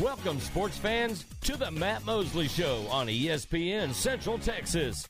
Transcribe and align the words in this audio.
Welcome, 0.00 0.40
sports 0.40 0.78
fans, 0.78 1.26
to 1.42 1.56
the 1.56 1.70
Matt 1.70 2.06
Mosley 2.06 2.48
Show 2.48 2.86
on 2.88 3.08
ESPN 3.08 3.92
Central 3.92 4.38
Texas. 4.38 5.08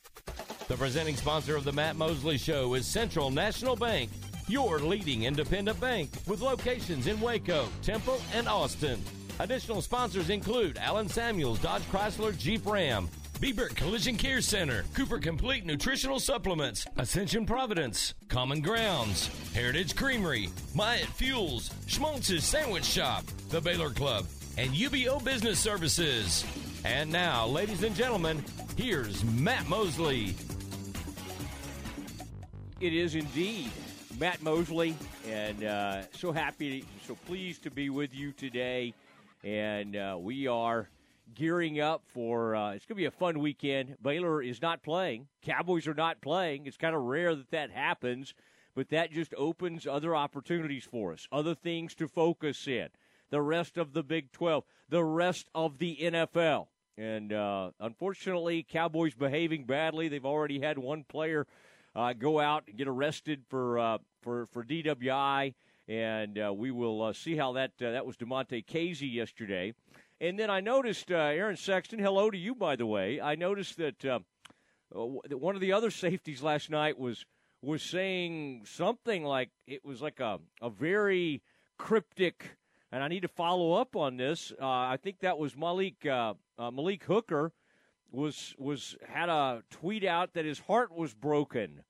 The 0.66 0.76
presenting 0.76 1.14
sponsor 1.14 1.56
of 1.56 1.64
the 1.64 1.72
Matt 1.72 1.96
Mosley 1.96 2.38
Show 2.38 2.74
is 2.74 2.86
Central 2.86 3.30
National 3.30 3.76
Bank, 3.76 4.10
your 4.48 4.78
leading 4.78 5.24
independent 5.24 5.78
bank 5.78 6.10
with 6.26 6.40
locations 6.40 7.06
in 7.06 7.20
Waco, 7.20 7.68
Temple, 7.82 8.20
and 8.34 8.48
Austin. 8.48 9.00
Additional 9.38 9.82
sponsors 9.82 10.30
include 10.30 10.78
Allen 10.78 11.08
Samuels, 11.08 11.58
Dodge 11.58 11.82
Chrysler, 11.82 12.36
Jeep 12.36 12.66
Ram, 12.66 13.08
Bieber 13.40 13.74
Collision 13.74 14.16
Care 14.16 14.40
Center, 14.40 14.84
Cooper 14.94 15.18
Complete 15.18 15.66
Nutritional 15.66 16.18
Supplements, 16.18 16.86
Ascension 16.96 17.44
Providence, 17.44 18.14
Common 18.28 18.60
Grounds, 18.60 19.28
Heritage 19.52 19.94
Creamery, 19.96 20.48
Myatt 20.74 21.08
Fuels, 21.08 21.70
Schmaltz's 21.86 22.44
Sandwich 22.44 22.84
Shop, 22.84 23.24
The 23.50 23.60
Baylor 23.60 23.90
Club, 23.90 24.26
and 24.58 24.70
UBO 24.72 25.22
Business 25.24 25.58
Services. 25.58 26.44
And 26.84 27.10
now, 27.10 27.46
ladies 27.46 27.82
and 27.82 27.94
gentlemen, 27.94 28.44
here's 28.76 29.24
Matt 29.24 29.66
Mosley. 29.68 30.34
It 32.80 32.92
is 32.92 33.14
indeed 33.14 33.70
Matt 34.18 34.42
Mosley, 34.42 34.96
and 35.28 35.64
uh, 35.64 36.02
so 36.12 36.32
happy, 36.32 36.84
so 37.06 37.14
pleased 37.26 37.62
to 37.62 37.70
be 37.70 37.88
with 37.90 38.14
you 38.14 38.32
today. 38.32 38.94
And 39.44 39.96
uh, 39.96 40.18
we 40.20 40.46
are 40.48 40.88
gearing 41.34 41.80
up 41.80 42.02
for 42.12 42.54
uh, 42.54 42.72
it's 42.72 42.84
going 42.84 42.96
to 42.96 43.00
be 43.00 43.06
a 43.06 43.10
fun 43.10 43.38
weekend. 43.38 43.96
Baylor 44.02 44.42
is 44.42 44.60
not 44.60 44.82
playing, 44.82 45.28
Cowboys 45.42 45.86
are 45.86 45.94
not 45.94 46.20
playing. 46.20 46.66
It's 46.66 46.76
kind 46.76 46.94
of 46.94 47.02
rare 47.02 47.34
that 47.34 47.50
that 47.52 47.70
happens, 47.70 48.34
but 48.74 48.90
that 48.90 49.12
just 49.12 49.32
opens 49.38 49.86
other 49.86 50.14
opportunities 50.14 50.84
for 50.84 51.12
us, 51.12 51.26
other 51.32 51.54
things 51.54 51.94
to 51.94 52.08
focus 52.08 52.66
in. 52.66 52.88
The 53.32 53.40
rest 53.40 53.78
of 53.78 53.94
the 53.94 54.02
Big 54.02 54.30
12, 54.30 54.62
the 54.90 55.02
rest 55.02 55.48
of 55.54 55.78
the 55.78 55.96
NFL. 56.00 56.66
And 56.98 57.32
uh, 57.32 57.70
unfortunately, 57.80 58.62
Cowboys 58.62 59.14
behaving 59.14 59.64
badly. 59.64 60.08
They've 60.08 60.24
already 60.24 60.60
had 60.60 60.76
one 60.76 61.02
player 61.02 61.46
uh, 61.94 62.12
go 62.12 62.40
out 62.40 62.64
and 62.66 62.76
get 62.76 62.88
arrested 62.88 63.42
for 63.48 63.78
uh, 63.78 63.98
for 64.20 64.46
for 64.52 64.62
DWI, 64.62 65.54
and 65.88 66.38
uh, 66.38 66.52
we 66.52 66.70
will 66.70 67.02
uh, 67.02 67.12
see 67.14 67.36
how 67.36 67.52
that 67.52 67.72
uh, 67.80 67.92
that 67.92 68.04
was 68.04 68.16
Damontae 68.16 68.66
Kazee 68.66 69.12
yesterday. 69.12 69.72
And 70.20 70.38
then 70.38 70.50
I 70.50 70.60
noticed 70.60 71.10
Aaron 71.10 71.56
Sexton. 71.56 71.98
Hello 71.98 72.30
to 72.30 72.38
you, 72.38 72.54
by 72.54 72.76
the 72.76 72.86
way. 72.86 73.20
I 73.20 73.34
noticed 73.34 73.78
that 73.78 73.98
that 74.00 75.38
one 75.38 75.54
of 75.54 75.60
the 75.60 75.72
other 75.72 75.90
safeties 75.90 76.42
last 76.42 76.70
night 76.70 76.98
was 76.98 77.24
was 77.62 77.82
saying 77.82 78.66
something 78.66 79.24
like 79.24 79.50
it 79.66 79.84
was 79.84 80.00
like 80.00 80.20
a 80.20 80.38
a 80.60 80.70
very 80.70 81.42
cryptic. 81.78 82.56
And 82.92 83.02
I 83.02 83.08
need 83.08 83.22
to 83.22 83.28
follow 83.28 83.72
up 83.72 83.96
on 83.96 84.18
this. 84.18 84.52
Uh, 84.60 84.66
I 84.66 84.98
think 85.02 85.20
that 85.20 85.38
was 85.38 85.56
Malik 85.56 86.04
uh, 86.04 86.34
uh, 86.58 86.70
Malik 86.70 87.02
Hooker 87.04 87.52
was 88.10 88.54
was 88.58 88.94
had 89.08 89.30
a 89.30 89.62
tweet 89.70 90.04
out 90.04 90.34
that 90.34 90.44
his 90.44 90.58
heart 90.58 90.94
was 90.94 91.14
broken, 91.14 91.82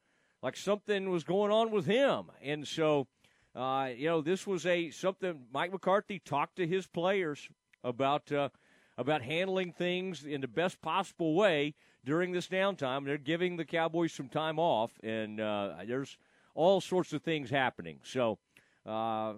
like 0.43 0.57
something 0.57 1.11
was 1.11 1.25
going 1.25 1.51
on 1.51 1.73
with 1.73 1.87
him, 1.87 2.27
and 2.41 2.67
so 2.67 3.09
uh, 3.57 3.91
you 3.95 4.07
know 4.07 4.21
this 4.21 4.47
was 4.47 4.65
a 4.65 4.91
something 4.91 5.43
Mike 5.53 5.73
McCarthy 5.73 6.21
talked 6.21 6.55
to 6.57 6.67
his 6.69 6.87
players 6.87 7.49
about 7.83 8.31
uh, 8.31 8.51
about 8.97 9.23
handling 9.23 9.73
things 9.73 10.25
in 10.25 10.41
the 10.41 10.49
best 10.49 10.81
possible 10.81 11.35
way 11.35 11.75
during 12.05 12.31
this 12.31 12.47
downtime. 12.47 13.05
They're 13.05 13.19
giving 13.19 13.57
the 13.57 13.65
Cowboys 13.65 14.13
some 14.13 14.29
time 14.29 14.61
off, 14.61 14.93
and 15.03 15.41
uh, 15.41 15.75
there's 15.85 16.17
all 16.55 16.81
sorts 16.81 17.13
of 17.13 17.23
things 17.23 17.51
happening. 17.51 17.99
So. 18.05 18.39
Uh, 18.85 19.35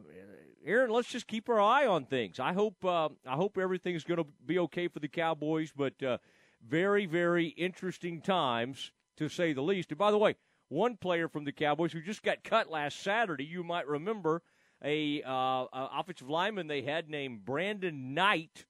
Aaron, 0.64 0.91
let's 0.91 1.09
just 1.09 1.27
keep 1.27 1.48
our 1.48 1.61
eye 1.61 1.87
on 1.87 2.06
things. 2.06 2.41
I 2.41 2.53
hope 2.53 2.84
uh, 2.84 3.11
I 3.27 3.34
hope 3.34 3.59
everything's 3.59 4.05
going 4.05 4.23
to 4.23 4.27
be 4.47 4.59
okay 4.61 4.89
for 4.89 5.01
the 5.01 5.09
Cowboys, 5.09 5.73
but 5.77 6.03
uh, 6.03 6.19
very, 6.67 7.06
very 7.06 7.48
interesting 7.48 8.23
times, 8.23 8.92
to 9.19 9.28
say 9.28 9.53
the 9.53 9.62
least. 9.62 9.91
And 9.91 9.98
by 9.98 10.11
the 10.11 10.19
way, 10.19 10.36
one 10.68 10.96
player 10.96 11.29
from 11.29 11.45
the 11.45 11.52
Cowboys 11.52 11.92
who 11.92 12.01
just 12.01 12.23
got 12.23 12.42
cut 12.42 12.70
last 12.70 13.01
Saturday, 13.01 13.45
you 13.45 13.63
might 13.63 13.86
remember, 13.86 14.42
a, 14.83 15.23
uh, 15.23 15.30
a 15.30 15.91
offensive 15.98 16.29
lineman 16.29 16.67
they 16.67 16.83
had 16.83 17.08
named 17.08 17.45
Brandon 17.45 18.14
Knight. 18.14 18.67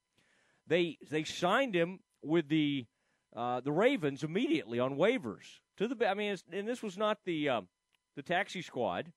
They 0.66 0.98
they 1.10 1.24
signed 1.24 1.74
him 1.74 2.00
with 2.22 2.48
the 2.48 2.86
uh, 3.34 3.60
the 3.60 3.72
Ravens 3.72 4.24
immediately 4.24 4.80
on 4.80 4.96
waivers 4.96 5.60
to 5.76 5.88
the. 5.88 6.08
I 6.08 6.14
mean, 6.14 6.36
and 6.52 6.66
this 6.66 6.82
was 6.82 6.96
not 6.96 7.18
the 7.24 7.48
um, 7.48 7.68
the 8.16 8.22
taxi 8.22 8.62
squad. 8.62 9.12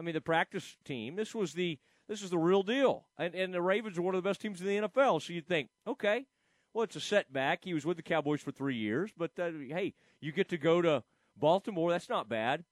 I 0.00 0.02
mean, 0.02 0.14
the 0.14 0.20
practice 0.22 0.78
team. 0.82 1.14
This 1.14 1.34
was 1.34 1.52
the 1.52 1.78
this 2.08 2.22
is 2.22 2.30
the 2.30 2.38
real 2.38 2.62
deal. 2.62 3.04
And 3.18 3.34
and 3.34 3.52
the 3.52 3.60
Ravens 3.60 3.98
are 3.98 4.02
one 4.02 4.14
of 4.14 4.22
the 4.22 4.28
best 4.28 4.40
teams 4.40 4.60
in 4.60 4.66
the 4.66 4.88
NFL. 4.88 5.20
So 5.20 5.34
you'd 5.34 5.46
think, 5.46 5.68
okay, 5.86 6.24
well, 6.72 6.84
it's 6.84 6.96
a 6.96 7.00
setback. 7.00 7.64
He 7.64 7.74
was 7.74 7.84
with 7.84 7.98
the 7.98 8.02
Cowboys 8.02 8.40
for 8.40 8.50
three 8.50 8.76
years, 8.76 9.10
but 9.14 9.32
uh, 9.38 9.50
hey, 9.68 9.92
you 10.20 10.32
get 10.32 10.48
to 10.48 10.56
go 10.56 10.80
to 10.80 11.04
Baltimore. 11.36 11.90
That's 11.90 12.08
not 12.08 12.30
bad. 12.30 12.64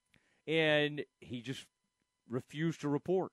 And 0.46 1.04
he 1.20 1.42
just 1.42 1.66
refused 2.30 2.80
to 2.80 2.88
report. 2.88 3.32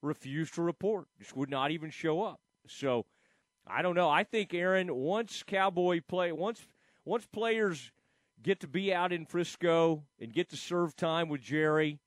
Refused 0.00 0.54
to 0.54 0.62
report. 0.62 1.06
Just 1.18 1.36
would 1.36 1.50
not 1.50 1.70
even 1.70 1.90
show 1.90 2.22
up. 2.22 2.40
So 2.66 3.04
I 3.66 3.82
don't 3.82 3.94
know. 3.94 4.08
I 4.08 4.24
think 4.24 4.54
Aaron, 4.54 4.94
once 4.94 5.42
Cowboy 5.42 6.00
play, 6.08 6.32
once 6.32 6.66
once 7.04 7.26
players 7.26 7.92
get 8.42 8.60
to 8.60 8.66
be 8.66 8.94
out 8.94 9.12
in 9.12 9.26
Frisco 9.26 10.04
and 10.18 10.32
get 10.32 10.48
to 10.50 10.56
serve 10.56 10.96
time 10.96 11.28
with 11.28 11.42
Jerry, 11.42 12.00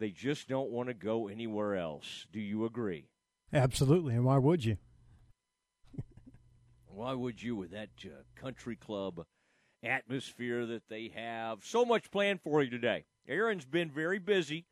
they 0.00 0.10
just 0.10 0.48
don't 0.48 0.70
want 0.70 0.88
to 0.88 0.94
go 0.94 1.28
anywhere 1.28 1.76
else. 1.76 2.26
Do 2.32 2.40
you 2.40 2.64
agree? 2.64 3.06
Absolutely. 3.52 4.14
And 4.14 4.24
why 4.24 4.38
would 4.38 4.64
you? 4.64 4.78
Why 6.86 7.12
would 7.12 7.42
you 7.42 7.56
with 7.56 7.70
that 7.70 7.90
uh, 8.04 8.22
country 8.34 8.76
club 8.76 9.24
atmosphere 9.82 10.66
that 10.66 10.88
they 10.88 11.12
have? 11.14 11.64
So 11.64 11.84
much 11.84 12.10
planned 12.10 12.40
for 12.40 12.62
you 12.62 12.70
today. 12.70 13.04
Aaron's 13.28 13.64
been 13.64 13.90
very 13.90 14.18
busy. 14.18 14.66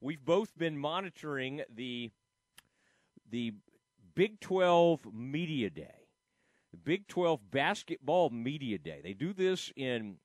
We've 0.00 0.24
both 0.24 0.56
been 0.58 0.76
monitoring 0.76 1.62
the 1.74 2.10
the 3.30 3.54
Big 4.14 4.40
12 4.40 5.14
Media 5.14 5.70
Day, 5.70 6.08
the 6.72 6.76
Big 6.78 7.06
12 7.06 7.50
Basketball 7.50 8.30
Media 8.30 8.78
Day. 8.78 9.00
They 9.02 9.12
do 9.12 9.32
this 9.32 9.72
in 9.76 10.16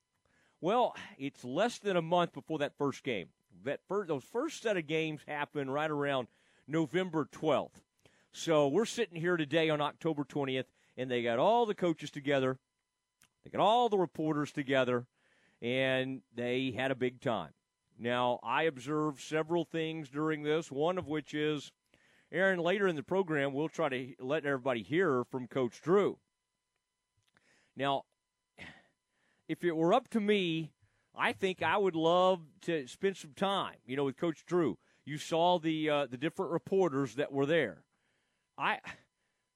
well, 0.62 0.96
it's 1.18 1.44
less 1.44 1.78
than 1.80 1.96
a 1.96 2.02
month 2.02 2.34
before 2.34 2.60
that 2.60 2.78
first 2.78 3.04
game. 3.04 3.28
That 3.64 3.80
first, 3.88 4.08
those 4.10 4.24
first 4.24 4.62
set 4.62 4.78
of 4.78 4.88
games 4.88 5.22
happen 5.28 5.70
right 5.70 5.90
around 5.90 6.28
November 6.68 7.28
12th. 7.32 7.82
So 8.32 8.68
we're 8.68 8.86
sitting 8.86 9.20
here 9.20 9.38
today 9.38 9.70
on 9.70 9.82
October 9.82 10.24
20th 10.24 10.66
and 10.98 11.10
they 11.10 11.24
got 11.24 11.40
all 11.40 11.66
the 11.66 11.76
coaches 11.76 12.12
together, 12.12 12.60
they 13.44 13.50
got 13.50 13.62
all 13.62 13.90
the 13.90 13.98
reporters 13.98 14.52
together, 14.52 15.08
and 15.62 16.22
they 16.34 16.72
had 16.72 16.92
a 16.92 16.96
big 16.96 17.22
time. 17.22 17.52
Now, 17.98 18.40
I 18.44 18.64
observed 18.64 19.22
several 19.22 19.64
things 19.64 20.10
during 20.10 20.44
this, 20.44 20.72
one 20.72 20.98
of 20.98 21.08
which 21.08 21.34
is, 21.34 21.72
Aaron, 22.32 22.60
later 22.60 22.88
in 22.88 22.96
the 22.96 23.04
program, 23.04 23.54
we'll 23.54 23.70
try 23.70 23.90
to 23.90 24.14
let 24.20 24.46
everybody 24.46 24.84
hear 24.84 25.24
from 25.24 25.48
Coach 25.48 25.82
Drew. 25.82 26.18
Now, 27.76 28.04
if 29.48 29.64
it 29.64 29.76
were 29.76 29.94
up 29.94 30.10
to 30.10 30.20
me, 30.20 30.72
I 31.18 31.34
think 31.34 31.64
I 31.64 31.78
would 31.78 31.96
love 31.96 32.42
to 32.64 32.88
spend 32.88 33.18
some 33.18 33.34
time, 33.36 33.76
you 33.86 33.96
know, 33.96 34.06
with 34.06 34.18
Coach 34.18 34.46
Drew. 34.46 34.78
You 35.06 35.18
saw 35.18 35.60
the 35.60 35.90
uh, 35.90 36.06
the 36.08 36.18
different 36.18 36.52
reporters 36.52 37.16
that 37.16 37.32
were 37.32 37.46
there. 37.46 37.84
I 38.58 38.80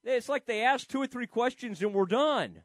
it's 0.03 0.29
like 0.29 0.45
they 0.45 0.63
asked 0.63 0.89
two 0.89 1.01
or 1.01 1.07
three 1.07 1.27
questions 1.27 1.81
and 1.81 1.93
we're 1.93 2.05
done. 2.05 2.61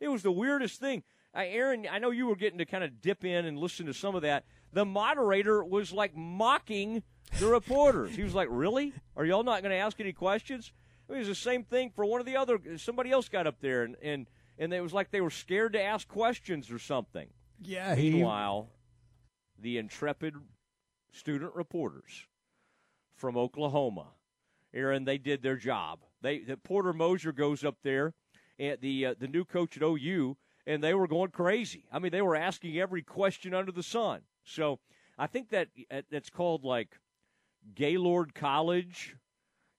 It 0.00 0.08
was 0.08 0.22
the 0.22 0.32
weirdest 0.32 0.78
thing. 0.78 1.02
Uh, 1.34 1.42
Aaron, 1.44 1.86
I 1.90 1.98
know 1.98 2.10
you 2.10 2.26
were 2.26 2.36
getting 2.36 2.58
to 2.58 2.64
kind 2.64 2.84
of 2.84 3.00
dip 3.00 3.24
in 3.24 3.44
and 3.44 3.58
listen 3.58 3.86
to 3.86 3.94
some 3.94 4.14
of 4.14 4.22
that. 4.22 4.44
The 4.72 4.84
moderator 4.84 5.64
was 5.64 5.92
like 5.92 6.16
mocking 6.16 7.02
the 7.38 7.46
reporters. 7.46 8.14
he 8.14 8.22
was 8.22 8.34
like, 8.34 8.48
"Really? 8.50 8.92
Are 9.16 9.24
y'all 9.24 9.44
not 9.44 9.62
going 9.62 9.70
to 9.70 9.76
ask 9.76 9.98
any 10.00 10.12
questions?" 10.12 10.72
I 11.08 11.12
mean, 11.12 11.22
it 11.22 11.28
was 11.28 11.28
the 11.28 11.34
same 11.42 11.64
thing 11.64 11.90
for 11.90 12.04
one 12.04 12.20
of 12.20 12.26
the 12.26 12.36
other. 12.36 12.58
Somebody 12.76 13.10
else 13.10 13.28
got 13.28 13.46
up 13.46 13.60
there 13.60 13.82
and 13.82 13.96
and 14.02 14.26
and 14.58 14.72
it 14.72 14.82
was 14.82 14.92
like 14.92 15.10
they 15.10 15.20
were 15.20 15.30
scared 15.30 15.72
to 15.74 15.82
ask 15.82 16.08
questions 16.08 16.70
or 16.70 16.78
something. 16.78 17.28
Yeah. 17.62 17.94
He... 17.94 18.10
Meanwhile, 18.10 18.68
the 19.58 19.78
intrepid 19.78 20.34
student 21.12 21.54
reporters 21.54 22.26
from 23.16 23.36
Oklahoma, 23.36 24.06
Aaron, 24.72 25.04
they 25.04 25.18
did 25.18 25.42
their 25.42 25.56
job. 25.56 26.00
They 26.20 26.40
the 26.40 26.56
Porter 26.56 26.92
Moser 26.92 27.32
goes 27.32 27.64
up 27.64 27.76
there, 27.82 28.14
and 28.58 28.78
the 28.80 29.06
uh, 29.06 29.14
the 29.18 29.28
new 29.28 29.44
coach 29.44 29.76
at 29.76 29.82
OU, 29.82 30.36
and 30.66 30.82
they 30.82 30.94
were 30.94 31.08
going 31.08 31.30
crazy. 31.30 31.84
I 31.92 31.98
mean, 31.98 32.12
they 32.12 32.22
were 32.22 32.36
asking 32.36 32.78
every 32.78 33.02
question 33.02 33.54
under 33.54 33.72
the 33.72 33.82
sun. 33.82 34.20
So 34.44 34.78
I 35.18 35.26
think 35.26 35.50
that 35.50 35.68
that's 36.10 36.30
called 36.30 36.64
like 36.64 36.98
Gaylord 37.74 38.34
College 38.34 39.16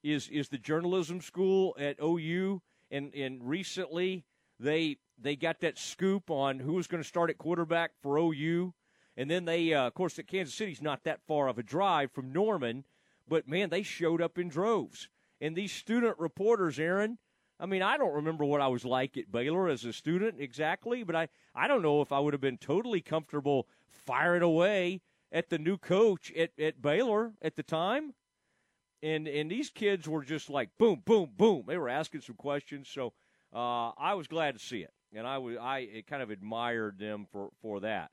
is 0.04 0.30
is 0.30 0.50
the 0.50 0.58
journalism 0.58 1.22
school 1.22 1.76
at 1.80 1.98
OU, 2.02 2.62
and 2.92 3.14
and 3.14 3.48
recently 3.48 4.26
they 4.60 4.98
they 5.22 5.36
got 5.36 5.60
that 5.62 5.78
scoop 5.78 6.30
on 6.30 6.60
who 6.60 6.74
was 6.74 6.88
going 6.88 7.04
to 7.04 7.08
start 7.08 7.30
at 7.30 7.38
quarterback 7.38 7.92
for 8.02 8.18
OU, 8.18 8.74
and 9.18 9.30
then 9.30 9.46
they 9.46 9.74
uh, 9.74 9.88
of 9.88 9.94
course 9.94 10.18
at 10.20 10.28
Kansas 10.28 10.56
City's 10.56 10.82
not 10.82 11.04
that 11.04 11.22
far 11.28 11.48
of 11.48 11.58
a 11.58 11.64
drive 11.64 12.12
from 12.12 12.32
Norman, 12.32 12.86
but 13.28 13.48
man, 13.48 13.70
they 13.70 13.84
showed 13.84 14.22
up 14.22 14.38
in 14.38 14.50
droves 14.50 15.10
And 15.40 15.56
these 15.56 15.72
student 15.72 16.18
reporters, 16.20 16.80
Aaron, 16.80 17.18
I 17.60 17.66
mean, 17.66 17.82
I 17.82 17.98
don't 17.98 18.14
remember 18.14 18.46
what 18.46 18.62
I 18.62 18.68
was 18.68 18.86
like 18.86 19.18
at 19.18 19.32
Baylor 19.32 19.68
as 19.68 19.84
a 19.84 19.92
student 19.92 20.40
exactly, 20.40 21.04
but 21.04 21.16
I, 21.16 21.28
I 21.54 21.68
don't 21.68 21.82
know 21.82 22.02
if 22.02 22.12
I 22.12 22.20
would 22.20 22.34
have 22.34 22.42
been 22.42 22.58
totally 22.58 23.02
comfortable 23.02 23.68
firing 23.90 24.42
away 24.42 25.02
at 25.32 25.50
the 25.50 25.58
new 25.58 25.78
coach 25.78 26.32
at, 26.34 26.52
at 26.58 26.82
Baylor 26.82 27.34
at 27.42 27.56
the 27.56 27.64
time. 27.64 28.14
And 29.02 29.28
and 29.28 29.50
these 29.50 29.70
kids 29.70 30.10
were 30.10 30.24
just 30.24 30.50
like 30.50 30.70
boom, 30.78 31.02
boom, 31.06 31.32
boom. 31.38 31.64
They 31.68 31.78
were 31.78 31.88
asking 31.88 32.22
some 32.22 32.36
questions, 32.36 32.90
so 32.90 33.14
uh, 33.54 33.90
I 33.98 34.14
was 34.14 34.28
glad 34.28 34.56
to 34.56 34.60
see 34.60 34.80
it, 34.80 34.94
and 35.14 35.28
I 35.28 35.38
I 35.38 36.04
kind 36.08 36.22
of 36.22 36.30
admired 36.30 37.00
them 37.00 37.28
for 37.32 37.50
for 37.62 37.80
that. 37.82 38.12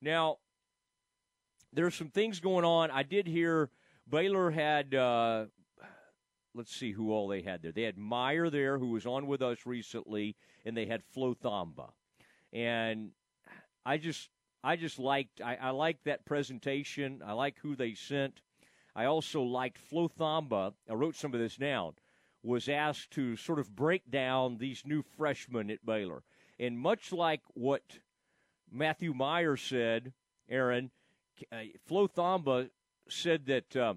Now, 0.00 0.38
there's 1.72 1.94
some 1.94 2.10
things 2.10 2.40
going 2.40 2.64
on. 2.64 2.90
I 2.90 3.02
did 3.02 3.26
hear 3.26 3.70
Baylor 4.08 4.50
had 4.50 4.94
uh, 4.94 5.46
let's 6.54 6.74
see 6.74 6.92
who 6.92 7.12
all 7.12 7.28
they 7.28 7.42
had 7.42 7.62
there. 7.62 7.72
They 7.72 7.82
had 7.82 7.98
Mayer 7.98 8.48
there, 8.50 8.78
who 8.78 8.90
was 8.90 9.06
on 9.06 9.26
with 9.26 9.42
us 9.42 9.58
recently, 9.66 10.36
and 10.64 10.76
they 10.76 10.86
had 10.86 11.02
Flo 11.02 11.34
Thamba. 11.34 11.90
And 12.52 13.10
I 13.84 13.98
just 13.98 14.30
I 14.62 14.76
just 14.76 14.98
liked 14.98 15.40
I, 15.40 15.56
I 15.56 15.70
liked 15.70 16.04
that 16.04 16.24
presentation. 16.24 17.20
I 17.24 17.32
like 17.32 17.58
who 17.58 17.76
they 17.76 17.94
sent. 17.94 18.40
I 18.94 19.06
also 19.06 19.42
liked 19.42 19.78
Flo 19.78 20.08
Thamba. 20.08 20.72
I 20.88 20.94
wrote 20.94 21.16
some 21.16 21.34
of 21.34 21.40
this 21.40 21.56
down. 21.56 21.94
Was 22.42 22.68
asked 22.68 23.10
to 23.12 23.36
sort 23.36 23.58
of 23.58 23.74
break 23.74 24.10
down 24.10 24.58
these 24.58 24.82
new 24.84 25.02
freshmen 25.16 25.70
at 25.70 25.84
Baylor, 25.84 26.22
and 26.58 26.78
much 26.78 27.12
like 27.12 27.42
what 27.54 27.82
Matthew 28.70 29.14
Mayer 29.14 29.56
said, 29.56 30.12
Aaron, 30.48 30.90
uh, 31.52 31.56
Flo 31.86 32.08
said 33.08 33.46
that 33.46 33.76
uh, 33.76 33.94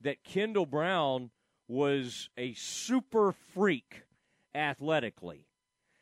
that 0.00 0.24
Kendall 0.24 0.66
Brown 0.66 1.30
was 1.68 2.28
a 2.36 2.52
super 2.54 3.32
freak 3.32 4.02
athletically. 4.54 5.46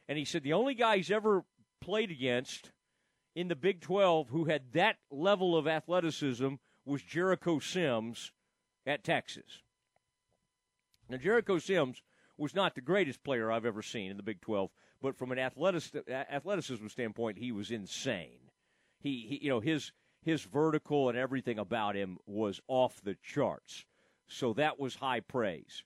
And 0.09 0.19
he 0.19 0.25
said 0.25 0.43
the 0.43 0.53
only 0.53 0.75
guy 0.75 0.97
he's 0.97 1.11
ever 1.11 1.45
played 1.81 2.11
against 2.11 2.73
in 3.35 3.49
the 3.49 3.57
Big 3.57 3.81
12 3.81 4.29
who 4.29 4.45
had 4.45 4.73
that 4.73 4.97
level 5.11 5.57
of 5.57 5.67
athleticism 5.67 6.55
was 6.85 7.03
Jericho 7.03 7.59
Sims 7.61 8.33
at 8.85 9.05
Texas. 9.05 9.63
Now, 11.09 11.17
Jericho 11.19 11.59
Sims 11.59 12.03
was 12.37 12.55
not 12.55 12.75
the 12.75 12.81
greatest 12.81 13.23
player 13.23 13.51
I've 13.51 13.67
ever 13.67 13.83
seen 13.83 14.11
in 14.11 14.17
the 14.17 14.23
Big 14.23 14.41
12, 14.41 14.71
but 15.03 15.17
from 15.19 15.33
an 15.33 15.39
athletic, 15.39 15.83
athleticism 16.09 16.87
standpoint, 16.87 17.39
he 17.39 17.53
was 17.53 17.71
insane. 17.71 18.39
He, 19.01 19.27
he, 19.29 19.41
you 19.43 19.51
know, 19.51 19.61
his 19.61 19.93
his 20.23 20.45
vertical 20.45 21.09
and 21.09 21.19
everything 21.19 21.59
about 21.59 21.97
him 21.97 22.17
was 22.27 22.61
off 22.69 23.03
the 23.03 23.17
charts. 23.23 23.85
So 24.29 24.53
that 24.55 24.79
was 24.79 24.95
high 24.95 25.19
praise. 25.21 25.83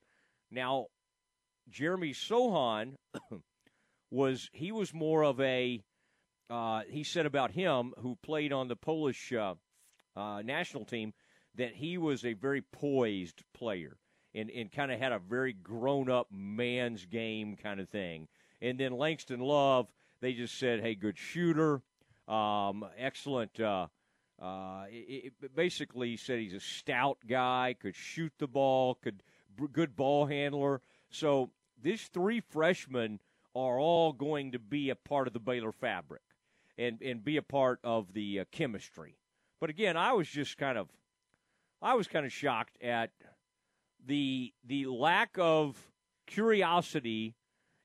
Now, 0.50 0.86
Jeremy 1.70 2.12
Sochan 2.12 2.96
was 4.10 4.50
he 4.52 4.70
was 4.70 4.92
more 4.92 5.24
of 5.24 5.40
a 5.40 5.82
uh, 6.50 6.82
he 6.88 7.02
said 7.02 7.26
about 7.26 7.50
him 7.50 7.92
who 7.98 8.16
played 8.22 8.52
on 8.52 8.68
the 8.68 8.76
Polish 8.76 9.32
uh, 9.32 9.54
uh, 10.14 10.42
national 10.42 10.84
team 10.84 11.12
that 11.56 11.74
he 11.74 11.98
was 11.98 12.24
a 12.24 12.34
very 12.34 12.60
poised 12.60 13.42
player 13.54 13.96
and, 14.34 14.50
and 14.50 14.70
kind 14.70 14.92
of 14.92 15.00
had 15.00 15.12
a 15.12 15.18
very 15.18 15.54
grown 15.54 16.10
up 16.10 16.28
man's 16.30 17.06
game 17.06 17.56
kind 17.56 17.80
of 17.80 17.88
thing. 17.88 18.28
And 18.60 18.78
then 18.78 18.92
Langston 18.92 19.40
Love, 19.40 19.88
they 20.20 20.32
just 20.32 20.58
said, 20.58 20.80
hey, 20.80 20.94
good 20.94 21.18
shooter, 21.18 21.82
um, 22.26 22.84
excellent 22.98 23.60
uh, 23.60 23.86
uh, 24.40 24.84
it, 24.90 25.32
it 25.42 25.56
basically 25.56 26.16
said 26.16 26.38
he's 26.38 26.54
a 26.54 26.60
stout 26.60 27.18
guy, 27.26 27.74
could 27.80 27.96
shoot 27.96 28.32
the 28.38 28.46
ball, 28.46 28.96
could 28.96 29.22
good 29.72 29.96
ball 29.96 30.26
handler. 30.26 30.82
So 31.08 31.50
these 31.80 32.08
three 32.08 32.40
freshmen 32.40 33.20
are 33.54 33.78
all 33.78 34.12
going 34.12 34.52
to 34.52 34.58
be 34.58 34.90
a 34.90 34.94
part 34.94 35.26
of 35.26 35.32
the 35.32 35.40
Baylor 35.40 35.72
fabric 35.72 36.20
and 36.76 37.00
and 37.00 37.24
be 37.24 37.38
a 37.38 37.42
part 37.42 37.80
of 37.82 38.12
the 38.12 38.40
uh, 38.40 38.44
chemistry. 38.50 39.16
But 39.60 39.70
again, 39.70 39.96
I 39.96 40.12
was 40.12 40.28
just 40.28 40.58
kind 40.58 40.76
of 40.76 40.88
I 41.80 41.94
was 41.94 42.06
kind 42.06 42.26
of 42.26 42.32
shocked 42.32 42.76
at 42.82 43.10
the 44.04 44.52
the 44.64 44.86
lack 44.86 45.38
of 45.38 45.90
curiosity 46.26 47.34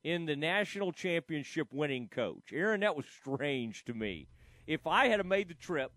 in 0.04 0.26
the 0.26 0.36
national 0.36 0.92
championship 0.92 1.68
winning 1.72 2.08
coach. 2.08 2.52
Aaron, 2.52 2.82
that 2.82 2.96
was 2.96 3.06
strange 3.06 3.86
to 3.86 3.94
me. 3.94 4.28
If 4.68 4.88
I 4.88 5.08
had 5.08 5.26
made 5.26 5.50
the 5.50 5.54
trip 5.54 5.92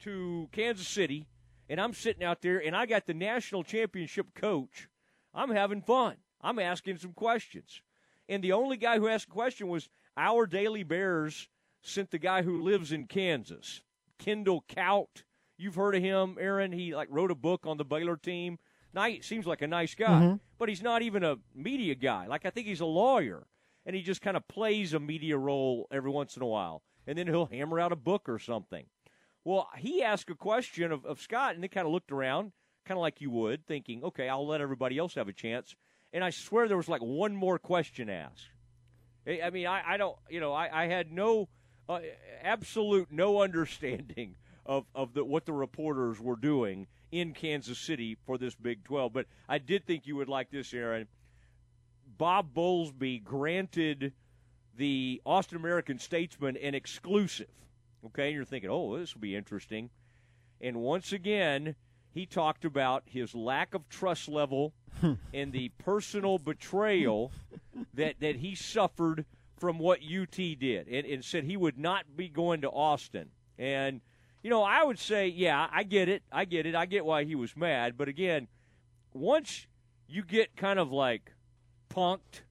to 0.00 0.48
Kansas 0.52 0.88
City, 0.88 1.26
and 1.68 1.80
I'm 1.80 1.94
sitting 1.94 2.24
out 2.24 2.42
there, 2.42 2.58
and 2.64 2.76
I 2.76 2.86
got 2.86 3.06
the 3.06 3.14
national 3.14 3.64
championship 3.64 4.34
coach. 4.34 4.88
I'm 5.34 5.50
having 5.50 5.82
fun. 5.82 6.16
I'm 6.40 6.58
asking 6.58 6.98
some 6.98 7.12
questions. 7.12 7.82
And 8.28 8.42
the 8.42 8.52
only 8.52 8.76
guy 8.76 8.98
who 8.98 9.08
asked 9.08 9.28
a 9.28 9.32
question 9.32 9.68
was 9.68 9.88
our 10.16 10.46
Daily 10.46 10.82
Bears 10.82 11.48
sent 11.82 12.10
the 12.10 12.18
guy 12.18 12.42
who 12.42 12.62
lives 12.62 12.92
in 12.92 13.06
Kansas, 13.06 13.82
Kendall 14.18 14.64
Kaut. 14.68 15.24
You've 15.56 15.74
heard 15.74 15.94
of 15.94 16.02
him, 16.02 16.36
Aaron. 16.40 16.72
He 16.72 16.94
like 16.94 17.08
wrote 17.10 17.30
a 17.30 17.36
book 17.36 17.66
on 17.66 17.76
the 17.76 17.84
Baylor 17.84 18.16
team. 18.16 18.58
Nice, 18.94 19.26
seems 19.26 19.46
like 19.46 19.62
a 19.62 19.66
nice 19.66 19.94
guy, 19.94 20.08
mm-hmm. 20.08 20.36
but 20.58 20.68
he's 20.68 20.82
not 20.82 21.02
even 21.02 21.22
a 21.22 21.36
media 21.54 21.94
guy. 21.94 22.26
Like 22.26 22.46
I 22.46 22.50
think 22.50 22.66
he's 22.66 22.80
a 22.80 22.86
lawyer, 22.86 23.46
and 23.84 23.94
he 23.94 24.02
just 24.02 24.22
kind 24.22 24.36
of 24.36 24.48
plays 24.48 24.94
a 24.94 25.00
media 25.00 25.36
role 25.36 25.86
every 25.90 26.10
once 26.10 26.36
in 26.36 26.42
a 26.42 26.46
while, 26.46 26.82
and 27.06 27.18
then 27.18 27.26
he'll 27.26 27.46
hammer 27.46 27.78
out 27.78 27.92
a 27.92 27.96
book 27.96 28.28
or 28.28 28.38
something. 28.38 28.86
Well, 29.44 29.68
he 29.76 30.02
asked 30.02 30.28
a 30.30 30.34
question 30.34 30.90
of, 30.90 31.04
of 31.04 31.20
Scott, 31.20 31.54
and 31.54 31.62
they 31.62 31.68
kind 31.68 31.86
of 31.86 31.92
looked 31.92 32.10
around, 32.10 32.50
kind 32.84 32.98
of 32.98 33.02
like 33.02 33.20
you 33.20 33.30
would, 33.30 33.64
thinking, 33.64 34.02
okay, 34.02 34.28
I'll 34.28 34.46
let 34.46 34.60
everybody 34.60 34.98
else 34.98 35.14
have 35.14 35.28
a 35.28 35.32
chance. 35.32 35.76
And 36.12 36.24
I 36.24 36.30
swear 36.30 36.66
there 36.66 36.76
was 36.76 36.88
like 36.88 37.00
one 37.00 37.36
more 37.36 37.58
question 37.58 38.10
asked. 38.10 38.48
I 39.24 39.50
mean, 39.50 39.68
I, 39.68 39.82
I 39.86 39.96
don't, 39.98 40.16
you 40.28 40.40
know, 40.40 40.52
I, 40.52 40.84
I 40.84 40.86
had 40.88 41.12
no, 41.12 41.48
uh, 41.88 42.00
absolute 42.42 43.12
no 43.12 43.40
understanding 43.42 44.34
of, 44.64 44.84
of 44.96 45.14
the, 45.14 45.24
what 45.24 45.46
the 45.46 45.52
reporters 45.52 46.20
were 46.20 46.36
doing 46.36 46.88
in 47.12 47.32
Kansas 47.32 47.78
City 47.78 48.16
for 48.26 48.38
this 48.38 48.54
Big 48.54 48.84
12. 48.84 49.12
But 49.12 49.26
I 49.48 49.58
did 49.58 49.86
think 49.86 50.06
you 50.06 50.16
would 50.16 50.28
like 50.28 50.50
this, 50.50 50.72
Aaron. 50.74 51.08
Bob 52.18 52.54
Bowlesby 52.54 53.22
granted 53.22 54.12
the 54.76 55.20
Austin 55.24 55.56
American 55.56 55.98
Statesman 55.98 56.56
an 56.56 56.74
exclusive 56.74 57.48
Okay, 58.06 58.26
and 58.26 58.34
you're 58.34 58.44
thinking, 58.44 58.70
oh, 58.70 58.98
this 58.98 59.14
will 59.14 59.20
be 59.20 59.34
interesting. 59.34 59.90
And 60.60 60.76
once 60.76 61.12
again, 61.12 61.74
he 62.12 62.24
talked 62.24 62.64
about 62.64 63.02
his 63.06 63.34
lack 63.34 63.74
of 63.74 63.88
trust 63.88 64.28
level 64.28 64.74
and 65.34 65.52
the 65.52 65.70
personal 65.78 66.38
betrayal 66.38 67.32
that, 67.94 68.20
that 68.20 68.36
he 68.36 68.54
suffered 68.54 69.24
from 69.58 69.78
what 69.78 70.00
UT 70.00 70.36
did 70.36 70.86
and, 70.88 71.06
and 71.06 71.24
said 71.24 71.44
he 71.44 71.56
would 71.56 71.78
not 71.78 72.16
be 72.16 72.28
going 72.28 72.60
to 72.60 72.70
Austin. 72.70 73.30
And, 73.58 74.00
you 74.46 74.50
know, 74.50 74.62
I 74.62 74.84
would 74.84 75.00
say, 75.00 75.26
yeah, 75.26 75.66
I 75.72 75.82
get 75.82 76.08
it. 76.08 76.22
I 76.30 76.44
get 76.44 76.66
it. 76.66 76.76
I 76.76 76.86
get 76.86 77.04
why 77.04 77.24
he 77.24 77.34
was 77.34 77.56
mad. 77.56 77.98
But 77.98 78.06
again, 78.06 78.46
once 79.12 79.66
you 80.06 80.22
get 80.22 80.54
kind 80.54 80.78
of 80.78 80.92
like 80.92 81.32
punked 81.92 82.42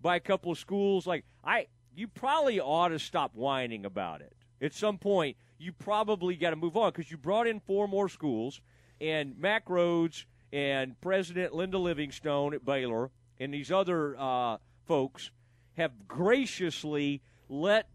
by 0.00 0.14
a 0.14 0.20
couple 0.20 0.52
of 0.52 0.58
schools, 0.58 1.04
like, 1.04 1.24
I, 1.42 1.66
you 1.96 2.06
probably 2.06 2.60
ought 2.60 2.90
to 2.90 3.00
stop 3.00 3.34
whining 3.34 3.84
about 3.84 4.20
it 4.20 4.36
at 4.62 4.72
some 4.72 4.98
point, 4.98 5.36
you 5.58 5.72
probably 5.72 6.36
got 6.36 6.50
to 6.50 6.56
move 6.56 6.76
on 6.76 6.92
because 6.92 7.10
you 7.10 7.16
brought 7.16 7.48
in 7.48 7.58
four 7.58 7.88
more 7.88 8.08
schools, 8.08 8.60
and 9.00 9.36
Mack 9.36 9.66
Rhoades 9.66 10.26
and 10.52 10.94
President 11.00 11.52
Linda 11.52 11.78
Livingstone 11.78 12.54
at 12.54 12.64
Baylor 12.64 13.10
and 13.40 13.52
these 13.52 13.72
other 13.72 14.16
uh, 14.16 14.58
folks 14.84 15.32
have 15.76 16.06
graciously 16.06 17.20
let 17.48 17.88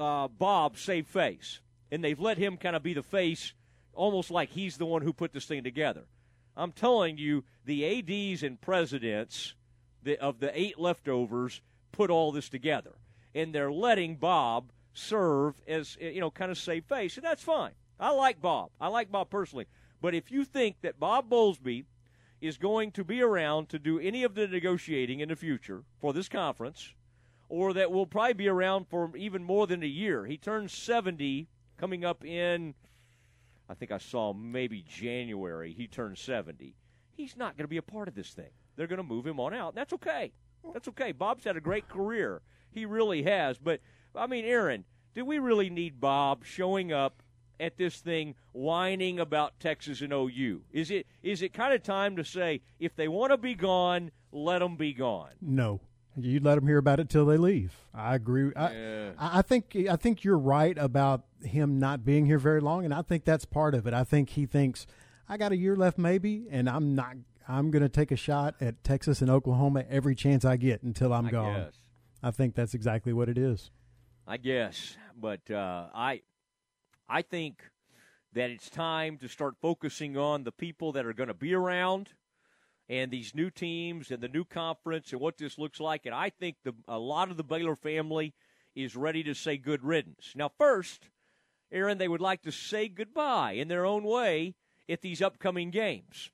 uh, 0.00 0.26
Bob 0.26 0.76
save 0.76 1.06
face. 1.06 1.60
And 1.90 2.02
they've 2.02 2.18
let 2.18 2.38
him 2.38 2.56
kind 2.56 2.76
of 2.76 2.82
be 2.82 2.94
the 2.94 3.02
face, 3.02 3.52
almost 3.92 4.30
like 4.30 4.50
he's 4.50 4.76
the 4.76 4.86
one 4.86 5.02
who 5.02 5.12
put 5.12 5.32
this 5.32 5.46
thing 5.46 5.62
together. 5.62 6.04
I'm 6.56 6.72
telling 6.72 7.18
you, 7.18 7.44
the 7.64 7.84
ADs 7.84 8.42
and 8.42 8.60
presidents 8.60 9.54
of 10.20 10.40
the 10.40 10.58
eight 10.58 10.78
leftovers 10.78 11.60
put 11.92 12.10
all 12.10 12.32
this 12.32 12.48
together. 12.48 12.92
And 13.34 13.54
they're 13.54 13.72
letting 13.72 14.16
Bob 14.16 14.72
serve 14.94 15.60
as 15.66 15.96
eh, 16.00 16.10
you 16.10 16.20
know 16.20 16.30
kind 16.30 16.50
of 16.50 16.58
save 16.58 16.84
face, 16.84 17.16
and 17.16 17.24
that's 17.24 17.42
fine. 17.42 17.72
I 18.00 18.10
like 18.10 18.40
Bob. 18.40 18.70
I 18.80 18.88
like 18.88 19.10
Bob 19.10 19.30
personally. 19.30 19.66
But 20.00 20.14
if 20.14 20.30
you 20.30 20.44
think 20.44 20.80
that 20.82 21.00
Bob 21.00 21.30
Bowlesby 21.30 21.84
is 22.40 22.58
going 22.58 22.92
to 22.92 23.04
be 23.04 23.22
around 23.22 23.68
to 23.70 23.78
do 23.78 23.98
any 23.98 24.22
of 24.22 24.34
the 24.34 24.46
negotiating 24.46 25.20
in 25.20 25.28
the 25.28 25.36
future 25.36 25.84
for 25.98 26.12
this 26.12 26.28
conference, 26.28 26.92
or 27.48 27.72
that 27.72 27.90
will 27.90 28.06
probably 28.06 28.34
be 28.34 28.48
around 28.48 28.86
for 28.88 29.16
even 29.16 29.42
more 29.42 29.66
than 29.66 29.82
a 29.82 29.86
year, 29.86 30.26
he 30.26 30.36
turns 30.36 30.72
70 30.72 31.48
coming 31.76 32.04
up 32.04 32.24
in, 32.24 32.74
I 33.68 33.74
think 33.74 33.90
I 33.90 33.98
saw 33.98 34.32
maybe 34.32 34.84
January, 34.88 35.72
he 35.72 35.86
turns 35.86 36.20
70. 36.20 36.74
He's 37.12 37.36
not 37.36 37.56
going 37.56 37.64
to 37.64 37.68
be 37.68 37.78
a 37.78 37.82
part 37.82 38.08
of 38.08 38.14
this 38.14 38.30
thing. 38.30 38.50
They're 38.76 38.86
going 38.86 38.98
to 38.98 39.02
move 39.02 39.26
him 39.26 39.40
on 39.40 39.54
out. 39.54 39.74
That's 39.74 39.92
okay. 39.94 40.32
That's 40.72 40.88
okay. 40.88 41.12
Bob's 41.12 41.44
had 41.44 41.56
a 41.56 41.60
great 41.60 41.88
career. 41.88 42.42
He 42.70 42.84
really 42.84 43.22
has. 43.22 43.58
But 43.58 43.80
I 44.14 44.26
mean, 44.26 44.44
Aaron, 44.44 44.84
do 45.14 45.24
we 45.24 45.38
really 45.38 45.70
need 45.70 46.00
Bob 46.00 46.44
showing 46.44 46.92
up 46.92 47.22
at 47.58 47.76
this 47.78 48.00
thing 48.00 48.34
whining 48.52 49.18
about 49.18 49.58
Texas 49.60 50.00
and 50.00 50.12
OU? 50.12 50.62
Is 50.72 50.90
it 50.90 51.06
is 51.22 51.42
it 51.42 51.52
kind 51.52 51.72
of 51.72 51.82
time 51.82 52.16
to 52.16 52.24
say 52.24 52.60
if 52.78 52.94
they 52.94 53.08
want 53.08 53.32
to 53.32 53.36
be 53.36 53.54
gone, 53.54 54.10
let 54.32 54.58
them 54.58 54.76
be 54.76 54.92
gone? 54.92 55.32
No, 55.40 55.80
you 56.16 56.40
let 56.40 56.54
them 56.56 56.66
hear 56.66 56.78
about 56.78 57.00
it 57.00 57.08
till 57.08 57.26
they 57.26 57.36
leave. 57.36 57.74
I 57.94 58.14
agree. 58.14 58.52
I, 58.54 58.72
Yeah. 58.72 59.10
I 59.18 59.38
I 59.38 59.42
think 59.42 59.76
I 59.90 59.96
think 59.96 60.24
you're 60.24 60.38
right 60.38 60.76
about 60.78 61.24
him 61.42 61.78
not 61.78 62.04
being 62.04 62.26
here 62.26 62.38
very 62.38 62.60
long, 62.60 62.84
and 62.84 62.94
I 62.94 63.02
think 63.02 63.24
that's 63.24 63.44
part 63.44 63.74
of 63.74 63.86
it. 63.86 63.94
I 63.94 64.04
think 64.04 64.30
he 64.30 64.46
thinks 64.46 64.86
I 65.28 65.36
got 65.36 65.52
a 65.52 65.56
year 65.56 65.76
left, 65.76 65.98
maybe, 65.98 66.46
and 66.50 66.68
I'm 66.68 66.94
not. 66.94 67.16
I'm 67.48 67.70
going 67.70 67.82
to 67.82 67.88
take 67.88 68.10
a 68.10 68.16
shot 68.16 68.56
at 68.60 68.82
Texas 68.82 69.20
and 69.20 69.30
Oklahoma 69.30 69.84
every 69.88 70.14
chance 70.16 70.44
I 70.44 70.56
get 70.56 70.82
until 70.82 71.12
I'm 71.12 71.26
I 71.26 71.30
gone. 71.30 71.54
guess. 71.54 71.74
I 72.22 72.30
think 72.32 72.54
that's 72.56 72.74
exactly 72.74 73.12
what 73.12 73.28
it 73.28 73.38
is. 73.38 73.70
I 74.26 74.36
guess, 74.38 74.96
but 75.16 75.48
uh, 75.50 75.86
I, 75.94 76.22
I 77.08 77.22
think 77.22 77.62
that 78.32 78.50
it's 78.50 78.68
time 78.68 79.16
to 79.18 79.28
start 79.28 79.54
focusing 79.62 80.16
on 80.16 80.42
the 80.42 80.50
people 80.50 80.90
that 80.92 81.06
are 81.06 81.12
going 81.12 81.28
to 81.28 81.34
be 81.34 81.54
around, 81.54 82.10
and 82.88 83.10
these 83.10 83.34
new 83.34 83.50
teams 83.50 84.10
and 84.10 84.22
the 84.22 84.28
new 84.28 84.44
conference 84.44 85.12
and 85.12 85.20
what 85.20 85.38
this 85.38 85.58
looks 85.58 85.80
like. 85.80 86.06
And 86.06 86.14
I 86.14 86.30
think 86.30 86.56
the 86.62 86.74
a 86.86 86.98
lot 86.98 87.30
of 87.30 87.36
the 87.36 87.44
Baylor 87.44 87.76
family 87.76 88.34
is 88.74 88.94
ready 88.94 89.22
to 89.24 89.34
say 89.34 89.56
good 89.56 89.82
riddance. 89.82 90.32
Now, 90.34 90.50
first, 90.58 91.08
Aaron, 91.72 91.98
they 91.98 92.08
would 92.08 92.20
like 92.20 92.42
to 92.42 92.52
say 92.52 92.88
goodbye 92.88 93.52
in 93.52 93.68
their 93.68 93.86
own 93.86 94.04
way 94.04 94.54
at 94.88 95.00
these 95.00 95.22
upcoming 95.22 95.70
games. 95.70 96.30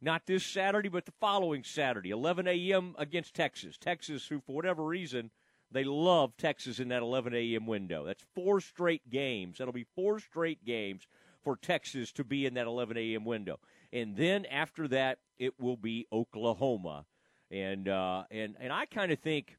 Not 0.00 0.26
this 0.26 0.44
Saturday, 0.44 0.90
but 0.90 1.06
the 1.06 1.12
following 1.20 1.64
Saturday, 1.64 2.10
11 2.10 2.46
a.m. 2.46 2.94
against 2.98 3.34
Texas. 3.34 3.78
Texas, 3.78 4.26
who 4.26 4.40
for 4.40 4.54
whatever 4.54 4.84
reason 4.84 5.30
they 5.70 5.84
love 5.84 6.36
Texas 6.36 6.78
in 6.78 6.88
that 6.88 7.02
11 7.02 7.34
a.m. 7.34 7.66
window. 7.66 8.04
That's 8.04 8.24
four 8.34 8.60
straight 8.60 9.08
games. 9.10 9.58
That'll 9.58 9.72
be 9.72 9.86
four 9.96 10.20
straight 10.20 10.64
games 10.64 11.06
for 11.42 11.56
Texas 11.56 12.12
to 12.12 12.24
be 12.24 12.46
in 12.46 12.54
that 12.54 12.66
11 12.66 12.96
a.m. 12.96 13.24
window. 13.24 13.58
And 13.92 14.16
then 14.16 14.46
after 14.46 14.88
that, 14.88 15.18
it 15.38 15.58
will 15.58 15.76
be 15.76 16.06
Oklahoma. 16.12 17.06
And 17.50 17.88
uh, 17.88 18.24
and 18.30 18.56
and 18.58 18.72
I 18.72 18.86
kind 18.86 19.12
of 19.12 19.20
think, 19.20 19.56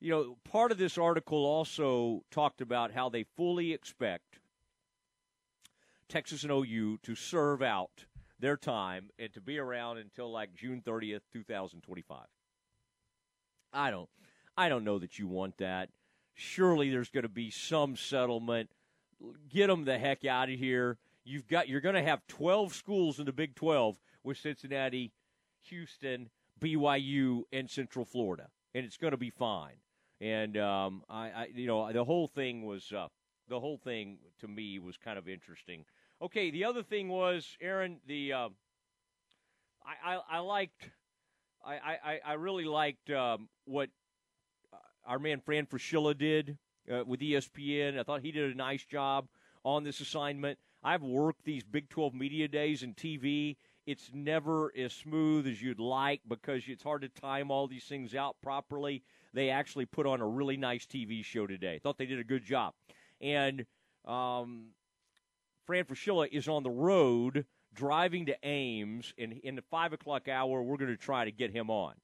you 0.00 0.10
know, 0.10 0.36
part 0.50 0.72
of 0.72 0.78
this 0.78 0.96
article 0.96 1.44
also 1.44 2.22
talked 2.30 2.60
about 2.60 2.92
how 2.92 3.08
they 3.08 3.24
fully 3.36 3.72
expect 3.72 4.40
Texas 6.08 6.44
and 6.44 6.52
OU 6.52 6.98
to 7.02 7.14
serve 7.14 7.62
out 7.62 8.06
their 8.38 8.56
time 8.56 9.10
and 9.18 9.32
to 9.34 9.40
be 9.40 9.58
around 9.58 9.98
until 9.98 10.30
like 10.30 10.54
June 10.54 10.82
30th, 10.84 11.22
2025. 11.32 12.20
I 13.72 13.90
don't 13.90 14.08
I 14.56 14.68
don't 14.68 14.84
know 14.84 14.98
that 14.98 15.18
you 15.18 15.26
want 15.26 15.58
that. 15.58 15.90
Surely 16.34 16.90
there's 16.90 17.10
going 17.10 17.22
to 17.22 17.28
be 17.28 17.50
some 17.50 17.96
settlement. 17.96 18.70
Get 19.48 19.68
them 19.68 19.84
the 19.84 19.98
heck 19.98 20.24
out 20.24 20.50
of 20.50 20.58
here. 20.58 20.98
You've 21.26 21.48
got 21.48 21.68
you're 21.68 21.80
going 21.80 21.96
to 21.96 22.02
have 22.02 22.24
12 22.28 22.72
schools 22.72 23.18
in 23.18 23.26
the 23.26 23.32
Big 23.32 23.56
12 23.56 23.98
with 24.22 24.38
Cincinnati, 24.38 25.12
Houston, 25.68 26.30
BYU, 26.60 27.42
and 27.52 27.68
Central 27.68 28.04
Florida, 28.04 28.48
and 28.74 28.86
it's 28.86 28.96
going 28.96 29.10
to 29.10 29.16
be 29.16 29.30
fine. 29.30 29.74
And 30.20 30.56
um, 30.56 31.02
I, 31.10 31.26
I, 31.30 31.48
you 31.52 31.66
know, 31.66 31.92
the 31.92 32.04
whole 32.04 32.28
thing 32.28 32.64
was 32.64 32.92
uh, 32.92 33.08
the 33.48 33.58
whole 33.58 33.76
thing 33.76 34.18
to 34.40 34.46
me 34.46 34.78
was 34.78 34.96
kind 34.96 35.18
of 35.18 35.28
interesting. 35.28 35.84
Okay, 36.22 36.52
the 36.52 36.64
other 36.64 36.84
thing 36.84 37.08
was 37.08 37.56
Aaron. 37.60 37.98
The 38.06 38.32
uh, 38.32 38.48
I, 39.84 40.14
I, 40.14 40.20
I 40.30 40.38
liked, 40.38 40.90
I, 41.64 41.74
I, 41.74 42.20
I 42.24 42.32
really 42.34 42.64
liked 42.64 43.10
um, 43.10 43.48
what 43.64 43.90
uh, 44.72 44.76
our 45.04 45.18
man 45.18 45.40
Fran 45.44 45.66
Fraschilla 45.66 46.16
did 46.16 46.56
uh, 46.88 47.04
with 47.04 47.18
ESPN. 47.18 47.98
I 47.98 48.04
thought 48.04 48.22
he 48.22 48.30
did 48.30 48.52
a 48.52 48.56
nice 48.56 48.84
job 48.84 49.26
on 49.64 49.82
this 49.82 50.00
assignment. 50.00 50.58
I've 50.86 51.02
worked 51.02 51.44
these 51.44 51.64
Big 51.64 51.88
12 51.88 52.14
media 52.14 52.46
days 52.46 52.84
and 52.84 52.94
TV. 52.96 53.56
It's 53.88 54.08
never 54.14 54.72
as 54.78 54.92
smooth 54.92 55.48
as 55.48 55.60
you'd 55.60 55.80
like 55.80 56.20
because 56.28 56.62
it's 56.68 56.84
hard 56.84 57.02
to 57.02 57.08
time 57.08 57.50
all 57.50 57.66
these 57.66 57.82
things 57.82 58.14
out 58.14 58.36
properly. 58.40 59.02
They 59.34 59.50
actually 59.50 59.86
put 59.86 60.06
on 60.06 60.20
a 60.20 60.26
really 60.26 60.56
nice 60.56 60.86
TV 60.86 61.24
show 61.24 61.48
today. 61.48 61.80
Thought 61.82 61.98
they 61.98 62.06
did 62.06 62.20
a 62.20 62.24
good 62.24 62.44
job. 62.44 62.72
And 63.20 63.66
um, 64.04 64.66
Fran 65.66 65.86
Fraschilla 65.86 66.28
is 66.30 66.46
on 66.46 66.62
the 66.62 66.70
road 66.70 67.46
driving 67.74 68.26
to 68.26 68.36
Ames. 68.44 69.12
And 69.18 69.40
in 69.42 69.56
the 69.56 69.62
5 69.62 69.92
o'clock 69.92 70.28
hour, 70.28 70.62
we're 70.62 70.76
going 70.76 70.92
to 70.92 70.96
try 70.96 71.24
to 71.24 71.32
get 71.32 71.50
him 71.50 71.68
on. 71.68 71.94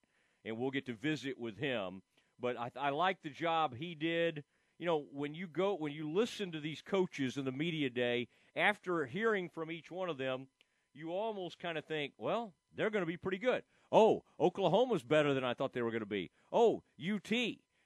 And 0.44 0.58
we'll 0.58 0.72
get 0.72 0.86
to 0.86 0.94
visit 0.94 1.38
with 1.38 1.56
him. 1.56 2.02
But 2.40 2.58
I, 2.58 2.72
I 2.74 2.90
like 2.90 3.22
the 3.22 3.30
job 3.30 3.76
he 3.76 3.94
did. 3.94 4.42
You 4.80 4.86
know, 4.86 5.04
when 5.12 5.36
you 5.36 5.46
go, 5.46 5.76
when 5.76 5.92
you 5.92 6.10
listen 6.10 6.50
to 6.50 6.58
these 6.58 6.82
coaches 6.82 7.36
in 7.36 7.44
the 7.44 7.52
media 7.52 7.88
day, 7.88 8.26
after 8.56 9.06
hearing 9.06 9.48
from 9.48 9.70
each 9.70 9.90
one 9.90 10.08
of 10.08 10.18
them, 10.18 10.46
you 10.94 11.10
almost 11.10 11.58
kind 11.58 11.78
of 11.78 11.84
think, 11.84 12.12
well, 12.18 12.52
they're 12.76 12.90
going 12.90 13.02
to 13.02 13.06
be 13.06 13.16
pretty 13.16 13.38
good. 13.38 13.62
Oh, 13.90 14.22
Oklahoma's 14.40 15.02
better 15.02 15.34
than 15.34 15.44
I 15.44 15.54
thought 15.54 15.72
they 15.72 15.82
were 15.82 15.90
going 15.90 16.00
to 16.00 16.06
be. 16.06 16.30
Oh, 16.50 16.82
UT. 17.00 17.32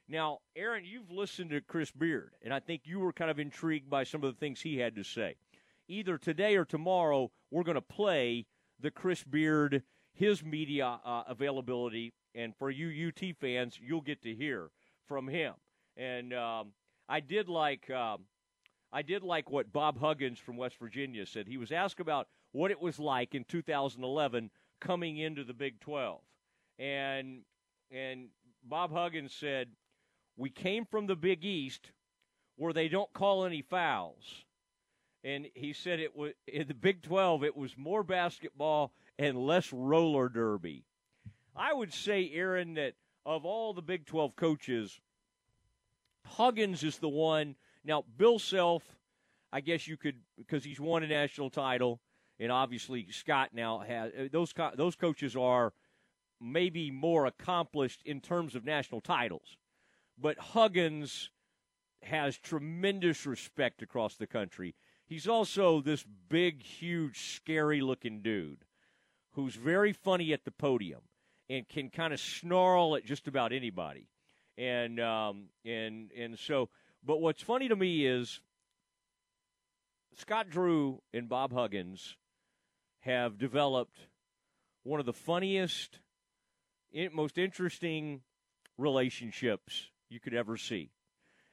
Now, 0.09 0.39
Aaron, 0.55 0.85
you've 0.85 1.11
listened 1.11 1.51
to 1.51 1.61
Chris 1.61 1.91
Beard, 1.91 2.35
and 2.43 2.55
I 2.55 2.61
think 2.61 2.83
you 2.85 3.01
were 3.01 3.13
kind 3.13 3.31
of 3.31 3.41
intrigued 3.41 3.91
by 3.91 4.05
some 4.05 4.23
of 4.23 4.33
the 4.33 4.39
things 4.39 4.61
he 4.61 4.79
had 4.79 4.95
to 4.97 5.03
say. 5.03 5.35
Either 5.89 6.17
today 6.17 6.57
or 6.57 6.65
tomorrow, 6.65 7.31
we're 7.51 7.65
going 7.65 7.77
to 7.77 7.81
play 7.81 8.47
the 8.79 8.91
Chris 8.91 9.25
Beard, 9.25 9.83
his 10.13 10.45
media 10.45 11.01
uh, 11.05 11.25
availability, 11.27 12.13
and 12.35 12.55
for 12.57 12.71
you 12.71 13.09
UT 13.09 13.37
fans, 13.41 13.81
you'll 13.83 14.01
get 14.01 14.23
to 14.23 14.35
hear 14.35 14.71
from 15.09 15.27
him. 15.27 15.55
And 15.97 16.33
um, 16.33 16.73
I 17.09 17.21
did 17.21 17.49
like. 17.49 17.91
Um, 17.91 18.27
I 18.97 19.03
did 19.03 19.23
like 19.23 19.51
what 19.51 19.75
Bob 19.75 20.01
Huggins 20.01 20.39
from 20.39 20.57
West 20.57 20.79
Virginia 20.79 21.27
said. 21.27 21.49
He 21.49 21.59
was 21.59 21.71
asked 21.71 22.01
about 22.01 22.29
what 22.53 22.71
it 22.71 22.81
was 22.81 22.99
like 22.99 23.35
in 23.35 23.45
2011 23.45 24.51
coming 24.81 25.19
into 25.19 25.45
the 25.45 25.53
Big 25.53 25.81
12. 25.81 26.19
And 26.79 27.43
and 27.91 28.29
Bob 28.65 28.95
Huggins 28.95 29.35
said, 29.35 29.69
"We 30.39 30.49
came 30.49 30.87
from 30.87 31.07
the 31.07 31.15
Big 31.15 31.45
East 31.45 31.93
where 32.57 32.73
they 32.73 32.89
don't 32.89 33.13
call 33.13 33.45
any 33.45 33.61
fouls." 33.61 34.47
And 35.23 35.51
he 35.55 35.75
said 35.75 36.01
it 36.01 36.17
was 36.17 36.33
in 36.47 36.67
the 36.67 36.73
Big 36.73 37.03
12 37.03 37.45
it 37.45 37.55
was 37.55 37.77
more 37.77 38.03
basketball 38.03 38.95
and 39.19 39.47
less 39.47 39.75
roller 39.75 40.31
derby. 40.31 40.87
I 41.55 41.75
would 41.75 41.93
say 41.93 42.31
Aaron 42.33 42.73
that 42.75 42.95
of 43.27 43.45
all 43.45 43.75
the 43.75 43.83
Big 43.83 44.07
12 44.07 44.37
coaches, 44.37 44.99
Huggins 46.25 46.83
is 46.83 46.97
the 46.97 47.11
one. 47.11 47.57
Now, 47.87 48.05
Bill 48.17 48.39
Self, 48.39 48.83
I 49.53 49.61
guess 49.61 49.87
you 49.87 49.97
could 49.97 50.17
because 50.37 50.65
he's 50.65 50.81
won 50.81 51.05
a 51.05 51.07
national 51.07 51.51
title, 51.51 52.01
and 52.41 52.51
obviously 52.51 53.07
Scott 53.11 53.51
now 53.53 53.79
has 53.79 54.13
those. 54.33 54.53
co- 54.53 54.73
Those 54.77 54.97
coaches 54.97 55.37
are 55.37 55.73
maybe 56.41 56.91
more 56.91 57.27
accomplished 57.27 58.03
in 58.05 58.21
terms 58.21 58.55
of 58.55 58.65
national 58.65 59.01
titles, 59.01 59.57
but 60.19 60.39
Huggins 60.39 61.31
has 62.03 62.37
tremendous 62.37 63.25
respect 63.25 63.83
across 63.83 64.17
the 64.17 64.27
country. 64.27 64.75
He's 65.07 65.29
also 65.29 65.81
this 65.81 66.05
big, 66.29 66.63
huge, 66.63 67.35
scary-looking 67.37 68.23
dude 68.23 68.65
who's 69.33 69.55
very 69.55 69.93
funny 69.93 70.33
at 70.33 70.45
the 70.45 70.51
podium 70.51 71.03
and 71.49 71.69
can 71.69 71.91
kind 71.91 72.13
of 72.13 72.19
snarl 72.19 72.97
at 72.97 73.05
just 73.05 73.29
about 73.29 73.53
anybody. 73.53 74.09
And 74.59 74.99
um, 75.01 75.51
and 75.65 76.11
and 76.13 76.39
so, 76.39 76.71
but 77.07 77.21
what's 77.21 77.43
funny 77.43 77.69
to 77.69 77.77
me 77.77 78.05
is 78.05 78.41
Scott 80.17 80.51
Drew 80.51 81.03
and 81.15 81.29
Bob 81.29 81.53
Huggins 81.53 82.17
have 83.01 83.39
developed 83.39 84.09
one 84.83 84.99
of 84.99 85.07
the 85.07 85.13
funniest, 85.13 86.01
most 87.13 87.39
interesting 87.39 88.23
relationships 88.77 89.91
you 90.09 90.19
could 90.19 90.35
ever 90.35 90.57
see, 90.57 90.91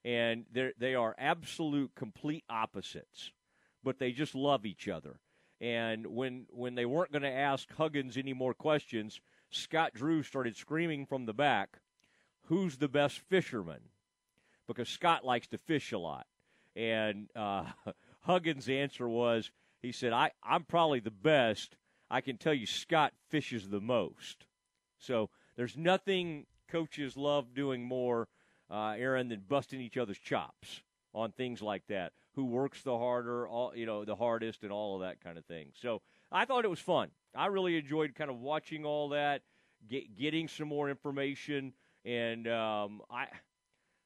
and 0.04 0.46
they 0.52 0.96
are 0.96 1.16
absolute 1.20 1.92
complete 1.96 2.44
opposites, 2.50 3.32
but 3.84 4.00
they 4.00 4.12
just 4.12 4.34
love 4.34 4.66
each 4.66 4.88
other. 4.88 5.20
And 5.62 6.08
when 6.08 6.48
when 6.50 6.76
they 6.76 6.86
weren't 6.86 7.12
going 7.12 7.22
to 7.22 7.32
ask 7.32 7.72
Huggins 7.74 8.18
any 8.18 8.34
more 8.34 8.54
questions, 8.54 9.22
Scott 9.50 9.94
Drew 9.94 10.24
started 10.24 10.58
screaming 10.58 11.06
from 11.06 11.26
the 11.26 11.34
back, 11.34 11.80
"Who's 12.46 12.78
the 12.78 12.90
best 12.90 13.20
fisherman?" 13.20 13.90
Because 14.74 14.90
Scott 14.90 15.24
likes 15.24 15.48
to 15.48 15.58
fish 15.58 15.92
a 15.92 15.98
lot, 15.98 16.26
and 16.76 17.30
uh, 17.36 17.66
Huggins' 18.22 18.70
answer 18.70 19.08
was, 19.08 19.52
he 19.82 19.92
said, 19.92 20.14
I, 20.14 20.32
I'm 20.44 20.64
probably 20.64 21.00
the 21.00 21.12
best. 21.12 21.76
I 22.10 22.22
can 22.22 22.38
tell 22.38 22.54
you 22.54 22.66
Scott 22.66 23.14
fishes 23.30 23.70
the 23.70 23.82
most. 23.82 24.46
So 24.98 25.30
there's 25.56 25.76
nothing 25.76 26.46
coaches 26.70 27.18
love 27.18 27.54
doing 27.54 27.84
more, 27.84 28.28
uh, 28.72 28.96
Aaron, 28.98 29.30
than 29.30 29.44
busting 29.48 29.82
each 29.82 29.98
other's 29.98 30.18
chops 30.18 30.82
on 31.14 31.32
things 31.32 31.62
like 31.62 31.86
that. 31.88 32.14
Who 32.36 32.46
works 32.46 32.82
the 32.82 32.98
harder, 32.98 33.48
all 33.48 33.74
you 33.76 33.86
know, 33.86 34.06
the 34.06 34.16
hardest, 34.16 34.64
and 34.64 34.72
all 34.72 34.96
of 34.96 35.02
that 35.02 35.22
kind 35.22 35.38
of 35.38 35.46
thing. 35.46 35.68
So 35.80 36.02
I 36.32 36.46
thought 36.46 36.66
it 36.66 36.70
was 36.70 36.80
fun. 36.80 37.10
I 37.36 37.48
really 37.48 37.78
enjoyed 37.78 38.16
kind 38.16 38.30
of 38.30 38.40
watching 38.40 38.86
all 38.86 39.10
that, 39.10 39.42
get, 39.88 40.18
getting 40.18 40.48
some 40.48 40.68
more 40.68 40.90
information, 40.90 41.74
and 42.06 42.48
um, 42.48 43.02
I, 43.12 43.28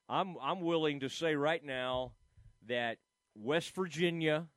I'm 0.10 0.38
I'm 0.42 0.62
willing 0.62 1.02
to 1.02 1.10
say 1.10 1.36
right 1.36 1.64
now 1.64 2.14
that 2.68 2.98
West 3.36 3.76
Virginia 3.76 4.48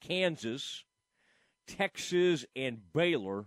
Kansas, 0.00 0.84
Texas, 1.66 2.46
and 2.56 2.80
Baylor 2.92 3.46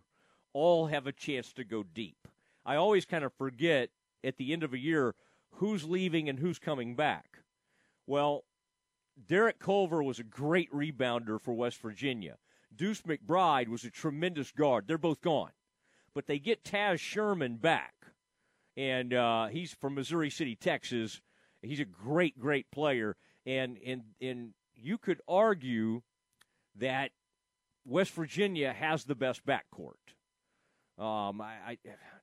all 0.53 0.87
have 0.87 1.07
a 1.07 1.11
chance 1.11 1.51
to 1.53 1.63
go 1.63 1.83
deep. 1.83 2.27
I 2.65 2.75
always 2.75 3.05
kind 3.05 3.23
of 3.23 3.33
forget 3.33 3.89
at 4.23 4.37
the 4.37 4.53
end 4.53 4.63
of 4.63 4.73
a 4.73 4.79
year 4.79 5.15
who's 5.55 5.83
leaving 5.83 6.29
and 6.29 6.39
who's 6.39 6.59
coming 6.59 6.95
back. 6.95 7.39
Well, 8.05 8.43
Derek 9.27 9.59
Culver 9.59 10.01
was 10.01 10.19
a 10.19 10.23
great 10.23 10.71
rebounder 10.71 11.41
for 11.41 11.53
West 11.53 11.81
Virginia. 11.81 12.37
Deuce 12.75 13.01
McBride 13.01 13.67
was 13.67 13.83
a 13.83 13.91
tremendous 13.91 14.51
guard. 14.51 14.87
They're 14.87 14.97
both 14.97 15.21
gone. 15.21 15.51
But 16.13 16.27
they 16.27 16.39
get 16.39 16.63
Taz 16.63 16.99
Sherman 16.99 17.57
back, 17.57 17.92
and 18.75 19.13
uh, 19.13 19.47
he's 19.47 19.73
from 19.73 19.95
Missouri 19.95 20.29
City, 20.29 20.55
Texas. 20.55 21.21
He's 21.61 21.79
a 21.79 21.85
great, 21.85 22.39
great 22.39 22.69
player. 22.71 23.15
And, 23.45 23.77
and, 23.85 24.01
and 24.21 24.53
you 24.75 24.97
could 24.97 25.21
argue 25.27 26.01
that 26.75 27.11
West 27.85 28.11
Virginia 28.11 28.73
has 28.73 29.03
the 29.03 29.15
best 29.15 29.45
backcourt. 29.45 30.15
Um, 30.97 31.41
I, 31.41 31.53
I, 31.67 31.77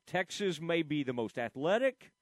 Texas 0.06 0.60
may 0.60 0.82
be 0.82 1.02
the 1.02 1.12
most 1.12 1.38
athletic 1.38 2.12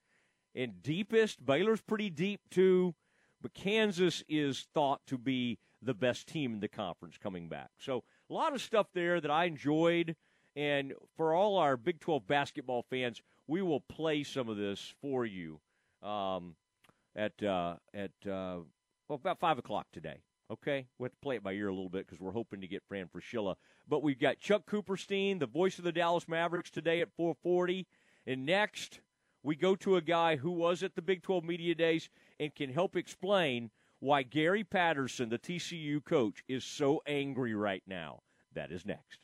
and 0.55 0.83
deepest. 0.83 1.45
Baylor's 1.45 1.81
pretty 1.81 2.11
deep 2.11 2.41
too, 2.51 2.95
but 3.41 3.55
Kansas 3.55 4.23
is 4.29 4.67
thought 4.75 5.01
to 5.07 5.19
be 5.19 5.59
the 5.81 5.95
best 5.95 6.27
team 6.27 6.55
in 6.55 6.61
the 6.61 6.69
conference 6.69 7.17
coming 7.23 7.49
back. 7.49 7.71
So 7.79 8.03
a 8.29 8.35
lot 8.35 8.55
of 8.55 8.61
stuff 8.61 8.89
there 8.95 9.21
that 9.21 9.31
I 9.31 9.45
enjoyed. 9.45 10.17
And 10.59 10.93
for 11.17 11.35
all 11.35 11.57
our 11.57 11.77
Big 11.77 12.01
12 12.01 12.27
basketball 12.27 12.85
fans, 12.91 13.23
we 13.47 13.63
will 13.63 13.79
play 13.79 14.25
some 14.25 14.49
of 14.49 14.57
this 14.57 14.93
for 15.01 15.25
you 15.25 15.61
um, 16.03 16.57
at 17.15 17.41
uh, 17.45 17.77
at 17.95 18.11
uh, 18.27 18.59
well 19.09 19.21
about 19.21 19.39
five 19.39 19.59
o'clock 19.59 19.87
today. 19.93 20.21
Okay, 20.51 20.89
we 20.99 21.05
have 21.05 21.13
to 21.13 21.19
play 21.23 21.37
it 21.37 21.45
by 21.45 21.53
ear 21.53 21.69
a 21.69 21.73
little 21.73 21.89
bit 21.89 22.09
because 22.09 22.19
we're 22.19 22.33
hoping 22.33 22.61
to 22.61 22.67
get 22.67 22.83
Fran 22.89 23.07
Fraschilla. 23.07 23.55
But 23.87 24.03
we've 24.03 24.19
got 24.19 24.41
Chuck 24.41 24.63
Cooperstein, 24.69 25.39
the 25.39 25.47
voice 25.47 25.79
of 25.79 25.85
the 25.85 25.93
Dallas 25.93 26.27
Mavericks, 26.27 26.73
today 26.73 27.01
at 27.03 27.17
4:40, 27.17 27.87
and 28.27 28.45
next 28.45 29.01
we 29.45 29.55
go 29.55 29.77
to 29.77 29.95
a 29.95 30.03
guy 30.03 30.35
who 30.35 30.51
was 30.51 30.83
at 30.83 30.97
the 30.97 31.03
Big 31.03 31.23
12 31.23 31.45
Media 31.45 31.77
Days 31.77 32.11
and 32.41 32.53
can 32.53 32.73
help 32.73 32.97
explain 32.97 33.71
why 34.01 34.25
Gary 34.25 34.65
Patterson, 34.65 35.29
the 35.29 35.39
TCU 35.39 36.05
coach, 36.05 36.43
is 36.49 36.65
so 36.65 37.01
angry 37.07 37.55
right 37.55 37.85
now. 37.87 38.23
That 38.53 38.73
is 38.73 38.85
next. 38.85 39.21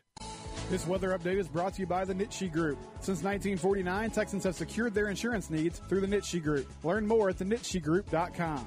This 0.70 0.86
weather 0.86 1.16
update 1.16 1.36
is 1.36 1.46
brought 1.46 1.74
to 1.74 1.80
you 1.80 1.86
by 1.86 2.04
the 2.04 2.14
Nitsche 2.14 2.50
Group. 2.50 2.78
Since 3.00 3.22
1949, 3.22 4.10
Texans 4.10 4.44
have 4.44 4.54
secured 4.54 4.94
their 4.94 5.08
insurance 5.08 5.50
needs 5.50 5.78
through 5.88 6.00
the 6.00 6.06
Nitsche 6.06 6.42
Group. 6.42 6.66
Learn 6.82 7.06
more 7.06 7.28
at 7.28 7.38
thenitschegroup.com. 7.38 8.66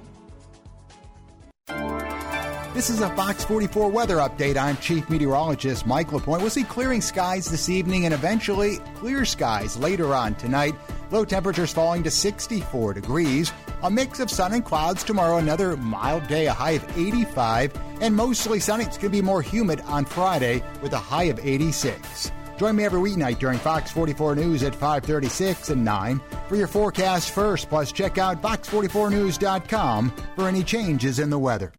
This 2.73 2.91
is 2.91 3.01
a 3.01 3.09
Fox 3.15 3.43
44 3.43 3.89
weather 3.89 4.17
update. 4.17 4.55
I'm 4.55 4.77
Chief 4.77 5.09
Meteorologist 5.09 5.87
Mike 5.87 6.13
LaPointe. 6.13 6.41
We'll 6.41 6.51
see 6.51 6.63
clearing 6.63 7.01
skies 7.01 7.49
this 7.49 7.69
evening 7.69 8.05
and 8.05 8.13
eventually 8.13 8.77
clear 8.95 9.25
skies 9.25 9.75
later 9.77 10.13
on 10.13 10.35
tonight. 10.35 10.75
Low 11.09 11.25
temperatures 11.25 11.73
falling 11.73 12.03
to 12.03 12.11
64 12.11 12.93
degrees. 12.93 13.51
A 13.83 13.91
mix 13.91 14.19
of 14.19 14.31
sun 14.31 14.53
and 14.53 14.65
clouds 14.65 15.03
tomorrow, 15.03 15.37
another 15.37 15.77
mild 15.77 16.27
day, 16.27 16.47
a 16.47 16.53
high 16.53 16.71
of 16.71 16.97
85, 16.97 17.73
and 18.01 18.15
mostly 18.15 18.59
sunny. 18.59 18.85
It's 18.85 18.97
going 18.97 19.11
to 19.11 19.17
be 19.17 19.21
more 19.21 19.43
humid 19.43 19.81
on 19.81 20.03
Friday 20.03 20.63
with 20.81 20.93
a 20.93 20.99
high 20.99 21.25
of 21.25 21.39
86. 21.39 22.31
Join 22.57 22.75
me 22.75 22.85
every 22.85 22.99
weeknight 22.99 23.37
during 23.37 23.59
Fox 23.59 23.91
44 23.91 24.35
News 24.35 24.63
at 24.63 24.73
536 24.73 25.69
and 25.69 25.85
9 25.85 26.19
for 26.49 26.55
your 26.55 26.67
forecast 26.67 27.29
first. 27.29 27.69
Plus, 27.69 27.91
check 27.91 28.17
out 28.17 28.41
fox44news.com 28.41 30.11
for 30.35 30.47
any 30.47 30.63
changes 30.63 31.19
in 31.19 31.29
the 31.29 31.37
weather. 31.37 31.71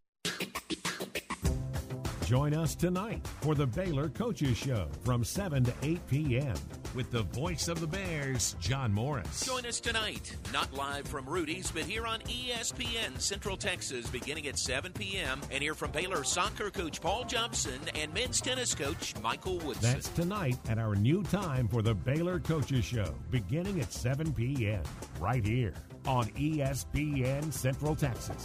Join 2.28 2.52
us 2.52 2.74
tonight 2.74 3.26
for 3.40 3.54
the 3.54 3.66
Baylor 3.66 4.10
Coaches 4.10 4.58
Show 4.58 4.88
from 5.02 5.24
7 5.24 5.64
to 5.64 5.72
8 5.82 6.06
p.m. 6.08 6.54
with 6.94 7.10
the 7.10 7.22
voice 7.22 7.68
of 7.68 7.80
the 7.80 7.86
Bears, 7.86 8.54
John 8.60 8.92
Morris. 8.92 9.46
Join 9.46 9.64
us 9.64 9.80
tonight, 9.80 10.36
not 10.52 10.70
live 10.74 11.08
from 11.08 11.24
Rudy's, 11.24 11.70
but 11.70 11.84
here 11.84 12.06
on 12.06 12.20
ESPN 12.20 13.18
Central 13.18 13.56
Texas 13.56 14.10
beginning 14.10 14.46
at 14.46 14.58
7 14.58 14.92
p.m. 14.92 15.40
and 15.50 15.62
hear 15.62 15.72
from 15.72 15.90
Baylor 15.90 16.22
soccer 16.22 16.68
coach 16.68 17.00
Paul 17.00 17.24
Jobson 17.24 17.80
and 17.94 18.12
men's 18.12 18.42
tennis 18.42 18.74
coach 18.74 19.14
Michael 19.22 19.56
Woodson. 19.60 19.90
That's 19.94 20.10
tonight 20.10 20.58
at 20.68 20.78
our 20.78 20.94
new 20.94 21.22
time 21.22 21.66
for 21.66 21.80
the 21.80 21.94
Baylor 21.94 22.40
Coaches 22.40 22.84
Show 22.84 23.14
beginning 23.30 23.80
at 23.80 23.90
7 23.90 24.34
p.m. 24.34 24.82
right 25.18 25.46
here 25.46 25.72
on 26.04 26.26
ESPN 26.32 27.50
Central 27.54 27.96
Texas. 27.96 28.44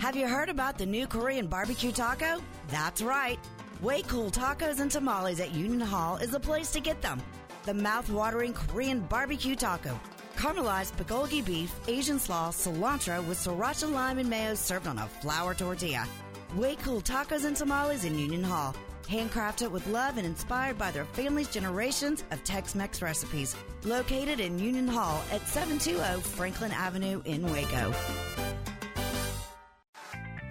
Have 0.00 0.16
you 0.16 0.26
heard 0.26 0.48
about 0.48 0.78
the 0.78 0.86
new 0.86 1.06
Korean 1.06 1.46
barbecue 1.46 1.92
taco? 1.92 2.40
That's 2.68 3.02
right. 3.02 3.38
Way 3.82 4.00
Cool 4.00 4.30
Tacos 4.30 4.80
and 4.80 4.90
Tamales 4.90 5.40
at 5.40 5.52
Union 5.52 5.82
Hall 5.82 6.16
is 6.16 6.30
the 6.30 6.40
place 6.40 6.70
to 6.70 6.80
get 6.80 7.02
them. 7.02 7.20
The 7.66 7.74
mouth-watering 7.74 8.54
Korean 8.54 9.00
barbecue 9.00 9.54
taco. 9.54 10.00
Caramelized 10.38 10.96
bulgogi 10.96 11.44
beef, 11.44 11.70
Asian 11.86 12.18
slaw, 12.18 12.50
cilantro 12.50 13.22
with 13.28 13.36
sriracha 13.36 13.92
lime 13.92 14.16
and 14.16 14.30
mayo 14.30 14.54
served 14.54 14.86
on 14.86 14.96
a 14.96 15.06
flour 15.20 15.52
tortilla. 15.52 16.08
Way 16.56 16.76
Cool 16.76 17.02
Tacos 17.02 17.44
and 17.44 17.54
Tamales 17.54 18.06
in 18.06 18.18
Union 18.18 18.42
Hall. 18.42 18.74
Handcrafted 19.06 19.70
with 19.70 19.86
love 19.86 20.16
and 20.16 20.26
inspired 20.26 20.78
by 20.78 20.90
their 20.92 21.04
family's 21.04 21.48
generations 21.48 22.24
of 22.30 22.42
Tex-Mex 22.42 23.02
recipes. 23.02 23.54
Located 23.84 24.40
in 24.40 24.58
Union 24.58 24.88
Hall 24.88 25.22
at 25.30 25.46
720 25.46 26.22
Franklin 26.22 26.72
Avenue 26.72 27.20
in 27.26 27.42
Waco. 27.52 27.92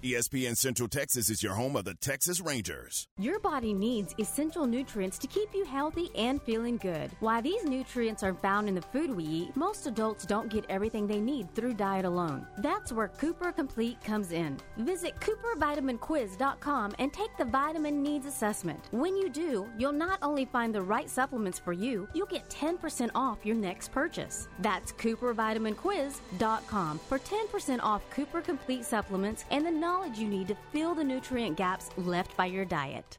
ESPN 0.00 0.56
Central 0.56 0.88
Texas 0.88 1.28
is 1.28 1.42
your 1.42 1.54
home 1.54 1.74
of 1.74 1.84
the 1.84 1.94
Texas 1.94 2.40
Rangers. 2.40 3.08
Your 3.18 3.40
body 3.40 3.74
needs 3.74 4.14
essential 4.20 4.64
nutrients 4.64 5.18
to 5.18 5.26
keep 5.26 5.52
you 5.52 5.64
healthy 5.64 6.08
and 6.14 6.40
feeling 6.42 6.76
good. 6.76 7.10
While 7.18 7.42
these 7.42 7.64
nutrients 7.64 8.22
are 8.22 8.34
found 8.34 8.68
in 8.68 8.76
the 8.76 8.80
food 8.80 9.10
we 9.10 9.24
eat, 9.24 9.56
most 9.56 9.88
adults 9.88 10.24
don't 10.24 10.52
get 10.52 10.64
everything 10.68 11.08
they 11.08 11.18
need 11.18 11.52
through 11.52 11.74
diet 11.74 12.04
alone. 12.04 12.46
That's 12.58 12.92
where 12.92 13.08
Cooper 13.08 13.50
Complete 13.50 14.00
comes 14.04 14.30
in. 14.30 14.58
Visit 14.76 15.18
CooperVitaminQuiz.com 15.18 16.94
and 17.00 17.12
take 17.12 17.36
the 17.36 17.46
vitamin 17.46 18.00
needs 18.00 18.26
assessment. 18.26 18.78
When 18.92 19.16
you 19.16 19.28
do, 19.28 19.66
you'll 19.78 19.90
not 19.90 20.20
only 20.22 20.44
find 20.44 20.72
the 20.72 20.82
right 20.82 21.10
supplements 21.10 21.58
for 21.58 21.72
you, 21.72 22.06
you'll 22.14 22.26
get 22.26 22.48
10% 22.48 23.10
off 23.16 23.44
your 23.44 23.56
next 23.56 23.90
purchase. 23.90 24.46
That's 24.60 24.92
CooperVitaminQuiz.com 24.92 27.00
for 27.00 27.18
10% 27.18 27.80
off 27.82 28.08
Cooper 28.10 28.42
Complete 28.42 28.84
supplements 28.84 29.44
and 29.50 29.66
the 29.66 29.87
knowledge 29.88 30.18
you 30.18 30.28
need 30.28 30.46
to 30.46 30.56
fill 30.70 30.94
the 30.94 31.02
nutrient 31.02 31.56
gaps 31.56 31.88
left 31.96 32.36
by 32.36 32.44
your 32.44 32.66
diet. 32.66 33.16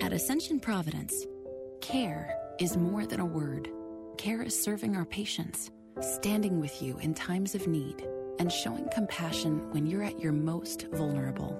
At 0.00 0.12
Ascension 0.12 0.58
Providence, 0.58 1.14
care 1.80 2.36
is 2.58 2.76
more 2.76 3.06
than 3.06 3.20
a 3.20 3.24
word. 3.24 3.70
Care 4.18 4.42
is 4.42 4.64
serving 4.64 4.96
our 4.96 5.04
patients, 5.04 5.70
standing 6.00 6.58
with 6.58 6.82
you 6.82 6.98
in 6.98 7.14
times 7.14 7.54
of 7.54 7.68
need, 7.68 8.04
and 8.40 8.50
showing 8.50 8.88
compassion 8.92 9.70
when 9.70 9.86
you're 9.86 10.02
at 10.02 10.18
your 10.18 10.32
most 10.32 10.88
vulnerable. 10.92 11.56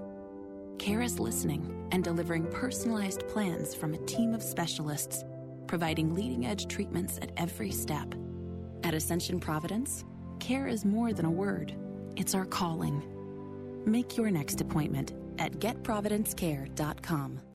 Care 0.81 1.03
is 1.03 1.21
listening 1.21 1.89
and 1.93 2.03
delivering 2.03 2.51
personalized 2.51 3.29
plans 3.29 3.77
from 3.77 3.95
a 3.95 4.05
team 4.07 4.35
of 4.35 4.43
specialists, 4.43 5.23
providing 5.69 6.17
leading 6.17 6.47
edge 6.47 6.67
treatments 6.67 7.17
at 7.23 7.31
every 7.37 7.71
step. 7.71 8.13
At 8.83 8.95
Ascension 8.95 9.39
Providence, 9.39 10.05
care 10.41 10.67
is 10.67 10.85
more 10.85 11.13
than 11.13 11.27
a 11.27 11.31
word, 11.31 11.77
it's 12.17 12.35
our 12.35 12.45
calling. 12.45 13.05
Make 13.85 14.17
your 14.17 14.31
next 14.31 14.61
appointment 14.61 15.13
at 15.39 15.53
getprovidencecare.com. 15.53 17.52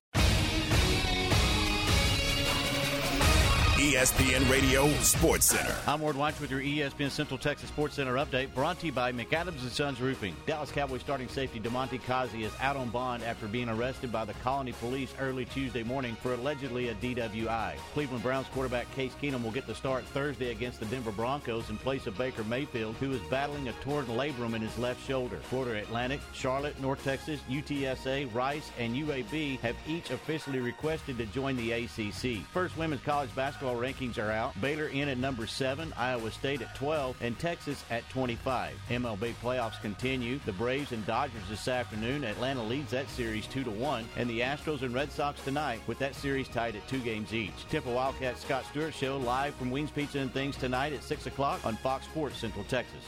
ESPN 3.88 4.52
Radio 4.52 4.90
Sports 4.96 5.46
Center. 5.46 5.74
I'm 5.88 6.02
Ward 6.02 6.18
Watch 6.18 6.42
with 6.42 6.52
your 6.52 6.60
ESPN 6.60 7.10
Central 7.10 7.38
Texas 7.38 7.70
Sports 7.70 7.96
Center 7.96 8.16
update 8.16 8.54
brought 8.54 8.82
to 8.82 8.88
you 8.88 8.92
by 8.92 9.14
McAdams 9.14 9.62
and 9.62 9.72
Sons 9.72 10.02
Roofing. 10.02 10.36
Dallas 10.46 10.70
Cowboys 10.72 11.00
starting 11.00 11.30
safety 11.30 11.62
Damontae 11.62 12.02
Kazee 12.02 12.44
is 12.44 12.52
out 12.60 12.76
on 12.76 12.90
bond 12.90 13.24
after 13.24 13.48
being 13.48 13.70
arrested 13.70 14.12
by 14.12 14.26
the 14.26 14.34
Colony 14.44 14.74
Police 14.74 15.14
early 15.22 15.46
Tuesday 15.46 15.84
morning 15.84 16.16
for 16.16 16.34
allegedly 16.34 16.90
a 16.90 16.96
DWI. 16.96 17.78
Cleveland 17.94 18.24
Browns 18.24 18.48
quarterback 18.48 18.94
Case 18.94 19.14
Keenum 19.22 19.42
will 19.42 19.52
get 19.52 19.66
the 19.66 19.74
start 19.74 20.04
Thursday 20.04 20.52
against 20.52 20.82
the 20.82 20.86
Denver 20.88 21.14
Broncos 21.14 21.70
in 21.70 21.78
place 21.78 22.08
of 22.08 22.18
Baker 22.18 22.44
Mayfield, 22.44 22.96
who 22.96 23.14
is 23.14 23.22
battling 23.30 23.70
a 23.70 23.74
torn 23.84 24.06
labrum 24.08 24.54
in 24.54 24.62
his 24.62 24.78
left 24.78 25.02
shoulder. 25.08 25.38
Florida 25.44 25.82
Atlantic, 25.82 26.20
Charlotte, 26.34 26.78
North 26.82 27.02
Texas, 27.06 27.40
UTSA, 27.50 28.36
Rice, 28.36 28.70
and 28.78 28.98
UAB 28.98 29.62
have 29.62 29.78
each 29.88 30.12
officially 30.12 30.60
requested 30.60 31.18
to 31.20 31.26
join 31.28 31.56
the 31.56 31.72
ACC. 31.72 32.46
First 32.52 32.76
women's 32.76 33.02
college 33.02 33.34
basketball 33.34 33.77
rankings 33.78 34.18
are 34.18 34.32
out. 34.32 34.60
Baylor 34.60 34.88
in 34.88 35.10
at 35.10 35.18
number 35.18 35.48
7, 35.48 35.94
Iowa 35.98 36.32
State 36.32 36.62
at 36.62 36.76
12, 36.76 37.18
and 37.22 37.38
Texas 37.40 37.84
at 37.90 38.08
25. 38.10 38.76
MLB 38.90 39.34
playoffs 39.42 39.82
continue. 39.82 40.40
The 40.46 40.54
Braves 40.54 40.92
and 40.92 41.06
Dodgers 41.06 41.48
this 41.50 41.68
afternoon. 41.68 42.24
Atlanta 42.24 42.64
leads 42.64 42.92
that 42.92 43.10
series 43.10 43.48
2 43.48 43.64
to 43.64 43.72
1, 43.72 44.06
and 44.18 44.30
the 44.30 44.42
Astros 44.42 44.82
and 44.82 44.94
Red 44.94 45.12
Sox 45.12 45.42
tonight 45.44 45.82
with 45.88 46.00
that 46.00 46.16
series 46.16 46.48
tied 46.48 46.76
at 46.76 46.88
2 46.88 47.00
games 47.00 47.34
each. 47.34 47.68
Temple 47.70 47.94
Wildcat 47.94 48.38
Scott 48.38 48.66
Stewart 48.70 48.94
show 48.94 49.18
live 49.18 49.56
from 49.56 49.72
Wings 49.72 49.92
Pizza 49.92 50.20
and 50.20 50.34
Things 50.34 50.58
tonight 50.58 50.94
at 50.94 51.04
6 51.04 51.26
o'clock 51.28 51.66
on 51.66 51.76
Fox 51.78 52.06
Sports 52.06 52.38
Central 52.38 52.66
Texas. 52.66 53.04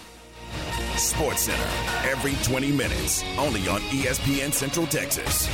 Sports 0.95 1.41
Center 1.41 2.10
every 2.10 2.34
20 2.43 2.71
minutes, 2.71 3.23
only 3.38 3.67
on 3.67 3.79
ESPN 3.82 4.51
Central 4.51 4.88
Texas. 4.88 5.47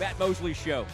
Matt 0.00 0.18
Mosley 0.18 0.54
Show. 0.54 0.86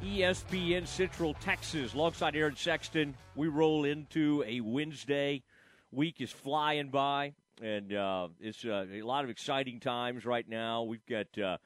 ESPN 0.00 0.86
Central 0.86 1.34
Texas, 1.34 1.92
alongside 1.92 2.36
Aaron 2.36 2.54
Sexton. 2.54 3.16
We 3.34 3.48
roll 3.48 3.84
into 3.84 4.44
a 4.46 4.60
Wednesday. 4.60 5.42
Week 5.90 6.20
is 6.20 6.30
flying 6.30 6.90
by, 6.90 7.32
and 7.60 7.92
uh, 7.92 8.28
it's 8.40 8.64
uh, 8.64 8.86
a 8.92 9.02
lot 9.02 9.24
of 9.24 9.30
exciting 9.30 9.80
times 9.80 10.24
right 10.24 10.48
now. 10.48 10.84
We've 10.84 11.04
got 11.04 11.36
uh, 11.36 11.56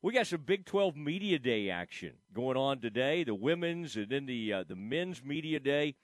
we 0.00 0.14
got 0.14 0.28
some 0.28 0.40
Big 0.40 0.64
12 0.64 0.96
Media 0.96 1.38
Day 1.38 1.68
action 1.68 2.12
going 2.32 2.56
on 2.56 2.80
today. 2.80 3.22
The 3.22 3.34
women's 3.34 3.96
and 3.96 4.08
then 4.08 4.24
the 4.24 4.50
uh, 4.50 4.64
the 4.66 4.76
men's 4.76 5.22
media 5.22 5.60
day, 5.60 5.96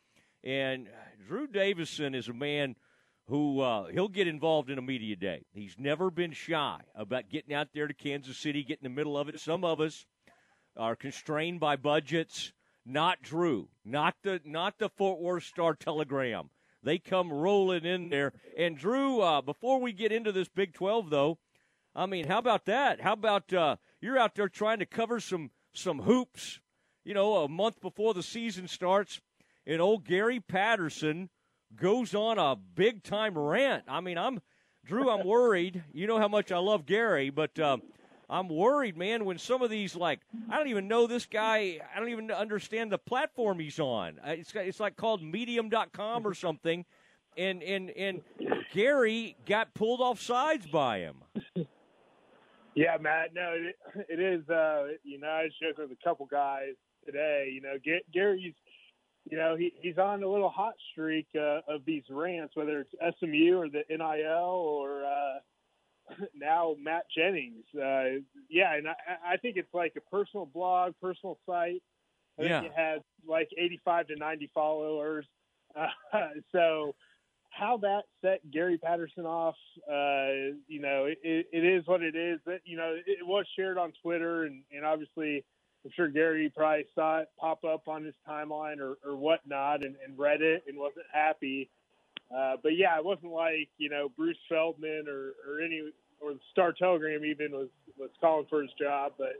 and 0.45 0.87
Drew 1.27 1.47
Davison 1.47 2.15
is 2.15 2.29
a 2.29 2.35
man 2.35 2.77
who 3.31 3.61
uh, 3.61 3.87
he'll 3.87 4.09
get 4.09 4.27
involved 4.27 4.71
in 4.71 4.79
a 4.79 4.83
media 4.83 5.15
day. 5.15 5.45
He's 5.53 5.77
never 5.79 6.11
been 6.11 6.33
shy 6.33 6.81
about 6.97 7.31
getting 7.31 7.55
out 7.55 7.69
there 7.73 7.87
to 7.87 7.95
Kansas 7.95 8.37
City, 8.37 8.65
getting 8.65 8.85
in 8.85 8.93
the 8.93 8.97
middle 8.97 9.17
of 9.17 9.29
it. 9.29 9.39
Some 9.39 9.65
of 9.65 9.81
us 9.81 10.05
are 10.77 10.97
constrained 10.97 11.61
by 11.61 11.77
budgets. 11.77 12.53
Not 12.85 13.23
Drew, 13.23 13.69
not 13.85 14.17
the 14.25 14.41
not 14.45 14.79
the 14.79 14.89
Fort 14.89 15.21
Worth 15.21 15.45
Star 15.45 15.75
Telegram. 15.75 16.51
They 16.83 16.99
come 16.99 17.33
rolling 17.33 17.85
in 17.85 18.09
there. 18.09 18.33
And 18.59 18.77
Drew, 18.77 19.21
uh, 19.21 19.43
before 19.43 19.81
we 19.81 19.93
get 19.93 20.13
into 20.13 20.33
this 20.33 20.49
Big 20.49 20.75
Twelve, 20.75 21.11
though, 21.11 21.39
I 21.95 22.07
mean, 22.07 22.27
how 22.27 22.39
about 22.39 22.65
that? 22.65 23.03
How 23.03 23.13
about 23.13 23.53
uh, 23.53 23.77
you're 24.01 24.19
out 24.19 24.35
there 24.35 24.49
trying 24.49 24.81
to 24.81 24.87
cover 24.87 25.21
some 25.21 25.51
some 25.73 26.01
hoops? 26.01 26.59
You 27.05 27.15
know, 27.15 27.37
a 27.37 27.49
month 27.49 27.81
before 27.81 28.13
the 28.13 28.23
season 28.23 28.67
starts, 28.67 29.21
and 29.67 29.81
old 29.81 30.05
Gary 30.05 30.41
Patterson 30.41 31.29
goes 31.77 32.15
on 32.15 32.39
a 32.39 32.57
big 32.57 33.03
time 33.03 33.37
rant. 33.39 33.85
I 33.89 34.01
mean, 34.01 34.19
I'm 34.19 34.41
Drew. 34.85 35.11
I'm 35.11 35.27
worried. 35.27 35.83
You 35.93 36.07
know 36.07 36.19
how 36.19 36.29
much 36.29 36.51
I 36.53 36.59
love 36.59 36.87
Gary, 36.87 37.31
but 37.31 37.59
um, 37.59 37.83
I'm 38.29 38.49
worried, 38.49 38.97
man. 38.97 39.25
When 39.25 39.39
some 39.39 39.63
of 39.63 39.71
these, 39.71 39.95
like, 39.95 40.21
I 40.49 40.57
don't 40.57 40.69
even 40.69 40.89
know 40.89 41.07
this 41.07 41.27
guy. 41.27 41.79
I 41.95 41.99
don't 41.99 42.09
even 42.09 42.31
understand 42.31 42.91
the 42.91 42.99
platform 42.99 43.59
he's 43.59 43.79
on. 43.79 44.19
Uh, 44.27 44.31
It's 44.33 44.53
it's 44.55 44.81
like 44.81 44.97
called 44.97 45.23
Medium.com 45.23 46.27
or 46.27 46.35
something, 46.35 46.85
and 47.37 47.63
and 47.63 47.91
and 47.91 48.23
Gary 48.73 49.37
got 49.47 49.75
pulled 49.75 50.01
off 50.01 50.21
sides 50.21 50.67
by 50.67 50.99
him. 50.99 51.17
Yeah, 52.75 52.97
Matt. 53.01 53.35
No, 53.35 53.53
it, 53.53 54.07
it 54.09 54.21
is. 54.21 54.49
Uh, 54.49 54.89
you 55.03 55.19
know, 55.19 55.29
I 55.29 55.45
was 55.45 55.53
with 55.77 55.91
a 55.91 56.05
couple 56.05 56.27
guys 56.27 56.75
today. 57.05 57.51
You 57.53 57.61
know, 57.61 57.75
Gary's 58.13 58.55
you 59.29 59.37
know, 59.37 59.57
he, 59.57 59.73
he's 59.81 59.99
on 59.99 60.23
a 60.23 60.29
little 60.29 60.49
hot 60.49 60.75
streak 60.93 61.27
uh, 61.37 61.61
of 61.69 61.85
these 61.85 62.05
rants, 62.11 62.57
whether 62.57 62.81
it's 62.81 63.19
SMU 63.19 63.57
or 63.59 63.69
the 63.69 63.85
NIL 63.89 64.29
or 64.29 65.05
uh, 65.05 65.39
now 66.35 66.75
Matt 66.81 67.05
Jennings. 67.15 67.65
Uh, 67.75 68.23
yeah, 68.49 68.75
and 68.75 68.89
I, 68.89 68.95
I 69.35 69.37
think 69.37 69.57
it's 69.57 69.73
like 69.75 69.95
a 69.97 70.11
personal 70.11 70.47
blog, 70.47 70.95
personal 71.01 71.39
site. 71.47 71.83
I 72.39 72.43
Yeah. 72.43 72.61
think 72.61 72.73
it 72.73 72.77
has 72.77 73.01
like 73.27 73.49
85 73.57 74.09
to 74.09 74.17
90 74.17 74.51
followers. 74.55 75.27
Uh, 75.77 75.87
so 76.53 76.95
how 77.51 77.77
that 77.79 78.05
set 78.23 78.49
Gary 78.51 78.79
Patterson 78.79 79.27
off, 79.27 79.57
uh, 79.89 80.57
you 80.67 80.81
know, 80.81 81.05
it, 81.07 81.19
it, 81.23 81.47
it 81.53 81.65
is 81.65 81.87
what 81.87 82.03
it 82.03 82.17
is. 82.17 82.41
That 82.47 82.61
you 82.65 82.77
know, 82.77 82.97
it 83.07 83.27
was 83.27 83.45
shared 83.57 83.77
on 83.77 83.93
Twitter, 84.03 84.45
and, 84.45 84.63
and 84.73 84.85
obviously, 84.85 85.45
I'm 85.85 85.91
sure 85.97 86.09
Gary 86.09 86.53
probably 86.55 86.85
saw 86.95 87.21
it 87.21 87.29
pop 87.39 87.65
up 87.65 87.89
on 87.89 88.05
his 88.05 88.15
timeline 88.29 88.79
or, 88.81 88.99
or 89.05 89.17
whatnot, 89.17 89.83
and, 89.85 89.97
and 90.07 90.19
read 90.19 90.43
it 90.43 90.65
and 90.69 90.79
wasn't 90.79 91.07
happy. 91.13 91.71
Uh, 92.35 92.57
but 92.63 92.77
yeah, 92.77 92.97
it 92.99 93.05
wasn't 93.05 93.33
like 93.33 93.69
you 93.79 93.89
know 93.89 94.09
Bruce 94.17 94.37
Feldman 94.49 95.07
or, 95.09 95.33
or 95.49 95.61
any 95.65 95.91
or 96.21 96.35
the 96.35 96.41
Star 96.53 96.73
Telegram 96.73 97.25
even 97.25 97.53
was 97.53 97.69
was 97.99 98.11
calling 98.21 98.47
for 98.49 98.63
his 98.63 98.71
job, 98.81 99.13
but 99.19 99.35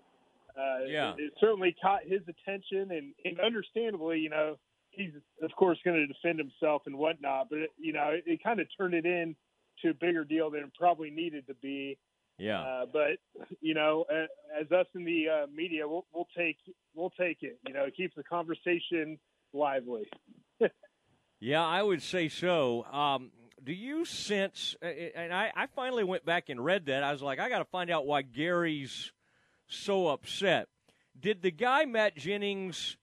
uh, 0.59 0.85
Yeah. 0.87 1.13
it, 1.15 1.21
it 1.21 1.33
certainly 1.41 1.75
caught 1.81 2.03
his 2.05 2.21
attention, 2.29 2.91
and, 2.91 3.15
and 3.25 3.41
understandably, 3.41 4.19
you 4.19 4.29
know, 4.31 4.59
he's 4.91 5.13
of 5.43 5.51
course 5.57 5.79
going 5.85 5.97
to 5.97 6.07
defend 6.07 6.39
himself 6.39 6.83
and 6.87 6.97
whatnot, 6.97 7.49
but 7.49 7.59
it, 7.59 7.71
you 7.79 7.93
know, 7.93 8.09
it, 8.11 8.25
it 8.27 8.43
kind 8.43 8.61
of 8.61 8.67
turned 8.77 8.95
it 8.95 9.07
in 9.07 9.37
to 9.83 9.91
a 9.91 9.95
bigger 9.95 10.25
deal 10.25 10.51
than 10.51 10.61
it 10.63 10.71
probably 10.79 11.11
needed 11.11 11.47
to 11.47 11.55
be. 11.55 11.97
Yeah. 12.41 12.61
Uh, 12.61 12.87
but 12.91 13.47
you 13.61 13.75
know, 13.75 14.07
as 14.59 14.71
us 14.73 14.87
in 14.95 15.05
the 15.05 15.29
uh, 15.29 15.47
media, 15.55 15.87
we'll, 15.87 16.07
we'll 16.13 16.29
take 16.37 16.57
we'll 16.95 17.11
take 17.11 17.39
it. 17.43 17.59
You 17.69 17.75
know, 17.75 17.85
it 17.85 17.97
keeps 17.97 18.15
the 18.17 18.25
conversation 18.25 19.19
lively. 19.53 20.09
Yeah, 21.43 21.65
I 21.65 21.83
would 21.83 22.03
say 22.03 22.29
so. 22.29 22.85
Um, 22.85 23.31
do 23.65 23.73
you 23.73 24.05
sense? 24.05 24.77
And 24.83 25.33
I, 25.33 25.51
I 25.57 25.67
finally 25.75 26.05
went 26.05 26.27
back 26.27 26.51
and 26.51 26.63
read 26.63 26.85
that. 26.87 27.03
I 27.03 27.13
was 27.13 27.23
like, 27.23 27.39
I 27.39 27.49
got 27.49 27.61
to 27.61 27.65
find 27.65 27.91
out 27.91 28.07
why 28.07 28.21
Gary's 28.21 29.11
so 29.67 30.09
upset. 30.09 30.69
Did 31.19 31.41
the 31.41 31.51
guy 31.51 31.87
Matt 31.87 32.15
Jennings 32.15 32.99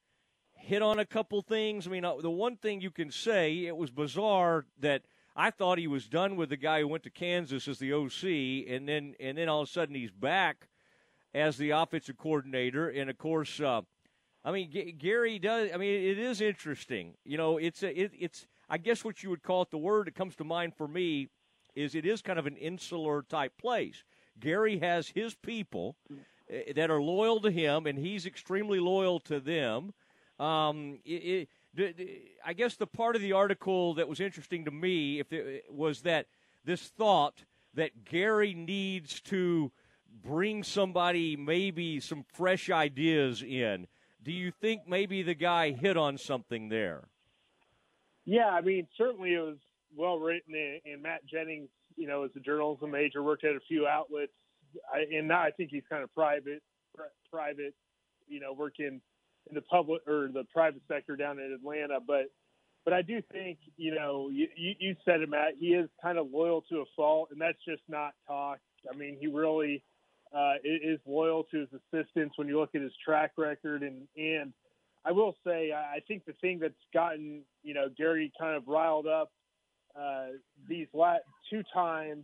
hit 0.53 0.83
on 0.83 0.99
a 0.99 1.05
couple 1.05 1.41
things? 1.41 1.87
I 1.87 1.89
mean, 1.89 2.05
uh, 2.05 2.17
the 2.17 2.29
one 2.29 2.57
thing 2.57 2.79
you 2.79 2.91
can 2.91 3.09
say 3.09 3.65
it 3.65 3.75
was 3.75 3.89
bizarre 3.89 4.67
that 4.81 5.01
I 5.39 5.51
thought 5.51 5.77
he 5.77 5.85
was 5.87 6.07
done 6.07 6.35
with 6.35 6.49
the 6.49 6.57
guy 6.57 6.79
who 6.79 6.87
went 6.87 7.03
to 7.03 7.11
Kansas 7.11 7.67
as 7.67 7.77
the 7.77 7.93
OC, 7.93 8.67
and 8.67 8.89
then 8.89 9.13
and 9.19 9.37
then 9.37 9.47
all 9.47 9.61
of 9.61 9.69
a 9.69 9.71
sudden 9.71 9.93
he's 9.93 10.09
back 10.09 10.67
as 11.33 11.57
the 11.57 11.69
offensive 11.69 12.17
coordinator, 12.17 12.89
and 12.89 13.09
of 13.09 13.17
course. 13.17 13.59
Uh, 13.59 13.81
I 14.43 14.51
mean, 14.51 14.71
G- 14.71 14.93
Gary 14.93 15.39
does. 15.39 15.69
I 15.73 15.77
mean, 15.77 15.93
it 15.93 16.17
is 16.17 16.41
interesting. 16.41 17.13
You 17.23 17.37
know, 17.37 17.57
it's 17.57 17.83
a, 17.83 18.01
it, 18.01 18.11
it's. 18.17 18.47
I 18.69 18.77
guess 18.77 19.05
what 19.05 19.21
you 19.21 19.29
would 19.29 19.43
call 19.43 19.61
it. 19.61 19.71
The 19.71 19.77
word 19.77 20.07
that 20.07 20.15
comes 20.15 20.35
to 20.37 20.43
mind 20.43 20.73
for 20.75 20.87
me 20.87 21.27
is 21.75 21.93
it 21.93 22.05
is 22.05 22.21
kind 22.21 22.39
of 22.39 22.47
an 22.47 22.57
insular 22.57 23.21
type 23.21 23.53
place. 23.57 24.03
Gary 24.39 24.79
has 24.79 25.09
his 25.09 25.35
people 25.35 25.95
eh, 26.49 26.73
that 26.75 26.89
are 26.89 27.01
loyal 27.01 27.39
to 27.41 27.51
him, 27.51 27.85
and 27.85 27.99
he's 27.99 28.25
extremely 28.25 28.79
loyal 28.79 29.19
to 29.21 29.39
them. 29.39 29.93
Um, 30.39 30.99
it, 31.05 31.09
it, 31.11 31.49
I 32.45 32.53
guess 32.53 32.75
the 32.75 32.87
part 32.87 33.15
of 33.15 33.21
the 33.21 33.33
article 33.33 33.95
that 33.95 34.07
was 34.07 34.19
interesting 34.19 34.65
to 34.65 34.71
me, 34.71 35.19
if 35.19 35.31
it, 35.31 35.65
was 35.69 36.01
that 36.01 36.27
this 36.65 36.81
thought 36.81 37.43
that 37.75 38.05
Gary 38.05 38.53
needs 38.53 39.21
to 39.21 39.71
bring 40.23 40.63
somebody, 40.63 41.35
maybe 41.35 41.99
some 41.99 42.25
fresh 42.33 42.69
ideas 42.69 43.43
in. 43.43 43.87
Do 44.23 44.31
you 44.31 44.51
think 44.51 44.87
maybe 44.87 45.21
the 45.21 45.35
guy 45.35 45.71
hit 45.71 45.95
on 45.95 46.17
something 46.17 46.69
there? 46.69 47.07
Yeah, 48.25 48.49
I 48.49 48.61
mean, 48.61 48.87
certainly 48.97 49.35
it 49.35 49.39
was 49.39 49.57
well 49.95 50.19
written, 50.19 50.53
and, 50.85 51.01
Matt 51.01 51.25
Jennings, 51.25 51.69
you 51.95 52.07
know, 52.07 52.23
is 52.23 52.31
a 52.35 52.39
journalism 52.39 52.91
major, 52.91 53.23
worked 53.23 53.45
at 53.45 53.55
a 53.55 53.59
few 53.67 53.87
outlets, 53.87 54.33
and 55.11 55.27
now 55.27 55.41
I 55.41 55.51
think 55.51 55.69
he's 55.71 55.83
kind 55.89 56.03
of 56.03 56.13
private, 56.13 56.61
private, 57.31 57.73
you 58.27 58.39
know, 58.39 58.53
working 58.53 59.01
in 59.49 59.55
the 59.55 59.61
public 59.61 60.01
or 60.07 60.29
the 60.33 60.43
private 60.53 60.81
sector 60.87 61.15
down 61.15 61.39
in 61.39 61.53
Atlanta. 61.53 61.99
But, 62.05 62.25
but 62.85 62.93
I 62.93 63.01
do 63.01 63.21
think, 63.31 63.59
you 63.75 63.93
know, 63.93 64.29
you, 64.31 64.47
you, 64.55 64.95
said 65.05 65.21
it, 65.21 65.29
Matt. 65.29 65.53
He 65.59 65.67
is 65.67 65.89
kind 66.01 66.17
of 66.17 66.27
loyal 66.31 66.61
to 66.69 66.77
a 66.77 66.85
fault, 66.95 67.29
and 67.31 67.39
that's 67.39 67.57
just 67.67 67.81
not 67.87 68.13
talk. 68.27 68.59
I 68.91 68.95
mean, 68.95 69.17
he 69.19 69.27
really 69.27 69.83
uh, 70.35 70.55
is 70.63 70.99
loyal 71.05 71.43
to 71.51 71.59
his 71.59 71.69
assistants 71.73 72.37
when 72.37 72.47
you 72.47 72.59
look 72.59 72.75
at 72.75 72.81
his 72.81 72.93
track 73.03 73.31
record, 73.37 73.83
and 73.83 74.07
and 74.15 74.53
I 75.05 75.11
will 75.11 75.35
say, 75.45 75.71
I 75.71 75.99
think 76.07 76.25
the 76.25 76.33
thing 76.33 76.59
that's 76.59 76.73
gotten 76.93 77.43
you 77.63 77.73
know 77.73 77.87
Gary 77.97 78.31
kind 78.39 78.55
of 78.55 78.67
riled 78.67 79.07
up 79.07 79.31
uh, 79.99 80.27
these 80.67 80.87
last 80.93 81.23
two 81.49 81.63
times 81.73 82.23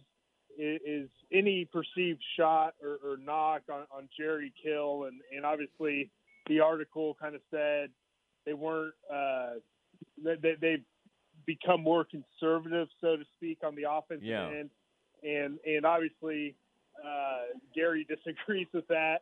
is, 0.57 0.81
is 0.85 1.09
any 1.31 1.65
perceived 1.65 2.21
shot 2.37 2.75
or, 2.83 2.99
or 3.03 3.17
knock 3.17 3.61
on, 3.71 3.85
on 3.95 4.09
Jerry 4.17 4.53
Kill, 4.63 5.05
and, 5.05 5.21
and 5.35 5.45
obviously 5.45 6.11
the 6.47 6.59
article 6.59 7.15
kind 7.19 7.35
of 7.35 7.41
said 7.51 7.89
they 8.45 8.53
weren't 8.53 8.93
uh, 9.13 9.53
they, 10.23 10.55
they've 10.59 10.83
become 11.45 11.81
more 11.81 12.05
conservative, 12.05 12.87
so 13.01 13.17
to 13.17 13.23
speak, 13.35 13.59
on 13.63 13.75
the 13.75 13.85
offensive 13.89 14.23
Yeah. 14.25 14.47
end, 14.47 14.69
and 15.23 15.59
and 15.65 15.85
obviously 15.85 16.55
uh, 17.03 17.57
Gary 17.75 18.05
disagrees 18.09 18.67
with 18.73 18.87
that 18.87 19.21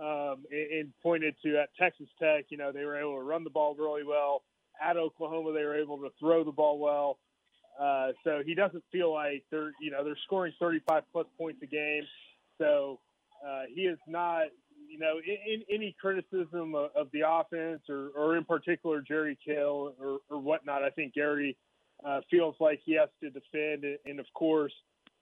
um, 0.00 0.44
and, 0.50 0.72
and 0.72 0.92
pointed 1.02 1.34
to 1.44 1.58
at 1.58 1.68
Texas 1.78 2.08
Tech, 2.20 2.46
you 2.48 2.56
know, 2.56 2.72
they 2.72 2.84
were 2.84 2.96
able 2.98 3.16
to 3.16 3.22
run 3.22 3.44
the 3.44 3.50
ball 3.50 3.74
really 3.74 4.04
well. 4.04 4.42
At 4.82 4.96
Oklahoma, 4.96 5.52
they 5.52 5.64
were 5.64 5.78
able 5.78 5.98
to 5.98 6.10
throw 6.18 6.44
the 6.44 6.52
ball 6.52 6.78
well. 6.78 7.18
Uh, 7.80 8.12
so 8.24 8.42
he 8.44 8.54
doesn't 8.54 8.82
feel 8.90 9.12
like 9.12 9.44
they're, 9.50 9.72
you 9.80 9.90
know, 9.90 10.04
they're 10.04 10.18
scoring 10.24 10.52
35 10.60 11.02
plus 11.12 11.26
points 11.38 11.60
a 11.62 11.66
game. 11.66 12.02
So 12.58 13.00
uh, 13.46 13.62
he 13.74 13.82
is 13.82 13.98
not, 14.06 14.44
you 14.92 14.98
know, 14.98 15.14
in, 15.26 15.52
in 15.54 15.62
any 15.74 15.96
criticism 15.98 16.74
of, 16.74 16.90
of 16.94 17.08
the 17.12 17.22
offense 17.26 17.80
or, 17.88 18.10
or 18.14 18.36
in 18.36 18.44
particular 18.44 19.00
Jerry 19.00 19.38
Kill 19.42 19.94
or, 19.98 20.18
or 20.28 20.38
whatnot. 20.38 20.82
I 20.84 20.90
think 20.90 21.14
Gary 21.14 21.56
uh, 22.06 22.20
feels 22.30 22.54
like 22.60 22.80
he 22.84 22.94
has 22.96 23.08
to 23.22 23.30
defend, 23.30 23.84
and, 23.84 23.98
and 24.04 24.20
of 24.20 24.26
course, 24.34 24.72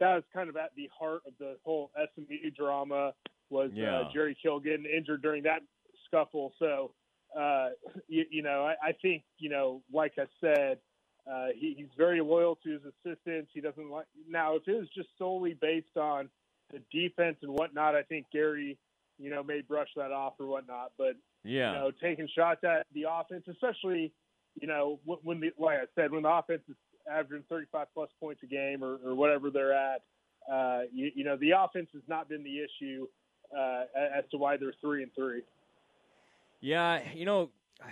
that 0.01 0.15
was 0.15 0.25
kind 0.35 0.49
of 0.49 0.57
at 0.57 0.71
the 0.77 0.91
heart 0.99 1.23
of 1.27 1.35
the 1.39 1.57
whole 1.65 1.93
SMU 2.15 2.51
drama 2.51 3.13
was 3.49 3.71
Yeah. 3.73 4.01
uh, 4.01 4.13
Jerry 4.13 4.37
Kill 4.43 4.59
getting 4.59 4.87
injured 4.87 5.23
during 5.23 5.45
that 5.45 5.63
scuffle. 6.07 6.53
So, 6.59 6.93
uh, 7.39 7.69
you, 8.09 8.25
you 8.31 8.43
know, 8.43 8.65
I, 8.65 8.89
I 8.89 8.93
think, 9.01 9.23
you 9.39 9.51
know, 9.51 9.83
like 9.93 10.15
I 10.19 10.27
said, 10.41 10.79
uh, 11.31 11.49
he, 11.55 11.75
he's 11.77 11.91
very 11.97 12.21
loyal 12.21 12.57
to 12.65 12.71
his 12.71 12.81
assistants. 12.83 13.51
He 13.55 13.61
doesn't 13.61 13.91
like 13.91 14.07
now. 14.29 14.57
If 14.57 14.67
it 14.67 14.77
was 14.77 14.89
just 14.97 15.11
solely 15.19 15.55
based 15.61 15.97
on 15.97 16.29
the 16.73 16.81
defense 16.91 17.37
and 17.43 17.53
whatnot, 17.53 17.95
I 17.95 18.03
think 18.03 18.27
Gary, 18.33 18.79
you 19.21 19.31
know, 19.31 19.43
may 19.43 19.61
brush 19.61 19.89
that 19.97 20.11
off 20.13 20.35
or 20.41 20.47
whatnot. 20.47 20.93
But 20.99 21.17
Yeah. 21.45 21.73
you 21.73 21.79
know, 21.79 21.91
taking 22.03 22.29
shots 22.35 22.65
at 22.65 22.87
the 22.95 23.05
offense, 23.11 23.45
especially, 23.49 24.13
you 24.61 24.67
know, 24.67 24.99
when, 25.05 25.19
when 25.23 25.41
the 25.41 25.51
like 25.59 25.79
I 25.79 25.85
said, 25.95 26.11
when 26.11 26.23
the 26.23 26.31
offense 26.31 26.63
is 26.69 26.77
averaging 27.11 27.45
35 27.49 27.87
plus 27.95 28.09
points 28.19 28.43
a 28.43 28.47
game 28.47 28.83
or, 28.83 28.99
or 29.05 29.15
whatever 29.15 29.51
they're 29.51 29.73
at, 29.75 30.03
uh, 30.51 30.83
you, 30.93 31.11
you 31.15 31.25
know, 31.25 31.37
the 31.37 31.51
offense 31.51 31.89
has 31.93 32.03
not 32.09 32.29
been 32.29 32.43
the 32.43 32.59
issue 32.61 33.07
uh, 33.57 33.85
as 34.17 34.25
to 34.31 34.39
why 34.39 34.57
they're 34.57 34.73
three 34.81 35.03
and 35.03 35.13
three. 35.15 35.43
Yeah, 36.61 37.01
you 37.15 37.25
know, 37.25 37.51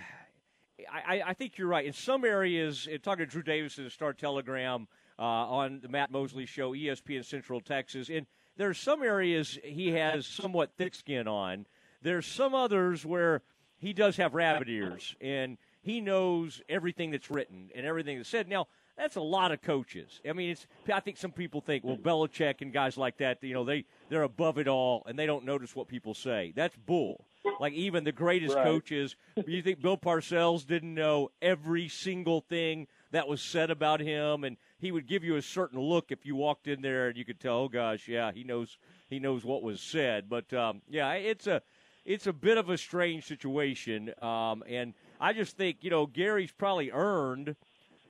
I, 0.91 1.17
I- 1.17 1.21
I 1.29 1.33
think 1.33 1.57
you're 1.57 1.67
right. 1.67 1.85
In 1.85 1.93
some 1.93 2.23
areas, 2.23 2.87
talking 3.03 3.25
to 3.25 3.29
Drew 3.31 3.43
Davis 3.43 3.77
in 3.77 3.83
the 3.83 3.89
Star 3.89 4.13
Telegram 4.13 4.87
uh, 5.17 5.21
on 5.23 5.79
the 5.81 5.89
Matt 5.89 6.11
Mosley 6.11 6.45
Show, 6.45 6.71
ESPN 6.73 7.25
Central 7.25 7.59
Texas, 7.59 8.09
and 8.09 8.25
there's 8.59 8.77
some 8.77 9.01
areas 9.01 9.57
he 9.63 9.91
has 9.91 10.27
somewhat 10.27 10.71
thick 10.77 10.93
skin 10.93 11.27
on. 11.29 11.65
There's 12.01 12.25
some 12.25 12.53
others 12.53 13.05
where 13.05 13.41
he 13.77 13.93
does 13.93 14.17
have 14.17 14.33
rabbit 14.33 14.67
ears, 14.67 15.15
and 15.21 15.57
he 15.81 16.01
knows 16.01 16.61
everything 16.67 17.11
that's 17.11 17.31
written 17.31 17.69
and 17.73 17.85
everything 17.85 18.17
that's 18.17 18.27
said. 18.27 18.49
Now, 18.49 18.67
that's 18.97 19.15
a 19.15 19.21
lot 19.21 19.53
of 19.53 19.61
coaches. 19.61 20.19
I 20.27 20.33
mean, 20.33 20.51
it's. 20.51 20.67
I 20.93 20.99
think 20.99 21.15
some 21.15 21.31
people 21.31 21.61
think, 21.61 21.85
well, 21.85 21.95
Belichick 21.95 22.55
and 22.59 22.73
guys 22.73 22.97
like 22.97 23.17
that, 23.19 23.41
you 23.41 23.53
know, 23.53 23.63
they 23.63 23.85
they're 24.09 24.23
above 24.23 24.57
it 24.57 24.67
all 24.67 25.03
and 25.07 25.17
they 25.17 25.25
don't 25.25 25.45
notice 25.45 25.73
what 25.73 25.87
people 25.87 26.13
say. 26.13 26.51
That's 26.53 26.75
bull. 26.75 27.25
Like 27.61 27.71
even 27.73 28.03
the 28.03 28.11
greatest 28.11 28.55
Right. 28.55 28.65
coaches, 28.65 29.15
you 29.47 29.61
think 29.61 29.81
Bill 29.81 29.97
Parcells 29.97 30.67
didn't 30.67 30.93
know 30.93 31.29
every 31.41 31.87
single 31.87 32.41
thing 32.41 32.87
that 33.11 33.27
was 33.27 33.41
said 33.41 33.71
about 33.71 33.99
him, 33.99 34.43
and 34.43 34.57
he 34.79 34.91
would 34.91 35.07
give 35.07 35.23
you 35.23 35.35
a 35.35 35.41
certain 35.41 35.79
look 35.79 36.11
if 36.11 36.25
you 36.25 36.35
walked 36.35 36.67
in 36.67 36.81
there 36.81 37.07
and 37.07 37.17
you 37.17 37.25
could 37.25 37.39
tell, 37.39 37.57
oh 37.57 37.67
gosh, 37.67 38.07
yeah, 38.07 38.31
he 38.31 38.43
knows 38.43 38.77
he 39.09 39.19
knows 39.19 39.43
what 39.43 39.63
was 39.63 39.81
said. 39.81 40.29
But 40.29 40.53
um, 40.53 40.81
yeah, 40.89 41.11
it's 41.13 41.47
a 41.47 41.61
it's 42.05 42.27
a 42.27 42.33
bit 42.33 42.57
of 42.57 42.69
a 42.69 42.77
strange 42.77 43.25
situation, 43.25 44.13
um, 44.21 44.63
and 44.67 44.93
I 45.19 45.33
just 45.33 45.57
think 45.57 45.77
you 45.81 45.89
know 45.89 46.05
Gary's 46.05 46.51
probably 46.51 46.91
earned 46.91 47.55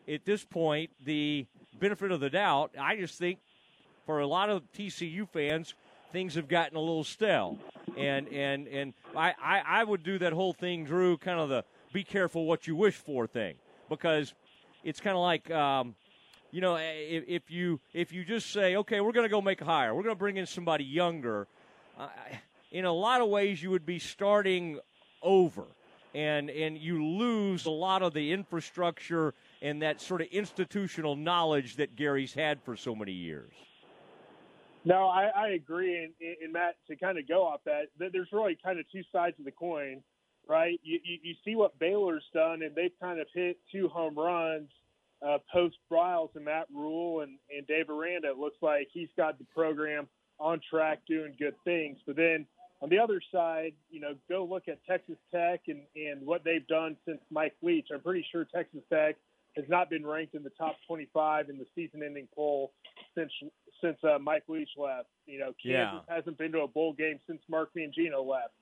at 0.07 0.25
this 0.25 0.43
point 0.43 0.91
the 1.03 1.45
benefit 1.79 2.12
of 2.12 2.19
the 2.19 2.29
doubt. 2.29 2.71
I 2.79 2.95
just 2.97 3.17
think 3.17 3.39
for 4.05 4.19
a 4.19 4.27
lot 4.27 4.49
of 4.49 4.63
TCU 4.73 5.27
fans, 5.29 5.75
things 6.12 6.35
have 6.35 6.47
gotten 6.47 6.75
a 6.75 6.81
little 6.81 7.03
stale, 7.03 7.57
and 7.97 8.27
and 8.27 8.67
and 8.67 8.93
I, 9.15 9.33
I 9.41 9.62
I 9.65 9.83
would 9.83 10.03
do 10.03 10.19
that 10.19 10.33
whole 10.33 10.53
thing, 10.53 10.83
Drew, 10.83 11.17
kind 11.17 11.39
of 11.39 11.49
the 11.49 11.63
be 11.93 12.03
careful 12.03 12.45
what 12.45 12.67
you 12.67 12.75
wish 12.75 12.95
for 12.95 13.25
thing, 13.25 13.55
because 13.88 14.33
it's 14.84 15.00
kind 15.00 15.15
of 15.15 15.22
like. 15.22 15.50
Um, 15.52 15.96
you 16.52 16.62
know, 16.62 16.78
if, 16.78 17.26
if 17.28 17.52
you 17.52 17.80
if 17.94 18.12
you 18.12 18.26
just 18.26 18.52
say, 18.52 18.76
okay, 18.78 19.02
we're 19.02 19.12
going 19.12 19.26
to 19.26 19.30
go 19.30 19.39
make 19.39 19.62
a 19.62 19.65
hire, 19.65 19.94
we're 19.94 20.02
going 20.02 20.15
to 20.15 20.20
bring 20.20 20.38
in 20.38 20.48
somebody 20.48 20.84
younger. 20.84 21.48
Uh, 21.96 22.08
in 22.72 22.86
a 22.86 22.92
lot 22.92 23.22
of 23.22 23.30
ways, 23.30 23.62
you 23.62 23.70
would 23.70 23.86
be 23.86 24.00
starting 24.00 24.80
over, 25.22 25.65
and 26.15 26.50
and 26.50 26.78
you 26.78 27.06
lose 27.06 27.65
a 27.65 27.72
lot 27.72 28.02
of 28.02 28.13
the 28.13 28.32
infrastructure 28.32 29.34
and 29.62 29.82
that 29.82 30.02
sort 30.02 30.22
of 30.22 30.28
institutional 30.32 31.15
knowledge 31.15 31.76
that 31.76 31.96
Gary's 31.96 32.34
had 32.34 32.62
for 32.63 32.76
so 32.76 32.96
many 32.96 33.12
years. 33.12 33.52
No, 34.86 35.08
I, 35.08 35.30
I 35.36 35.48
agree. 35.50 35.98
And, 36.04 36.13
and 36.42 36.54
Matt, 36.54 36.76
to 36.88 36.96
kind 36.96 37.18
of 37.18 37.28
go 37.28 37.46
off 37.46 37.60
that, 37.65 37.88
there's 37.98 38.30
really 38.32 38.58
kind 38.63 38.80
of 38.80 38.89
two 38.92 39.04
sides 39.12 39.38
of 39.38 39.46
the 39.46 39.52
coin, 39.52 40.02
right? 40.49 40.79
You, 40.83 40.99
you, 41.03 41.17
you 41.21 41.35
see 41.45 41.55
what 41.55 41.77
Baylor's 41.79 42.25
done, 42.33 42.63
and 42.63 42.75
they've 42.75 42.91
kind 43.01 43.19
of 43.19 43.27
hit 43.33 43.57
two 43.71 43.88
home 43.88 44.17
runs 44.17 44.69
uh, 45.25 45.38
post 45.51 45.75
Briles 45.91 46.29
and 46.35 46.45
Matt 46.45 46.67
Rhule 46.73 47.21
and, 47.21 47.38
and 47.55 47.67
Dave 47.67 47.89
Aranda. 47.89 48.29
It 48.31 48.38
looks 48.38 48.55
like 48.62 48.88
he's 48.93 49.09
got 49.17 49.38
the 49.38 49.45
program 49.53 50.07
on 50.39 50.62
track 50.69 50.99
doing 51.07 51.33
good 51.38 51.55
things. 51.65 51.97
But 52.07 52.15
then 52.15 52.45
on 52.81 52.88
the 52.89 52.99
other 52.99 53.21
side, 53.31 53.73
you 53.91 53.99
know, 53.99 54.13
go 54.29 54.45
look 54.45 54.69
at 54.69 54.79
Texas 54.85 55.17
Tech 55.29 55.62
and, 55.67 55.81
and 55.95 56.25
what 56.25 56.45
they've 56.45 56.65
done 56.67 56.95
since 57.05 57.19
Mike 57.29 57.53
Leach. 57.62 57.88
I'm 57.93 57.99
pretty 57.99 58.25
sure 58.31 58.45
Texas 58.45 58.79
Tech 58.89 59.17
has 59.57 59.65
not 59.67 59.89
been 59.89 60.05
ranked 60.05 60.35
in 60.35 60.43
the 60.43 60.51
top 60.51 60.77
25 60.88 61.49
in 61.49 61.57
the 61.57 61.65
season-ending 61.75 62.29
poll 62.33 62.71
since 63.15 63.31
since 63.81 63.97
uh, 64.03 64.19
Mike 64.19 64.43
Leach 64.47 64.69
left. 64.77 65.07
You 65.25 65.39
know, 65.39 65.53
Kansas 65.62 66.01
Yeah. 66.07 66.15
hasn't 66.15 66.38
been 66.38 66.51
to 66.53 66.62
a 66.62 66.67
bowl 66.67 66.93
game 66.93 67.19
since 67.27 67.41
Mark 67.49 67.71
Mangino 67.75 68.25
left. 68.25 68.53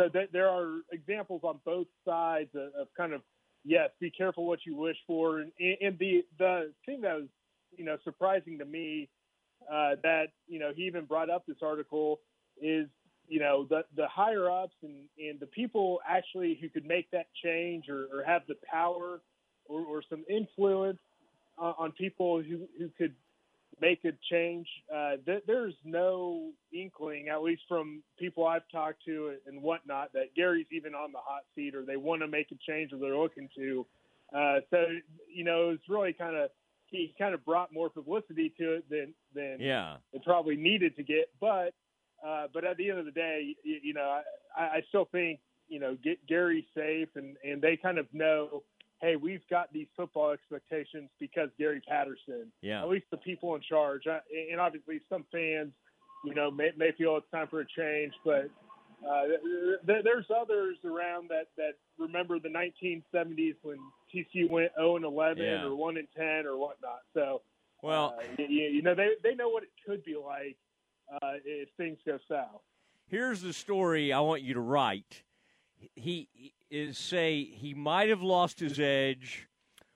So 0.00 0.08
th- 0.08 0.30
there 0.32 0.48
are 0.48 0.80
examples 0.92 1.42
on 1.44 1.60
both 1.64 1.86
sides 2.06 2.50
of, 2.54 2.74
of 2.74 2.88
kind 2.96 3.12
of 3.12 3.20
yes, 3.64 3.90
be 4.00 4.10
careful 4.10 4.46
what 4.46 4.60
you 4.64 4.74
wish 4.74 4.96
for. 5.06 5.40
And, 5.40 5.52
and 5.58 5.98
the 5.98 6.24
the 6.38 6.72
thing 6.86 7.02
that 7.02 7.16
was 7.16 7.28
you 7.76 7.84
know 7.84 7.96
surprising 8.04 8.58
to 8.58 8.64
me 8.64 9.08
uh, 9.70 9.96
that 10.02 10.28
you 10.48 10.58
know 10.58 10.72
he 10.74 10.84
even 10.84 11.04
brought 11.04 11.28
up 11.28 11.44
this 11.46 11.58
article 11.62 12.20
is 12.60 12.86
you 13.28 13.40
know 13.40 13.66
the 13.68 13.84
the 13.96 14.08
higher 14.08 14.50
ups 14.50 14.74
and 14.82 15.04
and 15.18 15.38
the 15.38 15.46
people 15.46 16.00
actually 16.08 16.58
who 16.60 16.68
could 16.68 16.86
make 16.86 17.10
that 17.10 17.26
change 17.42 17.88
or, 17.88 18.06
or 18.12 18.24
have 18.24 18.42
the 18.48 18.56
power 18.70 19.20
or, 19.66 19.80
or 19.82 20.02
some 20.08 20.24
influence 20.28 20.98
on, 21.58 21.74
on 21.78 21.92
people 21.92 22.42
who 22.42 22.66
who 22.78 22.88
could 22.96 23.14
make 23.80 24.04
a 24.04 24.12
change. 24.30 24.66
Uh, 24.94 25.12
th- 25.24 25.42
there's 25.46 25.74
no 25.84 26.50
inkling, 26.72 27.28
at 27.28 27.42
least 27.42 27.62
from 27.68 28.02
people 28.18 28.46
I've 28.46 28.68
talked 28.70 29.04
to 29.06 29.34
and 29.46 29.62
whatnot, 29.62 30.12
that 30.12 30.34
Gary's 30.36 30.66
even 30.72 30.94
on 30.94 31.12
the 31.12 31.18
hot 31.18 31.42
seat 31.54 31.74
or 31.74 31.84
they 31.84 31.96
want 31.96 32.22
to 32.22 32.28
make 32.28 32.48
a 32.52 32.56
change 32.70 32.92
or 32.92 32.98
they're 32.98 33.16
looking 33.16 33.48
to. 33.56 33.86
Uh, 34.34 34.60
so 34.70 34.84
you 35.32 35.44
know, 35.44 35.70
it's 35.70 35.88
really 35.88 36.12
kind 36.12 36.36
of 36.36 36.50
he 36.86 37.14
kind 37.18 37.34
of 37.34 37.44
brought 37.44 37.72
more 37.72 37.88
publicity 37.88 38.52
to 38.58 38.74
it 38.74 38.84
than 38.90 39.14
than 39.34 39.56
Yeah. 39.60 39.96
it 40.12 40.22
probably 40.24 40.56
needed 40.56 40.96
to 40.96 41.02
get. 41.02 41.30
But 41.40 41.74
uh, 42.26 42.46
but 42.52 42.64
at 42.64 42.76
the 42.76 42.90
end 42.90 42.98
of 42.98 43.06
the 43.06 43.12
day, 43.12 43.56
you, 43.64 43.78
you 43.82 43.94
know, 43.94 44.20
I, 44.56 44.60
I 44.62 44.82
still 44.88 45.06
think 45.10 45.40
you 45.68 45.80
know 45.80 45.96
get 46.02 46.24
Gary 46.26 46.66
safe 46.76 47.08
and 47.16 47.36
and 47.44 47.60
they 47.62 47.76
kind 47.76 47.98
of 47.98 48.06
know. 48.12 48.62
Hey, 49.00 49.16
we've 49.16 49.40
got 49.48 49.72
these 49.72 49.86
football 49.96 50.30
expectations 50.30 51.08
because 51.18 51.48
Gary 51.58 51.80
Patterson. 51.88 52.52
Yeah. 52.60 52.82
At 52.82 52.88
least 52.88 53.06
the 53.10 53.16
people 53.16 53.54
in 53.54 53.62
charge, 53.62 54.02
and 54.06 54.60
obviously 54.60 55.00
some 55.08 55.24
fans, 55.32 55.72
you 56.24 56.34
know, 56.34 56.50
may, 56.50 56.70
may 56.76 56.92
feel 56.98 57.16
it's 57.16 57.30
time 57.30 57.48
for 57.48 57.60
a 57.60 57.66
change, 57.66 58.12
but 58.24 58.50
uh, 59.08 59.22
th- 59.86 60.04
there's 60.04 60.26
others 60.38 60.76
around 60.84 61.30
that 61.30 61.46
that 61.56 61.72
remember 61.98 62.38
the 62.38 62.50
1970s 62.50 63.54
when 63.62 63.78
TCU 64.14 64.50
went 64.50 64.72
0 64.76 64.96
and 64.96 65.04
11 65.06 65.42
Yeah. 65.42 65.64
or 65.64 65.74
1 65.74 65.96
and 65.96 66.08
10 66.14 66.46
or 66.46 66.58
whatnot. 66.58 66.98
So, 67.14 67.40
Well- 67.82 68.18
uh, 68.20 68.42
you, 68.42 68.46
you 68.68 68.82
know, 68.82 68.94
they 68.94 69.12
they 69.22 69.34
know 69.34 69.48
what 69.48 69.62
it 69.62 69.70
could 69.86 70.04
be 70.04 70.14
like 70.16 70.58
uh, 71.10 71.32
if 71.42 71.70
things 71.78 71.96
go 72.04 72.18
south. 72.28 72.60
Here's 73.06 73.40
the 73.40 73.54
story 73.54 74.12
I 74.12 74.20
want 74.20 74.42
you 74.42 74.52
to 74.54 74.60
write. 74.60 75.22
He 75.94 76.28
is 76.70 76.98
say 76.98 77.44
he 77.44 77.74
might 77.74 78.08
have 78.08 78.22
lost 78.22 78.60
his 78.60 78.78
edge 78.78 79.48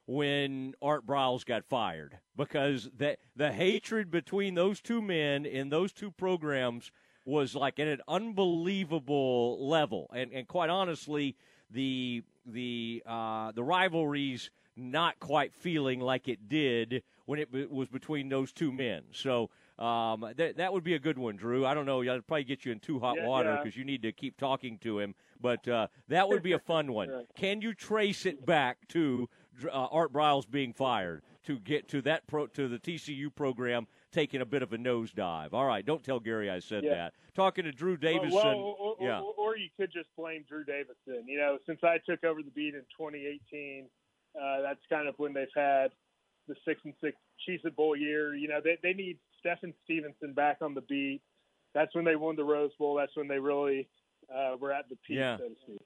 when 0.06 0.74
Art 0.82 1.06
Briles 1.06 1.44
got 1.44 1.64
fired 1.64 2.18
because 2.37 2.90
that 2.98 3.18
the 3.37 3.52
hatred 3.52 4.10
between 4.10 4.54
those 4.54 4.80
two 4.80 5.00
men 5.00 5.46
in 5.46 5.70
those 5.70 5.92
two 5.92 6.10
programs 6.10 6.90
was 7.24 7.54
like 7.54 7.78
at 7.78 7.88
an 7.88 8.00
unbelievable 8.06 9.66
level, 9.66 10.10
and 10.14 10.32
and 10.32 10.46
quite 10.46 10.70
honestly, 10.70 11.37
the 11.70 12.22
the 12.44 13.02
uh, 13.06 13.52
the 13.52 13.62
rivalries 13.62 14.50
not 14.76 15.18
quite 15.20 15.54
feeling 15.54 16.00
like 16.00 16.28
it 16.28 16.48
did 16.48 17.02
when 17.26 17.38
it 17.38 17.70
was 17.70 17.88
between 17.88 18.28
those 18.28 18.52
two 18.52 18.72
men. 18.72 19.02
So 19.12 19.50
um, 19.78 20.24
th- 20.37 20.56
that 20.56 20.72
would 20.72 20.84
be 20.84 20.94
a 20.94 20.98
good 20.98 21.18
one, 21.18 21.37
Drew. 21.37 21.66
I 21.66 21.74
don't 21.74 21.87
know. 21.87 22.00
I'd 22.02 22.26
probably 22.26 22.44
get 22.44 22.64
you 22.64 22.72
in 22.72 22.80
too 22.80 23.00
hot 23.00 23.16
Yeah, 23.16 23.26
water 23.26 23.50
yeah. 23.50 23.56
because 23.62 23.76
you 23.76 23.84
need 23.84 24.02
to 24.02 24.12
keep 24.12 24.37
talking 24.37 24.78
to 24.78 24.98
him. 25.00 25.14
But 25.40 25.66
uh, 25.68 25.88
that 26.08 26.28
would 26.28 26.42
be 26.42 26.52
a 26.52 26.58
fun 26.58 26.92
one. 26.92 27.08
Right. 27.14 27.26
Can 27.37 27.60
you 27.60 27.74
trace 27.74 28.24
it 28.26 28.44
back 28.46 28.88
to 28.88 29.28
uh, 29.66 29.68
Art 29.70 30.12
Briles 30.12 30.48
being 30.50 30.72
fired 30.72 31.22
to 31.44 31.58
get 31.58 31.87
to 31.88 32.00
that 32.02 32.26
pro- 32.26 32.46
to 32.48 32.66
the 32.68 32.78
TCU 32.78 33.34
program 33.34 33.87
taking 34.12 34.40
a 34.40 34.46
bit 34.46 34.62
of 34.62 34.72
a 34.72 34.78
nosedive? 34.78 35.52
All 35.52 35.66
right, 35.66 35.84
don't 35.84 36.02
tell 36.02 36.18
Gary 36.20 36.50
I 36.50 36.60
said 36.60 36.82
Yeah. 36.84 36.94
that. 36.94 37.14
Talking 37.34 37.64
to 37.64 37.72
Drew 37.72 37.96
Davison. 37.96 38.32
Well, 38.32 38.46
or, 38.56 38.76
or, 38.78 38.96
yeah. 39.00 39.20
or, 39.20 39.34
or 39.37 39.56
you 39.56 39.68
could 39.76 39.92
just 39.92 40.08
blame 40.16 40.44
Drew 40.48 40.64
Davison. 40.64 41.26
You 41.26 41.38
know, 41.38 41.58
since 41.66 41.80
I 41.82 41.98
took 42.08 42.22
over 42.24 42.42
the 42.42 42.50
beat 42.50 42.74
in 42.74 42.82
2018, 42.96 43.87
uh, 44.40 44.62
that's 44.62 44.80
kind 44.88 45.08
of 45.08 45.14
when 45.18 45.32
they've 45.34 45.46
had 45.54 45.88
the 46.48 46.54
six 46.64 46.80
and 46.84 46.94
six 47.02 47.16
Cheez 47.46 47.60
Bowl 47.76 47.96
year. 47.96 48.34
You 48.34 48.48
know, 48.48 48.60
they 48.62 48.78
they 48.82 48.92
need 48.92 49.18
Stefan 49.44 49.74
Stevenson 49.85 50.33
back 50.33 50.59
on 50.62 50.74
the 50.74 50.80
beat. 50.83 51.20
That's 51.74 51.94
when 51.94 52.04
they 52.04 52.16
won 52.16 52.37
the 52.37 52.44
Rose 52.44 52.70
Bowl. 52.78 52.94
That's 52.94 53.14
when 53.16 53.28
they 53.28 53.38
really 53.38 53.88
uh, 54.35 54.57
were 54.59 54.72
at 54.72 54.88
the 54.88 54.96
peak, 55.07 55.18
Yeah. 55.18 55.37
so 55.37 55.48
to 55.48 55.54
speak. 55.62 55.80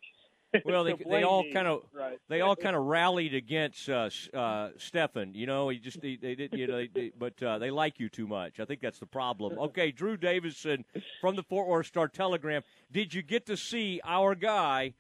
Well, 0.65 0.83
they 0.83 0.95
they 0.95 1.25
all 1.25 1.45
kind 1.53 1.69
of 1.69 1.83
right. 1.93 2.19
they 2.31 2.41
all 2.41 2.57
kind 2.57 2.75
of 2.75 2.85
rallied 2.85 3.35
against 3.35 3.87
uh, 3.91 4.09
uh, 4.33 4.71
Stefan. 4.79 5.35
You 5.35 5.45
know, 5.45 5.69
he 5.69 5.79
just 5.79 6.01
they, 6.01 6.17
they 6.17 6.35
did 6.35 6.55
you 6.55 6.67
know, 6.67 6.79
they, 6.79 6.89
they, 6.95 7.13
but 7.19 7.43
uh, 7.43 7.59
they 7.59 7.71
like 7.71 8.01
you 8.01 8.09
too 8.09 8.27
much. 8.27 8.59
I 8.59 8.65
think 8.65 8.81
that's 8.81 8.99
the 8.99 9.05
problem. 9.05 9.59
Okay, 9.69 9.91
Drew 9.91 10.17
Davison 10.17 10.87
from 11.21 11.37
the 11.37 11.43
Fort 11.43 11.69
Worth 11.69 11.85
Star 11.87 12.09
Telegram. 12.09 12.63
Did 12.91 13.13
you 13.13 13.21
get 13.21 13.45
to 13.45 13.59
see 13.59 14.01
our 14.05 14.35
guy 14.35 14.95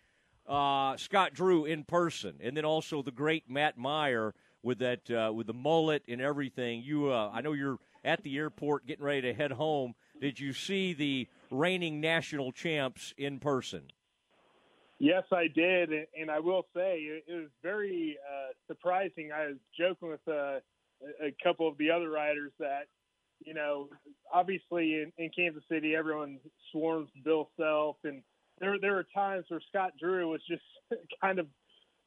uh, 0.46 0.98
Scott 0.98 1.32
Drew 1.32 1.64
in 1.64 1.84
person, 1.84 2.34
and 2.42 2.54
then 2.54 2.66
also 2.66 3.00
the 3.00 3.10
great 3.10 3.48
Matt 3.48 3.78
Mayer 3.78 4.34
with 4.62 4.80
that 4.80 5.10
uh, 5.10 5.32
with 5.32 5.46
the 5.46 5.54
mullet 5.54 6.02
and 6.08 6.20
everything? 6.20 6.82
You, 6.82 7.10
uh, 7.10 7.30
I 7.32 7.40
know 7.40 7.54
you're 7.54 7.78
at 8.04 8.22
the 8.22 8.36
airport 8.36 8.86
getting 8.86 9.04
ready 9.04 9.22
to 9.22 9.34
head 9.34 9.52
home. 9.52 9.94
Did 10.20 10.40
you 10.40 10.52
see 10.52 10.92
the 10.92 11.28
reigning 11.50 12.00
national 12.00 12.52
champs 12.52 13.14
in 13.16 13.38
person? 13.38 13.90
Yes, 14.98 15.24
I 15.32 15.46
did, 15.46 15.90
and- 16.18 16.30
I 16.30 16.40
will 16.40 16.66
say 16.74 16.98
it 16.98 17.24
it 17.28 17.34
was 17.34 17.50
very 17.62 18.18
uh, 18.28 18.52
surprising. 18.66 19.30
I 19.32 19.46
was 19.46 19.56
joking 19.78 20.08
with 20.08 20.26
uh, 20.26 20.32
a 20.32 21.26
a 21.28 21.34
couple 21.42 21.68
of 21.68 21.78
the 21.78 21.90
other 21.90 22.10
riders 22.10 22.52
that, 22.58 22.88
you 23.38 23.54
know, 23.54 23.88
obviously 24.32 24.94
in, 24.94 25.12
in 25.16 25.30
Kansas 25.30 25.62
City, 25.70 25.94
everyone 25.94 26.40
swarms 26.72 27.10
Bill 27.24 27.48
Self, 27.56 27.96
and 28.02 28.22
there 28.58 28.76
there 28.80 28.94
were 28.94 29.06
times 29.14 29.44
where 29.48 29.60
Scott 29.68 29.92
Drew 30.00 30.30
was 30.30 30.40
just 30.48 30.62
kind 31.20 31.38
of 31.38 31.46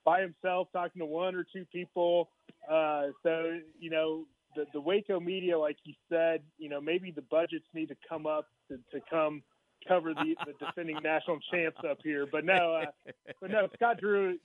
by 0.04 0.22
himself 0.22 0.68
talking 0.74 1.00
to 1.00 1.06
one 1.06 1.36
or 1.36 1.46
two 1.54 1.66
people. 1.72 2.30
Uh, 2.70 3.08
so 3.24 3.58
you 3.80 3.90
know, 3.90 4.26
the 4.56 4.66
the 4.74 4.82
Waco 4.82 5.20
media, 5.20 5.58
like 5.58 5.78
you 5.84 5.94
said, 6.10 6.42
you 6.58 6.70
know, 6.70 6.82
maybe 6.82 7.12
the 7.12 7.22
budgets 7.24 7.66
need 7.74 7.88
to 7.88 7.96
come 8.08 8.26
up 8.26 8.48
to, 8.70 8.78
to 8.92 9.04
come 9.10 9.44
cover 9.88 10.14
the, 10.14 10.36
the 10.46 10.54
defending 10.66 10.98
national 11.04 11.40
champs 11.52 11.80
up 11.90 11.98
here. 12.04 12.28
But 12.32 12.46
no, 12.46 12.84
uh, 12.84 13.12
but 13.40 13.50
no, 13.50 13.68
Scott 13.76 14.00
Drew, 14.00 14.38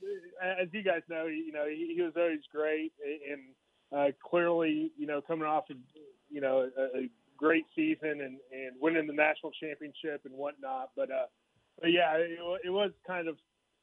uh, 0.43 0.61
as 0.61 0.67
you 0.71 0.83
guys 0.83 1.01
know, 1.09 1.25
you 1.25 1.51
know 1.51 1.67
he, 1.67 1.93
he 1.95 2.01
was 2.01 2.13
always 2.15 2.39
great 2.51 2.91
and 3.29 3.41
uh, 3.95 4.11
clearly, 4.23 4.91
you 4.97 5.07
know, 5.07 5.21
coming 5.21 5.45
off 5.47 5.69
of 5.69 5.77
you 6.29 6.41
know 6.41 6.69
a, 6.77 6.97
a 6.99 7.09
great 7.37 7.65
season 7.75 8.21
and 8.21 8.37
and 8.51 8.75
winning 8.81 9.07
the 9.07 9.13
national 9.13 9.51
championship 9.61 10.21
and 10.25 10.33
whatnot. 10.33 10.91
But 10.95 11.11
uh, 11.11 11.25
but 11.79 11.91
yeah, 11.91 12.13
it, 12.15 12.39
it 12.65 12.69
was 12.69 12.91
kind 13.05 13.27
of 13.27 13.37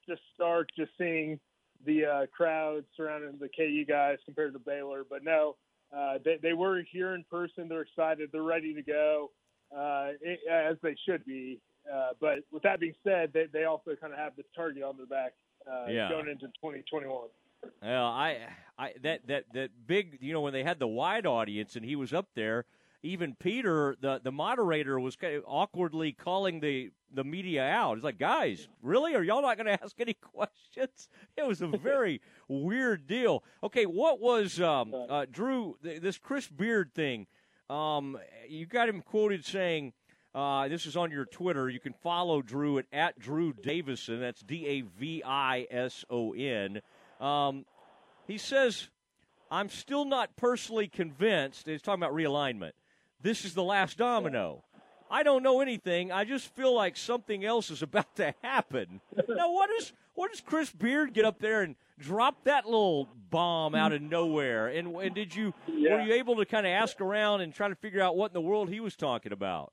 just 0.09 0.21
stark 0.35 0.69
just 0.77 0.91
seeing 0.99 1.39
the 1.87 2.05
uh, 2.05 2.27
crowd 2.35 2.85
surrounding 2.97 3.39
the 3.39 3.49
KU 3.49 3.85
guys 3.87 4.19
compared 4.25 4.53
to 4.53 4.59
Baylor. 4.59 5.05
But 5.09 5.25
no, 5.25 5.57
uh, 5.97 6.19
they, 6.25 6.39
they 6.43 6.53
were 6.53 6.83
here 6.93 7.15
in 7.15 7.25
person. 7.31 7.69
They're 7.69 7.83
excited. 7.83 8.31
They're 8.33 8.43
ready 8.43 8.75
to 8.75 8.83
go, 8.83 9.31
uh, 9.77 10.11
it, 10.21 10.41
as 10.51 10.77
they 10.83 10.97
should 11.07 11.25
be. 11.25 11.61
Uh, 11.93 12.11
but 12.21 12.39
with 12.51 12.63
that 12.63 12.81
being 12.81 12.95
said, 13.05 13.31
they, 13.33 13.47
they 13.53 13.65
also 13.65 13.95
kind 14.01 14.13
of 14.13 14.19
have 14.19 14.35
the 14.37 14.45
target 14.57 14.83
on 14.83 14.97
their 14.97 15.07
back 15.07 15.35
uh, 15.71 15.91
Yeah. 15.91 16.09
going 16.09 16.29
into 16.29 16.47
2021. 16.47 17.29
Well, 17.83 18.05
I, 18.07 18.39
I 18.79 18.93
that 19.03 19.27
that 19.27 19.45
that 19.55 19.71
big, 19.87 20.19
you 20.21 20.35
know, 20.35 20.43
when 20.43 20.53
they 20.53 20.63
had 20.63 20.79
the 20.79 20.87
wide 20.87 21.25
audience 21.27 21.77
and 21.77 21.85
he 21.85 21.97
was 21.97 22.13
up 22.13 22.27
there, 22.35 22.67
even 23.05 23.37
Peter, 23.39 23.97
the 24.01 24.21
the 24.23 24.33
moderator, 24.33 24.99
was 24.99 25.15
kind 25.15 25.37
of 25.37 25.45
awkwardly 25.47 26.13
calling 26.13 26.61
the 26.61 26.91
the 27.13 27.23
media 27.23 27.63
out. 27.63 27.97
He's 27.97 28.05
like, 28.05 28.19
guys, 28.19 28.67
really? 28.83 29.15
Are 29.15 29.23
y'all 29.23 29.43
not 29.43 29.57
going 29.57 29.67
to 29.79 29.83
ask 29.83 29.95
any 30.01 30.15
questions? 30.15 31.09
It 31.37 31.47
was 31.47 31.61
a 31.63 31.67
very 31.67 32.21
weird 32.49 33.07
deal. 33.07 33.43
Okay, 33.63 33.87
what 33.87 34.21
was 34.21 34.61
um, 34.61 34.95
uh, 34.95 35.27
Drew? 35.31 35.77
Th- 35.83 36.01
this 36.01 36.17
Chris 36.17 36.47
Beard 36.47 36.93
thing. 36.95 37.27
Um, 37.69 38.19
you 38.49 38.67
got 38.67 38.89
him 38.89 39.03
quoted 39.03 39.45
saying. 39.45 39.93
Uh, 40.35 40.67
this 40.67 40.85
is 40.85 40.97
on 40.97 41.13
your 41.13 41.27
Twitter. 41.27 41.69
You 41.69 41.79
can 41.79 41.93
follow 42.03 42.43
Drew 42.43 42.79
at, 42.79 42.87
at 42.93 43.19
Drew 43.21 43.53
Davison. 43.53 44.21
That's 44.21 44.41
D 44.41 44.67
A 44.67 44.81
V 44.81 45.23
I 45.25 45.67
S 45.71 46.05
O 46.11 46.33
N. 46.33 46.81
Um, 47.21 47.65
he 48.27 48.39
says, 48.39 48.89
I'm 49.51 49.69
still 49.69 50.05
not 50.05 50.35
personally 50.37 50.89
convinced. 50.89 51.67
He's 51.67 51.83
talking 51.83 52.03
about 52.03 52.15
realignment. 52.15 52.73
This 53.25 53.47
is 53.47 53.55
the 53.55 53.63
last 53.65 53.97
domino. 53.97 54.63
I 55.11 55.23
don't 55.23 55.43
know 55.43 55.63
anything. 55.63 56.13
I 56.13 56.25
just 56.25 56.55
feel 56.55 56.75
like 56.75 56.95
something 56.95 57.43
else 57.43 57.71
is 57.71 57.83
about 57.83 58.15
to 58.17 58.35
happen. 58.43 59.01
now, 59.29 59.51
what 59.51 59.71
is 59.71 59.93
what 60.15 60.31
does 60.31 60.43
Chris 60.43 60.71
Beard 60.71 61.15
get 61.15 61.25
up 61.25 61.39
there 61.39 61.63
and 61.63 61.75
drop 61.99 62.45
that 62.45 62.67
little 62.67 63.09
bomb 63.31 63.75
out 63.75 63.93
of 63.93 64.03
nowhere? 64.03 64.69
And, 64.69 64.95
and 64.97 65.15
did 65.15 65.35
you 65.35 65.55
were 65.67 66.03
you 66.03 66.13
able 66.13 66.37
to 66.37 66.45
kind 66.45 66.67
of 66.67 66.71
ask 66.71 67.01
around 67.01 67.41
and 67.41 67.55
try 67.55 67.69
to 67.69 67.75
figure 67.75 68.03
out 68.03 68.15
what 68.15 68.31
in 68.31 68.35
the 68.35 68.43
world 68.43 68.69
he 68.69 68.81
was 68.81 68.95
talking 68.95 69.33
about? 69.33 69.73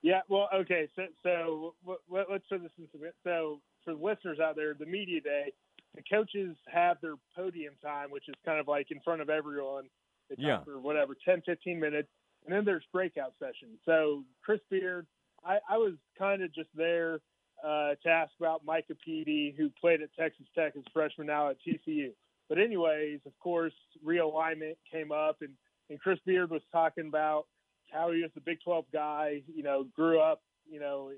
Yeah, 0.00 0.20
well, 0.28 0.48
okay, 0.54 0.86
so 0.94 1.02
so 1.24 1.74
w- 1.82 1.98
w- 2.08 2.26
let's 2.30 2.44
put 2.48 2.62
this 2.62 2.70
in 2.78 2.86
some. 2.92 3.00
So 3.24 3.60
for 3.84 3.94
the 3.94 4.00
listeners 4.00 4.38
out 4.38 4.54
there, 4.54 4.72
the 4.78 4.86
media 4.86 5.20
day, 5.20 5.52
the 5.96 6.02
coaches 6.08 6.56
have 6.72 6.98
their 7.02 7.14
podium 7.34 7.74
time, 7.82 8.12
which 8.12 8.28
is 8.28 8.36
kind 8.44 8.60
of 8.60 8.68
like 8.68 8.92
in 8.92 9.00
front 9.00 9.20
of 9.20 9.28
everyone. 9.30 9.88
They 10.30 10.36
Yeah. 10.38 10.62
for 10.62 10.78
whatever 10.78 11.16
10, 11.24 11.42
15 11.44 11.80
minutes, 11.80 12.08
and 12.48 12.56
then 12.56 12.64
there's 12.64 12.84
breakout 12.94 13.34
sessions. 13.38 13.78
So 13.84 14.24
Chris 14.42 14.60
Beard, 14.70 15.06
I, 15.44 15.58
I 15.68 15.76
was 15.76 15.92
kind 16.18 16.42
of 16.42 16.52
just 16.54 16.70
there 16.74 17.20
uh, 17.62 17.90
to 18.02 18.08
ask 18.08 18.32
about 18.40 18.64
Micah 18.64 18.94
Peavy, 19.04 19.54
who 19.56 19.68
played 19.78 20.00
at 20.00 20.08
Texas 20.18 20.46
Tech 20.54 20.72
as 20.74 20.82
freshman, 20.94 21.26
now 21.26 21.50
at 21.50 21.56
TCU. 21.60 22.12
But 22.48 22.58
anyways, 22.58 23.20
of 23.26 23.38
course, 23.38 23.74
realignment 24.02 24.76
came 24.90 25.12
up, 25.12 25.42
and 25.42 25.50
and 25.90 26.00
Chris 26.00 26.18
Beard 26.24 26.50
was 26.50 26.62
talking 26.72 27.06
about 27.06 27.46
how 27.90 28.12
he 28.12 28.22
was 28.22 28.30
the 28.34 28.40
Big 28.40 28.58
12 28.64 28.86
guy, 28.92 29.42
you 29.54 29.62
know, 29.62 29.86
grew 29.94 30.18
up, 30.18 30.40
you 30.70 30.80
know, 30.80 31.10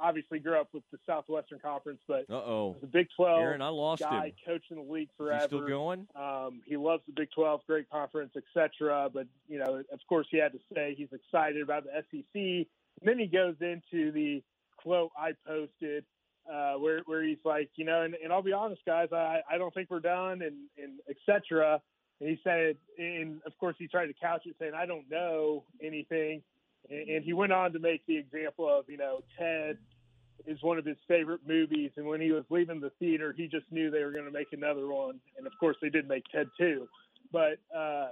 obviously 0.00 0.38
grew 0.38 0.58
up 0.58 0.68
with 0.72 0.82
the 0.92 0.98
Southwestern 1.06 1.58
Conference, 1.58 2.00
but 2.06 2.28
oh. 2.30 2.76
a 2.82 2.86
Big 2.86 3.08
12 3.16 3.40
Aaron, 3.40 3.62
I 3.62 3.68
lost 3.68 4.02
guy, 4.02 4.26
him. 4.26 4.32
coached 4.46 4.70
in 4.70 4.76
the 4.78 4.92
league 4.92 5.10
forever. 5.16 5.42
he 5.42 5.46
still 5.46 5.66
going? 5.66 6.06
Um, 6.16 6.60
he 6.66 6.76
loves 6.76 7.02
the 7.06 7.12
Big 7.14 7.30
12, 7.34 7.60
great 7.66 7.90
conference, 7.90 8.32
etc. 8.36 9.10
But 9.12 9.26
you 9.48 9.58
know, 9.58 9.82
of 9.92 10.00
course, 10.08 10.26
he 10.30 10.38
had 10.38 10.52
to 10.52 10.58
say 10.74 10.94
he's 10.96 11.12
excited 11.12 11.62
about 11.62 11.84
the 11.84 12.02
SEC. 12.10 12.34
And 12.34 13.08
then 13.08 13.18
he 13.18 13.26
goes 13.26 13.54
into 13.60 14.10
the 14.12 14.42
quote 14.76 15.10
I 15.16 15.32
posted, 15.46 16.04
uh, 16.52 16.74
where 16.74 17.00
where 17.06 17.22
he's 17.22 17.38
like, 17.44 17.70
you 17.76 17.84
know, 17.84 18.02
and, 18.02 18.14
and 18.14 18.32
I'll 18.32 18.42
be 18.42 18.52
honest, 18.52 18.82
guys, 18.86 19.08
I 19.12 19.40
I 19.50 19.58
don't 19.58 19.72
think 19.72 19.90
we're 19.90 20.00
done, 20.00 20.42
and 20.42 20.56
and 20.82 21.00
etc. 21.08 21.80
And 22.20 22.28
he 22.28 22.40
said, 22.42 22.76
and 22.98 23.40
of 23.46 23.56
course, 23.58 23.76
he 23.78 23.86
tried 23.86 24.06
to 24.06 24.14
couch 24.14 24.42
it 24.46 24.56
saying, 24.58 24.72
I 24.74 24.86
don't 24.86 25.08
know 25.10 25.64
anything. 25.82 26.42
And, 26.90 27.24
he 27.24 27.32
went 27.32 27.52
on 27.52 27.72
to 27.72 27.78
make 27.78 28.06
the 28.06 28.16
example 28.16 28.68
of, 28.68 28.88
you 28.88 28.96
know, 28.96 29.20
Ted 29.38 29.78
is 30.46 30.62
one 30.62 30.78
of 30.78 30.84
his 30.84 30.96
favorite 31.06 31.40
movies. 31.46 31.90
And 31.96 32.06
when 32.06 32.20
he 32.20 32.32
was 32.32 32.44
leaving 32.50 32.80
the 32.80 32.90
theater, 32.98 33.34
he 33.36 33.46
just 33.46 33.66
knew 33.70 33.90
they 33.90 34.02
were 34.02 34.12
going 34.12 34.24
to 34.24 34.30
make 34.30 34.52
another 34.52 34.86
one. 34.86 35.20
And 35.36 35.46
of 35.46 35.52
course, 35.60 35.76
they 35.82 35.90
did 35.90 36.08
make 36.08 36.24
Ted 36.32 36.48
too. 36.58 36.88
But, 37.32 37.58
uh, 37.76 38.08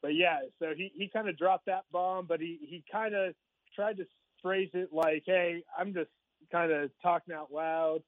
but 0.00 0.14
yeah, 0.14 0.38
so 0.58 0.72
he, 0.76 0.90
he 0.94 1.08
kind 1.08 1.28
of 1.28 1.36
dropped 1.36 1.66
that 1.66 1.84
bomb, 1.92 2.26
but 2.26 2.40
he, 2.40 2.58
he 2.62 2.82
kind 2.90 3.14
of 3.14 3.34
tried 3.74 3.98
to 3.98 4.06
phrase 4.40 4.70
it 4.72 4.90
like, 4.92 5.24
Hey, 5.26 5.62
I'm 5.78 5.92
just 5.92 6.10
kind 6.50 6.72
of 6.72 6.90
talking 7.02 7.34
out 7.34 7.52
loud, 7.52 8.02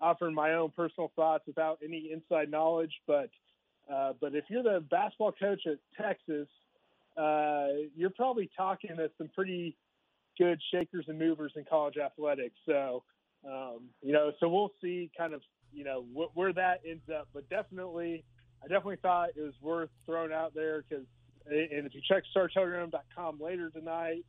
offering 0.00 0.34
my 0.34 0.54
own 0.54 0.72
personal 0.74 1.12
thoughts 1.14 1.44
without 1.46 1.78
any 1.84 2.10
inside 2.12 2.50
knowledge. 2.50 2.92
But, 3.06 3.30
uh, 3.92 4.14
but 4.20 4.34
if 4.34 4.44
you're 4.48 4.62
the 4.62 4.84
basketball 4.90 5.32
coach 5.32 5.60
at 5.66 5.78
Texas, 6.00 6.48
uh, 7.16 7.66
you're 7.96 8.10
probably 8.10 8.50
talking 8.56 8.96
to 8.96 9.10
some 9.18 9.28
pretty 9.34 9.76
good 10.38 10.60
shakers 10.72 11.04
and 11.08 11.18
movers 11.18 11.52
in 11.56 11.64
college 11.64 11.96
athletics. 11.96 12.56
So, 12.66 13.04
um, 13.48 13.88
you 14.02 14.12
know, 14.12 14.32
so 14.40 14.48
we'll 14.48 14.72
see 14.82 15.10
kind 15.16 15.32
of, 15.34 15.42
you 15.72 15.84
know, 15.84 16.04
wh- 16.14 16.36
where 16.36 16.52
that 16.52 16.80
ends 16.88 17.08
up. 17.14 17.28
But 17.32 17.48
definitely, 17.48 18.24
I 18.62 18.68
definitely 18.68 18.96
thought 19.02 19.30
it 19.36 19.42
was 19.42 19.54
worth 19.60 19.90
throwing 20.06 20.32
out 20.32 20.54
there 20.54 20.82
because, 20.88 21.04
and 21.46 21.86
if 21.86 21.94
you 21.94 22.00
check 22.08 22.24
StarTelegram.com 22.34 23.40
later 23.40 23.70
tonight, 23.70 24.24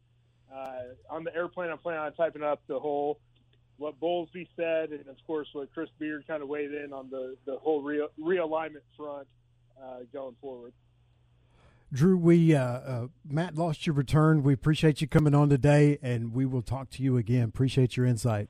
uh, 0.54 0.94
on 1.10 1.24
the 1.24 1.34
airplane, 1.36 1.72
I'm 1.72 1.78
planning 1.80 2.02
on 2.02 2.14
typing 2.14 2.44
up 2.44 2.62
the 2.68 2.80
whole 2.80 3.20
what 3.78 4.00
Bowlesby 4.00 4.48
said, 4.56 4.92
and 4.92 5.08
of 5.08 5.18
course 5.28 5.48
what 5.54 5.74
Chris 5.74 5.90
Beard 6.00 6.26
kind 6.28 6.42
of 6.42 6.48
weighed 6.48 6.74
in 6.74 6.94
on 6.94 7.10
the 7.10 7.36
the 7.46 7.58
whole 7.58 7.82
re- 7.82 8.08
realignment 8.20 8.84
front 8.96 9.28
uh, 9.82 10.00
going 10.14 10.36
forward. 10.40 10.74
Drew, 11.94 12.18
we 12.18 12.54
uh, 12.56 12.64
uh, 12.64 13.08
Matt 13.28 13.56
lost 13.56 13.86
your 13.86 13.96
return. 13.96 14.44
We 14.44 14.54
appreciate 14.54 15.02
you 15.02 15.08
coming 15.08 15.34
on 15.34 15.50
today, 15.50 15.98
and 16.02 16.34
we 16.34 16.46
will 16.46 16.62
talk 16.62 16.90
to 16.92 17.04
you 17.04 17.18
again. 17.18 17.44
Appreciate 17.44 17.96
your 17.96 18.06
insight. 18.06 18.50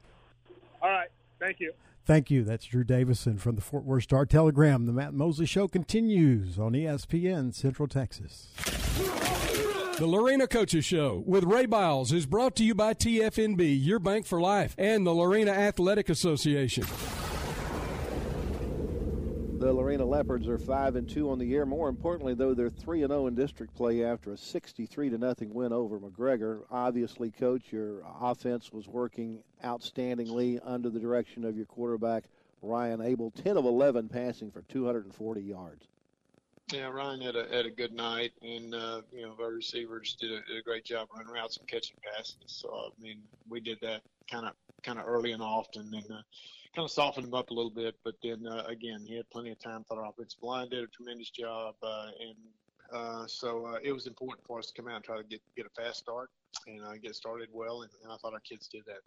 All 0.81 0.89
right, 0.89 1.09
thank 1.39 1.59
you. 1.59 1.73
Thank 2.05 2.29
you. 2.29 2.43
That's 2.43 2.65
Drew 2.65 2.83
Davison 2.83 3.37
from 3.37 3.55
the 3.55 3.61
Fort 3.61 3.83
Worth 3.83 4.03
Star 4.03 4.25
Telegram. 4.25 4.85
The 4.85 4.93
Matt 4.93 5.13
Mosley 5.13 5.47
Show 5.47 5.67
continues 5.67 6.59
on 6.59 6.73
ESPN 6.73 7.53
Central 7.53 7.87
Texas. 7.87 8.49
The 9.97 10.05
Lorena 10.05 10.45
Coaches 10.45 10.85
Show 10.85 11.23
with 11.25 11.45
Ray 11.45 11.65
Biles 11.65 12.11
is 12.11 12.25
brought 12.25 12.55
to 12.57 12.63
you 12.63 12.75
by 12.75 12.93
TFNB, 12.93 13.83
your 13.83 13.99
bank 13.99 14.25
for 14.25 14.41
life, 14.41 14.75
and 14.77 15.07
the 15.07 15.13
Lorena 15.13 15.51
Athletic 15.51 16.09
Association. 16.09 16.83
The 19.65 19.73
Lorena 19.73 20.05
Leopards 20.05 20.47
are 20.47 20.59
five 20.59 20.95
and 20.95 21.09
two 21.09 21.31
on 21.31 21.39
the 21.39 21.45
year. 21.45 21.65
More 21.65 21.89
importantly, 21.89 22.35
though, 22.35 22.53
they're 22.53 22.69
three 22.69 23.01
and 23.01 23.09
zero 23.09 23.23
oh 23.23 23.27
in 23.27 23.33
district 23.33 23.73
play 23.73 24.03
after 24.03 24.31
a 24.31 24.37
sixty-three 24.37 25.09
to 25.09 25.17
nothing 25.17 25.51
win 25.55 25.73
over 25.73 25.99
McGregor. 25.99 26.65
Obviously, 26.69 27.31
coach, 27.31 27.71
your 27.71 28.03
offense 28.21 28.71
was 28.71 28.87
working 28.87 29.39
outstandingly 29.63 30.59
under 30.63 30.91
the 30.91 30.99
direction 30.99 31.43
of 31.43 31.57
your 31.57 31.65
quarterback 31.65 32.25
Ryan 32.61 33.01
Abel. 33.01 33.31
Ten 33.31 33.57
of 33.57 33.65
eleven 33.65 34.07
passing 34.07 34.51
for 34.51 34.61
two 34.61 34.85
hundred 34.85 35.05
and 35.05 35.15
forty 35.15 35.41
yards. 35.41 35.87
Yeah, 36.71 36.89
Ryan 36.89 37.21
had 37.21 37.35
a 37.35 37.47
had 37.51 37.65
a 37.65 37.71
good 37.71 37.91
night, 37.91 38.33
and 38.43 38.75
uh, 38.75 39.01
you 39.11 39.23
know 39.23 39.35
our 39.41 39.49
receivers 39.49 40.15
did 40.21 40.31
a, 40.31 40.43
did 40.47 40.59
a 40.59 40.61
great 40.61 40.85
job 40.85 41.07
running 41.11 41.33
routes 41.33 41.57
and 41.57 41.67
catching 41.67 41.97
passes. 42.15 42.37
So 42.45 42.69
I 42.71 42.89
mean, 43.01 43.17
we 43.49 43.61
did 43.61 43.79
that 43.81 44.03
kind 44.29 44.45
of 44.45 44.53
kind 44.83 44.99
of 44.99 45.07
early 45.07 45.31
and 45.31 45.41
often, 45.41 45.91
and 45.91 46.11
uh, 46.11 46.21
kind 46.75 46.85
of 46.85 46.91
softened 46.91 47.27
him 47.27 47.33
up 47.33 47.49
a 47.49 47.53
little 47.53 47.71
bit. 47.71 47.95
But 48.03 48.15
then 48.21 48.45
uh, 48.47 48.63
again, 48.67 49.03
he 49.05 49.15
had 49.15 49.29
plenty 49.29 49.51
of 49.51 49.59
time. 49.59 49.83
Thought 49.83 49.99
our 49.99 50.09
offensive 50.09 50.43
line 50.43 50.69
did 50.69 50.83
a 50.83 50.87
tremendous 50.87 51.29
job, 51.29 51.75
uh, 51.81 52.07
and 52.19 52.35
uh, 52.93 53.27
so 53.27 53.65
uh, 53.65 53.77
it 53.83 53.91
was 53.91 54.07
important 54.07 54.45
for 54.45 54.59
us 54.59 54.67
to 54.67 54.73
come 54.73 54.89
out 54.89 54.97
and 54.97 55.03
try 55.03 55.17
to 55.17 55.23
get 55.23 55.41
get 55.55 55.65
a 55.65 55.81
fast 55.81 55.99
start 55.99 56.29
and 56.67 56.81
uh, 56.83 56.93
get 57.01 57.15
started 57.15 57.49
well. 57.51 57.81
And, 57.81 57.91
and 58.03 58.11
I 58.11 58.17
thought 58.17 58.33
our 58.33 58.39
kids 58.39 58.67
did 58.67 58.83
that. 58.87 58.99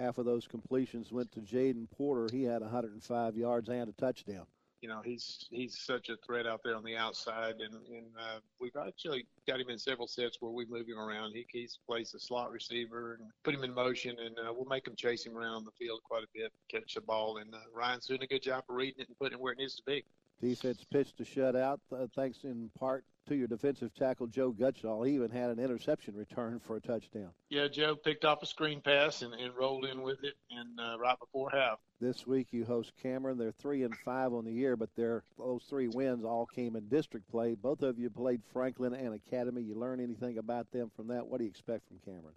Half 0.00 0.18
of 0.18 0.24
those 0.24 0.46
completions 0.46 1.12
went 1.12 1.30
to 1.32 1.40
Jaden 1.40 1.90
Porter. 1.90 2.28
He 2.32 2.44
had 2.44 2.62
105 2.62 3.36
yards 3.36 3.68
and 3.68 3.88
a 3.88 3.92
touchdown 3.92 4.46
you 4.80 4.88
know 4.88 5.00
he's 5.04 5.46
he's 5.50 5.78
such 5.78 6.08
a 6.08 6.16
threat 6.24 6.46
out 6.46 6.60
there 6.64 6.76
on 6.76 6.84
the 6.84 6.96
outside, 6.96 7.56
and 7.60 7.74
and 7.74 8.06
uh, 8.18 8.38
we've 8.60 8.76
actually 8.76 9.26
got 9.46 9.60
him 9.60 9.68
in 9.68 9.78
several 9.78 10.06
sets 10.06 10.38
where 10.40 10.50
we 10.50 10.64
move 10.66 10.88
him 10.88 10.98
around. 10.98 11.32
He 11.32 11.46
he's 11.50 11.78
plays 11.86 12.14
a 12.14 12.18
slot 12.18 12.50
receiver 12.50 13.18
and 13.20 13.30
put 13.44 13.54
him 13.54 13.64
in 13.64 13.74
motion, 13.74 14.16
and 14.18 14.38
uh, 14.38 14.52
we'll 14.52 14.68
make 14.68 14.86
him 14.86 14.96
chase 14.96 15.26
him 15.26 15.36
around 15.36 15.64
the 15.64 15.72
field 15.72 16.00
quite 16.04 16.24
a 16.24 16.28
bit, 16.34 16.52
catch 16.70 16.94
the 16.94 17.00
ball, 17.00 17.38
and 17.38 17.54
uh, 17.54 17.58
Ryan's 17.74 18.06
doing 18.06 18.22
a 18.22 18.26
good 18.26 18.42
job 18.42 18.64
of 18.68 18.74
reading 18.76 19.00
it 19.00 19.08
and 19.08 19.18
putting 19.18 19.38
it 19.38 19.40
where 19.40 19.52
it 19.52 19.58
needs 19.58 19.76
to 19.76 19.82
be. 19.86 20.04
Defense 20.40 20.84
pitched 20.90 21.18
to 21.18 21.24
shut 21.24 21.54
out, 21.54 21.80
uh, 21.92 22.06
thanks 22.14 22.44
in 22.44 22.70
part 22.78 23.04
to 23.30 23.36
your 23.36 23.46
defensive 23.46 23.94
tackle 23.94 24.26
Joe 24.26 24.52
Gutschall. 24.52 25.06
He 25.06 25.14
even 25.14 25.30
had 25.30 25.50
an 25.50 25.60
interception 25.60 26.16
return 26.16 26.60
for 26.66 26.76
a 26.76 26.80
touchdown. 26.80 27.28
Yeah, 27.48 27.68
Joe 27.68 27.94
picked 27.94 28.24
off 28.24 28.42
a 28.42 28.46
screen 28.46 28.80
pass 28.80 29.22
and, 29.22 29.32
and 29.34 29.54
rolled 29.54 29.84
in 29.84 30.02
with 30.02 30.24
it, 30.24 30.34
and 30.50 30.80
uh, 30.80 30.98
right 30.98 31.18
before 31.20 31.48
half. 31.50 31.78
This 32.00 32.26
week 32.26 32.48
you 32.50 32.64
host 32.64 32.92
Cameron. 33.00 33.38
They're 33.38 33.52
three 33.52 33.84
and 33.84 33.94
five 34.04 34.32
on 34.32 34.44
the 34.44 34.52
year, 34.52 34.76
but 34.76 34.88
their 34.96 35.22
those 35.38 35.62
three 35.70 35.86
wins 35.86 36.24
all 36.24 36.44
came 36.44 36.74
in 36.74 36.88
district 36.88 37.30
play. 37.30 37.54
Both 37.54 37.82
of 37.82 38.00
you 38.00 38.10
played 38.10 38.42
Franklin 38.52 38.94
and 38.94 39.14
Academy. 39.14 39.62
You 39.62 39.76
learn 39.76 40.00
anything 40.00 40.38
about 40.38 40.68
them 40.72 40.90
from 40.96 41.06
that? 41.08 41.24
What 41.24 41.38
do 41.38 41.44
you 41.44 41.50
expect 41.50 41.86
from 41.86 41.98
Cameron? 42.04 42.34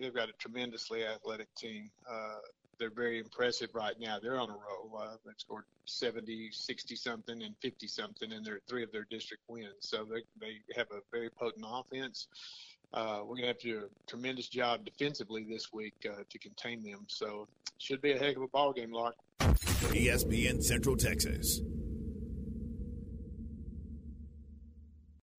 They've 0.00 0.14
got 0.14 0.28
a 0.28 0.32
tremendously 0.38 1.04
athletic 1.04 1.52
team. 1.56 1.90
Uh, 2.08 2.38
they're 2.78 2.90
very 2.90 3.18
impressive 3.18 3.70
right 3.74 3.98
now. 4.00 4.18
They're 4.20 4.38
on 4.38 4.50
a 4.50 4.54
roll. 4.54 4.98
Uh, 4.98 5.16
they've 5.24 5.34
scored 5.36 5.64
70, 5.84 6.50
60 6.52 6.96
something, 6.96 7.42
and 7.42 7.54
50 7.60 7.86
something 7.86 8.32
in 8.32 8.42
their 8.42 8.60
three 8.68 8.82
of 8.82 8.92
their 8.92 9.06
district 9.10 9.42
wins. 9.48 9.72
So 9.80 10.04
they 10.04 10.22
they 10.40 10.56
have 10.76 10.88
a 10.90 11.00
very 11.10 11.30
potent 11.30 11.64
offense. 11.68 12.28
Uh, 12.92 13.20
we're 13.20 13.36
going 13.36 13.42
to 13.42 13.46
have 13.48 13.58
to 13.58 13.68
do 13.68 13.78
a 13.78 14.10
tremendous 14.10 14.48
job 14.48 14.84
defensively 14.84 15.44
this 15.48 15.72
week 15.72 15.94
uh, 16.06 16.22
to 16.28 16.38
contain 16.38 16.82
them. 16.82 17.04
So 17.06 17.48
should 17.78 18.02
be 18.02 18.12
a 18.12 18.18
heck 18.18 18.36
of 18.36 18.42
a 18.42 18.48
ball 18.48 18.72
game, 18.72 18.92
Lark. 18.92 19.14
ESPN 19.40 20.62
Central 20.62 20.96
Texas. 20.96 21.60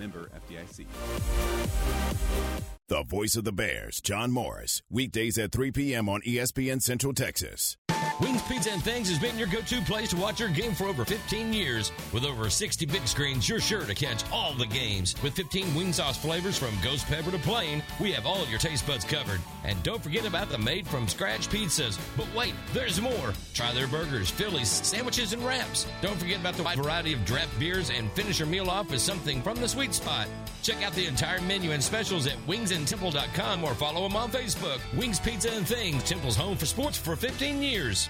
Member 0.00 0.30
FDIC. 0.48 0.86
The 2.88 3.02
voice 3.04 3.36
of 3.36 3.44
the 3.44 3.52
Bears, 3.52 4.00
John 4.00 4.32
Morris, 4.32 4.82
weekdays 4.88 5.38
at 5.38 5.52
3 5.52 5.70
p.m. 5.72 6.08
on 6.08 6.22
ESPN 6.22 6.80
Central 6.80 7.12
Texas. 7.12 7.76
Wings 8.20 8.42
Pizza 8.42 8.70
and 8.70 8.82
Things 8.82 9.08
has 9.08 9.18
been 9.18 9.38
your 9.38 9.48
go-to 9.48 9.80
place 9.80 10.10
to 10.10 10.16
watch 10.16 10.40
your 10.40 10.50
game 10.50 10.74
for 10.74 10.84
over 10.84 11.06
15 11.06 11.54
years. 11.54 11.90
With 12.12 12.26
over 12.26 12.50
60 12.50 12.84
big 12.84 13.06
screens, 13.08 13.48
you're 13.48 13.60
sure 13.60 13.86
to 13.86 13.94
catch 13.94 14.30
all 14.30 14.52
the 14.52 14.66
games. 14.66 15.14
With 15.22 15.32
15 15.34 15.74
wing 15.74 15.94
sauce 15.94 16.18
flavors 16.18 16.58
from 16.58 16.74
ghost 16.84 17.06
pepper 17.06 17.30
to 17.30 17.38
plain, 17.38 17.82
we 17.98 18.12
have 18.12 18.26
all 18.26 18.44
your 18.46 18.58
taste 18.58 18.86
buds 18.86 19.06
covered. 19.06 19.40
And 19.64 19.82
don't 19.82 20.02
forget 20.02 20.26
about 20.26 20.50
the 20.50 20.58
made-from-scratch 20.58 21.48
pizzas. 21.48 21.98
But 22.14 22.26
wait, 22.36 22.52
there's 22.74 23.00
more. 23.00 23.32
Try 23.54 23.72
their 23.72 23.86
burgers, 23.86 24.30
Phillies, 24.30 24.68
sandwiches, 24.68 25.32
and 25.32 25.42
wraps. 25.42 25.86
Don't 26.02 26.18
forget 26.18 26.40
about 26.40 26.54
the 26.54 26.62
wide 26.62 26.78
variety 26.78 27.14
of 27.14 27.24
draft 27.24 27.58
beers 27.58 27.88
and 27.88 28.12
finish 28.12 28.38
your 28.38 28.48
meal 28.48 28.68
off 28.68 28.90
with 28.90 29.00
something 29.00 29.40
from 29.40 29.56
the 29.56 29.68
sweet 29.68 29.94
spot. 29.94 30.28
Check 30.62 30.82
out 30.84 30.92
the 30.92 31.06
entire 31.06 31.40
menu 31.40 31.72
and 31.72 31.82
specials 31.82 32.26
at 32.26 32.36
wingsandtemple.com 32.46 33.64
or 33.64 33.74
follow 33.74 34.06
them 34.06 34.16
on 34.16 34.30
Facebook. 34.30 34.80
Wings 34.96 35.18
Pizza 35.18 35.50
and 35.50 35.66
Things, 35.66 36.02
Temple's 36.02 36.36
home 36.36 36.56
for 36.56 36.66
sports 36.66 36.98
for 36.98 37.16
15 37.16 37.62
years. 37.62 38.08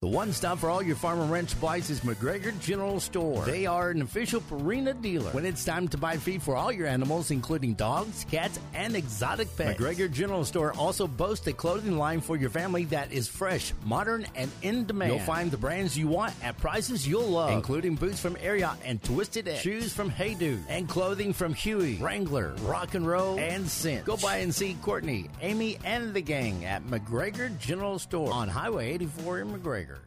The 0.00 0.06
one 0.06 0.32
stop 0.32 0.58
for 0.58 0.70
all 0.70 0.80
your 0.80 0.94
farm 0.94 1.18
and 1.20 1.28
ranch 1.28 1.48
supplies 1.48 1.90
is 1.90 2.02
McGregor 2.02 2.56
General 2.60 3.00
Store. 3.00 3.44
They 3.44 3.66
are 3.66 3.90
an 3.90 4.00
official 4.00 4.40
Purina 4.40 5.02
dealer. 5.02 5.32
When 5.32 5.44
it's 5.44 5.64
time 5.64 5.88
to 5.88 5.98
buy 5.98 6.18
feed 6.18 6.40
for 6.40 6.54
all 6.54 6.70
your 6.70 6.86
animals, 6.86 7.32
including 7.32 7.74
dogs, 7.74 8.24
cats, 8.30 8.60
and 8.74 8.94
exotic 8.94 9.48
pets, 9.56 9.76
McGregor 9.76 10.08
General 10.08 10.44
Store 10.44 10.72
also 10.74 11.08
boasts 11.08 11.44
a 11.48 11.52
clothing 11.52 11.98
line 11.98 12.20
for 12.20 12.36
your 12.36 12.48
family 12.48 12.84
that 12.84 13.10
is 13.10 13.26
fresh, 13.26 13.72
modern, 13.84 14.24
and 14.36 14.52
in 14.62 14.86
demand. 14.86 15.10
You'll 15.10 15.20
find 15.26 15.50
the 15.50 15.56
brands 15.56 15.98
you 15.98 16.06
want 16.06 16.32
at 16.44 16.56
prices 16.58 17.04
you'll 17.04 17.26
love, 17.26 17.50
including 17.50 17.96
boots 17.96 18.20
from 18.20 18.36
Ariat 18.36 18.76
and 18.84 19.02
Twisted 19.02 19.48
X, 19.48 19.62
shoes 19.62 19.92
from 19.92 20.10
Hey 20.10 20.34
Dude, 20.34 20.62
and 20.68 20.88
clothing 20.88 21.32
from 21.32 21.54
Hooey, 21.54 21.96
Wrangler, 22.00 22.54
Rock 22.60 22.94
and 22.94 23.04
Roll, 23.04 23.36
and 23.40 23.68
Cinch. 23.68 24.04
Go 24.04 24.16
by 24.16 24.36
and 24.36 24.54
see 24.54 24.76
Courtney, 24.80 25.28
Amy, 25.42 25.76
and 25.84 26.14
the 26.14 26.22
gang 26.22 26.64
at 26.64 26.86
McGregor 26.86 27.58
General 27.58 27.98
Store 27.98 28.32
on 28.32 28.46
Highway 28.46 28.92
84 28.92 29.40
in 29.40 29.52
McGregor. 29.52 29.97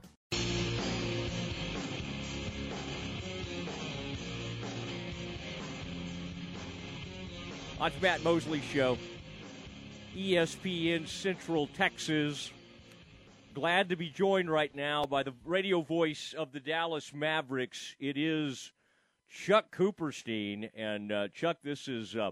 On 7.82 7.92
Matt 8.00 8.24
Mosley 8.24 8.62
Show, 8.62 8.96
ESPN 10.16 11.08
Central 11.08 11.66
Texas. 11.66 12.52
Glad 13.56 13.90
to 13.90 13.96
be 13.96 14.08
joined 14.08 14.52
right 14.52 14.74
now 14.76 15.06
by 15.06 15.24
the 15.24 15.34
radio 15.44 15.82
voice 15.82 16.36
of 16.38 16.52
the 16.52 16.60
Dallas 16.60 17.12
Mavericks. 17.12 17.96
It 18.00 18.20
is 18.20 18.72
Chuck 19.28 19.76
Cooperstein, 19.76 20.70
and 20.76 21.12
uh, 21.12 21.30
Chuck, 21.30 21.58
this 21.64 21.88
is 21.88 22.16
uh, 22.16 22.30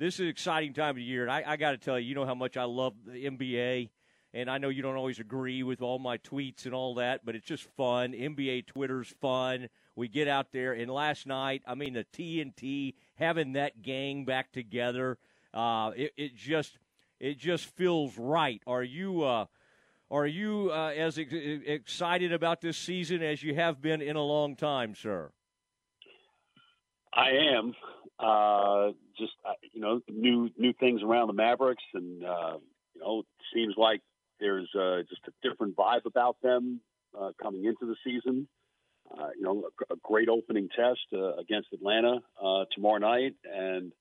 this 0.00 0.14
is 0.14 0.20
an 0.22 0.26
exciting 0.26 0.74
time 0.74 0.96
of 0.96 0.98
year. 0.98 1.22
And 1.22 1.30
I, 1.30 1.44
I 1.46 1.56
got 1.56 1.70
to 1.70 1.78
tell 1.78 1.96
you, 1.96 2.08
you 2.08 2.16
know 2.16 2.26
how 2.26 2.34
much 2.34 2.56
I 2.56 2.64
love 2.64 2.94
the 3.06 3.26
NBA, 3.26 3.90
and 4.34 4.50
I 4.50 4.58
know 4.58 4.70
you 4.70 4.82
don't 4.82 4.96
always 4.96 5.20
agree 5.20 5.62
with 5.62 5.82
all 5.82 6.00
my 6.00 6.18
tweets 6.18 6.64
and 6.64 6.74
all 6.74 6.96
that, 6.96 7.24
but 7.24 7.36
it's 7.36 7.46
just 7.46 7.62
fun. 7.76 8.10
NBA 8.10 8.66
Twitter's 8.66 9.14
fun. 9.20 9.68
We 10.00 10.08
get 10.08 10.28
out 10.28 10.50
there, 10.50 10.72
and 10.72 10.90
last 10.90 11.26
night, 11.26 11.60
I 11.66 11.74
mean, 11.74 11.92
the 11.92 12.04
TNT 12.04 12.94
having 13.16 13.52
that 13.52 13.82
gang 13.82 14.24
back 14.24 14.50
together, 14.50 15.18
uh, 15.52 15.90
it, 15.94 16.12
it 16.16 16.34
just 16.34 16.78
it 17.18 17.36
just 17.36 17.66
feels 17.66 18.16
right. 18.16 18.62
Are 18.66 18.82
you? 18.82 19.22
Uh, 19.24 19.44
are 20.10 20.26
you 20.26 20.70
uh, 20.72 20.92
as 20.96 21.18
ex- 21.18 21.34
excited 21.34 22.32
about 22.32 22.62
this 22.62 22.78
season 22.78 23.22
as 23.22 23.42
you 23.42 23.54
have 23.56 23.82
been 23.82 24.00
in 24.00 24.16
a 24.16 24.22
long 24.22 24.56
time, 24.56 24.94
sir? 24.94 25.32
I 27.12 27.32
am. 27.58 27.74
Uh, 28.18 28.92
just 29.18 29.32
uh, 29.46 29.52
you 29.74 29.82
know, 29.82 30.00
new 30.08 30.48
new 30.56 30.72
things 30.72 31.02
around 31.02 31.26
the 31.26 31.34
Mavericks, 31.34 31.84
and 31.92 32.24
uh, 32.24 32.56
you 32.94 33.02
know, 33.02 33.18
it 33.18 33.26
seems 33.52 33.74
like 33.76 34.00
there's 34.40 34.70
uh, 34.74 35.02
just 35.10 35.20
a 35.28 35.46
different 35.46 35.76
vibe 35.76 36.06
about 36.06 36.38
them 36.42 36.80
uh, 37.14 37.32
coming 37.42 37.66
into 37.66 37.84
the 37.84 37.96
season. 38.02 38.48
Uh, 39.18 39.28
you 39.36 39.42
know, 39.42 39.64
a, 39.90 39.94
a 39.94 39.96
great 40.02 40.28
opening 40.28 40.68
test 40.68 41.00
uh, 41.12 41.34
against 41.36 41.68
Atlanta 41.72 42.18
uh, 42.42 42.64
tomorrow 42.74 42.98
night, 42.98 43.34
and 43.44 43.92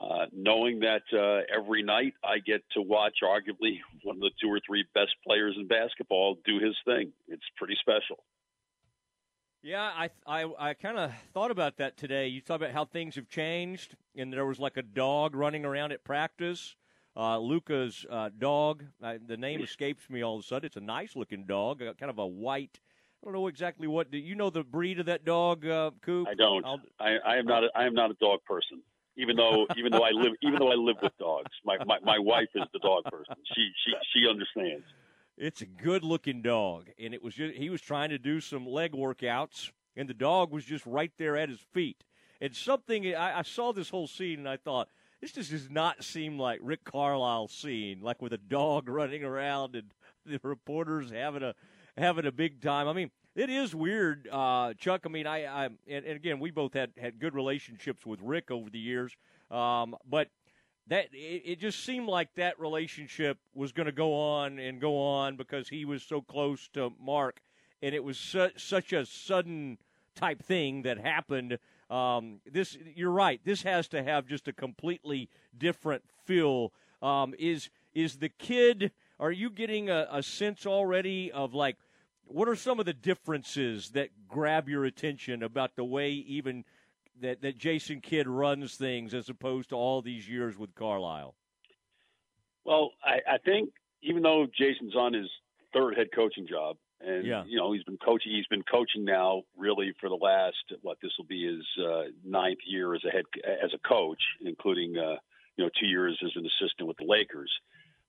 uh, 0.00 0.26
knowing 0.32 0.80
that 0.80 1.02
uh, 1.12 1.42
every 1.54 1.82
night 1.82 2.14
I 2.24 2.38
get 2.38 2.62
to 2.74 2.82
watch 2.82 3.18
arguably 3.22 3.78
one 4.02 4.16
of 4.16 4.20
the 4.20 4.30
two 4.40 4.48
or 4.48 4.60
three 4.66 4.84
best 4.94 5.12
players 5.26 5.54
in 5.58 5.66
basketball 5.66 6.38
do 6.44 6.58
his 6.58 6.76
thing. 6.84 7.12
It's 7.28 7.42
pretty 7.56 7.76
special. 7.80 8.22
Yeah, 9.62 9.82
I 9.82 10.10
I, 10.26 10.50
I 10.58 10.74
kind 10.74 10.98
of 10.98 11.12
thought 11.34 11.50
about 11.50 11.78
that 11.78 11.96
today. 11.96 12.28
You 12.28 12.40
talk 12.40 12.56
about 12.56 12.70
how 12.70 12.84
things 12.84 13.16
have 13.16 13.28
changed, 13.28 13.96
and 14.16 14.32
there 14.32 14.46
was 14.46 14.60
like 14.60 14.76
a 14.76 14.82
dog 14.82 15.34
running 15.34 15.64
around 15.64 15.92
at 15.92 16.04
practice. 16.04 16.76
Uh, 17.16 17.36
Luka's 17.38 18.06
uh, 18.08 18.30
dog, 18.38 18.84
the 19.00 19.36
name 19.36 19.60
escapes 19.60 20.08
me 20.08 20.22
all 20.22 20.36
of 20.36 20.44
a 20.44 20.46
sudden. 20.46 20.66
It's 20.66 20.76
a 20.76 20.80
nice 20.80 21.16
looking 21.16 21.46
dog, 21.46 21.80
kind 21.80 22.10
of 22.10 22.18
a 22.18 22.26
white. 22.26 22.78
I 23.22 23.26
don't 23.26 23.34
know 23.34 23.48
exactly 23.48 23.88
what. 23.88 24.10
Do 24.10 24.18
you 24.18 24.34
know 24.34 24.50
the 24.50 24.62
breed 24.62 25.00
of 25.00 25.06
that 25.06 25.24
dog, 25.24 25.66
uh, 25.66 25.90
Coop? 26.02 26.28
I 26.28 26.34
don't. 26.34 26.64
I, 27.00 27.16
I 27.26 27.36
am 27.36 27.46
not. 27.46 27.64
A, 27.64 27.68
I 27.74 27.84
am 27.84 27.94
not 27.94 28.10
a 28.10 28.14
dog 28.14 28.40
person. 28.46 28.80
Even 29.16 29.34
though, 29.34 29.66
even 29.76 29.90
though 29.90 30.04
I 30.04 30.10
live, 30.10 30.34
even 30.42 30.60
though 30.60 30.70
I 30.70 30.76
live 30.76 30.96
with 31.02 31.16
dogs, 31.18 31.50
my, 31.64 31.76
my 31.84 31.98
my 32.04 32.18
wife 32.18 32.48
is 32.54 32.62
the 32.72 32.78
dog 32.78 33.04
person. 33.04 33.34
She 33.54 33.70
she 33.84 33.92
she 34.12 34.28
understands. 34.28 34.84
It's 35.36 35.62
a 35.62 35.66
good 35.66 36.04
looking 36.04 36.42
dog, 36.42 36.90
and 36.98 37.14
it 37.14 37.22
was 37.22 37.34
just, 37.34 37.54
he 37.54 37.70
was 37.70 37.80
trying 37.80 38.10
to 38.10 38.18
do 38.18 38.40
some 38.40 38.66
leg 38.66 38.92
workouts, 38.92 39.70
and 39.96 40.08
the 40.08 40.14
dog 40.14 40.52
was 40.52 40.64
just 40.64 40.84
right 40.86 41.12
there 41.16 41.36
at 41.36 41.48
his 41.48 41.60
feet. 41.60 42.04
And 42.40 42.54
something 42.54 43.14
I, 43.14 43.40
I 43.40 43.42
saw 43.42 43.72
this 43.72 43.90
whole 43.90 44.06
scene, 44.06 44.38
and 44.40 44.48
I 44.48 44.56
thought 44.56 44.88
this 45.20 45.32
just 45.32 45.50
does 45.50 45.70
not 45.70 46.04
seem 46.04 46.38
like 46.38 46.60
Rick 46.62 46.84
Carlisle's 46.84 47.52
scene, 47.52 48.00
like 48.00 48.22
with 48.22 48.32
a 48.32 48.38
dog 48.38 48.88
running 48.88 49.24
around 49.24 49.74
and 49.74 49.92
the 50.24 50.40
reporters 50.42 51.10
having 51.10 51.42
a 51.42 51.54
having 51.98 52.26
a 52.26 52.32
big 52.32 52.60
time. 52.60 52.88
I 52.88 52.92
mean, 52.92 53.10
it 53.34 53.50
is 53.50 53.74
weird, 53.74 54.28
uh, 54.32 54.74
Chuck. 54.74 55.02
I 55.04 55.08
mean, 55.08 55.26
I, 55.26 55.44
I 55.44 55.64
and, 55.66 56.04
and, 56.04 56.16
again, 56.16 56.40
we 56.40 56.50
both 56.50 56.74
had 56.74 56.90
had 57.00 57.20
good 57.20 57.34
relationships 57.34 58.04
with 58.04 58.20
Rick 58.20 58.50
over 58.50 58.68
the 58.68 58.78
years, 58.78 59.16
um, 59.50 59.96
but 60.08 60.28
that 60.88 61.06
it, 61.12 61.42
it 61.44 61.60
just 61.60 61.84
seemed 61.84 62.08
like 62.08 62.34
that 62.34 62.58
relationship 62.58 63.38
was 63.54 63.72
going 63.72 63.86
to 63.86 63.92
go 63.92 64.14
on 64.14 64.58
and 64.58 64.80
go 64.80 64.98
on 64.98 65.36
because 65.36 65.68
he 65.68 65.84
was 65.84 66.02
so 66.02 66.20
close 66.20 66.68
to 66.74 66.92
Mark, 67.00 67.40
and 67.82 67.94
it 67.94 68.02
was 68.02 68.18
su- 68.18 68.50
such 68.56 68.92
a 68.92 69.06
sudden 69.06 69.78
type 70.16 70.42
thing 70.42 70.82
that 70.82 70.98
happened. 70.98 71.58
Um, 71.90 72.40
this, 72.50 72.76
you're 72.94 73.10
right. 73.10 73.40
This 73.44 73.62
has 73.62 73.88
to 73.88 74.02
have 74.02 74.26
just 74.26 74.48
a 74.48 74.52
completely 74.52 75.28
different 75.56 76.02
feel. 76.24 76.72
Um, 77.00 77.34
is 77.38 77.70
is 77.94 78.16
the 78.16 78.28
kid? 78.28 78.90
Are 79.20 79.32
you 79.32 79.50
getting 79.50 79.90
a, 79.90 80.08
a 80.10 80.22
sense 80.22 80.66
already 80.66 81.32
of 81.32 81.54
like 81.54 81.76
what 82.28 82.48
are 82.48 82.56
some 82.56 82.78
of 82.78 82.86
the 82.86 82.92
differences 82.92 83.90
that 83.90 84.10
grab 84.28 84.68
your 84.68 84.84
attention 84.84 85.42
about 85.42 85.76
the 85.76 85.84
way 85.84 86.10
even 86.10 86.64
that, 87.20 87.42
that 87.42 87.58
Jason 87.58 88.00
Kidd 88.00 88.28
runs 88.28 88.76
things 88.76 89.14
as 89.14 89.28
opposed 89.28 89.70
to 89.70 89.76
all 89.76 90.02
these 90.02 90.28
years 90.28 90.56
with 90.56 90.74
Carlisle? 90.74 91.34
Well, 92.64 92.92
I, 93.02 93.34
I 93.34 93.38
think 93.38 93.70
even 94.02 94.22
though 94.22 94.46
Jason's 94.56 94.94
on 94.94 95.14
his 95.14 95.28
third 95.72 95.96
head 95.96 96.08
coaching 96.14 96.46
job, 96.46 96.76
and 97.00 97.24
yeah. 97.24 97.44
you 97.46 97.56
know 97.56 97.72
he's 97.72 97.84
been 97.84 97.98
coaching, 97.98 98.32
he's 98.32 98.46
been 98.48 98.64
coaching 98.64 99.04
now 99.04 99.42
really 99.56 99.92
for 100.00 100.08
the 100.08 100.16
last 100.16 100.56
what 100.82 100.98
this 101.00 101.12
will 101.16 101.26
be 101.26 101.46
his 101.46 101.84
uh, 101.84 102.04
ninth 102.24 102.58
year 102.66 102.94
as 102.94 103.02
a 103.04 103.10
head 103.10 103.24
as 103.64 103.70
a 103.72 103.88
coach, 103.88 104.20
including 104.40 104.98
uh, 104.98 105.16
you 105.56 105.64
know 105.64 105.70
two 105.80 105.86
years 105.86 106.18
as 106.24 106.32
an 106.34 106.44
assistant 106.44 106.88
with 106.88 106.96
the 106.98 107.06
Lakers. 107.06 107.50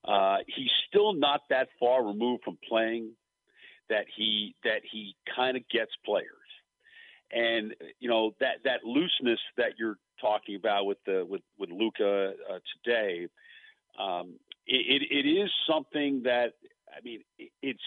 Uh, 0.04 0.38
he's 0.46 0.70
still 0.88 1.12
not 1.12 1.42
that 1.50 1.68
far 1.78 2.04
removed 2.04 2.42
from 2.42 2.58
playing 2.68 3.12
that 3.90 4.06
he 4.16 4.54
that 4.64 4.80
he 4.90 5.14
kind 5.36 5.56
of 5.56 5.62
gets 5.68 5.92
players 6.04 6.26
and 7.32 7.74
you 8.00 8.08
know 8.08 8.34
that 8.40 8.56
that 8.64 8.84
looseness 8.84 9.38
that 9.56 9.72
you're 9.78 9.98
talking 10.20 10.56
about 10.56 10.86
with 10.86 10.98
the 11.06 11.24
with 11.28 11.42
with 11.58 11.70
Luka 11.70 12.32
uh, 12.50 12.58
today, 12.84 13.28
um, 13.98 14.34
it, 14.66 15.02
it 15.10 15.28
is 15.28 15.50
something 15.68 16.22
that 16.24 16.54
I 16.88 17.00
mean 17.04 17.20
it's 17.62 17.80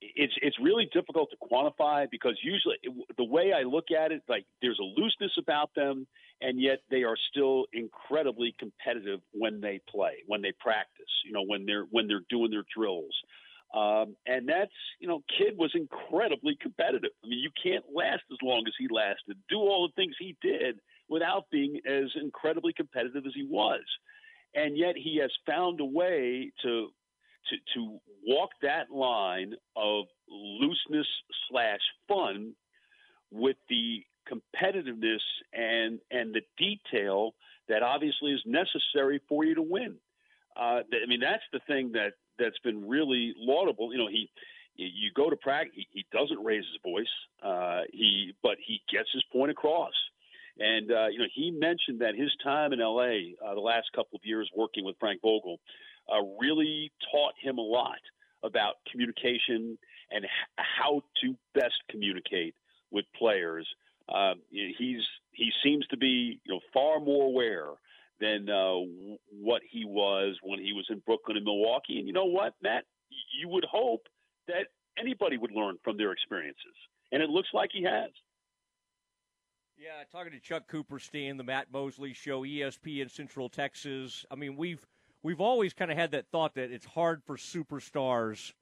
it's 0.00 0.34
it's 0.42 0.56
really 0.60 0.88
difficult 0.92 1.30
to 1.30 1.36
quantify 1.36 2.06
because 2.10 2.38
usually 2.42 2.76
the 3.16 3.24
way 3.24 3.52
I 3.52 3.62
look 3.62 3.86
at 3.90 4.12
it, 4.12 4.22
like 4.28 4.44
there's 4.60 4.78
a 4.78 5.00
looseness 5.00 5.32
about 5.38 5.70
them, 5.74 6.06
and 6.42 6.60
yet 6.60 6.80
they 6.90 7.04
are 7.04 7.16
still 7.30 7.64
incredibly 7.72 8.54
competitive 8.58 9.20
when 9.32 9.60
they 9.60 9.80
play, 9.88 10.16
when 10.26 10.42
they 10.42 10.52
practice, 10.60 11.06
you 11.24 11.32
know, 11.32 11.42
when 11.46 11.64
they're 11.64 11.86
when 11.90 12.06
they're 12.06 12.24
doing 12.28 12.50
their 12.50 12.64
drills. 12.74 13.14
Um, 13.76 14.16
and 14.26 14.48
that's, 14.48 14.72
you 15.00 15.06
know, 15.06 15.22
Kidd 15.36 15.58
was 15.58 15.70
incredibly 15.74 16.56
competitive. 16.60 17.10
I 17.22 17.28
mean, 17.28 17.40
you 17.40 17.50
can't 17.62 17.84
last 17.94 18.22
as 18.32 18.38
long 18.42 18.64
as 18.66 18.72
he 18.78 18.88
lasted, 18.90 19.36
do 19.50 19.58
all 19.58 19.86
the 19.86 20.00
things 20.00 20.14
he 20.18 20.34
did 20.40 20.76
without 21.10 21.44
being 21.50 21.80
as 21.86 22.10
incredibly 22.20 22.72
competitive 22.72 23.26
as 23.26 23.32
he 23.34 23.44
was. 23.44 23.82
And 24.54 24.78
yet 24.78 24.94
he 24.96 25.18
has 25.20 25.30
found 25.46 25.80
a 25.80 25.84
way 25.84 26.52
to 26.62 26.88
to, 27.48 27.56
to 27.74 27.98
walk 28.26 28.50
that 28.62 28.90
line 28.90 29.52
of 29.76 30.06
looseness 30.28 31.06
slash 31.48 31.78
fun 32.08 32.54
with 33.30 33.56
the 33.68 34.02
competitiveness 34.28 35.20
and 35.52 36.00
and 36.10 36.34
the 36.34 36.40
detail 36.58 37.34
that 37.68 37.82
obviously 37.82 38.32
is 38.32 38.42
necessary 38.46 39.20
for 39.28 39.44
you 39.44 39.54
to 39.54 39.62
win. 39.62 39.96
Uh, 40.56 40.80
I 40.80 41.06
mean, 41.06 41.20
that's 41.20 41.44
the 41.52 41.60
thing 41.68 41.92
that 41.92 42.14
that's 42.38 42.58
been 42.60 42.88
really 42.88 43.34
laudable. 43.36 43.92
You 43.92 43.98
know, 43.98 44.08
he 44.08 44.30
you 44.76 45.10
go 45.14 45.30
to 45.30 45.36
practice, 45.36 45.72
he, 45.74 45.86
he 45.92 46.06
doesn't 46.12 46.42
raise 46.44 46.64
his 46.64 46.80
voice, 46.82 47.06
uh, 47.42 47.82
he 47.92 48.34
but 48.42 48.56
he 48.64 48.80
gets 48.90 49.08
his 49.12 49.24
point 49.32 49.50
across. 49.50 49.94
And 50.58 50.90
uh, 50.90 51.06
you 51.08 51.18
know, 51.18 51.26
he 51.34 51.50
mentioned 51.50 52.00
that 52.00 52.14
his 52.14 52.30
time 52.42 52.72
in 52.72 52.80
L.A. 52.80 53.34
Uh, 53.44 53.54
the 53.54 53.60
last 53.60 53.86
couple 53.94 54.16
of 54.16 54.22
years 54.24 54.50
working 54.56 54.84
with 54.84 54.96
Frank 54.98 55.20
Vogel 55.22 55.58
uh, 56.12 56.22
really 56.40 56.92
taught 57.10 57.34
him 57.40 57.58
a 57.58 57.62
lot 57.62 57.98
about 58.42 58.74
communication 58.90 59.78
and 60.10 60.24
h- 60.24 60.30
how 60.56 61.02
to 61.22 61.34
best 61.54 61.74
communicate 61.90 62.54
with 62.90 63.04
players. 63.18 63.66
Uh, 64.08 64.34
he's 64.50 65.02
he 65.32 65.50
seems 65.62 65.86
to 65.88 65.96
be 65.96 66.40
you 66.44 66.54
know 66.54 66.60
far 66.72 67.00
more 67.00 67.24
aware 67.26 67.70
than 68.20 68.48
uh, 68.48 68.74
what 69.30 69.62
he 69.70 69.84
was 69.84 70.36
when 70.42 70.58
he 70.58 70.72
was 70.72 70.86
in 70.90 71.02
Brooklyn 71.06 71.36
and 71.36 71.44
Milwaukee. 71.44 71.98
And 71.98 72.06
you 72.06 72.12
know 72.12 72.24
what, 72.24 72.54
Matt? 72.62 72.84
You 73.40 73.48
would 73.48 73.64
hope 73.64 74.02
that 74.48 74.66
anybody 74.98 75.36
would 75.36 75.52
learn 75.52 75.76
from 75.84 75.96
their 75.96 76.12
experiences, 76.12 76.74
and 77.12 77.22
it 77.22 77.30
looks 77.30 77.48
like 77.52 77.70
he 77.72 77.84
has. 77.84 78.10
Yeah, 79.78 80.02
talking 80.10 80.32
to 80.32 80.40
Chuck 80.40 80.64
Cooperstein, 80.72 81.36
the 81.36 81.44
Matt 81.44 81.70
Mosley 81.70 82.14
Show, 82.14 82.42
ESPN 82.42 83.10
Central 83.10 83.50
Texas. 83.50 84.24
I 84.30 84.34
mean, 84.34 84.56
we've 84.56 84.86
we've 85.22 85.40
always 85.40 85.74
kind 85.74 85.90
of 85.90 85.98
had 85.98 86.12
that 86.12 86.28
thought 86.32 86.54
that 86.54 86.72
it's 86.72 86.86
hard 86.86 87.22
for 87.24 87.36
superstars 87.36 88.52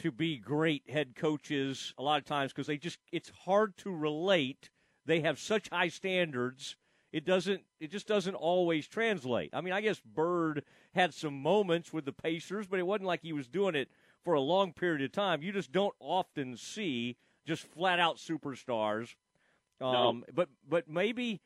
to 0.00 0.10
be 0.10 0.36
great 0.38 0.90
head 0.90 1.14
coaches 1.14 1.94
a 1.96 2.02
lot 2.02 2.18
of 2.18 2.24
times 2.24 2.52
because 2.52 2.66
they 2.66 2.76
just 2.76 2.98
it's 3.12 3.30
hard 3.44 3.76
to 3.78 3.90
relate. 3.90 4.68
They 5.06 5.20
have 5.20 5.38
such 5.38 5.68
high 5.70 5.88
standards 5.88 6.76
it 7.12 7.24
doesn't 7.24 7.62
it 7.80 7.90
just 7.90 8.06
doesn't 8.06 8.34
always 8.34 8.88
translate. 8.88 9.50
I 9.52 9.60
mean, 9.60 9.72
I 9.72 9.80
guess 9.80 10.00
Bird 10.00 10.64
had 10.94 11.14
some 11.14 11.40
moments 11.40 11.92
with 11.92 12.04
the 12.04 12.12
Pacers, 12.12 12.66
but 12.66 12.78
it 12.78 12.86
wasn't 12.86 13.06
like 13.06 13.22
he 13.22 13.32
was 13.32 13.48
doing 13.48 13.74
it 13.74 13.88
for 14.24 14.34
a 14.34 14.40
long 14.40 14.72
period 14.72 15.02
of 15.02 15.12
time. 15.12 15.42
You 15.42 15.52
just 15.52 15.72
don't 15.72 15.94
often 16.00 16.56
see 16.56 17.16
just 17.46 17.64
flat 17.64 17.98
out 17.98 18.16
superstars. 18.16 19.14
Um, 19.80 20.20
no. 20.20 20.22
but 20.34 20.48
but 20.68 20.88
maybe 20.88 21.40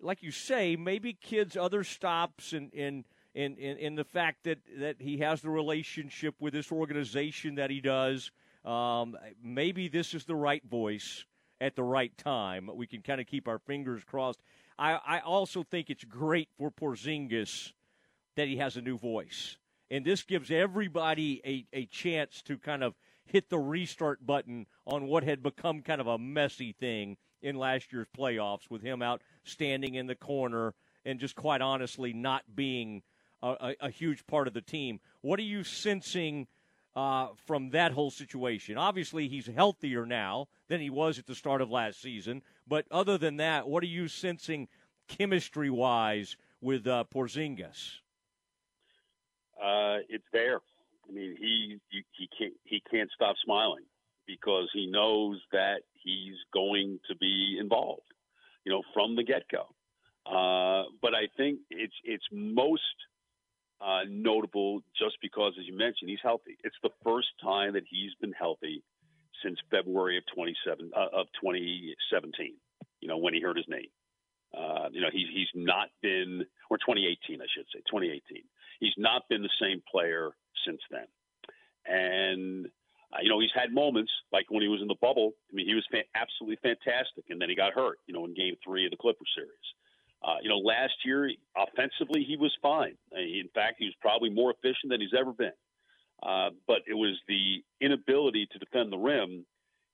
like 0.00 0.22
you 0.22 0.30
say, 0.30 0.76
maybe 0.76 1.12
Kidd's 1.12 1.56
other 1.56 1.84
stops 1.84 2.52
and 2.52 2.72
in 2.72 3.04
in, 3.34 3.56
in, 3.56 3.76
in 3.76 3.94
the 3.94 4.04
fact 4.04 4.44
that, 4.44 4.58
that 4.78 4.96
he 4.98 5.18
has 5.18 5.40
the 5.40 5.50
relationship 5.50 6.34
with 6.40 6.52
this 6.52 6.72
organization 6.72 7.56
that 7.56 7.70
he 7.70 7.80
does. 7.80 8.32
Um, 8.64 9.16
maybe 9.42 9.88
this 9.88 10.14
is 10.14 10.24
the 10.24 10.34
right 10.34 10.64
voice 10.64 11.24
at 11.60 11.76
the 11.76 11.82
right 11.82 12.16
time. 12.18 12.68
We 12.74 12.86
can 12.86 13.02
kind 13.02 13.20
of 13.20 13.26
keep 13.26 13.46
our 13.46 13.58
fingers 13.58 14.02
crossed. 14.04 14.40
I, 14.80 14.98
I 15.06 15.18
also 15.20 15.62
think 15.62 15.90
it's 15.90 16.04
great 16.04 16.48
for 16.56 16.70
Porzingis 16.70 17.72
that 18.36 18.48
he 18.48 18.56
has 18.56 18.76
a 18.76 18.80
new 18.80 18.96
voice. 18.96 19.58
and 19.90 20.04
this 20.04 20.22
gives 20.22 20.50
everybody 20.50 21.40
a, 21.44 21.66
a 21.76 21.86
chance 21.86 22.42
to 22.42 22.56
kind 22.56 22.82
of 22.82 22.94
hit 23.26 23.50
the 23.50 23.58
restart 23.58 24.24
button 24.24 24.66
on 24.86 25.06
what 25.06 25.22
had 25.22 25.42
become 25.42 25.82
kind 25.82 26.00
of 26.00 26.06
a 26.06 26.18
messy 26.18 26.72
thing 26.72 27.16
in 27.42 27.56
last 27.56 27.92
year's 27.92 28.06
playoffs 28.16 28.70
with 28.70 28.82
him 28.82 29.02
out 29.02 29.22
standing 29.44 29.94
in 29.94 30.06
the 30.06 30.14
corner 30.14 30.74
and 31.04 31.18
just 31.20 31.34
quite 31.36 31.60
honestly 31.60 32.12
not 32.12 32.42
being 32.54 33.02
a, 33.42 33.48
a, 33.48 33.86
a 33.86 33.90
huge 33.90 34.26
part 34.26 34.48
of 34.48 34.54
the 34.54 34.60
team. 34.60 35.00
What 35.22 35.38
are 35.38 35.44
you 35.44 35.64
sensing 35.64 36.46
uh, 36.94 37.28
from 37.46 37.70
that 37.70 37.92
whole 37.92 38.10
situation? 38.10 38.76
Obviously, 38.76 39.28
he's 39.28 39.46
healthier 39.46 40.06
now 40.06 40.48
than 40.68 40.80
he 40.80 40.90
was 40.90 41.18
at 41.18 41.26
the 41.26 41.34
start 41.34 41.60
of 41.60 41.70
last 41.70 42.02
season. 42.02 42.42
But 42.70 42.86
other 42.92 43.18
than 43.18 43.38
that, 43.38 43.68
what 43.68 43.82
are 43.82 43.88
you 43.88 44.06
sensing 44.06 44.68
chemistry 45.08 45.70
wise 45.70 46.36
with 46.60 46.86
uh, 46.86 47.02
Porzingis? 47.12 47.98
Uh, 49.60 49.98
it's 50.08 50.24
there. 50.32 50.60
I 51.08 51.12
mean, 51.12 51.36
he 51.36 51.80
he 51.90 52.28
can't 52.38 52.54
he 52.62 52.80
can't 52.88 53.10
stop 53.12 53.34
smiling 53.44 53.82
because 54.24 54.68
he 54.72 54.86
knows 54.86 55.40
that 55.50 55.80
he's 55.94 56.36
going 56.54 57.00
to 57.08 57.16
be 57.16 57.58
involved, 57.60 58.14
you 58.64 58.70
know, 58.70 58.82
from 58.94 59.16
the 59.16 59.24
get 59.24 59.42
go. 59.50 59.66
Uh, 60.24 60.84
but 61.02 61.12
I 61.12 61.26
think 61.36 61.58
it's 61.70 61.92
it's 62.04 62.24
most 62.30 62.82
uh, 63.80 64.02
notable 64.08 64.82
just 64.96 65.16
because, 65.20 65.54
as 65.58 65.66
you 65.66 65.76
mentioned, 65.76 66.08
he's 66.08 66.20
healthy. 66.22 66.56
It's 66.62 66.76
the 66.84 66.90
first 67.02 67.30
time 67.42 67.72
that 67.72 67.82
he's 67.90 68.12
been 68.20 68.32
healthy 68.32 68.84
since 69.42 69.58
February 69.70 70.16
of 70.18 70.24
27 70.34 70.90
uh, 70.96 71.00
of 71.12 71.26
2017. 71.40 72.54
You 73.00 73.08
know, 73.08 73.18
when 73.18 73.34
he 73.34 73.40
hurt 73.40 73.56
his 73.56 73.66
knee. 73.68 73.90
Uh, 74.56 74.88
you 74.90 75.00
know, 75.00 75.08
he's 75.12 75.28
he's 75.32 75.48
not 75.54 75.88
been, 76.02 76.44
or 76.70 76.78
2018, 76.78 77.40
I 77.40 77.46
should 77.54 77.66
say, 77.72 77.80
2018. 77.86 78.42
He's 78.80 78.94
not 78.98 79.28
been 79.28 79.42
the 79.42 79.56
same 79.60 79.82
player 79.90 80.30
since 80.66 80.80
then. 80.90 81.06
And 81.86 82.66
uh, 83.12 83.18
you 83.22 83.28
know, 83.28 83.40
he's 83.40 83.54
had 83.54 83.72
moments 83.72 84.10
like 84.32 84.46
when 84.50 84.62
he 84.62 84.68
was 84.68 84.80
in 84.82 84.88
the 84.88 84.98
bubble. 85.00 85.32
I 85.50 85.54
mean, 85.54 85.66
he 85.66 85.74
was 85.74 85.86
fa- 85.90 86.08
absolutely 86.14 86.58
fantastic, 86.62 87.24
and 87.30 87.40
then 87.40 87.48
he 87.48 87.54
got 87.54 87.72
hurt. 87.72 87.98
You 88.06 88.14
know, 88.14 88.24
in 88.24 88.34
Game 88.34 88.56
Three 88.64 88.84
of 88.86 88.90
the 88.90 88.96
Clipper 88.96 89.24
series. 89.34 89.68
Uh, 90.22 90.36
you 90.42 90.50
know, 90.50 90.58
last 90.58 90.92
year 91.04 91.30
offensively 91.56 92.24
he 92.24 92.36
was 92.36 92.52
fine. 92.60 92.96
Uh, 93.14 93.20
in 93.20 93.48
fact, 93.54 93.76
he 93.78 93.86
was 93.86 93.94
probably 94.00 94.28
more 94.28 94.52
efficient 94.52 94.90
than 94.90 95.00
he's 95.00 95.14
ever 95.18 95.32
been. 95.32 95.56
Uh, 96.22 96.50
but 96.66 96.82
it 96.86 96.94
was 96.94 97.18
the 97.28 97.62
inability 97.80 98.46
to 98.52 98.58
defend 98.58 98.92
the 98.92 98.98
rim 98.98 99.44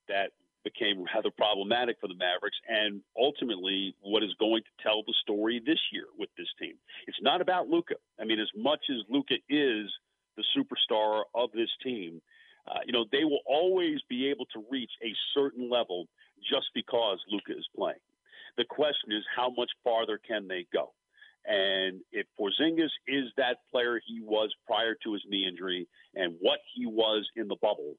that 0.08 0.30
became 0.64 1.04
rather 1.14 1.30
problematic 1.30 1.96
for 2.00 2.08
the 2.08 2.14
Mavericks, 2.14 2.56
and 2.68 3.00
ultimately 3.16 3.94
what 4.02 4.24
is 4.24 4.34
going 4.40 4.62
to 4.62 4.82
tell 4.82 5.02
the 5.06 5.14
story 5.22 5.62
this 5.64 5.78
year 5.92 6.06
with 6.18 6.28
this 6.36 6.48
team. 6.58 6.74
It's 7.06 7.22
not 7.22 7.40
about 7.40 7.68
Luka. 7.68 7.94
I 8.20 8.24
mean, 8.24 8.40
as 8.40 8.50
much 8.56 8.80
as 8.90 8.96
Luka 9.08 9.34
is 9.48 9.86
the 10.36 10.44
superstar 10.56 11.22
of 11.34 11.52
this 11.52 11.70
team, 11.84 12.20
uh, 12.68 12.80
you 12.84 12.92
know, 12.92 13.04
they 13.12 13.22
will 13.22 13.42
always 13.46 14.00
be 14.08 14.26
able 14.28 14.46
to 14.46 14.64
reach 14.68 14.90
a 15.04 15.12
certain 15.34 15.70
level 15.70 16.08
just 16.50 16.66
because 16.74 17.18
Luka 17.30 17.52
is 17.56 17.66
playing. 17.76 18.02
The 18.56 18.64
question 18.64 19.12
is, 19.12 19.22
how 19.36 19.50
much 19.56 19.70
farther 19.84 20.18
can 20.26 20.48
they 20.48 20.66
go? 20.72 20.92
And 21.46 22.00
if 22.10 22.26
Porzingis 22.38 22.90
is 23.06 23.30
that 23.36 23.58
player 23.70 24.00
he 24.04 24.20
was 24.20 24.52
prior 24.66 24.96
to 25.04 25.12
his 25.12 25.22
knee 25.28 25.46
injury 25.48 25.86
and 26.14 26.34
what 26.40 26.58
he 26.74 26.86
was 26.86 27.28
in 27.36 27.46
the 27.46 27.56
bubble, 27.62 27.94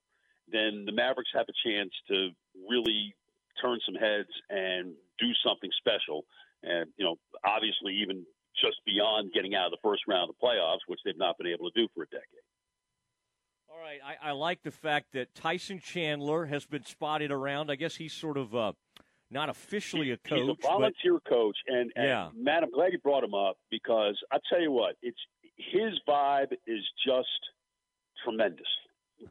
then 0.52 0.84
the 0.86 0.92
Mavericks 0.92 1.30
have 1.34 1.46
a 1.48 1.70
chance 1.70 1.92
to 2.10 2.30
really 2.70 3.16
turn 3.62 3.80
some 3.86 3.96
heads 3.96 4.30
and 4.50 4.94
do 5.20 5.28
something 5.46 5.70
special. 5.78 6.26
And, 6.64 6.90
you 6.98 7.06
know, 7.06 7.16
obviously, 7.46 7.94
even 8.02 8.26
just 8.62 8.78
beyond 8.86 9.32
getting 9.34 9.56
out 9.56 9.68
of 9.68 9.72
the 9.72 9.78
first 9.84 10.04
round 10.08 10.30
of 10.30 10.36
the 10.36 10.46
playoffs, 10.46 10.80
which 10.88 11.00
they've 11.06 11.18
not 11.18 11.38
been 11.38 11.48
able 11.48 11.70
to 11.70 11.80
do 11.80 11.88
for 11.94 12.04
a 12.04 12.08
decade. 12.08 12.44
All 13.70 13.80
right. 13.80 14.00
I, 14.04 14.30
I 14.30 14.32
like 14.32 14.64
the 14.64 14.72
fact 14.72 15.14
that 15.14 15.36
Tyson 15.36 15.80
Chandler 15.80 16.48
has 16.48 16.66
been 16.66 16.84
spotted 16.84 17.32
around. 17.32 17.72
I 17.72 17.76
guess 17.76 17.96
he's 17.96 18.14
sort 18.14 18.38
of. 18.38 18.56
Uh, 18.56 18.74
not 19.30 19.50
officially 19.50 20.12
a 20.12 20.18
coach. 20.18 20.40
He's 20.40 20.50
a 20.50 20.68
volunteer 20.68 21.14
but, 21.14 21.30
coach, 21.30 21.58
and, 21.68 21.92
and 21.96 22.06
yeah. 22.08 22.30
Matt, 22.36 22.64
I'm 22.64 22.72
glad 22.72 22.94
you 22.94 23.00
brought 23.00 23.24
him 23.24 23.34
up 23.34 23.58
because 23.70 24.18
I 24.32 24.38
tell 24.50 24.62
you 24.62 24.72
what, 24.72 24.96
it's 25.02 25.18
his 25.58 25.94
vibe 26.08 26.54
is 26.66 26.84
just 27.06 27.28
tremendous. 28.24 28.68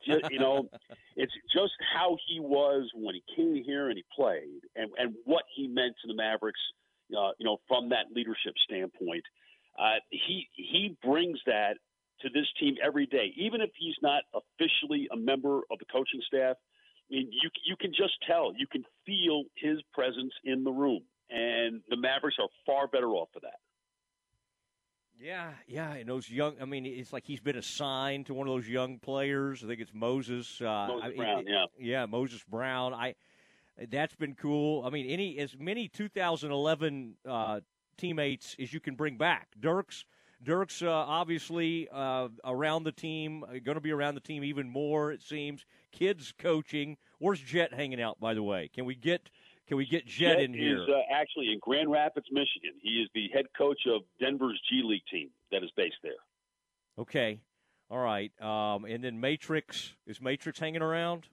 Just, 0.04 0.30
you 0.30 0.40
know, 0.40 0.68
it's 1.16 1.32
just 1.54 1.72
how 1.94 2.16
he 2.26 2.40
was 2.40 2.90
when 2.94 3.14
he 3.14 3.22
came 3.36 3.62
here 3.64 3.88
and 3.88 3.96
he 3.96 4.04
played, 4.14 4.60
and 4.74 4.90
and 4.98 5.14
what 5.24 5.44
he 5.54 5.68
meant 5.68 5.94
to 6.02 6.08
the 6.08 6.14
Mavericks. 6.14 6.60
Uh, 7.16 7.30
you 7.38 7.46
know, 7.46 7.58
from 7.68 7.90
that 7.90 8.06
leadership 8.12 8.52
standpoint, 8.64 9.22
uh, 9.78 9.94
he 10.10 10.48
he 10.54 10.96
brings 11.04 11.38
that 11.46 11.76
to 12.22 12.28
this 12.30 12.46
team 12.58 12.74
every 12.84 13.06
day, 13.06 13.32
even 13.36 13.60
if 13.60 13.70
he's 13.78 13.94
not 14.02 14.22
officially 14.34 15.08
a 15.12 15.16
member 15.16 15.58
of 15.70 15.78
the 15.78 15.84
coaching 15.92 16.20
staff 16.26 16.56
mean, 17.14 17.28
you 17.30 17.50
you 17.64 17.76
can 17.76 17.92
just 17.92 18.14
tell, 18.26 18.52
you 18.56 18.66
can 18.66 18.84
feel 19.04 19.44
his 19.56 19.78
presence 19.92 20.32
in 20.44 20.64
the 20.64 20.70
room, 20.70 21.02
and 21.30 21.82
the 21.88 21.96
Mavericks 21.96 22.36
are 22.40 22.48
far 22.64 22.88
better 22.88 23.08
off 23.08 23.28
for 23.32 23.40
that. 23.40 23.58
Yeah, 25.18 25.50
yeah, 25.66 25.94
and 25.94 26.08
those 26.08 26.28
young. 26.28 26.56
I 26.60 26.66
mean, 26.66 26.84
it's 26.84 27.12
like 27.12 27.24
he's 27.24 27.40
been 27.40 27.56
assigned 27.56 28.26
to 28.26 28.34
one 28.34 28.46
of 28.46 28.54
those 28.54 28.68
young 28.68 28.98
players. 28.98 29.64
I 29.64 29.68
think 29.68 29.80
it's 29.80 29.94
Moses. 29.94 30.60
Uh, 30.60 30.88
Moses 30.88 31.10
I, 31.14 31.16
Brown. 31.16 31.38
It, 31.40 31.46
yeah, 31.48 31.64
yeah, 31.78 32.06
Moses 32.06 32.44
Brown. 32.48 32.92
I. 32.92 33.14
That's 33.90 34.14
been 34.14 34.34
cool. 34.34 34.84
I 34.86 34.90
mean, 34.90 35.06
any 35.06 35.38
as 35.38 35.54
many 35.58 35.88
2011 35.88 37.16
uh, 37.28 37.60
teammates 37.98 38.56
as 38.60 38.72
you 38.72 38.80
can 38.80 38.94
bring 38.94 39.16
back. 39.16 39.48
Dirk's 39.58 40.04
Dirk's 40.42 40.82
uh, 40.82 40.90
obviously 40.90 41.88
uh, 41.92 42.28
around 42.44 42.84
the 42.84 42.92
team, 42.92 43.44
uh, 43.44 43.58
going 43.64 43.76
to 43.76 43.80
be 43.80 43.92
around 43.92 44.14
the 44.14 44.20
team 44.20 44.44
even 44.44 44.68
more. 44.68 45.10
It 45.12 45.22
seems. 45.22 45.64
Kidd's 45.92 46.32
coaching. 46.38 46.96
Where's 47.18 47.40
Jet 47.40 47.72
hanging 47.72 48.00
out? 48.00 48.20
By 48.20 48.34
the 48.34 48.42
way, 48.42 48.68
can 48.72 48.84
we 48.84 48.94
get 48.94 49.30
can 49.66 49.76
we 49.76 49.86
get 49.86 50.06
Jet, 50.06 50.36
Jet 50.36 50.42
in 50.42 50.52
here? 50.52 50.82
Is 50.82 50.88
uh, 50.88 51.00
actually 51.12 51.52
in 51.52 51.58
Grand 51.60 51.90
Rapids, 51.90 52.26
Michigan. 52.30 52.72
He 52.82 53.02
is 53.02 53.08
the 53.14 53.28
head 53.34 53.46
coach 53.56 53.80
of 53.86 54.02
Denver's 54.20 54.60
G 54.70 54.82
League 54.84 55.02
team 55.10 55.30
that 55.50 55.64
is 55.64 55.70
based 55.76 55.96
there. 56.02 56.12
Okay, 56.98 57.40
all 57.90 57.98
right. 57.98 58.30
Um, 58.40 58.84
and 58.84 59.02
then 59.02 59.20
Matrix 59.20 59.94
is 60.06 60.20
Matrix 60.20 60.58
hanging 60.58 60.82
around. 60.82 61.28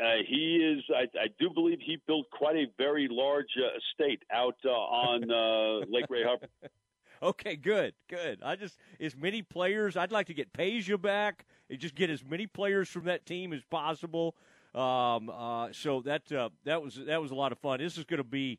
Uh, 0.00 0.22
he 0.26 0.56
is. 0.56 0.82
I, 0.90 1.02
I, 1.18 1.26
do 1.38 1.50
believe 1.50 1.78
he 1.84 1.98
built 2.06 2.26
quite 2.30 2.56
a 2.56 2.66
very 2.78 3.08
large 3.10 3.50
uh, 3.58 3.76
estate 3.76 4.22
out 4.32 4.56
uh, 4.64 4.70
on 4.70 5.30
uh, 5.30 5.86
Lake 5.90 6.06
Ray 6.08 6.24
Hubbard. 6.24 6.48
Okay, 7.22 7.56
good, 7.56 7.94
good. 8.08 8.40
I 8.42 8.56
just 8.56 8.76
as 9.00 9.16
many 9.16 9.42
players. 9.42 9.96
I'd 9.96 10.12
like 10.12 10.26
to 10.26 10.34
get 10.34 10.52
Peja 10.52 11.00
back 11.00 11.46
and 11.70 11.78
just 11.78 11.94
get 11.94 12.10
as 12.10 12.24
many 12.24 12.46
players 12.46 12.88
from 12.88 13.04
that 13.04 13.24
team 13.26 13.52
as 13.52 13.62
possible. 13.64 14.36
Um, 14.74 15.30
uh, 15.30 15.68
so 15.72 16.02
that 16.02 16.30
uh, 16.30 16.50
that 16.64 16.82
was 16.82 17.00
that 17.06 17.22
was 17.22 17.30
a 17.30 17.34
lot 17.34 17.52
of 17.52 17.58
fun. 17.58 17.78
This 17.78 17.96
is 17.96 18.04
going 18.04 18.18
to 18.18 18.24
be 18.24 18.58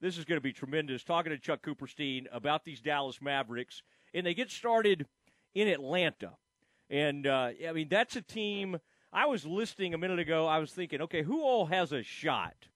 this 0.00 0.16
is 0.16 0.24
going 0.24 0.38
to 0.38 0.42
be 0.42 0.52
tremendous. 0.52 1.04
Talking 1.04 1.30
to 1.30 1.38
Chuck 1.38 1.62
Cooperstein 1.62 2.26
about 2.32 2.64
these 2.64 2.80
Dallas 2.80 3.20
Mavericks, 3.20 3.82
and 4.14 4.24
they 4.24 4.34
get 4.34 4.50
started 4.50 5.06
in 5.54 5.68
Atlanta, 5.68 6.32
and 6.88 7.26
uh, 7.26 7.50
I 7.68 7.72
mean 7.72 7.88
that's 7.88 8.16
a 8.16 8.22
team. 8.22 8.78
I 9.12 9.26
was 9.26 9.44
listening 9.44 9.92
a 9.92 9.98
minute 9.98 10.18
ago. 10.18 10.46
I 10.46 10.58
was 10.58 10.72
thinking, 10.72 11.02
okay, 11.02 11.22
who 11.22 11.42
all 11.42 11.66
has 11.66 11.92
a 11.92 12.02
shot? 12.02 12.68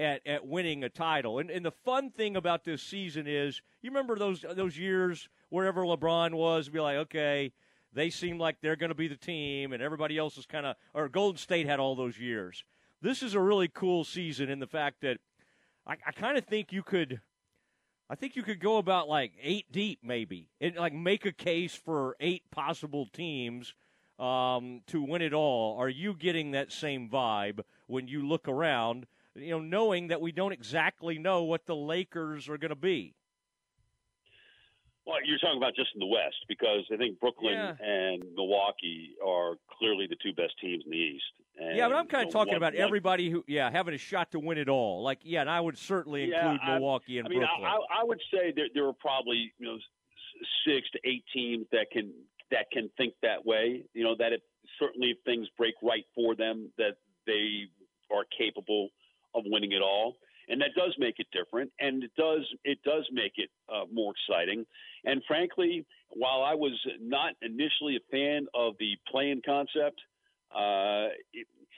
At, 0.00 0.26
at 0.26 0.46
winning 0.46 0.82
a 0.84 0.88
title. 0.88 1.38
And, 1.38 1.50
and 1.50 1.64
the 1.64 1.70
fun 1.70 2.10
thing 2.10 2.36
about 2.36 2.64
this 2.64 2.82
season 2.82 3.26
is, 3.26 3.60
you 3.82 3.90
remember 3.90 4.16
those 4.16 4.44
those 4.54 4.76
years 4.76 5.28
wherever 5.50 5.82
LeBron 5.82 6.34
was, 6.34 6.68
be 6.68 6.80
like, 6.80 6.96
okay, 6.96 7.52
they 7.92 8.10
seem 8.10 8.38
like 8.38 8.56
they're 8.60 8.76
going 8.76 8.90
to 8.90 8.94
be 8.94 9.08
the 9.08 9.16
team, 9.16 9.72
and 9.72 9.82
everybody 9.82 10.16
else 10.16 10.38
is 10.38 10.46
kind 10.46 10.64
of, 10.64 10.76
or 10.94 11.08
Golden 11.08 11.38
State 11.38 11.66
had 11.66 11.80
all 11.80 11.94
those 11.94 12.18
years. 12.18 12.64
This 13.02 13.22
is 13.22 13.34
a 13.34 13.40
really 13.40 13.68
cool 13.68 14.04
season 14.04 14.48
in 14.48 14.60
the 14.60 14.66
fact 14.66 15.00
that 15.02 15.18
I, 15.86 15.96
I 16.06 16.12
kind 16.12 16.38
of 16.38 16.44
think 16.44 16.72
you 16.72 16.82
could. 16.82 17.20
I 18.08 18.16
think 18.16 18.34
you 18.34 18.42
could 18.42 18.58
go 18.58 18.78
about 18.78 19.08
like 19.08 19.32
eight 19.40 19.70
deep, 19.70 20.00
maybe, 20.02 20.48
and 20.60 20.74
like 20.76 20.92
make 20.92 21.26
a 21.26 21.32
case 21.32 21.74
for 21.76 22.16
eight 22.18 22.42
possible 22.50 23.06
teams 23.06 23.72
um, 24.18 24.80
to 24.88 25.00
win 25.00 25.22
it 25.22 25.32
all. 25.32 25.78
Are 25.78 25.88
you 25.88 26.14
getting 26.14 26.50
that 26.50 26.72
same 26.72 27.08
vibe 27.08 27.60
when 27.86 28.08
you 28.08 28.26
look 28.26 28.48
around? 28.48 29.06
You 29.34 29.50
know, 29.50 29.60
knowing 29.60 30.08
that 30.08 30.20
we 30.20 30.32
don't 30.32 30.52
exactly 30.52 31.18
know 31.18 31.44
what 31.44 31.66
the 31.66 31.76
Lakers 31.76 32.48
are 32.48 32.58
going 32.58 32.70
to 32.70 32.76
be. 32.76 33.14
Well, 35.06 35.16
you're 35.24 35.38
talking 35.38 35.56
about 35.56 35.74
just 35.74 35.90
in 35.94 36.00
the 36.00 36.06
West 36.06 36.36
because 36.46 36.84
I 36.92 36.96
think 36.96 37.18
Brooklyn 37.18 37.54
yeah. 37.54 37.74
and 37.80 38.22
Milwaukee 38.36 39.16
are 39.24 39.54
clearly 39.78 40.06
the 40.08 40.16
two 40.22 40.32
best 40.34 40.52
teams 40.60 40.84
in 40.84 40.90
the 40.90 40.96
East. 40.96 41.24
And, 41.58 41.76
yeah, 41.76 41.88
but 41.88 41.96
I'm 41.96 42.06
kind 42.06 42.22
of 42.22 42.28
you 42.28 42.34
know, 42.34 42.38
talking 42.38 42.52
one, 42.52 42.56
about 42.58 42.74
one, 42.74 42.82
everybody 42.82 43.30
who, 43.30 43.44
yeah, 43.48 43.70
having 43.70 43.94
a 43.94 43.98
shot 43.98 44.30
to 44.32 44.38
win 44.38 44.58
it 44.58 44.68
all. 44.68 45.02
Like, 45.02 45.18
yeah, 45.22 45.40
and 45.40 45.50
I 45.50 45.60
would 45.60 45.76
certainly 45.76 46.24
include 46.24 46.60
yeah, 46.62 46.74
Milwaukee 46.74 47.18
and 47.18 47.26
I 47.26 47.30
mean, 47.30 47.40
Brooklyn. 47.40 47.64
I, 47.64 48.00
I 48.00 48.04
would 48.04 48.20
say 48.32 48.52
there, 48.54 48.66
there 48.72 48.86
are 48.86 48.92
probably 48.92 49.52
you 49.58 49.66
know 49.66 49.78
six 50.66 50.88
to 50.92 51.00
eight 51.04 51.24
teams 51.34 51.66
that 51.72 51.90
can 51.90 52.12
that 52.50 52.70
can 52.70 52.88
think 52.96 53.14
that 53.22 53.44
way. 53.44 53.82
You 53.94 54.04
know 54.04 54.14
that 54.18 54.32
if 54.32 54.42
certainly 54.78 55.08
if 55.08 55.18
things 55.24 55.48
break 55.58 55.74
right 55.82 56.04
for 56.14 56.36
them, 56.36 56.70
that 56.78 56.96
they 57.26 57.64
are 58.12 58.24
capable 58.36 58.90
of 59.34 59.44
winning 59.46 59.72
it 59.72 59.82
all, 59.82 60.16
and 60.48 60.60
that 60.60 60.70
does 60.76 60.94
make 60.98 61.16
it 61.18 61.26
different, 61.32 61.70
and 61.78 62.02
it 62.02 62.10
does 62.16 62.46
it 62.64 62.78
does 62.84 63.08
make 63.12 63.32
it 63.36 63.50
uh, 63.72 63.84
more 63.92 64.12
exciting. 64.12 64.66
And 65.04 65.22
frankly, 65.26 65.86
while 66.10 66.42
I 66.42 66.54
was 66.54 66.78
not 67.00 67.34
initially 67.42 67.96
a 67.96 68.10
fan 68.10 68.46
of 68.54 68.74
the 68.78 68.96
play-in 69.10 69.40
concept, 69.46 70.00
uh, 70.54 71.08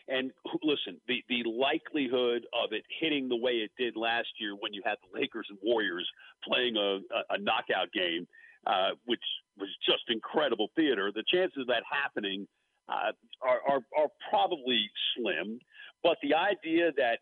and 0.08 0.32
listen, 0.62 1.00
the 1.06 1.22
the 1.28 1.44
likelihood 1.48 2.46
of 2.52 2.72
it 2.72 2.84
hitting 3.00 3.28
the 3.28 3.36
way 3.36 3.52
it 3.52 3.70
did 3.78 3.96
last 3.96 4.28
year 4.38 4.54
when 4.58 4.72
you 4.72 4.82
had 4.84 4.96
the 5.02 5.20
Lakers 5.20 5.46
and 5.50 5.58
Warriors 5.62 6.08
playing 6.42 6.76
a, 6.76 6.98
a, 7.14 7.36
a 7.36 7.38
knockout 7.38 7.92
game, 7.92 8.26
uh, 8.66 8.90
which 9.04 9.22
was 9.58 9.68
just 9.86 10.02
incredible 10.08 10.68
theater. 10.74 11.12
The 11.14 11.24
chances 11.28 11.62
of 11.62 11.66
that 11.68 11.82
happening 11.90 12.48
uh, 12.88 13.12
are, 13.42 13.60
are 13.68 13.80
are 13.96 14.08
probably 14.30 14.90
slim. 15.14 15.60
But 16.02 16.16
the 16.22 16.34
idea 16.34 16.90
that 16.96 17.18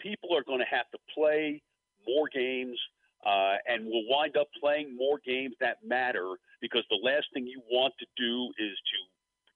people 0.00 0.34
are 0.34 0.42
going 0.42 0.60
to 0.60 0.70
have 0.70 0.90
to 0.90 0.98
play 1.14 1.62
more 2.06 2.28
games 2.32 2.78
uh, 3.26 3.56
and 3.66 3.84
will 3.86 4.04
wind 4.08 4.36
up 4.36 4.48
playing 4.60 4.96
more 4.96 5.18
games 5.24 5.54
that 5.60 5.78
matter 5.84 6.38
because 6.60 6.84
the 6.90 7.00
last 7.02 7.26
thing 7.34 7.46
you 7.46 7.60
want 7.70 7.94
to 7.98 8.06
do 8.16 8.50
is 8.58 8.72
to 8.72 8.98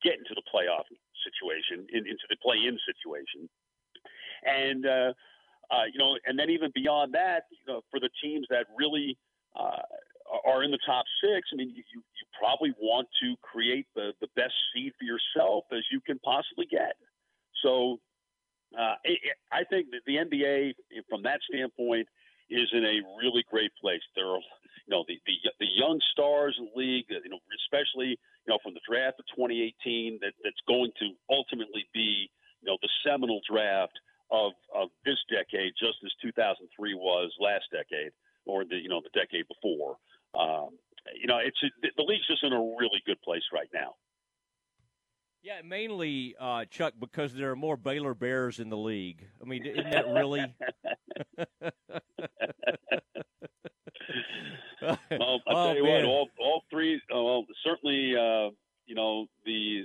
get 0.03 0.18
into 0.18 0.34
the 0.34 0.43
playoff 0.51 0.84
situation, 1.22 1.86
in, 1.90 2.07
into 2.07 2.26
the 2.28 2.36
play-in 2.43 2.76
situation, 2.82 3.49
and 4.45 4.86
uh, 4.86 5.12
uh, 5.70 5.86
you 5.93 5.99
know, 5.99 6.18
and 6.26 6.38
then 6.38 6.51
even 6.51 6.70
beyond 6.74 7.14
that, 7.14 7.45
you 7.51 7.72
know, 7.72 7.80
for 7.90 8.01
the 8.01 8.11
teams 8.22 8.47
that 8.51 8.66
really 8.76 9.16
uh, 9.57 9.80
are 10.45 10.64
in 10.64 10.70
the 10.70 10.78
top 10.84 11.05
six, 11.22 11.49
I 11.53 11.57
mean, 11.57 11.70
you, 11.70 11.82
you 11.93 12.26
probably 12.38 12.74
want 12.80 13.09
to 13.22 13.34
create 13.43 13.86
the, 13.95 14.12
the 14.20 14.28
best 14.34 14.53
seed 14.74 14.93
for 14.99 15.05
yourself 15.05 15.64
as 15.72 15.82
you 15.90 16.01
can 16.01 16.18
possibly 16.18 16.66
get. 16.66 16.97
So 17.62 18.01
uh, 18.78 18.96
I 19.52 19.64
think 19.68 19.90
that 19.90 20.02
the 20.06 20.16
NBA, 20.16 20.74
from 21.08 21.22
that 21.22 21.40
standpoint, 21.48 22.08
is 22.50 22.68
in 22.72 22.84
a 22.84 23.00
really 23.16 23.44
great 23.50 23.72
place. 23.80 24.02
There 24.14 24.28
are, 24.28 24.42
you 24.86 24.90
know, 24.90 25.04
the, 25.08 25.16
the, 25.26 25.36
the 25.60 25.70
young 25.74 26.00
stars 26.12 26.56
in 26.58 26.68
the 26.68 26.76
league, 26.76 27.06
you 27.08 27.30
know, 27.30 27.40
especially, 27.64 28.18
you 28.44 28.48
know, 28.48 28.58
from 28.62 28.74
the 28.74 28.84
draft 28.88 29.18
of 29.20 29.26
2018, 29.36 30.18
that, 30.20 30.32
that's 30.44 30.60
going 30.68 30.92
to 31.00 31.16
ultimately 31.30 31.86
be, 31.94 32.28
you 32.60 32.66
know, 32.66 32.76
the 32.82 32.90
seminal 33.06 33.40
draft 33.48 33.96
of, 34.30 34.52
of 34.74 34.88
this 35.04 35.18
decade, 35.30 35.72
just 35.78 35.96
as 36.04 36.12
2003 36.20 36.94
was 36.94 37.30
last 37.40 37.64
decade 37.72 38.12
or 38.44 38.64
the, 38.64 38.76
you 38.76 38.88
know, 38.88 39.00
the 39.00 39.12
decade 39.16 39.46
before. 39.48 39.96
Um, 40.34 40.76
you 41.18 41.26
know, 41.26 41.38
it's 41.38 41.58
the 41.60 42.04
league's 42.04 42.26
just 42.26 42.44
in 42.44 42.52
a 42.52 42.62
really 42.78 43.02
good 43.06 43.20
place 43.22 43.42
right 43.52 43.68
now. 43.74 43.94
Yeah, 45.43 45.61
mainly 45.64 46.36
uh, 46.38 46.66
Chuck 46.66 46.95
because 47.01 47.34
there 47.34 47.51
are 47.51 47.57
more 47.57 47.76
Baylor 47.76 48.14
Bears 48.14 48.61
in 48.61 48.68
the 48.68 48.76
league. 48.76 49.26
I 49.40 49.45
mean, 49.45 49.66
isn't 49.66 49.90
that 49.90 50.07
really? 50.07 50.40
well, 54.80 54.99
I'll 55.11 55.40
oh, 55.47 55.66
tell 55.66 55.76
you 55.76 55.82
man. 55.82 56.03
what, 56.03 56.05
all 56.05 56.28
all 56.40 56.62
three. 56.70 57.01
Uh, 57.12 57.22
well, 57.22 57.45
certainly, 57.64 58.14
uh, 58.14 58.51
you 58.86 58.95
know 58.95 59.26
the 59.45 59.82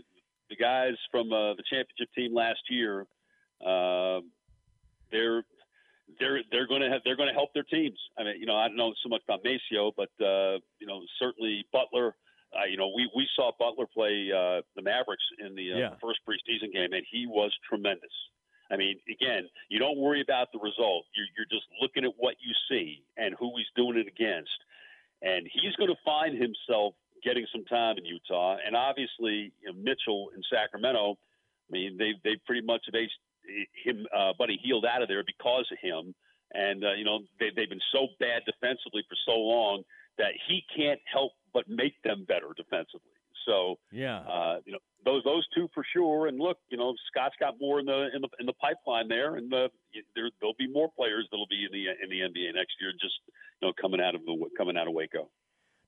the 0.49 0.55
guys 0.55 0.93
from 1.09 1.33
uh, 1.33 1.55
the 1.55 1.63
championship 1.69 2.13
team 2.15 2.35
last 2.35 2.59
year. 2.69 3.07
Uh, 3.65 4.21
they're 5.11 5.43
they're 6.19 6.41
they're 6.51 6.67
going 6.67 6.81
to 6.81 6.89
have 6.89 7.01
they're 7.03 7.17
going 7.17 7.29
to 7.29 7.33
help 7.33 7.53
their 7.53 7.63
teams. 7.63 7.97
I 8.17 8.23
mean, 8.23 8.39
you 8.39 8.45
know, 8.45 8.55
I 8.55 8.67
don't 8.67 8.77
know 8.77 8.93
so 9.01 9.09
much 9.09 9.21
about 9.27 9.43
MaCio, 9.43 9.91
but 9.95 10.09
uh, 10.23 10.59
you 10.79 10.87
know, 10.87 11.01
certainly 11.19 11.65
Butler. 11.71 12.15
Uh, 12.55 12.65
you 12.65 12.77
know, 12.77 12.87
we 12.95 13.09
we 13.15 13.27
saw 13.35 13.51
Butler 13.59 13.85
play 13.93 14.31
uh, 14.31 14.61
the 14.75 14.81
Mavericks 14.81 15.23
in 15.45 15.55
the 15.55 15.73
uh, 15.73 15.77
Yeah. 15.77 15.89
first 16.01 16.19
preseason 16.27 16.71
game, 16.73 16.93
and 16.93 17.05
he 17.11 17.27
was 17.27 17.51
tremendous. 17.67 18.13
I 18.71 18.75
mean, 18.77 18.99
again, 19.09 19.47
you 19.69 19.79
don't 19.79 19.97
worry 19.97 20.21
about 20.21 20.51
the 20.51 20.59
result. 20.59 21.05
You're, 21.15 21.27
you're 21.37 21.45
just 21.49 21.67
looking 21.81 22.03
at 22.03 22.11
what 22.17 22.35
you 22.39 22.53
see 22.69 23.03
and 23.15 23.33
who 23.39 23.53
he's 23.55 23.67
doing 23.75 23.97
it 23.97 24.07
against. 24.07 24.51
And 25.21 25.47
he's 25.51 25.73
going 25.75 25.89
to 25.89 25.95
find 26.03 26.35
himself 26.37 26.93
getting 27.23 27.47
some 27.51 27.63
time 27.65 27.97
in 27.97 28.05
Utah. 28.05 28.57
And 28.65 28.75
obviously, 28.75 29.51
you 29.63 29.71
know, 29.71 29.73
Mitchell 29.73 30.29
in 30.35 30.41
Sacramento, 30.51 31.17
I 31.69 31.71
mean, 31.71 31.97
they 31.97 32.13
they 32.23 32.35
pretty 32.45 32.61
much 32.65 32.83
have 32.85 32.93
aced 32.95 33.17
him, 33.85 34.05
uh, 34.15 34.33
Buddy 34.37 34.59
Hield 34.61 34.85
out 34.85 35.01
of 35.01 35.07
there 35.07 35.23
because 35.25 35.65
of 35.71 35.77
him. 35.81 36.13
And, 36.53 36.83
uh, 36.83 36.93
you 36.93 37.03
know, 37.03 37.19
they, 37.39 37.49
they've 37.55 37.69
been 37.69 37.87
so 37.91 38.07
bad 38.19 38.43
defensively 38.45 39.03
for 39.09 39.15
so 39.25 39.35
long 39.37 39.83
that 40.17 40.31
he 40.47 40.63
can't 40.75 40.99
help 41.11 41.33
but 41.53 41.67
make 41.69 42.01
them 42.03 42.25
better 42.27 42.47
defensively. 42.55 43.11
So, 43.45 43.79
Yeah. 43.91 44.19
uh, 44.19 44.59
you 44.65 44.73
know, 44.73 44.79
those 45.05 45.23
those 45.23 45.47
two 45.55 45.69
for 45.73 45.85
sure. 45.93 46.27
And 46.27 46.37
look, 46.37 46.57
you 46.69 46.77
know, 46.77 46.93
Scott's 47.07 47.35
got 47.39 47.59
more 47.61 47.79
in 47.79 47.85
the 47.85 48.09
in 48.13 48.21
the 48.21 48.27
in 48.39 48.45
the 48.45 48.53
pipeline 48.53 49.07
there, 49.07 49.35
and 49.37 49.53
uh, 49.53 49.69
there 50.15 50.29
there'll 50.41 50.55
be 50.59 50.67
more 50.67 50.89
players 50.91 51.27
that'll 51.31 51.47
be 51.47 51.63
in 51.65 51.71
the 51.71 51.87
in 52.03 52.09
the 52.09 52.19
NBA 52.21 52.53
next 52.55 52.73
year. 52.81 52.91
Just 52.99 53.15
you 53.61 53.67
know, 53.67 53.73
coming 53.79 54.01
out 54.01 54.15
of 54.15 54.25
the 54.25 54.49
coming 54.57 54.75
out 54.77 54.87
of 54.87 54.93
Waco. 54.93 55.29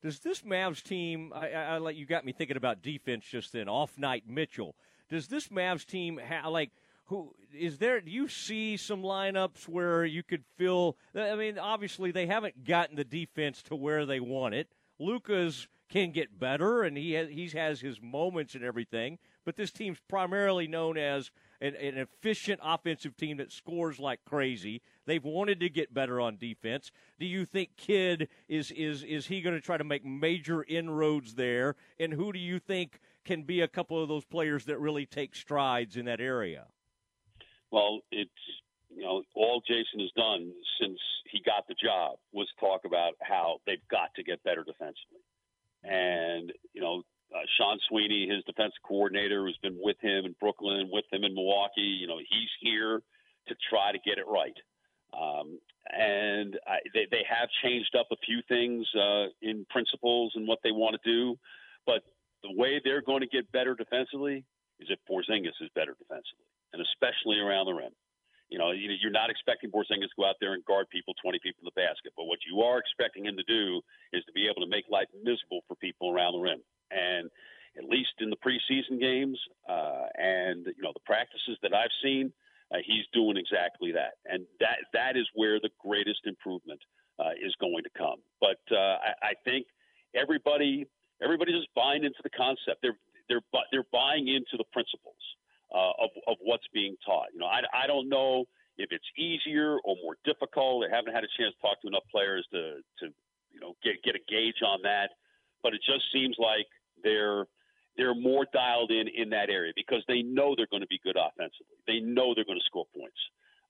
Does 0.02 0.20
this 0.20 0.42
Mavs 0.44 0.82
team? 0.82 1.34
I, 1.36 1.50
I, 1.52 1.62
I 1.64 1.78
like 1.80 1.98
you 1.98 2.06
got 2.06 2.24
me 2.24 2.32
thinking 2.32 2.56
about 2.56 2.82
defense 2.82 3.26
just 3.30 3.52
then. 3.52 3.68
Off 3.68 3.98
night 3.98 4.24
Mitchell. 4.26 4.76
Does 5.10 5.28
this 5.28 5.50
Mavs 5.50 5.86
team 5.86 6.18
have 6.18 6.46
like 6.46 6.72
who 7.10 7.34
is 7.54 7.80
there? 7.80 8.00
Do 8.00 8.12
you 8.12 8.28
see 8.28 8.78
some 8.78 9.02
lineups 9.02 9.68
where 9.68 10.06
you 10.06 10.22
could 10.22 10.44
feel? 10.58 10.96
I 11.16 11.36
mean, 11.36 11.58
obviously 11.58 12.12
they 12.12 12.28
haven't 12.28 12.66
gotten 12.66 12.96
the 12.96 13.04
defense 13.04 13.64
to 13.64 13.76
where 13.76 14.06
they 14.06 14.20
want 14.20 14.54
it. 14.54 14.68
Luka's 15.00 15.68
can 15.90 16.12
get 16.12 16.40
better, 16.40 16.84
and 16.84 16.96
he 16.96 17.14
has, 17.14 17.54
has 17.54 17.82
his 17.82 18.00
moments 18.00 18.54
and 18.54 18.64
everything. 18.64 19.18
But 19.44 19.56
this 19.56 19.72
team's 19.72 19.98
primarily 20.08 20.68
known 20.68 20.98
as 21.00 21.32
an, 21.60 21.76
an 21.76 21.98
efficient 21.98 22.60
offensive 22.64 23.18
team 23.18 23.38
that 23.38 23.52
scores 23.52 24.00
like 24.00 24.24
crazy. 24.24 24.84
They've 25.08 25.24
wanted 25.24 25.60
to 25.62 25.70
get 25.70 25.92
better 25.92 26.22
on 26.22 26.38
defense. 26.38 26.92
Do 27.20 27.26
you 27.26 27.44
think 27.44 27.76
Kidd 27.76 28.28
is 28.48 28.70
is 28.70 29.02
is 29.02 29.26
he 29.26 29.42
going 29.42 29.56
to 29.56 29.62
try 29.62 29.78
to 29.78 29.84
make 29.84 30.06
major 30.06 30.64
inroads 30.64 31.34
there? 31.34 31.76
And 32.00 32.14
who 32.14 32.32
do 32.32 32.40
you 32.40 32.60
think 32.60 33.00
can 33.26 33.42
be 33.42 33.62
a 33.62 33.68
couple 33.68 34.02
of 34.02 34.08
those 34.08 34.26
players 34.26 34.66
that 34.66 34.80
really 34.80 35.08
take 35.08 35.36
strides 35.36 35.98
in 35.98 36.06
that 36.06 36.22
area? 36.22 36.68
Well, 37.72 38.02
it's 38.12 38.32
you 38.90 39.04
know 39.04 39.24
all 39.36 39.62
Jason 39.68 40.00
has 40.00 40.12
done 40.16 40.52
since 40.82 41.00
he 41.32 41.42
got 41.46 41.68
the 41.68 41.76
job 41.82 42.18
was 42.34 42.48
talk 42.60 42.82
about 42.86 43.14
how 43.22 43.60
they've 43.66 43.88
got 43.92 44.14
to 44.16 44.24
get 44.24 44.44
better 44.44 44.64
defensively, 44.64 45.22
and 45.84 46.52
you 46.74 46.82
know 46.82 47.04
uh, 47.34 47.46
Sean 47.58 47.78
Sweeney, 47.88 48.28
his 48.28 48.44
defensive 48.46 48.82
coordinator, 48.84 49.46
who's 49.46 49.60
been 49.62 49.78
with 49.80 49.98
him 50.02 50.26
in 50.26 50.36
Brooklyn, 50.40 50.90
with 50.92 51.06
him 51.12 51.24
in 51.24 51.36
Milwaukee. 51.36 51.98
You 52.00 52.08
know 52.08 52.18
he's 52.18 52.50
here 52.60 53.02
to 53.48 53.56
try 53.70 53.92
to 53.92 54.00
get 54.00 54.18
it 54.18 54.28
right. 54.28 54.58
Um, 55.14 55.60
and 55.90 56.60
I, 56.68 56.78
they, 56.94 57.08
they 57.10 57.26
have 57.28 57.50
changed 57.64 57.96
up 58.00 58.08
a 58.12 58.16
few 58.24 58.42
things 58.48 58.88
uh, 58.96 59.26
in 59.42 59.66
principles 59.70 60.34
and 60.36 60.48
what 60.48 60.60
they 60.64 60.72
want 60.72 60.96
to 61.02 61.10
do, 61.10 61.36
but 61.86 62.04
the 62.44 62.54
way 62.54 62.80
they're 62.84 63.02
going 63.02 63.22
to 63.22 63.28
get 63.28 63.52
better 63.52 63.76
defensively 63.76 64.46
is 64.80 64.88
if 64.90 65.00
Porzingis 65.10 65.58
is 65.62 65.70
better 65.76 65.96
defensively, 65.98 66.46
and 66.74 66.82
especially 66.82 67.40
around 67.40 67.66
the 67.66 67.74
rim. 67.74 67.94
You 68.50 68.58
know, 68.58 68.72
you- 68.72 68.92
you're 68.92 69.12
not 69.12 69.30
expecting 69.30 69.72
Porzingis 69.72 70.10
to 70.10 70.16
go 70.18 70.26
out 70.26 70.38
there 70.40 70.54
and 70.54 70.66
guard 70.66 70.90
people, 70.90 71.14
20 71.16 71.40
people 71.40 71.62
in 71.62 71.66
the 71.66 71.80
basket, 71.80 72.14
but 72.18 72.26
what 72.26 72.40
you 72.46 72.62
are 72.62 72.80
expecting 72.80 73.26
him 73.26 73.38
to 73.38 73.44
do 73.44 73.82
is 74.12 74.24
to 74.26 74.32
be 74.34 74.48
able 74.48 74.62
to 74.62 74.68
make 74.68 74.90
life 74.90 75.08
miserable 75.14 75.62
for 75.68 75.76
people 75.76 76.12
around 76.12 76.34
the 76.34 76.40
rim. 76.40 76.64
And 76.92 77.30
at 77.78 77.86
least 77.86 78.14
in 78.20 78.30
the 78.30 78.38
preseason 78.38 79.00
games 79.00 79.40
uh, 79.68 80.08
and 80.18 80.66
you 80.66 80.82
know 80.82 80.92
the 80.94 81.00
practices 81.06 81.58
that 81.62 81.74
I've 81.74 81.92
seen, 82.04 82.34
uh, 82.72 82.78
he's 82.84 83.06
doing 83.14 83.38
exactly 83.38 83.92
that, 83.94 84.16
and 84.26 84.46
that 84.60 84.80
that 84.94 85.16
is 85.18 85.28
where 85.36 85.60
the 85.60 85.70
greatest 85.80 86.22
improvement 86.26 86.82
uh, 87.20 87.32
is 87.42 87.56
going 87.62 87.84
to 87.84 87.90
come. 87.98 88.18
But 88.42 88.60
uh, 88.72 88.98
I, 89.00 89.14
I 89.24 89.34
think 89.46 89.68
everybody 90.16 90.86
everybody's 91.22 91.56
just 91.58 91.74
buying 91.76 92.04
into 92.04 92.20
the 92.24 92.30
concept. 92.32 92.82
They're 92.82 92.98
they're 93.30 93.42
they're 93.72 93.88
buying 93.94 94.28
into 94.28 94.58
the 94.58 94.66
principles 94.74 95.22
uh, 95.74 95.94
of 96.04 96.10
of 96.28 96.38
what's 96.42 96.68
being 96.74 96.96
taught. 97.06 97.28
You 97.34 97.40
know, 97.40 97.48
I 97.48 97.62
I 97.74 97.88
don't 97.88 98.10
know 98.10 98.46
if 98.78 98.90
it's 98.92 99.06
easier 99.18 99.78
or 99.84 99.96
more 100.02 100.16
difficult. 100.26 100.86
I 100.90 100.96
haven't 100.96 101.14
had 101.14 101.24
a 101.24 101.32
chance 101.38 101.54
to 101.56 101.62
talk 101.62 101.82
to 101.82 101.88
enough 101.88 102.08
players 102.12 102.48
to 102.52 102.82
to 103.00 103.14
you 103.52 103.60
know 103.60 103.76
get 103.84 104.02
get 104.04 104.16
a 104.16 104.24
gauge 104.28 104.62
on 104.66 104.82
that, 104.84 105.12
but 105.64 105.74
it 105.74 105.82
just 105.86 106.06
seems 106.14 106.36
like 106.40 106.68
they're 107.04 107.46
they're 107.98 108.16
more 108.16 108.46
dialed 108.54 108.92
in 108.92 109.08
in 109.08 109.30
that 109.30 109.50
area 109.50 109.74
because 109.76 110.04
they 110.08 110.22
know 110.22 110.56
they're 110.56 110.72
going 110.72 110.82
to 110.82 110.88
be 110.88 111.00
good 111.04 111.18
offensively. 111.18 111.78
They 111.88 112.00
know 112.00 112.34
they're 112.34 112.46
going 112.46 112.60
to 112.60 112.66
score 112.66 112.86
points, 112.96 113.20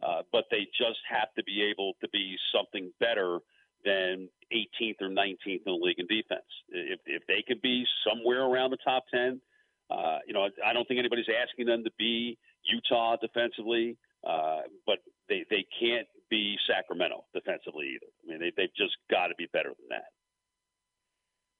uh, 0.06 0.22
but 0.32 0.46
they 0.52 0.68
just 0.78 1.00
have 1.10 1.34
to 1.36 1.44
be 1.44 1.64
able 1.64 1.94
to 2.02 2.10
be 2.10 2.38
something 2.54 2.92
better 3.00 3.40
than 3.86 4.28
18th 4.54 5.02
or 5.02 5.10
19th 5.10 5.38
in 5.46 5.60
the 5.66 5.72
league 5.72 6.00
in 6.00 6.08
defense. 6.08 6.46
If 6.70 7.00
if 7.06 7.24
they 7.28 7.44
could 7.48 7.62
be 7.62 7.86
somewhere 8.08 8.44
around 8.44 8.72
the 8.72 8.78
top 8.84 9.06
10, 9.12 9.42
uh, 9.90 10.20
you 10.28 10.34
know, 10.34 10.48
I 10.66 10.74
don't 10.74 10.88
think 10.88 11.00
anybody's 11.00 11.30
asking 11.30 11.66
them 11.66 11.84
to 11.84 11.92
be 11.98 12.38
Utah 12.64 13.16
defensively, 13.18 13.98
uh, 14.28 14.62
but 14.86 15.00
they 15.28 15.46
they 15.50 15.66
can't 15.80 16.08
be 16.30 16.58
Sacramento 16.68 17.26
defensively 17.34 17.96
either. 17.96 18.12
I 18.24 18.32
mean, 18.32 18.40
they 18.40 18.52
they've 18.56 18.76
just 18.76 18.98
got 19.10 19.28
to 19.28 19.36
be 19.36 19.48
better 19.52 19.70
than 19.70 19.90
that. 19.90 20.10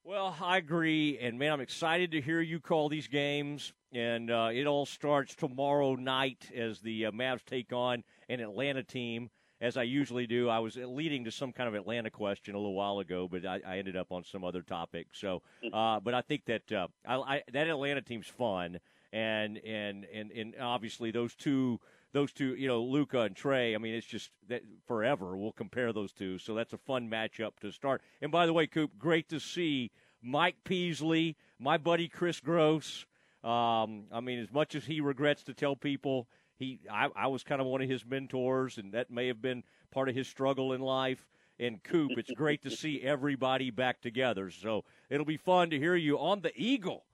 Well, 0.04 0.36
I 0.42 0.58
agree, 0.58 1.20
and 1.20 1.38
man, 1.38 1.54
I'm 1.54 1.62
excited 1.62 2.12
to 2.12 2.22
hear 2.22 2.42
you 2.42 2.60
call 2.60 2.90
these 2.90 3.08
games. 3.08 3.74
And 3.92 4.30
uh, 4.30 4.50
it 4.54 4.68
all 4.68 4.86
starts 4.86 5.36
tomorrow 5.36 5.96
night 5.96 6.52
as 6.56 6.80
the 6.80 7.08
uh, 7.08 7.12
Mavs 7.12 7.44
take 7.44 7.74
on 7.74 8.04
an 8.30 8.40
Atlanta 8.40 8.84
team. 8.84 9.32
As 9.62 9.76
I 9.76 9.84
usually 9.84 10.26
do. 10.26 10.48
I 10.48 10.60
was 10.60 10.78
leading 10.78 11.26
to 11.26 11.32
some 11.32 11.52
kind 11.52 11.68
of 11.68 11.76
Atlanta 11.76 12.10
question 12.10 12.56
a 12.56 12.58
little 12.58 12.76
while 12.76 13.00
ago, 13.00 13.28
but 13.30 13.46
I, 13.46 13.60
I 13.68 13.78
ended 13.78 13.98
up 13.98 14.12
on 14.12 14.24
some 14.24 14.44
other 14.46 14.62
topic. 14.62 15.08
So, 15.12 15.42
uh, 15.74 16.00
but 16.00 16.14
I 16.14 16.22
think 16.22 16.46
that 16.46 16.72
uh, 16.72 16.88
I, 17.06 17.16
I, 17.16 17.44
that 17.52 17.68
Atlanta 17.68 18.02
team's 18.02 18.28
fun, 18.28 18.80
and 19.12 19.58
and 19.58 20.06
and 20.14 20.32
and 20.32 20.56
obviously 20.60 21.12
those 21.12 21.36
two. 21.36 21.80
Those 22.12 22.32
two, 22.32 22.56
you 22.56 22.68
know, 22.68 22.82
Luka 22.82 23.20
and 23.22 23.36
Trae. 23.36 23.76
I 23.76 23.78
mean, 23.78 23.94
it's 23.94 24.08
just 24.08 24.32
that 24.48 24.64
forever. 24.88 25.38
We'll 25.38 25.52
compare 25.52 25.94
those 25.94 26.12
two, 26.12 26.40
so 26.40 26.56
that's 26.56 26.74
a 26.74 26.78
fun 26.80 27.08
matchup 27.08 27.52
to 27.62 27.72
start. 27.72 28.02
And 28.20 28.32
by 28.32 28.48
the 28.48 28.54
way, 28.54 28.66
Coop, 28.66 28.98
great 28.98 29.30
to 29.30 29.40
see 29.40 29.92
Mike 30.20 30.56
Peasley, 30.64 31.38
my 31.60 31.78
buddy 31.78 32.08
Chris 32.08 32.40
Gross. 32.40 33.06
Um, 33.44 34.06
I 34.12 34.22
mean, 34.24 34.40
as 34.40 34.52
much 34.52 34.74
as 34.74 34.86
he 34.86 35.02
regrets 35.02 35.44
to 35.44 35.54
tell 35.54 35.76
people 35.76 36.28
he, 36.60 36.80
I, 36.92 37.08
I 37.16 37.28
was 37.28 37.44
kind 37.44 37.62
of 37.62 37.68
one 37.68 37.82
of 37.82 37.90
his 37.90 38.06
mentors, 38.06 38.78
and 38.78 38.92
that 38.92 39.10
may 39.10 39.28
have 39.28 39.42
been 39.42 39.64
part 39.92 40.10
of 40.10 40.16
his 40.16 40.28
struggle 40.28 40.74
in 40.74 40.82
life. 40.82 41.26
And 41.58 41.82
Coop, 41.84 42.12
it's 42.18 42.32
great 42.32 42.62
to 42.64 42.70
see 42.70 43.02
everybody 43.02 43.70
back 43.70 44.02
together. 44.02 44.50
So 44.52 44.84
it'll 45.10 45.26
be 45.26 45.38
fun 45.38 45.70
to 45.72 45.78
hear 45.80 45.96
you 45.96 46.20
on 46.20 46.42
the 46.42 46.52
Eagle. 46.56 47.06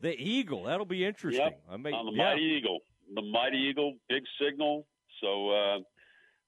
The 0.00 0.14
Eagle, 0.20 0.64
that'll 0.64 0.86
be 0.86 1.04
interesting. 1.04 1.44
Yep. 1.44 1.62
I 1.70 1.76
mean, 1.76 1.94
on 1.94 2.06
the 2.06 2.12
yeah. 2.12 2.30
Mighty 2.30 2.42
Eagle, 2.42 2.80
the 3.14 3.22
Mighty 3.22 3.58
Eagle, 3.58 3.94
big 4.08 4.22
signal. 4.40 4.86
So 5.20 5.50
uh, 5.50 5.78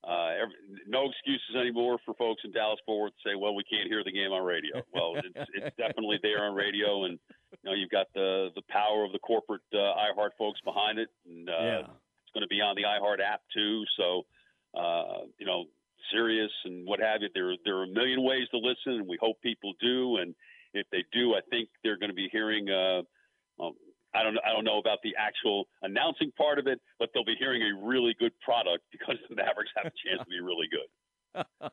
uh, 0.09 0.31
every, 0.43 0.55
no 0.87 1.09
excuses 1.09 1.55
anymore 1.59 1.99
for 2.05 2.15
folks 2.15 2.43
in 2.45 2.53
Dallas 2.53 2.81
Fort 2.85 3.03
Worth 3.03 3.13
to 3.23 3.31
say, 3.31 3.35
"Well, 3.37 3.55
we 3.55 3.63
can't 3.65 3.89
hear 3.89 4.03
the 4.03 4.11
game 4.13 4.33
on 4.33 4.45
radio." 4.45 4.83
Well, 4.93 5.15
it's, 5.23 5.51
it's 5.55 5.77
definitely 5.77 6.19
there 6.23 6.43
on 6.43 6.55
radio, 6.55 7.05
and 7.05 7.19
you 7.63 7.71
know 7.71 7.73
you've 7.73 7.91
got 7.91 8.07
the 8.15 8.49
the 8.55 8.63
power 8.69 9.05
of 9.05 9.13
the 9.13 9.21
corporate 9.21 9.63
uh, 9.73 9.77
iHeart 9.77 10.31
folks 10.37 10.61
behind 10.65 10.99
it, 10.99 11.09
and 11.27 11.49
uh, 11.49 11.53
Yeah. 11.63 11.87
Going 12.35 12.43
to 12.43 12.49
be 12.49 12.61
on 12.61 12.77
the 12.77 12.83
iHeart 12.83 13.25
app 13.25 13.41
too. 13.55 13.85
So 13.97 14.23
uh, 14.77 15.27
you 15.39 15.47
know, 15.47 15.65
Sirius 16.13 16.51
and 16.65 16.87
what 16.87 17.01
have 17.01 17.23
you. 17.23 17.29
There 17.35 17.55
there 17.65 17.77
are 17.77 17.85
a 17.85 17.89
million 17.89 18.23
ways 18.23 18.49
to 18.51 18.59
listen, 18.59 19.01
and 19.01 19.09
we 19.09 19.19
hope 19.21 19.41
people 19.43 19.73
do. 19.81 20.17
And 20.17 20.35
if 20.73 20.87
they 20.91 21.05
do, 21.13 21.35
I 21.35 21.41
think 21.51 21.69
they're 21.83 21.99
going 21.99 22.11
to 22.11 22.15
be 22.15 22.29
hearing. 22.31 22.69
Uh, 22.69 23.03
well, 23.57 23.75
I 24.15 24.23
don't 24.23 24.37
I 24.47 24.53
don't 24.53 24.65
know 24.65 24.79
about 24.79 24.99
the 25.03 25.15
actual 25.19 25.67
announcing 25.83 26.33
part 26.37 26.59
of 26.59 26.67
it, 26.67 26.81
but 26.99 27.11
they'll 27.15 27.25
be 27.25 27.37
hearing 27.39 27.63
a 27.63 27.87
really 27.87 28.15
good 28.19 28.33
product 28.41 28.85
because 28.93 29.17
the 29.29 29.37
Mavericks 29.37 29.71
have 29.77 29.87
a 29.87 30.09
chance 30.09 30.21
to 30.21 30.31
be 30.31 30.41
really 30.41 30.69
good. 30.71 30.89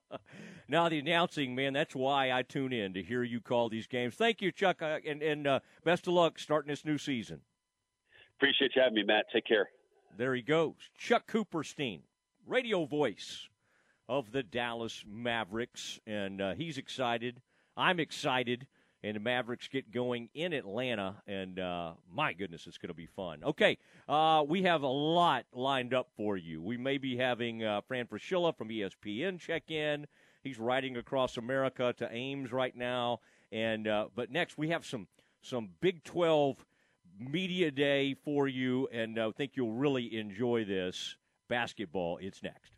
now 0.68 0.90
the 0.90 0.98
announcing, 0.98 1.54
man, 1.54 1.74
that's 1.74 1.96
why 1.96 2.32
I 2.32 2.42
tune 2.42 2.74
in 2.74 2.96
to 2.96 3.04
hear 3.04 3.22
you 3.22 3.42
call 3.42 3.70
these 3.70 3.86
games. 3.86 4.16
Thank 4.16 4.42
you, 4.42 4.52
Chuck, 4.52 4.82
uh, 4.82 4.98
and, 5.06 5.22
and 5.22 5.46
uh, 5.46 5.60
best 5.84 6.08
of 6.08 6.14
luck 6.14 6.40
starting 6.40 6.70
this 6.70 6.84
new 6.84 6.98
season. 6.98 7.42
Appreciate 8.38 8.72
you 8.76 8.82
having 8.82 8.96
me, 8.96 9.04
Matt. 9.04 9.26
Take 9.32 9.46
care. 9.46 9.70
There 10.18 10.34
he 10.36 10.42
goes, 10.42 10.76
Chuck 10.98 11.32
Cooperstein, 11.32 12.02
radio 12.46 12.86
voice 12.86 13.48
of 14.10 14.32
the 14.32 14.44
Dallas 14.44 15.04
Mavericks, 15.08 16.00
and 16.06 16.42
uh, 16.42 16.54
he's 16.54 16.78
excited. 16.78 17.42
I'm 17.78 18.00
excited. 18.00 18.68
And 19.04 19.16
the 19.16 19.20
Mavericks 19.20 19.68
get 19.68 19.92
going 19.92 20.30
in 20.36 20.54
Atlanta, 20.54 21.24
and 21.26 21.58
uh, 21.58 21.94
my 22.14 22.34
goodness, 22.34 22.68
it's 22.68 22.78
going 22.78 22.90
to 22.90 22.94
be 22.94 23.08
fun. 23.08 23.44
Okay, 23.44 23.80
uh, 24.08 24.46
we 24.48 24.62
have 24.62 24.84
a 24.84 24.88
lot 24.88 25.46
lined 25.54 25.96
up 25.96 26.10
for 26.16 26.38
you. 26.38 26.62
We 26.62 26.78
may 26.78 27.00
be 27.00 27.18
having 27.18 27.64
uh, 27.64 27.82
Fran 27.88 28.06
Fraschilla 28.06 28.56
from 28.56 28.70
ESPN 28.70 29.40
check 29.40 29.72
in. 29.72 30.06
He's 30.44 30.60
riding 30.60 30.98
across 30.98 31.38
America 31.38 31.96
to 31.98 32.14
Ames 32.14 32.52
right 32.52 32.76
now, 32.76 33.22
and 33.52 33.88
uh, 33.88 34.10
but 34.16 34.30
next 34.30 34.60
we 34.60 34.70
have 34.70 34.86
some 34.86 35.08
some 35.42 35.70
Big 35.80 36.04
Twelve 36.04 36.64
media 37.20 37.72
day 37.72 38.16
for 38.26 38.48
you, 38.48 38.88
and 38.92 39.20
I 39.20 39.32
think 39.32 39.52
you'll 39.56 39.74
really 39.74 40.18
enjoy 40.18 40.66
this 40.66 41.16
basketball. 41.48 42.18
It's 42.22 42.42
next. 42.44 42.72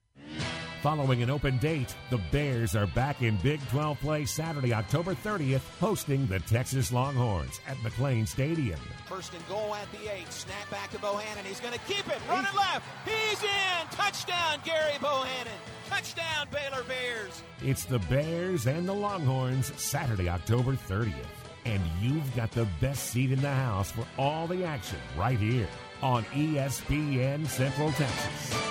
Following 0.83 1.23
an 1.23 1.29
open 1.29 1.57
date, 1.59 1.95
the 2.09 2.19
Bears 2.29 2.75
are 2.75 2.87
back 2.87 3.21
in 3.21 3.37
Big 3.37 3.65
12 3.69 3.97
play 4.01 4.25
Saturday, 4.25 4.73
October 4.73 5.15
30th, 5.15 5.61
hosting 5.79 6.27
the 6.27 6.39
Texas 6.41 6.91
Longhorns 6.91 7.61
at 7.67 7.77
McLane 7.77 8.27
Stadium. 8.27 8.77
First 9.05 9.33
and 9.33 9.47
goal 9.47 9.73
at 9.75 9.89
the 9.93 10.13
eight. 10.13 10.29
Snap 10.29 10.69
back 10.69 10.91
to 10.91 10.99
Bohanon. 10.99 11.45
He's 11.45 11.61
going 11.61 11.73
to 11.73 11.79
keep 11.87 12.05
it. 12.09 12.19
Running 12.27 12.53
left. 12.53 12.85
He's 13.05 13.41
in. 13.43 13.87
Touchdown, 13.91 14.59
Gerry 14.65 14.97
Bohanon. 14.99 15.53
Touchdown, 15.89 16.47
Baylor 16.51 16.83
Bears. 16.83 17.41
It's 17.61 17.85
the 17.85 17.99
Bears 17.99 18.67
and 18.67 18.85
the 18.85 18.93
Longhorns 18.93 19.71
Saturday, 19.81 20.27
October 20.27 20.73
30th. 20.73 21.42
And 21.65 21.81
you've 22.01 22.35
got 22.35 22.51
the 22.51 22.67
best 22.81 23.11
seat 23.11 23.31
in 23.31 23.41
the 23.41 23.49
house 23.49 23.91
for 23.91 24.05
all 24.17 24.47
the 24.47 24.63
action 24.63 24.99
right 25.17 25.39
here 25.39 25.67
on 26.01 26.23
ESPN 26.25 27.47
Central 27.47 27.91
Texas. 27.93 28.63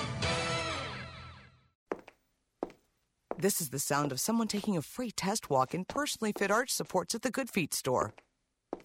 This 3.39 3.61
is 3.61 3.71
the 3.71 3.79
sound 3.81 4.13
of 4.13 4.21
someone 4.21 4.47
taking 4.47 4.77
a 4.77 4.83
free 4.83 5.11
test 5.11 5.51
walk 5.51 5.75
in 5.75 5.85
personally 5.85 6.33
fit 6.39 6.51
arch 6.51 6.71
supports 6.71 7.15
at 7.15 7.23
the 7.23 7.31
Good 7.31 7.51
Feet 7.51 7.75
store. 7.75 8.15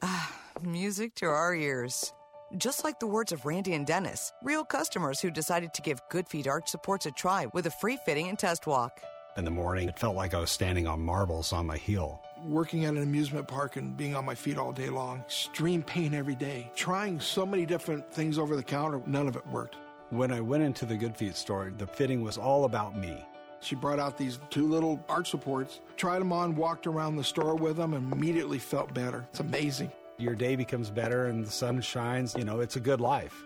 Ah, 0.02 0.34
music 0.64 1.14
to 1.16 1.28
our 1.28 1.54
ears. 1.54 2.12
Just 2.58 2.84
like 2.84 3.00
the 3.00 3.08
words 3.08 3.32
of 3.32 3.46
Randy 3.46 3.74
and 3.74 3.86
Dennis, 3.86 4.32
real 4.42 4.64
customers 4.64 5.20
who 5.20 5.30
decided 5.30 5.74
to 5.74 5.82
give 5.82 6.00
Good 6.10 6.28
Feet 6.28 6.48
arch 6.48 6.70
supports 6.70 7.06
a 7.06 7.12
try 7.12 7.46
with 7.54 7.68
a 7.68 7.72
free 7.72 8.00
fitting 8.06 8.30
and 8.30 8.40
test 8.40 8.66
walk. 8.66 9.02
In 9.36 9.46
the 9.46 9.52
morning, 9.52 9.90
it 9.90 10.00
felt 10.00 10.16
like 10.16 10.34
I 10.34 10.40
was 10.40 10.50
standing 10.50 10.88
on 10.88 11.02
marbles 11.02 11.54
on 11.54 11.68
my 11.68 11.78
heel. 11.78 12.24
Working 12.46 12.86
at 12.86 12.94
an 12.94 13.02
amusement 13.02 13.48
park 13.48 13.78
and 13.78 13.98
being 13.98 14.16
on 14.16 14.24
my 14.24 14.36
feet 14.36 14.58
all 14.58 14.72
day 14.72 14.90
long, 14.90 15.20
extreme 15.20 15.82
pain 15.82 16.14
every 16.14 16.36
day. 16.36 16.72
Trying 16.76 17.20
so 17.20 17.46
many 17.46 17.66
different 17.66 18.12
things 18.12 18.38
over 18.38 18.56
the 18.56 18.64
counter, 18.64 19.02
none 19.08 19.28
of 19.28 19.36
it 19.36 19.46
worked. 19.48 19.76
When 20.12 20.32
I 20.32 20.40
went 20.40 20.64
into 20.64 20.86
the 20.86 20.96
Good 20.96 21.18
Feet 21.18 21.36
store, 21.36 21.74
the 21.76 21.88
fitting 21.88 22.22
was 22.22 22.38
all 22.38 22.66
about 22.66 22.98
me. 22.98 23.26
She 23.60 23.76
brought 23.76 24.00
out 24.00 24.18
these 24.18 24.40
two 24.50 24.68
little 24.68 25.04
arch 25.10 25.32
supports, 25.32 25.82
tried 25.98 26.20
them 26.20 26.32
on, 26.32 26.56
walked 26.56 26.86
around 26.86 27.16
the 27.16 27.24
store 27.24 27.56
with 27.56 27.78
them, 27.78 27.94
and 27.94 28.14
immediately 28.14 28.60
felt 28.60 28.94
better. 28.94 29.26
It's 29.32 29.40
amazing. 29.40 29.92
Your 30.18 30.36
day 30.36 30.56
becomes 30.56 30.90
better 30.90 31.26
and 31.26 31.46
the 31.46 31.52
sun 31.52 31.82
shines. 31.82 32.36
You 32.38 32.46
know, 32.46 32.60
it's 32.60 32.76
a 32.76 32.80
good 32.80 33.02
life. 33.02 33.44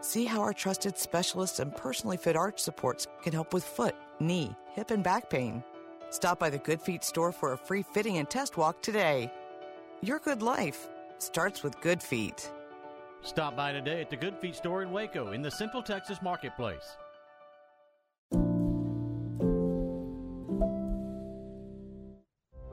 See 0.00 0.24
how 0.24 0.40
our 0.42 0.52
trusted 0.52 0.96
specialists 0.96 1.58
and 1.58 1.74
personally 1.74 2.16
fit 2.16 2.36
arch 2.36 2.60
supports 2.60 3.08
can 3.22 3.32
help 3.32 3.52
with 3.52 3.64
foot, 3.64 3.96
knee, 4.20 4.54
hip, 4.74 4.92
and 4.92 5.02
back 5.02 5.28
pain. 5.28 5.62
Stop 6.10 6.38
by 6.38 6.48
the 6.48 6.58
Good 6.58 6.80
Feet 6.80 7.04
store 7.04 7.32
for 7.32 7.52
a 7.52 7.58
free 7.58 7.82
fitting 7.82 8.16
and 8.16 8.28
test 8.28 8.56
walk 8.56 8.80
today. 8.80 9.30
Your 10.00 10.18
good 10.18 10.42
life 10.42 10.88
starts 11.18 11.62
with 11.62 11.78
Good 11.82 12.02
Feet. 12.02 12.50
Stop 13.20 13.56
by 13.56 13.72
today 13.72 14.00
at 14.00 14.08
the 14.08 14.16
Good 14.16 14.38
Feet 14.38 14.54
store 14.54 14.82
in 14.82 14.90
Waco 14.90 15.32
in 15.32 15.42
the 15.42 15.50
Central 15.50 15.82
Texas 15.82 16.22
Marketplace. 16.22 16.96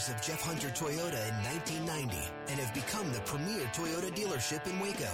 Doors 0.00 0.14
of 0.14 0.22
Jeff 0.22 0.42
Hunter 0.42 0.68
Toyota 0.68 1.28
in 1.28 1.34
1990 1.44 2.16
and 2.48 2.60
have 2.60 2.72
become 2.74 3.12
the 3.12 3.20
premier 3.20 3.66
Toyota 3.72 4.10
dealership 4.14 4.66
in 4.66 4.78
Waco. 4.80 5.10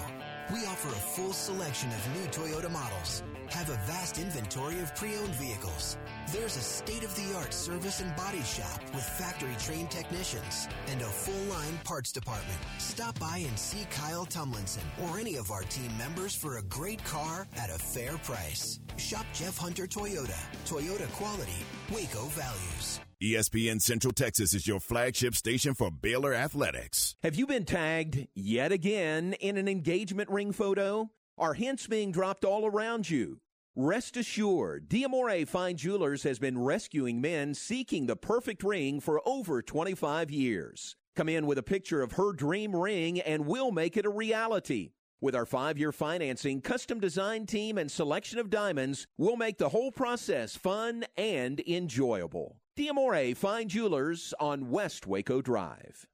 We 0.52 0.64
offer 0.66 0.88
a 0.88 1.04
full 1.16 1.32
selection 1.32 1.88
of 1.90 2.14
new 2.14 2.26
Toyota 2.28 2.70
models, 2.70 3.22
have 3.50 3.68
a 3.68 3.80
vast 3.86 4.18
inventory 4.18 4.78
of 4.80 4.94
pre-owned 4.94 5.34
vehicles. 5.34 5.98
There's 6.32 6.56
a 6.56 6.60
state-of-the-art 6.60 7.52
service 7.52 8.00
and 8.00 8.14
body 8.16 8.42
shop 8.42 8.80
with 8.94 9.02
factory-trained 9.02 9.90
technicians 9.90 10.68
and 10.88 11.00
a 11.02 11.04
full-line 11.04 11.78
parts 11.84 12.12
department. 12.12 12.58
Stop 12.78 13.18
by 13.18 13.38
and 13.38 13.58
see 13.58 13.86
Kyle 13.90 14.26
Tumlinson 14.26 14.84
or 15.04 15.18
any 15.18 15.36
of 15.36 15.50
our 15.50 15.62
team 15.62 15.90
members 15.98 16.34
for 16.34 16.58
a 16.58 16.62
great 16.62 17.02
car 17.04 17.48
at 17.56 17.70
a 17.70 17.78
fair 17.78 18.18
price. 18.18 18.78
Shop 18.98 19.26
Jeff 19.32 19.58
Hunter 19.58 19.86
Toyota. 19.86 20.38
Toyota 20.64 21.10
quality, 21.12 21.64
Waco 21.90 22.26
values. 22.26 23.00
ESPN 23.22 23.80
Central 23.80 24.12
Texas 24.12 24.52
is 24.52 24.66
your 24.66 24.78
flagship 24.78 25.34
station 25.34 25.72
for 25.72 25.90
Baylor 25.90 26.34
Athletics. 26.34 27.16
Have 27.22 27.34
you 27.34 27.46
been 27.46 27.64
tagged 27.64 28.28
yet 28.34 28.72
again 28.72 29.32
in 29.40 29.56
an 29.56 29.68
engagement 29.68 30.28
ring 30.28 30.52
photo? 30.52 31.08
Are 31.38 31.54
hints 31.54 31.86
being 31.86 32.12
dropped 32.12 32.44
all 32.44 32.66
around 32.66 33.08
you? 33.08 33.40
Rest 33.74 34.18
assured, 34.18 34.90
Diamore 34.90 35.48
Fine 35.48 35.78
Jewelers 35.78 36.24
has 36.24 36.38
been 36.38 36.58
rescuing 36.58 37.22
men 37.22 37.54
seeking 37.54 38.04
the 38.04 38.16
perfect 38.16 38.62
ring 38.62 39.00
for 39.00 39.26
over 39.26 39.62
25 39.62 40.30
years. 40.30 40.94
Come 41.14 41.30
in 41.30 41.46
with 41.46 41.56
a 41.56 41.62
picture 41.62 42.02
of 42.02 42.12
her 42.12 42.34
dream 42.34 42.76
ring 42.76 43.18
and 43.18 43.46
we'll 43.46 43.72
make 43.72 43.96
it 43.96 44.04
a 44.04 44.10
reality. 44.10 44.90
With 45.22 45.34
our 45.34 45.46
five 45.46 45.78
year 45.78 45.90
financing, 45.90 46.60
custom 46.60 47.00
design 47.00 47.46
team, 47.46 47.78
and 47.78 47.90
selection 47.90 48.38
of 48.38 48.50
diamonds, 48.50 49.06
we'll 49.16 49.36
make 49.36 49.56
the 49.56 49.70
whole 49.70 49.90
process 49.90 50.54
fun 50.54 51.06
and 51.16 51.60
enjoyable. 51.66 52.58
Diamore 52.76 53.34
Fine 53.34 53.70
Jewelers 53.70 54.34
on 54.38 54.68
West 54.68 55.06
Waco 55.06 55.40
Drive. 55.40 56.06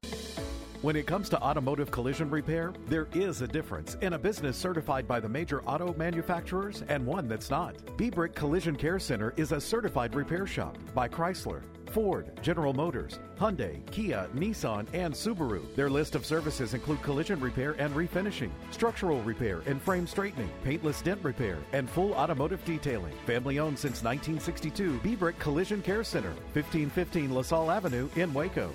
When 0.80 0.94
it 0.94 1.08
comes 1.08 1.28
to 1.30 1.42
automotive 1.42 1.90
collision 1.90 2.30
repair, 2.30 2.72
there 2.86 3.08
is 3.14 3.42
a 3.42 3.48
difference 3.48 3.96
in 4.00 4.12
a 4.12 4.18
business 4.18 4.56
certified 4.56 5.08
by 5.08 5.18
the 5.18 5.28
major 5.28 5.60
auto 5.64 5.92
manufacturers 5.94 6.84
and 6.86 7.04
one 7.04 7.26
that's 7.26 7.50
not. 7.50 7.74
Bebrick 7.96 8.36
Collision 8.36 8.76
Care 8.76 9.00
Center 9.00 9.34
is 9.36 9.50
a 9.50 9.60
certified 9.60 10.14
repair 10.14 10.46
shop 10.46 10.78
by 10.94 11.08
Chrysler, 11.08 11.62
Ford, 11.92 12.30
General 12.42 12.72
Motors, 12.72 13.18
Hyundai, 13.38 13.84
Kia, 13.90 14.26
Nissan, 14.34 14.86
and 14.94 15.12
Subaru. 15.12 15.62
Their 15.76 15.90
list 15.90 16.14
of 16.14 16.24
services 16.24 16.72
include 16.72 17.02
collision 17.02 17.38
repair 17.38 17.76
and 17.78 17.94
refinishing, 17.94 18.50
structural 18.70 19.20
repair 19.22 19.62
and 19.66 19.80
frame 19.80 20.06
straightening, 20.06 20.50
paintless 20.64 21.02
dent 21.02 21.22
repair, 21.22 21.58
and 21.72 21.88
full 21.88 22.14
automotive 22.14 22.64
detailing. 22.64 23.12
Family 23.26 23.58
owned 23.58 23.78
since 23.78 24.02
1962, 24.02 25.00
Bebrick 25.00 25.38
Collision 25.38 25.82
Care 25.82 26.02
Center, 26.02 26.32
1515 26.54 27.34
LaSalle 27.34 27.70
Avenue 27.70 28.08
in 28.16 28.32
Waco. 28.32 28.70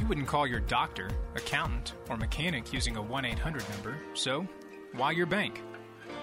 You 0.00 0.06
wouldn't 0.08 0.26
call 0.26 0.46
your 0.46 0.60
doctor, 0.60 1.08
accountant, 1.36 1.94
or 2.10 2.16
mechanic 2.16 2.72
using 2.72 2.96
a 2.96 3.02
1 3.02 3.24
800 3.24 3.68
number, 3.70 3.96
so 4.14 4.46
why 4.94 5.12
your 5.12 5.26
bank? 5.26 5.62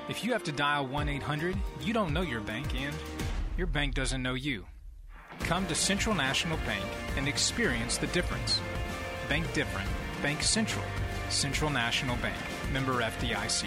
If 0.10 0.24
you 0.24 0.34
have 0.34 0.44
to 0.44 0.52
dial 0.52 0.86
1 0.88 1.08
800, 1.08 1.56
you 1.82 1.94
don't 1.94 2.12
know 2.12 2.22
your 2.22 2.42
bank 2.42 2.76
and 2.76 2.94
your 3.58 3.68
bank 3.68 3.94
doesn't 3.94 4.22
know 4.22 4.34
you. 4.34 4.66
Come 5.42 5.68
to 5.68 5.76
Central 5.76 6.16
National 6.16 6.58
Bank 6.66 6.86
and 7.18 7.28
experience 7.28 7.98
the 7.98 8.08
difference. 8.08 8.60
Bank 9.30 9.52
different. 9.54 9.90
Bank 10.22 10.42
Central. 10.42 10.86
Central 11.30 11.70
National 11.70 12.16
Bank. 12.18 12.38
Member 12.72 13.02
FDIC. 13.02 13.66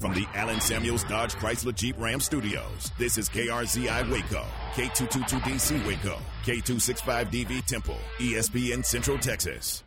From 0.00 0.12
the 0.12 0.26
Allen 0.34 0.60
Samuels 0.60 1.04
Dodge 1.04 1.34
Chrysler 1.34 1.74
Jeep 1.74 1.94
Ram 1.98 2.18
Studios, 2.18 2.90
this 2.98 3.16
is 3.16 3.28
KRZI 3.28 4.10
Waco, 4.10 4.44
K222DC 4.72 5.86
Waco, 5.86 6.18
K265DV 6.42 7.64
Temple, 7.64 7.98
ESPN 8.18 8.84
Central 8.84 9.16
Texas. 9.18 9.84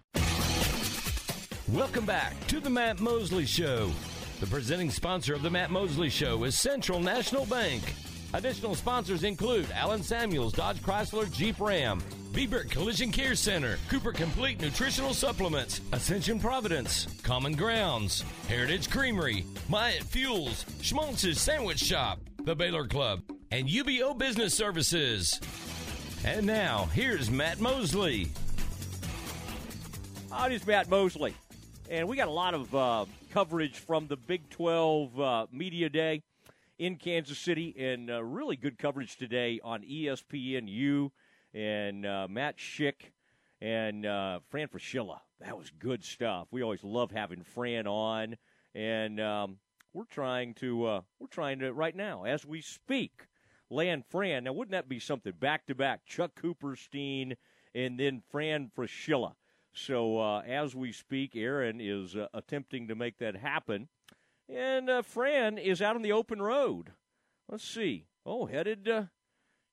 Welcome 1.74 2.06
back 2.06 2.34
to 2.48 2.62
the 2.62 2.70
Matt 2.70 3.02
Mosley 3.02 3.46
Show. 3.46 3.92
The 4.40 4.48
presenting 4.48 4.92
sponsor 4.92 5.34
of 5.34 5.42
the 5.42 5.50
Matt 5.50 5.72
Mosley 5.72 6.10
Show 6.10 6.46
is 6.46 6.58
Central 6.58 7.02
National 7.02 7.46
Bank. 7.46 7.84
Additional 8.38 8.76
sponsors 8.76 9.24
include 9.24 9.66
Allen 9.74 10.04
Samuels, 10.04 10.54
Dodge 10.54 10.80
Chrysler, 10.84 11.30
Jeep 11.34 11.60
Ram, 11.60 12.00
Bebrick 12.34 12.70
Collision 12.70 13.12
Care 13.12 13.34
Center, 13.34 13.80
Cooper 13.90 14.12
Complete 14.12 14.62
Nutritional 14.62 15.16
Supplements, 15.16 15.82
Ascension 15.92 16.40
Providence, 16.40 17.08
Common 17.24 17.56
Grounds, 17.56 18.24
Heritage 18.48 18.92
Creamery, 18.92 19.44
Myatt 19.70 20.04
Fuels, 20.04 20.68
Schmaltz's 20.84 21.42
Sandwich 21.42 21.80
Shop, 21.80 22.20
the 22.44 22.56
Baylor 22.56 22.86
Club, 22.86 23.24
and 23.50 23.68
UBO 23.68 24.16
Business 24.16 24.54
Services. 24.54 25.42
And 26.24 26.46
now, 26.46 26.90
here's 26.94 27.32
Matt 27.32 27.60
Mosley. 27.60 28.28
Hi, 30.30 30.50
this 30.50 30.62
is 30.62 30.68
Matt 30.68 30.92
Mosley. 30.92 31.34
And 31.90 32.08
we 32.08 32.16
got 32.16 32.28
a 32.28 32.32
lot 32.32 32.54
of 32.54 32.76
uh, 32.76 33.06
coverage 33.32 33.78
from 33.80 34.06
the 34.06 34.16
Big 34.16 34.48
12 34.52 35.20
uh, 35.20 35.48
Media 35.52 35.90
Day 35.90 36.22
in 36.78 36.98
Kansas 36.98 37.38
City, 37.38 37.76
and 37.78 38.10
uh, 38.10 38.24
really 38.24 38.56
good 38.56 38.78
coverage 38.78 39.18
today 39.18 39.60
on 39.64 39.82
ESPNU 39.82 41.10
and 41.54 42.06
uh, 42.06 42.28
Matt 42.30 42.58
Schick 42.58 43.12
and 43.62 44.06
uh, 44.06 44.40
Fran 44.50 44.68
Fraschilla. 44.68 45.20
That 45.40 45.58
was 45.58 45.72
good 45.80 46.04
stuff. 46.04 46.48
We 46.52 46.62
always 46.62 46.84
love 46.84 47.12
having 47.12 47.44
Fran 47.44 47.88
on, 47.88 48.38
and 48.76 49.20
um, 49.20 49.58
we're 49.94 50.06
trying 50.06 50.54
to 50.56 50.86
uh, 50.86 51.02
we're 51.20 51.28
trying 51.28 51.60
to 51.60 51.74
right 51.74 51.96
now 51.96 52.24
as 52.24 52.46
we 52.46 52.62
speak 52.62 53.28
land 53.70 54.04
Fran. 54.10 54.44
Now, 54.44 54.54
wouldn't 54.54 54.72
that 54.72 54.90
be 54.90 55.00
something 55.00 55.34
back 55.40 55.66
to 55.68 55.76
back? 55.76 56.06
Chuck 56.06 56.32
Cooperstein 56.42 57.36
and 57.76 58.00
then 58.00 58.22
Fran 58.32 58.72
Fraschilla. 58.76 59.34
So 59.74 60.20
uh, 60.20 60.42
as 60.42 60.76
we 60.76 60.92
speak, 60.92 61.36
Aaron 61.36 61.80
is 61.80 62.16
uh, 62.16 62.28
attempting 62.34 62.88
to 62.88 62.96
make 62.96 63.20
that 63.20 63.36
happen. 63.36 63.88
And 64.50 64.90
uh, 64.90 65.02
Fran 65.02 65.58
is 65.58 65.82
out 65.82 65.96
on 65.96 66.02
the 66.02 66.12
open 66.12 66.42
road. 66.42 66.92
Let's 67.50 67.68
see. 67.68 68.06
Oh, 68.26 68.46
headed 68.46 68.88
uh, 68.88 69.04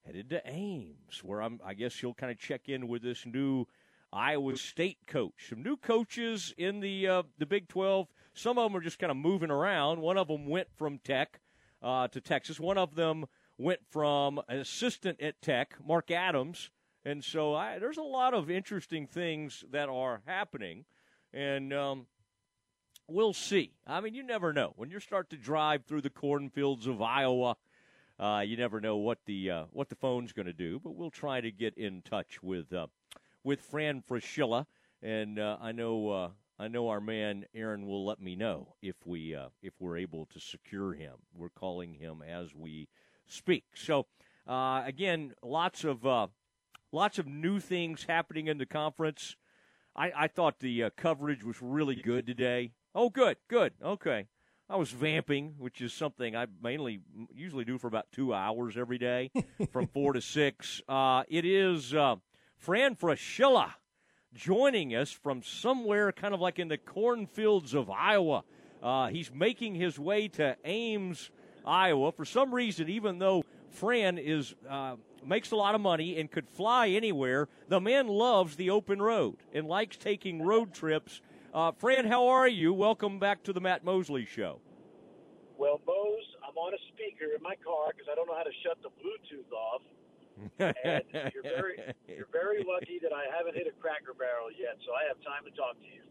headed 0.05 0.29
to 0.29 0.41
Ames, 0.45 1.23
where 1.23 1.41
I'm. 1.41 1.59
I 1.65 1.73
guess 1.73 1.95
he'll 1.95 2.13
kind 2.13 2.31
of 2.31 2.39
check 2.39 2.67
in 2.67 2.87
with 2.87 3.01
this 3.01 3.25
new 3.25 3.65
Iowa 4.11 4.57
State 4.57 4.99
coach. 5.07 5.49
Some 5.49 5.63
new 5.63 5.77
coaches 5.77 6.53
in 6.57 6.79
the 6.79 7.07
uh, 7.07 7.23
the 7.37 7.45
Big 7.45 7.67
12. 7.67 8.07
Some 8.33 8.57
of 8.57 8.69
them 8.69 8.77
are 8.77 8.83
just 8.83 8.99
kind 8.99 9.11
of 9.11 9.17
moving 9.17 9.51
around. 9.51 10.01
One 10.01 10.17
of 10.17 10.27
them 10.27 10.47
went 10.47 10.67
from 10.75 10.99
Tech 10.99 11.39
uh, 11.81 12.07
to 12.09 12.19
Texas. 12.19 12.59
One 12.59 12.77
of 12.77 12.95
them 12.95 13.25
went 13.57 13.79
from 13.89 14.41
an 14.49 14.59
assistant 14.59 15.21
at 15.21 15.41
Tech, 15.41 15.75
Mark 15.85 16.11
Adams. 16.11 16.69
And 17.05 17.23
so 17.23 17.53
I, 17.53 17.79
there's 17.79 17.97
a 17.97 18.03
lot 18.03 18.33
of 18.33 18.49
interesting 18.49 19.07
things 19.07 19.63
that 19.71 19.89
are 19.89 20.21
happening. 20.25 20.85
And 21.33 21.71
um, 21.71 22.07
we'll 23.07 23.33
see. 23.33 23.71
I 23.85 24.01
mean, 24.01 24.13
you 24.13 24.23
never 24.23 24.53
know. 24.53 24.73
When 24.75 24.89
you 24.89 24.99
start 24.99 25.29
to 25.31 25.37
drive 25.37 25.85
through 25.85 26.01
the 26.01 26.09
cornfields 26.09 26.87
of 26.87 27.01
Iowa, 27.01 27.55
uh, 28.19 28.43
you 28.45 28.57
never 28.57 28.79
know 28.79 28.95
what 28.97 29.19
the 29.25 29.51
uh, 29.51 29.63
what 29.71 29.89
the 29.89 29.95
phone's 29.95 30.31
going 30.31 30.45
to 30.45 30.53
do. 30.53 30.79
But 30.79 30.95
we'll 30.95 31.11
try 31.11 31.41
to 31.41 31.51
get 31.51 31.77
in 31.77 32.01
touch 32.01 32.41
with 32.41 32.71
uh, 32.73 32.87
with 33.43 33.61
Fran 33.61 34.01
Fraschilla, 34.01 34.65
and 35.01 35.37
uh, 35.37 35.57
I 35.61 35.71
know 35.71 36.09
uh, 36.09 36.29
I 36.57 36.67
know 36.67 36.89
our 36.89 37.01
man 37.01 37.45
Aaron 37.53 37.85
will 37.85 38.05
let 38.05 38.21
me 38.21 38.35
know 38.35 38.75
if 38.81 38.95
we 39.05 39.35
uh, 39.35 39.49
if 39.61 39.73
we're 39.79 39.97
able 39.97 40.27
to 40.27 40.39
secure 40.39 40.93
him. 40.93 41.15
We're 41.33 41.49
calling 41.49 41.93
him 41.95 42.23
as 42.27 42.55
we 42.55 42.87
speak. 43.27 43.65
So 43.75 44.07
again, 44.47 45.33
lots 45.43 45.83
of 45.83 46.05
lots 46.91 47.19
of 47.19 47.27
new 47.27 47.59
things 47.59 48.05
happening 48.07 48.47
in 48.47 48.57
the 48.57 48.65
conference. 48.65 49.35
I, 49.97 50.11
I 50.15 50.27
thought 50.27 50.59
the 50.59 50.89
coverage 50.97 51.43
was 51.43 51.61
really 51.61 51.95
good 51.95 52.27
today. 52.27 52.71
Oh, 52.97 53.09
good, 53.09 53.35
good. 53.49 53.73
Okay. 53.83 54.27
I 54.69 54.77
was 54.77 54.89
vamping, 54.89 55.55
which 55.59 55.81
is 55.81 55.93
something 55.93 56.33
I 56.33 56.47
mainly 56.63 57.01
usually 57.35 57.65
do 57.65 57.77
for 57.77 57.87
about 57.87 58.09
two 58.13 58.33
hours 58.33 58.77
every 58.77 58.97
day, 58.97 59.31
from 59.73 59.87
four 59.87 60.13
to 60.13 60.21
six. 60.21 60.81
Uh, 60.87 61.23
it 61.27 61.43
is 61.43 61.93
uh, 61.93 62.15
Fran 62.57 62.95
Fraschilla 62.95 63.73
joining 64.33 64.95
us 64.95 65.11
from 65.11 65.43
somewhere 65.43 66.13
kind 66.13 66.33
of 66.33 66.39
like 66.39 66.57
in 66.57 66.69
the 66.69 66.77
cornfields 66.77 67.73
of 67.73 67.89
Iowa. 67.89 68.43
Uh, 68.81 69.07
he's 69.07 69.29
making 69.29 69.75
his 69.75 69.99
way 69.99 70.29
to 70.29 70.55
Ames, 70.63 71.29
Iowa. 71.65 72.13
For 72.13 72.23
some 72.23 72.55
reason, 72.55 72.87
even 72.87 73.19
though 73.19 73.43
Fran 73.71 74.17
is 74.17 74.55
uh, 74.69 74.95
makes 75.23 75.51
a 75.51 75.55
lot 75.57 75.75
of 75.75 75.81
money 75.81 76.17
and 76.17 76.31
could 76.31 76.47
fly 76.47 76.87
anywhere, 76.87 77.49
the 77.67 77.81
man 77.81 78.07
loves 78.07 78.55
the 78.55 78.69
open 78.69 79.01
road 79.01 79.35
and 79.53 79.67
likes 79.67 79.97
taking 79.97 80.41
road 80.41 80.73
trips 80.73 81.19
uh, 81.55 81.71
Fran, 81.71 82.05
how 82.05 82.27
are 82.27 82.47
you? 82.47 82.73
Welcome 82.73 83.17
back 83.17 83.41
to 83.43 83.53
the 83.53 83.61
Matt 83.61 83.85
Mosley 83.85 84.25
Show. 84.25 84.59
Well, 85.57 85.79
Mose, 85.87 86.25
I'm 86.45 86.57
on 86.57 86.73
a 86.73 86.77
speaker 86.93 87.31
in 87.35 87.41
my 87.41 87.55
car 87.63 87.93
because 87.95 88.07
I 88.11 88.15
don't 88.15 88.27
know 88.27 88.35
how 88.35 88.43
to 88.43 88.51
shut 88.61 88.77
the 88.83 88.89
Bluetooth 88.89 89.49
off. 89.55 89.81
and 90.59 91.31
you're 91.33 91.43
very, 91.43 91.79
you're 92.09 92.27
very 92.33 92.65
lucky 92.67 92.99
that 93.01 93.13
I 93.13 93.33
haven't 93.35 93.55
hit 93.55 93.67
a 93.67 93.81
cracker 93.81 94.13
barrel 94.13 94.49
yet, 94.51 94.75
so 94.85 94.91
I 94.91 95.07
have 95.07 95.15
time 95.23 95.49
to 95.49 95.57
talk 95.57 95.79
to 95.79 95.85
you. 95.85 96.01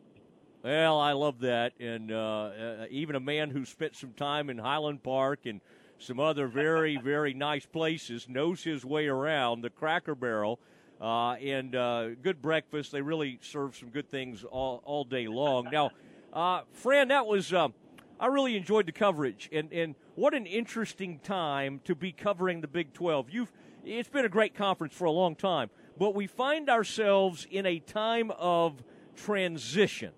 Well, 0.63 0.99
I 0.99 1.13
love 1.13 1.41
that, 1.41 1.75
and 1.79 2.11
uh, 2.11 2.17
uh, 2.17 2.87
even 2.89 3.15
a 3.15 3.21
man 3.21 3.51
who 3.51 3.67
spent 3.67 3.97
some 3.97 4.15
time 4.15 4.49
in 4.49 4.57
Highland 4.57 5.03
Park 5.03 5.41
and 5.45 5.61
some 5.99 6.19
other 6.19 6.47
very, 6.47 6.97
very 6.97 7.35
nice 7.35 7.67
places 7.67 8.31
knows 8.31 8.65
his 8.65 8.83
way 8.83 9.09
around 9.09 9.61
the 9.61 9.69
Cracker 9.69 10.15
Barrel 10.15 10.59
uh, 11.05 11.35
and 11.35 11.77
uh, 11.77 12.09
good 12.23 12.41
breakfast. 12.41 12.91
They 12.91 13.03
really 13.03 13.39
serve 13.43 13.77
some 13.77 13.91
good 13.91 14.11
things 14.11 14.43
all, 14.43 14.83
all 14.87 15.05
day 15.05 15.29
long. 15.29 15.69
Now, 15.71 15.91
uh, 16.33 16.63
Fran, 16.73 17.09
that 17.09 17.27
was 17.27 17.53
uh, 17.53 17.69
I 18.19 18.29
really 18.29 18.57
enjoyed 18.57 18.87
the 18.87 18.93
coverage, 18.93 19.51
and 19.53 19.71
and 19.73 19.95
what 20.15 20.33
an 20.33 20.47
interesting 20.47 21.19
time 21.19 21.81
to 21.85 21.95
be 21.95 22.11
covering 22.11 22.63
the 22.63 22.69
Big 22.69 22.95
Twelve. 22.95 23.29
You've 23.29 23.53
it's 23.85 24.09
been 24.09 24.25
a 24.25 24.31
great 24.31 24.55
conference 24.55 24.95
for 24.95 25.05
a 25.05 25.11
long 25.11 25.37
time, 25.37 25.69
but 25.99 26.15
we 26.15 26.27
find 26.27 26.71
ourselves 26.71 27.47
in 27.51 27.67
a 27.67 27.81
time 27.81 28.31
of 28.39 28.83
transition. 29.15 30.13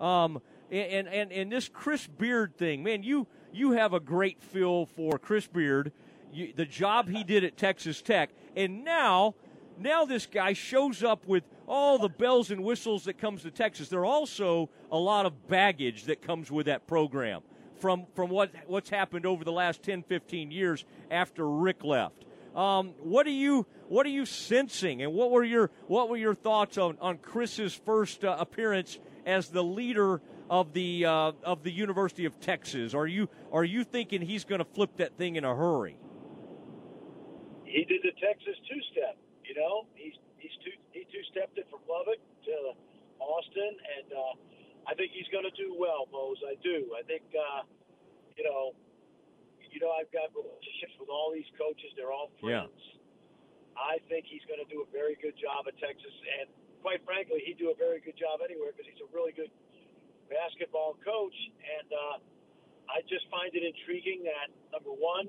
Um, 0.00 0.40
and, 0.70 1.06
and, 1.06 1.30
and 1.30 1.52
this 1.52 1.68
Chris 1.68 2.06
Beard 2.06 2.56
thing, 2.56 2.82
man, 2.82 3.02
you 3.02 3.26
you 3.52 3.72
have 3.72 3.92
a 3.92 4.00
great 4.00 4.42
feel 4.42 4.86
for 4.86 5.18
Chris 5.18 5.46
Beard, 5.46 5.92
you, 6.32 6.54
the 6.56 6.64
job 6.64 7.10
he 7.10 7.22
did 7.22 7.44
at 7.44 7.58
Texas 7.58 8.00
Tech, 8.00 8.30
and 8.56 8.82
now 8.82 9.34
now 9.78 10.04
this 10.04 10.26
guy 10.26 10.52
shows 10.52 11.02
up 11.02 11.26
with 11.26 11.44
all 11.66 11.98
the 11.98 12.08
bells 12.08 12.50
and 12.50 12.62
whistles 12.62 13.04
that 13.04 13.18
comes 13.18 13.42
to 13.42 13.50
Texas. 13.50 13.88
There 13.88 14.00
are 14.00 14.06
also 14.06 14.70
a 14.90 14.98
lot 14.98 15.26
of 15.26 15.48
baggage 15.48 16.04
that 16.04 16.22
comes 16.22 16.50
with 16.50 16.66
that 16.66 16.86
program 16.86 17.42
from 17.78 18.06
from 18.14 18.30
what 18.30 18.50
what's 18.66 18.90
happened 18.90 19.26
over 19.26 19.44
the 19.44 19.52
last 19.52 19.82
10, 19.82 20.02
15 20.04 20.50
years 20.50 20.84
after 21.10 21.48
Rick 21.48 21.84
left. 21.84 22.24
Um, 22.54 22.94
what 22.98 23.26
are 23.26 23.30
you 23.30 23.66
what 23.88 24.04
are 24.06 24.10
you 24.10 24.26
sensing, 24.26 25.02
and 25.02 25.12
what 25.14 25.30
were 25.30 25.44
your 25.44 25.70
what 25.86 26.08
were 26.08 26.16
your 26.16 26.34
thoughts 26.34 26.78
on 26.78 26.98
on 27.00 27.18
Chris's 27.18 27.74
first 27.74 28.24
uh, 28.24 28.36
appearance 28.38 28.98
as 29.24 29.48
the 29.48 29.64
leader 29.64 30.20
of 30.50 30.72
the 30.72 31.06
uh, 31.06 31.32
of 31.42 31.62
the 31.62 31.72
University 31.72 32.26
of 32.26 32.38
Texas? 32.40 32.94
Are 32.94 33.06
you 33.06 33.28
are 33.50 33.64
you 33.64 33.84
thinking 33.84 34.20
he's 34.20 34.44
going 34.44 34.58
to 34.60 34.66
flip 34.66 34.96
that 34.98 35.16
thing 35.16 35.36
in 35.36 35.44
a 35.44 35.56
hurry? 35.56 35.96
he 37.72 37.84
did 37.84 38.02
the 38.02 38.12
Texas 38.20 38.54
two 38.68 38.80
step. 38.92 39.16
You 39.52 39.60
know, 39.60 39.84
he's 40.00 40.16
he's 40.40 40.56
two 40.64 40.72
he 40.96 41.04
two 41.12 41.20
stepped 41.28 41.60
it 41.60 41.68
from 41.68 41.84
Lubbock 41.84 42.16
to 42.48 42.54
Austin, 43.20 43.72
and 44.00 44.08
uh, 44.08 44.32
I 44.88 44.96
think 44.96 45.12
he's 45.12 45.28
going 45.28 45.44
to 45.44 45.52
do 45.52 45.76
well, 45.76 46.08
Mose. 46.08 46.40
I 46.40 46.56
do. 46.64 46.96
I 46.96 47.04
think 47.04 47.20
uh, 47.36 47.68
you 48.32 48.48
know, 48.48 48.72
you 49.60 49.76
know, 49.76 49.92
I've 49.92 50.08
got 50.08 50.32
relationships 50.32 50.96
with 50.96 51.12
all 51.12 51.28
these 51.36 51.44
coaches. 51.60 51.92
They're 52.00 52.16
all 52.16 52.32
Yeah. 52.40 52.64
friends. 52.64 52.80
I 53.76 54.00
think 54.08 54.24
he's 54.24 54.40
going 54.48 54.60
to 54.64 54.68
do 54.72 54.80
a 54.80 54.88
very 54.88 55.20
good 55.20 55.36
job 55.36 55.68
at 55.68 55.76
Texas, 55.76 56.16
and 56.40 56.48
quite 56.80 57.04
frankly, 57.04 57.44
he'd 57.44 57.60
do 57.60 57.68
a 57.68 57.76
very 57.76 58.00
good 58.00 58.16
job 58.16 58.40
anywhere 58.40 58.72
because 58.72 58.88
he's 58.88 59.04
a 59.04 59.10
really 59.12 59.36
good 59.36 59.52
basketball 60.32 60.96
coach. 61.04 61.36
And 61.60 61.88
uh, 61.92 62.16
I 62.88 63.04
just 63.04 63.28
find 63.28 63.52
it 63.52 63.68
intriguing 63.68 64.24
that 64.24 64.48
number 64.72 64.96
one, 64.96 65.28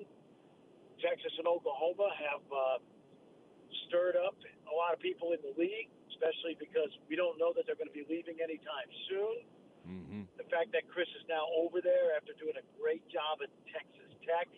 Texas 1.04 1.36
and 1.36 1.44
Oklahoma 1.48 2.08
have 2.24 2.44
uh, 2.48 2.80
stirred 3.94 4.18
up 4.18 4.34
a 4.66 4.74
lot 4.74 4.90
of 4.90 4.98
people 4.98 5.38
in 5.38 5.42
the 5.46 5.54
league, 5.54 5.86
especially 6.10 6.58
because 6.58 6.90
we 7.06 7.14
don't 7.14 7.38
know 7.38 7.54
that 7.54 7.70
they're 7.70 7.78
going 7.78 7.94
to 7.94 7.94
be 7.94 8.02
leaving 8.10 8.42
anytime 8.42 8.90
soon. 9.06 9.46
Mm-hmm. 9.86 10.22
The 10.42 10.50
fact 10.50 10.74
that 10.74 10.90
Chris 10.90 11.06
is 11.14 11.22
now 11.30 11.46
over 11.54 11.78
there 11.78 12.18
after 12.18 12.34
doing 12.42 12.58
a 12.58 12.66
great 12.82 13.06
job 13.14 13.46
at 13.46 13.54
Texas 13.70 14.10
Tech, 14.26 14.50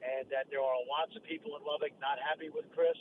and 0.00 0.24
that 0.32 0.48
there 0.48 0.64
are 0.64 0.80
lots 0.88 1.12
of 1.12 1.20
people 1.28 1.52
in 1.60 1.60
Lubbock 1.68 1.92
not 2.00 2.16
happy 2.16 2.48
with 2.48 2.64
Chris. 2.72 2.96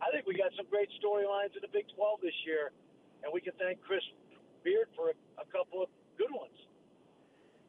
I 0.00 0.08
think 0.08 0.24
we 0.24 0.40
got 0.40 0.56
some 0.56 0.64
great 0.72 0.88
storylines 0.96 1.52
in 1.52 1.60
the 1.60 1.68
Big 1.68 1.84
12 1.92 2.24
this 2.24 2.38
year, 2.48 2.72
and 3.20 3.28
we 3.28 3.44
can 3.44 3.52
thank 3.60 3.84
Chris 3.84 4.02
Beard 4.64 4.88
for 4.96 5.12
a, 5.12 5.16
a 5.36 5.46
couple 5.52 5.84
of 5.84 5.92
good 6.16 6.32
ones. 6.32 6.56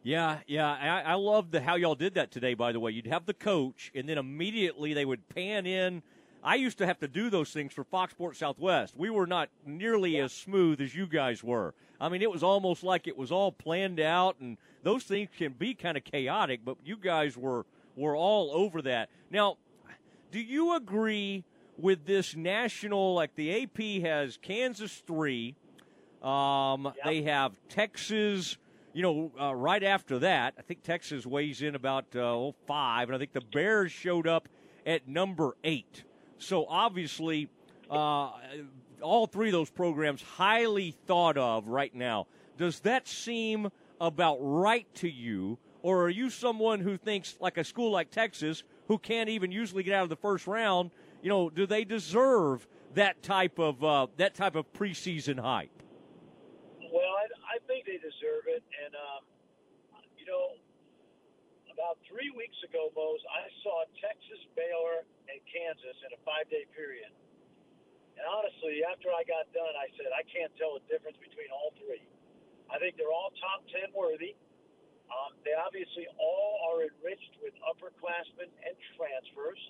Yeah, 0.07 0.39
yeah. 0.47 0.71
I, 0.71 1.11
I 1.11 1.15
love 1.19 1.51
the 1.51 1.59
how 1.59 1.75
y'all 1.75 1.99
did 1.99 2.13
that 2.15 2.31
today. 2.31 2.53
By 2.53 2.71
the 2.71 2.79
way, 2.79 2.95
you'd 2.95 3.11
have 3.11 3.25
the 3.25 3.33
coach, 3.33 3.91
and 3.91 4.07
then 4.07 4.17
immediately 4.17 4.93
they 4.93 5.03
would 5.03 5.27
pan 5.27 5.65
in. 5.65 6.03
I 6.45 6.55
used 6.55 6.77
to 6.77 6.85
have 6.85 6.99
to 6.99 7.07
do 7.07 7.31
those 7.31 7.49
things 7.51 7.73
for 7.73 7.83
Fox 7.83 8.13
Sports 8.13 8.37
Southwest. 8.37 8.93
We 8.95 9.09
were 9.09 9.25
not 9.25 9.49
nearly 9.65 10.19
as 10.19 10.31
smooth 10.31 10.79
as 10.79 10.93
you 10.93 11.07
guys 11.07 11.43
were. 11.43 11.73
I 11.99 12.07
mean, 12.07 12.21
it 12.21 12.29
was 12.29 12.43
almost 12.43 12.83
like 12.83 13.07
it 13.07 13.17
was 13.17 13.31
all 13.31 13.51
planned 13.51 13.99
out, 13.99 14.35
and 14.39 14.57
those 14.83 15.03
things 15.03 15.29
can 15.35 15.53
be 15.53 15.73
kind 15.73 15.97
of 15.97 16.03
chaotic. 16.03 16.61
But 16.63 16.77
you 16.85 16.97
guys 16.97 17.35
were 17.35 17.65
were 17.95 18.15
all 18.15 18.51
over 18.53 18.83
that. 18.83 19.09
Now, 19.31 19.57
do 20.31 20.39
you 20.39 20.75
agree 20.75 21.43
with 21.79 22.05
this 22.05 22.35
national? 22.35 23.15
Like 23.15 23.33
the 23.35 23.63
AP 23.63 24.03
has 24.03 24.37
Kansas 24.39 25.01
three. 25.07 25.55
Um, 26.21 26.93
They 27.03 27.23
have 27.23 27.53
Texas. 27.69 28.57
You 28.93 29.01
know, 29.01 29.31
uh, 29.39 29.55
right 29.55 29.83
after 29.83 30.19
that, 30.19 30.53
I 30.59 30.61
think 30.61 30.83
Texas 30.83 31.25
weighs 31.25 31.61
in 31.61 31.75
about 31.75 32.05
uh, 32.15 32.19
oh, 32.19 32.55
five, 32.67 33.09
and 33.09 33.15
I 33.15 33.19
think 33.19 33.33
the 33.33 33.41
Bears 33.41 33.91
showed 33.91 34.27
up 34.27 34.47
at 34.85 35.07
number 35.07 35.57
eight. 35.63 36.03
So 36.37 36.65
obviously, 36.67 37.49
uh, 37.89 38.31
all 39.01 39.27
three 39.27 39.49
of 39.49 39.53
those 39.53 39.69
programs 39.69 40.21
highly 40.21 40.95
thought 41.05 41.37
of 41.37 41.67
right 41.67 41.93
now. 41.93 42.27
Does 42.57 42.79
that 42.81 43.07
seem 43.07 43.69
about 43.99 44.37
right 44.39 44.87
to 44.95 45.09
you, 45.09 45.57
or 45.81 46.03
are 46.03 46.09
you 46.09 46.29
someone 46.29 46.79
who 46.79 46.97
thinks 46.97 47.35
like 47.39 47.57
a 47.57 47.63
school 47.63 47.91
like 47.91 48.11
Texas, 48.11 48.63
who 48.87 48.97
can't 48.97 49.29
even 49.29 49.51
usually 49.51 49.83
get 49.83 49.93
out 49.93 50.03
of 50.03 50.09
the 50.09 50.15
first 50.15 50.47
round? 50.47 50.91
You 51.21 51.29
know, 51.29 51.49
do 51.49 51.65
they 51.65 51.83
deserve 51.83 52.67
that 52.93 53.21
type 53.23 53.59
of 53.59 53.83
uh, 53.83 54.07
that 54.17 54.35
type 54.35 54.55
of 54.55 54.71
preseason 54.73 55.39
hype? 55.39 55.71
Well, 56.79 57.11
I, 57.19 57.55
I 57.55 57.57
think 57.67 57.85
they 57.85 57.97
deserve 57.97 58.47
it, 58.47 58.63
and 58.85 58.95
um, 58.95 59.23
you 60.17 60.25
know, 60.25 60.55
about 61.73 61.97
three 62.07 62.31
weeks 62.35 62.55
ago, 62.63 62.89
Mose, 62.95 63.19
I 63.27 63.51
saw 63.63 63.83
Texas, 63.99 64.39
Baylor, 64.55 65.03
Kansas 65.49 65.97
in 66.05 66.11
a 66.13 66.19
five-day 66.25 66.65
period. 66.75 67.11
And 68.15 68.25
honestly, 68.25 68.79
after 68.87 69.11
I 69.11 69.27
got 69.27 69.51
done, 69.51 69.75
I 69.75 69.91
said 69.99 70.07
I 70.15 70.23
can't 70.31 70.51
tell 70.55 70.79
the 70.79 70.83
difference 70.87 71.19
between 71.19 71.51
all 71.51 71.75
three. 71.79 72.03
I 72.71 72.79
think 72.79 72.95
they're 72.95 73.11
all 73.11 73.29
top 73.37 73.61
ten 73.69 73.91
worthy. 73.91 74.33
Um, 75.11 75.37
they 75.45 75.53
obviously 75.53 76.09
all 76.17 76.53
are 76.71 76.87
enriched 76.87 77.37
with 77.43 77.53
upperclassmen 77.61 78.49
and 78.65 78.73
transfers. 78.97 79.61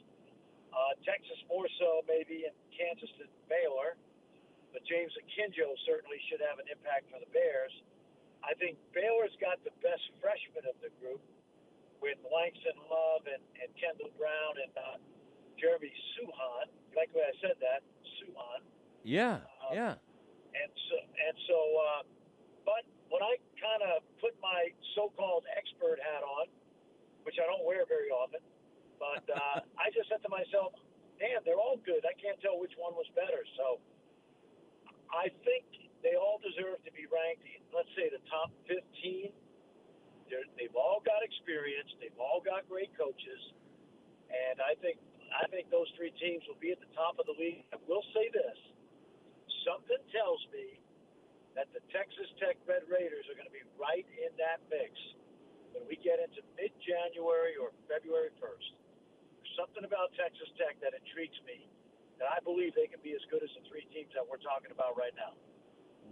Uh, 0.71 0.93
Texas 1.03 1.39
more 1.51 1.67
so 1.79 2.05
maybe, 2.07 2.47
and 2.47 2.55
Kansas 2.71 3.11
than 3.19 3.27
Baylor. 3.51 3.99
But 4.71 4.83
James 4.87 5.11
Akinjo 5.15 5.71
certainly 5.87 6.19
should 6.27 6.43
have 6.43 6.59
an 6.59 6.67
impact 6.71 7.07
for 7.11 7.19
the 7.19 7.31
Bears. 7.31 7.71
I 8.43 8.53
think 8.59 8.77
Baylor's 8.93 9.33
got 9.41 9.57
the 9.65 9.73
best 9.81 10.03
freshman 10.21 10.67
of 10.67 10.77
the 10.83 10.91
group 11.01 11.23
with 12.03 12.19
Langston 12.27 12.77
Love 12.91 13.25
and, 13.25 13.41
and 13.57 13.71
Kendall 13.79 14.11
Brown 14.19 14.53
and 14.61 14.73
uh, 14.75 14.99
Jeremy 15.59 15.91
Sochan. 16.15 16.67
You 16.91 16.95
like 16.97 17.11
the 17.11 17.19
way 17.19 17.27
I 17.27 17.35
said 17.41 17.57
that? 17.61 17.81
Sochan. 18.19 18.61
Yeah, 19.03 19.45
yeah. 19.71 19.99
And 20.55 20.71
so, 20.89 20.95
and 20.97 21.35
so, 21.45 21.57
uh, 21.57 22.01
but 22.65 22.83
when 23.11 23.21
I 23.21 23.37
kind 23.59 23.83
of 23.85 24.01
put 24.17 24.33
my 24.41 24.71
so-called 24.95 25.43
expert 25.53 25.99
hat 25.99 26.23
on, 26.23 26.47
which 27.27 27.35
I 27.37 27.45
don't 27.45 27.65
wear 27.67 27.83
very 27.85 28.09
often, 28.09 28.41
but 28.97 29.23
uh, 29.29 29.61
I 29.83 29.91
just 29.91 30.09
said 30.09 30.23
to 30.23 30.31
myself, 30.31 30.73
"Damn, 31.19 31.43
they're 31.45 31.59
all 31.59 31.77
good. 31.85 32.01
I 32.07 32.15
can't 32.17 32.39
tell 32.41 32.57
which 32.57 32.73
one 32.79 32.95
was 32.95 33.07
better." 33.13 33.43
So, 33.59 33.83
I 35.11 35.29
think 35.45 35.65
they 36.01 36.17
all 36.17 36.41
deserve 36.41 36.81
to 36.85 36.91
be 36.93 37.05
ranked. 37.09 37.45
in, 37.45 37.61
Let's 37.73 37.91
say 37.97 38.07
the 38.09 38.23
top 38.31 38.49
15. 38.71 39.33
They're, 40.29 40.47
they've 40.57 40.73
all 40.73 41.03
got 41.05 41.21
experience. 41.21 41.91
They've 42.01 42.17
all 42.17 42.41
got 42.41 42.65
great 42.65 42.89
coaches, 42.97 43.41
and 44.31 44.57
I 44.61 44.73
think 44.81 44.97
I 45.33 45.47
think 45.49 45.69
those 45.69 45.89
three 45.97 46.13
teams 46.21 46.43
will 46.47 46.59
be 46.59 46.71
at 46.71 46.79
the 46.79 46.91
top 46.93 47.17
of 47.17 47.25
the 47.25 47.35
league. 47.37 47.65
I 47.73 47.77
will 47.89 48.03
say 48.13 48.29
this: 48.29 48.57
something 49.65 50.01
tells 50.13 50.41
me 50.53 50.77
that 51.55 51.71
the 51.71 51.81
Texas 51.89 52.27
Tech 52.37 52.59
Red 52.67 52.83
Raiders 52.91 53.25
are 53.31 53.37
going 53.39 53.47
to 53.47 53.55
be 53.55 53.63
right 53.79 54.05
in 54.19 54.31
that 54.37 54.59
mix 54.67 54.91
when 55.71 55.87
we 55.87 55.95
get 55.99 56.19
into 56.19 56.43
mid-January 56.59 57.55
or 57.55 57.71
February 57.87 58.31
1st. 58.39 58.69
There's 58.75 59.55
something 59.55 59.87
about 59.87 60.11
Texas 60.19 60.51
Tech 60.59 60.75
that 60.83 60.91
intrigues 60.91 61.39
me, 61.47 61.67
and 62.19 62.27
I 62.27 62.43
believe 62.43 62.75
they 62.75 62.87
can 62.87 62.99
be 63.03 63.15
as 63.15 63.23
good 63.31 63.43
as 63.43 63.51
the 63.55 63.63
three 63.71 63.87
teams 63.95 64.11
that 64.15 64.23
we're 64.27 64.43
talking 64.43 64.71
about 64.71 64.99
right 64.99 65.15
now. 65.15 65.35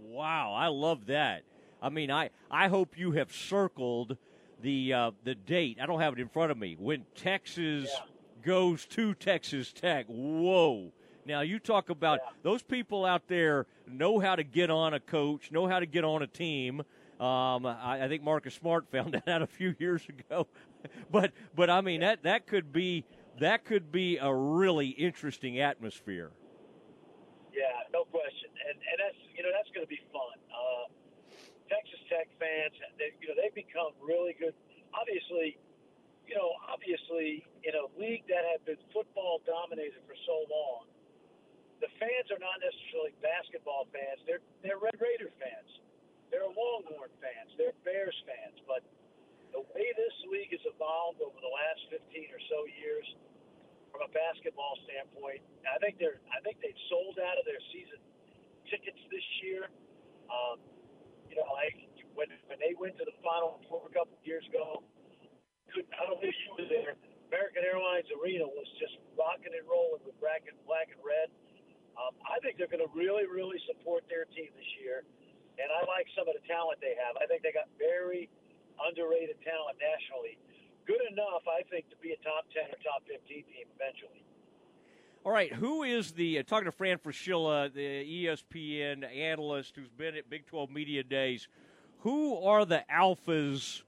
Wow, 0.00 0.52
I 0.56 0.68
love 0.68 1.06
that. 1.06 1.44
I 1.80 1.88
mean, 1.88 2.10
I, 2.10 2.30
I 2.50 2.68
hope 2.68 2.96
you 2.96 3.12
have 3.12 3.32
circled 3.32 4.16
the 4.60 4.92
uh, 4.92 5.10
the 5.24 5.34
date. 5.34 5.78
I 5.80 5.86
don't 5.86 6.00
have 6.00 6.14
it 6.14 6.20
in 6.20 6.28
front 6.28 6.50
of 6.50 6.56
me. 6.56 6.76
When 6.78 7.04
Texas 7.14 7.90
goes 8.44 8.86
to 8.86 9.14
Texas 9.14 9.72
Tech. 9.72 10.06
Whoa. 10.08 10.92
Now 11.26 11.40
you 11.40 11.58
talk 11.58 11.88
about 11.88 12.20
those 12.42 12.62
people 12.62 13.04
out 13.04 13.28
there 13.28 13.66
know 13.88 14.18
how 14.18 14.36
to 14.36 14.44
get 14.44 14.70
on 14.70 14.94
a 14.94 15.00
coach, 15.00 15.50
know 15.50 15.66
how 15.66 15.80
to 15.80 15.86
get 15.86 16.04
on 16.04 16.22
a 16.22 16.26
team. 16.26 16.80
Um, 17.20 17.64
I, 17.64 18.00
I 18.04 18.08
think 18.08 18.22
Marcus 18.22 18.54
Smart 18.54 18.86
found 18.92 19.14
that 19.14 19.28
out 19.28 19.42
a 19.42 19.46
few 19.46 19.74
years 19.78 20.02
ago, 20.08 20.46
but 21.10 21.32
but 21.54 21.70
I 21.70 21.80
mean 21.80 22.00
that 22.00 22.24
that 22.24 22.46
could 22.46 22.72
be 22.72 23.04
that 23.40 23.64
could 23.64 23.90
be 23.90 24.18
a 24.18 24.32
really 24.32 24.88
interesting 24.88 25.58
atmosphere. 25.60 26.30
Yeah, 27.54 27.62
no 27.92 28.04
question, 28.04 28.50
and 28.68 28.76
and 28.76 28.98
that's 28.98 29.18
you 29.34 29.42
know 29.42 29.50
that's 29.56 29.70
going 29.72 29.86
to 29.86 29.90
be 29.90 30.00
fun. 30.12 30.36
Uh, 30.52 30.92
Texas 31.70 32.00
Tech 32.10 32.28
fans, 32.38 32.74
they, 32.98 33.16
you 33.20 33.28
know, 33.28 33.34
they've 33.40 33.54
become 33.54 33.96
really 34.04 34.36
good. 34.38 34.52
Obviously, 34.92 35.56
you 36.28 36.34
know, 36.34 36.56
obviously 36.68 37.44
in 37.64 37.74
a 37.76 37.86
league 38.00 38.24
that 38.28 38.44
had 38.44 38.64
been 38.64 38.80
football 38.92 39.44
dominated 39.44 40.00
for 40.08 40.16
so 40.24 40.36
long, 40.48 40.88
the 41.84 41.90
fans 42.00 42.32
are 42.32 42.40
not 42.40 42.60
necessarily 42.64 43.12
basketball 43.20 43.84
fans. 43.92 44.20
They're 44.24 44.44
they're 44.64 44.80
Red 44.80 44.96
Raider 44.96 45.28
fans. 45.36 45.70
They're 46.32 46.48
Longhorn 46.48 47.12
fans. 47.20 47.52
They're 47.60 47.76
Bears 47.84 48.16
fans. 48.24 48.56
But 48.64 48.80
the 49.52 49.62
way 49.76 49.86
this 49.94 50.16
league 50.32 50.50
has 50.56 50.64
evolved 50.64 51.20
over 51.20 51.36
the 51.38 51.52
last 51.52 51.92
15 51.92 52.08
or 52.32 52.42
so 52.48 52.58
years, 52.80 53.06
from 53.94 54.02
a 54.08 54.10
basketball 54.10 54.74
standpoint, 54.82 55.44
I 55.68 55.78
think 55.78 56.02
they're 56.02 56.18
I 56.32 56.42
think 56.42 56.58
they've 56.58 56.82
sold 56.90 57.20
out 57.20 57.38
of 57.38 57.44
their 57.46 57.62
season 57.70 58.00
tickets 58.66 58.98
this 59.12 59.26
year. 59.44 59.70
Um, 60.26 60.58
you 61.30 61.36
know, 61.38 61.46
like 61.54 61.78
when 62.18 62.32
when 62.50 62.58
they 62.58 62.74
went 62.74 62.98
to 62.98 63.04
the 63.06 63.14
Final 63.22 63.62
Four 63.68 63.86
a 63.86 63.94
couple 63.94 64.18
of 64.18 64.24
years 64.26 64.42
ago, 64.50 64.82
couldn't 65.74 65.92
I 65.98 66.06
don't 66.06 66.22
think 66.22 66.34
you 66.46 66.54
were 66.54 66.70
there. 66.70 66.94
American 67.34 67.66
Airlines 67.66 68.06
Arena 68.14 68.46
was 68.46 68.70
just 68.78 68.94
rocking 69.18 69.50
and 69.50 69.66
rolling 69.66 69.98
with 70.06 70.14
black 70.22 70.46
and 70.46 70.54
black 70.70 70.94
and 70.94 71.02
red. 71.02 71.34
Um, 71.98 72.14
I 72.22 72.38
think 72.42 72.58
they're 72.58 72.70
going 72.70 72.82
to 72.82 72.90
really, 72.94 73.26
really 73.26 73.58
support 73.66 74.06
their 74.06 74.26
team 74.30 74.50
this 74.54 74.70
year, 74.82 75.02
and 75.58 75.68
I 75.70 75.82
like 75.86 76.06
some 76.14 76.26
of 76.30 76.34
the 76.34 76.42
talent 76.46 76.78
they 76.78 76.94
have. 76.98 77.18
I 77.18 77.26
think 77.26 77.42
they 77.42 77.54
got 77.54 77.70
very 77.78 78.30
underrated 78.82 79.38
talent 79.42 79.78
nationally. 79.78 80.38
Good 80.86 81.02
enough, 81.10 81.46
I 81.46 81.62
think, 81.70 81.90
to 81.90 81.98
be 81.98 82.14
a 82.14 82.20
top 82.22 82.46
ten 82.54 82.70
or 82.70 82.78
top 82.82 83.02
fifteen 83.06 83.46
team 83.50 83.66
eventually. 83.74 84.22
All 85.24 85.32
right, 85.32 85.50
who 85.52 85.82
is 85.82 86.12
the 86.12 86.38
uh, 86.38 86.42
talking 86.42 86.66
to 86.66 86.72
Fran 86.72 86.98
Fraschilla, 86.98 87.72
the 87.72 88.26
ESPN 88.26 89.02
analyst 89.08 89.74
who's 89.74 89.88
been 89.88 90.14
at 90.14 90.28
Big 90.28 90.46
12 90.46 90.70
Media 90.70 91.02
Days? 91.02 91.48
Who 92.00 92.44
are 92.44 92.66
the 92.66 92.84
alphas 92.92 93.82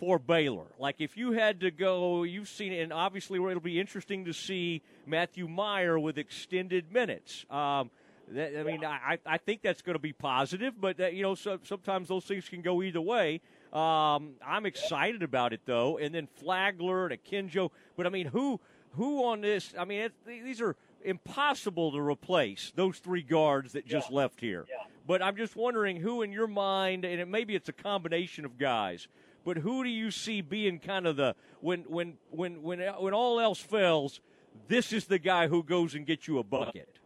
for 0.00 0.18
Baylor? 0.18 0.66
Like, 0.78 0.96
if 0.98 1.16
you 1.16 1.32
had 1.32 1.60
to 1.60 1.70
go, 1.70 2.24
you've 2.24 2.48
seen 2.48 2.72
it, 2.72 2.80
and 2.82 2.92
obviously 2.92 3.38
it'll 3.38 3.60
be 3.60 3.78
interesting 3.78 4.24
to 4.24 4.32
see 4.32 4.82
Matthew 5.06 5.46
Mayer 5.46 5.98
with 5.98 6.18
extended 6.18 6.90
minutes. 6.90 7.44
Um, 7.50 7.90
that, 8.28 8.58
I 8.58 8.62
mean, 8.62 8.84
I, 8.84 9.18
I 9.26 9.38
think 9.38 9.60
that's 9.62 9.82
going 9.82 9.94
to 9.94 10.00
be 10.00 10.12
positive, 10.12 10.80
but 10.80 10.96
that, 10.96 11.14
you 11.14 11.22
know, 11.22 11.34
so, 11.34 11.58
sometimes 11.64 12.08
those 12.08 12.24
things 12.24 12.48
can 12.48 12.62
go 12.62 12.82
either 12.82 13.00
way. 13.00 13.40
Um, 13.72 14.32
I'm 14.44 14.66
excited 14.66 15.22
about 15.22 15.52
it 15.52 15.60
though, 15.64 15.98
and 15.98 16.12
then 16.14 16.26
Flagler 16.26 17.06
and 17.06 17.20
Akinjo. 17.22 17.70
But 17.96 18.06
I 18.06 18.10
mean, 18.10 18.26
who 18.26 18.58
who 18.96 19.24
on 19.24 19.42
this? 19.42 19.72
I 19.78 19.84
mean, 19.84 20.00
it, 20.00 20.12
these 20.26 20.60
are 20.60 20.74
impossible 21.04 21.92
to 21.92 22.00
replace 22.00 22.72
those 22.74 22.98
three 22.98 23.22
guards 23.22 23.72
that 23.74 23.86
just 23.86 24.10
Yeah. 24.10 24.16
left 24.16 24.40
here. 24.40 24.66
Yeah. 24.68 24.84
But 25.06 25.22
I'm 25.22 25.36
just 25.36 25.54
wondering 25.56 25.96
who, 25.96 26.22
in 26.22 26.32
your 26.32 26.46
mind, 26.48 27.04
and 27.04 27.20
it, 27.20 27.28
maybe 27.28 27.54
it's 27.54 27.68
a 27.68 27.72
combination 27.72 28.44
of 28.44 28.58
guys. 28.58 29.06
But 29.44 29.58
who 29.58 29.82
do 29.82 29.90
you 29.90 30.10
see 30.10 30.40
being 30.40 30.78
kind 30.78 31.06
of 31.06 31.16
the 31.16 31.34
when 31.60 31.80
when 31.88 32.18
when 32.30 32.62
when 32.62 32.80
when 32.80 33.14
all 33.14 33.40
else 33.40 33.58
fails, 33.58 34.20
this 34.68 34.92
is 34.92 35.06
the 35.06 35.18
guy 35.18 35.48
who 35.48 35.62
goes 35.62 35.94
and 35.94 36.06
gets 36.06 36.28
you 36.28 36.38
a 36.38 36.44
bucket. 36.44 37.00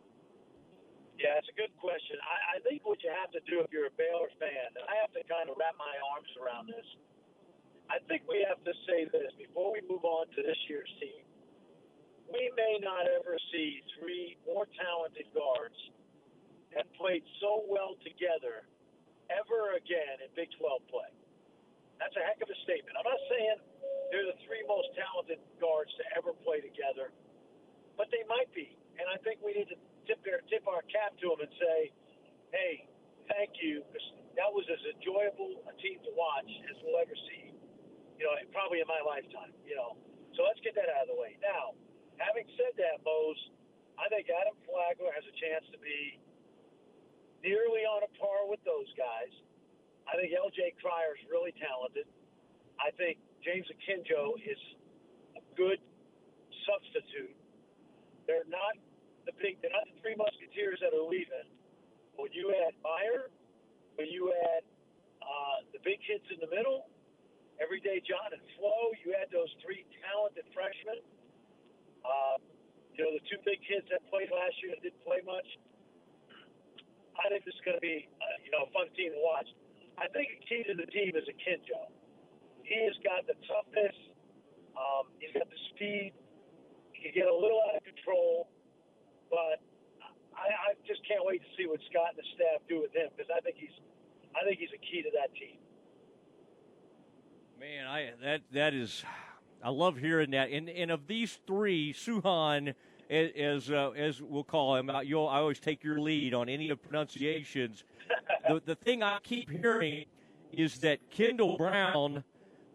Yeah, 1.19 1.39
it's 1.39 1.49
a 1.49 1.57
good 1.57 1.73
question. 1.79 2.19
I, 2.21 2.59
I 2.59 2.61
think 2.67 2.83
what 2.83 2.99
you 3.03 3.11
have 3.15 3.31
to 3.33 3.41
do 3.47 3.63
if 3.63 3.71
you're 3.71 3.87
a 3.87 3.97
Baylor 3.97 4.29
fan, 4.37 4.75
and 4.75 4.85
I 4.91 4.99
have 4.99 5.15
to 5.15 5.23
kind 5.31 5.49
of 5.49 5.57
wrap 5.57 5.79
my 5.79 5.95
arms 6.13 6.29
around 6.37 6.69
this. 6.69 6.85
I 7.89 8.03
think 8.11 8.27
we 8.27 8.45
have 8.49 8.59
to 8.65 8.75
say 8.89 9.07
this 9.07 9.31
before 9.39 9.73
we 9.73 9.81
move 9.87 10.05
on 10.05 10.27
to 10.35 10.41
this 10.43 10.59
year's 10.69 10.91
team. 10.99 11.23
We 12.33 12.51
may 12.57 12.81
not 12.83 13.07
ever 13.07 13.39
see 13.53 13.85
three 13.97 14.37
more 14.49 14.67
talented 14.75 15.29
guards 15.31 15.77
that 16.75 16.91
played 16.99 17.23
so 17.39 17.63
well 17.69 17.95
together 18.03 18.67
ever 19.31 19.79
again 19.79 20.19
in 20.25 20.29
Big 20.35 20.51
12 20.59 20.83
play. 20.91 21.13
That's 21.99 22.15
a 22.19 22.23
heck 22.27 22.43
of 22.43 22.51
a 22.51 22.59
statement. 22.67 22.99
I'm 22.99 23.07
not 23.07 23.23
saying 23.31 23.57
they're 24.11 24.29
the 24.29 24.39
three 24.47 24.63
most 24.67 24.91
talented 24.95 25.41
guards 25.59 25.91
to 25.99 26.05
ever 26.19 26.35
play 26.45 26.61
together, 26.61 27.15
but 27.97 28.11
they 28.11 28.23
might 28.27 28.51
be. 28.53 28.75
And 28.99 29.07
I 29.11 29.19
think 29.23 29.43
we 29.43 29.55
need 29.55 29.71
to 29.75 29.79
tip, 30.07 30.23
their, 30.23 30.43
tip 30.47 30.67
our 30.71 30.83
cap 30.87 31.19
to 31.19 31.27
them 31.35 31.43
and 31.43 31.53
say, 31.59 31.79
hey, 32.55 32.87
thank 33.27 33.59
you. 33.59 33.83
That 34.39 34.51
was 34.51 34.67
as 34.71 34.83
enjoyable 34.99 35.63
a 35.67 35.75
team 35.79 36.03
to 36.03 36.13
watch 36.15 36.51
as 36.71 36.77
we'll 36.83 36.99
ever 36.99 37.15
see, 37.31 37.55
you 38.19 38.25
know, 38.27 38.35
probably 38.51 38.83
in 38.83 38.89
my 38.91 39.03
lifetime, 39.03 39.55
you 39.63 39.79
know. 39.79 39.99
So 40.35 40.43
let's 40.43 40.59
get 40.63 40.75
that 40.75 40.91
out 40.91 41.07
of 41.07 41.15
the 41.15 41.19
way. 41.19 41.39
Now, 41.39 41.79
having 42.19 42.47
said 42.59 42.75
that, 42.79 43.03
Mose, 43.07 43.39
I 43.95 44.11
think 44.11 44.27
Adam 44.27 44.59
Flagler 44.67 45.15
has 45.15 45.23
a 45.23 45.35
chance 45.39 45.63
to 45.71 45.79
be 45.79 46.19
nearly 47.47 47.87
on 47.87 48.03
a 48.03 48.11
par 48.19 48.51
with 48.51 48.59
those 48.67 48.91
guys. 48.99 49.31
I 50.09 50.21
think 50.21 50.33
LJ 50.37 50.77
Cryer 50.81 51.17
is 51.17 51.25
really 51.31 51.53
talented. 51.57 52.07
I 52.77 52.91
think 52.97 53.19
James 53.41 53.67
Akinjo 53.73 54.37
is 54.41 54.61
a 55.37 55.43
good 55.57 55.81
substitute. 56.69 57.33
They're 58.27 58.49
not 58.49 58.77
the 59.25 59.33
big, 59.41 59.61
they're 59.61 59.73
not 59.73 59.89
the 59.89 59.97
three 60.01 60.17
musketeers 60.17 60.81
that 60.81 60.93
are 60.93 61.07
leaving. 61.07 61.49
When 62.17 62.31
you 62.33 62.53
add 62.53 62.77
Mayer, 62.85 63.33
when 63.97 64.09
you 64.09 64.33
add 64.33 64.63
uh, 65.21 65.59
the 65.73 65.81
big 65.83 66.01
hits 66.05 66.25
in 66.31 66.39
the 66.41 66.51
middle, 66.53 66.89
Everyday 67.63 68.03
John 68.03 68.35
and 68.35 68.43
Flo, 68.59 68.91
you 69.03 69.15
add 69.15 69.31
those 69.31 69.51
three 69.63 69.87
talented 70.03 70.47
freshmen. 70.51 71.01
Uh, 72.03 72.43
you 72.95 73.03
know, 73.03 73.11
the 73.15 73.25
two 73.31 73.39
big 73.43 73.63
kids 73.67 73.87
that 73.91 74.03
played 74.11 74.31
last 74.31 74.55
year 74.63 74.75
that 74.75 74.83
didn't 74.83 75.03
play 75.03 75.23
much. 75.23 75.47
I 77.15 77.31
think 77.31 77.47
this 77.47 77.55
is 77.55 77.63
going 77.63 77.79
to 77.79 77.85
be, 77.85 78.11
uh, 78.19 78.37
you 78.43 78.51
know, 78.51 78.67
a 78.67 78.71
fun 78.75 78.91
team 78.99 79.15
to 79.15 79.23
watch. 79.23 79.47
I 79.99 80.09
think 80.11 80.29
a 80.35 80.41
key 80.47 80.63
to 80.67 80.75
the 80.75 80.87
team 80.91 81.15
is 81.15 81.25
Akinjo. 81.31 81.91
He 82.63 82.79
has 82.85 82.97
got 83.05 83.27
the 83.27 83.37
toughness. 83.47 83.95
Um, 84.75 85.13
he's 85.21 85.31
got 85.33 85.47
the 85.47 85.61
speed. 85.75 86.13
He 86.93 87.11
can 87.11 87.13
get 87.15 87.29
a 87.29 87.35
little 87.35 87.61
out 87.71 87.77
of 87.79 87.85
control, 87.85 88.49
but 89.31 89.63
I, 90.35 90.51
I 90.51 90.69
just 90.87 91.07
can't 91.07 91.23
wait 91.25 91.43
to 91.43 91.51
see 91.57 91.67
what 91.69 91.79
Scott 91.91 92.17
and 92.17 92.19
the 92.19 92.29
staff 92.35 92.63
do 92.69 92.83
with 92.83 92.95
him 92.95 93.09
because 93.15 93.31
I 93.31 93.41
think 93.41 93.57
he's, 93.59 93.77
I 94.35 94.43
think 94.47 94.59
he's 94.59 94.75
a 94.75 94.83
key 94.83 95.03
to 95.03 95.11
that 95.15 95.31
team. 95.35 95.59
Man, 97.61 97.87
I 97.87 98.11
that 98.23 98.43
that 98.53 98.75
is, 98.75 99.05
I 99.63 99.71
love 99.71 99.99
hearing 99.99 100.33
that. 100.33 100.51
And 100.51 100.69
and 100.69 100.91
of 100.91 101.07
these 101.07 101.39
three, 101.47 101.93
Sochan, 101.93 102.75
as 103.11 103.71
uh, 103.71 103.91
as 103.91 104.23
we'll 104.23 104.45
call 104.45 104.77
him, 104.77 104.91
You'll 105.05 105.29
I 105.29 105.39
always 105.39 105.61
take 105.61 105.85
your 105.85 106.01
lead 106.01 106.35
on 106.35 106.49
any 106.49 106.71
of 106.71 106.83
pronunciations. 106.83 107.85
the 108.49 108.63
the 108.65 108.75
thing 108.75 109.03
I 109.03 109.19
keep 109.23 109.51
hearing 109.51 110.05
is 110.53 110.79
that 110.79 110.99
Kendall 111.11 111.57
Brown, 111.57 112.25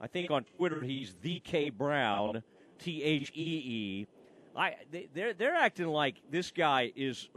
I 0.01 0.07
think 0.07 0.31
on 0.31 0.45
Twitter 0.57 0.81
he's 0.81 1.15
the 1.21 1.39
K 1.39 1.69
Brown, 1.69 2.43
T 2.77 3.03
H 3.03 3.31
E 3.35 3.63
E. 3.65 4.07
I 4.55 4.75
they, 4.91 5.09
they're 5.13 5.33
they're 5.33 5.55
acting 5.55 5.87
like 5.87 6.15
this 6.29 6.51
guy 6.51 6.91
is. 6.95 7.29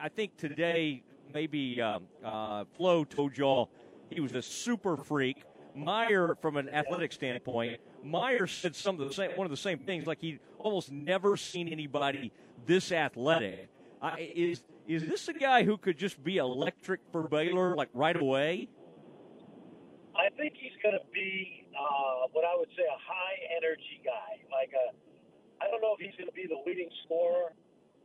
I 0.00 0.08
think 0.08 0.36
today 0.36 1.02
maybe 1.32 1.80
um, 1.80 2.04
uh, 2.24 2.64
Flo 2.76 3.04
told 3.04 3.36
y'all 3.36 3.70
he 4.10 4.20
was 4.20 4.34
a 4.34 4.42
super 4.42 4.96
freak. 4.96 5.44
Mayer, 5.74 6.36
from 6.42 6.58
an 6.58 6.68
athletic 6.68 7.12
standpoint, 7.12 7.80
Mayer 8.04 8.46
said 8.46 8.74
some 8.74 9.00
of 9.00 9.08
the 9.08 9.14
same 9.14 9.30
one 9.32 9.46
of 9.46 9.50
the 9.50 9.56
same 9.56 9.78
things. 9.78 10.06
Like 10.06 10.20
he'd 10.20 10.40
almost 10.58 10.90
never 10.90 11.36
seen 11.36 11.68
anybody 11.68 12.32
this 12.66 12.92
athletic. 12.92 13.68
I, 14.00 14.32
is 14.34 14.62
is 14.86 15.06
this 15.06 15.28
a 15.28 15.32
guy 15.32 15.62
who 15.62 15.78
could 15.78 15.96
just 15.96 16.22
be 16.22 16.38
electric 16.38 17.00
for 17.12 17.28
Baylor 17.28 17.76
like 17.76 17.88
right 17.94 18.16
away? 18.16 18.68
I 20.12 20.28
think 20.36 20.54
he's 20.58 20.76
going 20.82 20.98
to 20.98 21.06
be 21.14 21.64
uh, 21.72 22.28
what 22.32 22.44
I 22.44 22.52
would 22.58 22.68
say 22.76 22.84
a 22.84 23.00
high 23.00 23.36
energy 23.56 24.02
guy. 24.04 24.44
Like 24.52 24.74
a, 24.76 24.92
I 25.62 25.70
don't 25.70 25.80
know 25.80 25.96
if 25.96 26.04
he's 26.04 26.12
going 26.20 26.28
to 26.28 26.36
be 26.36 26.44
the 26.44 26.60
leading 26.66 26.90
scorer 27.04 27.56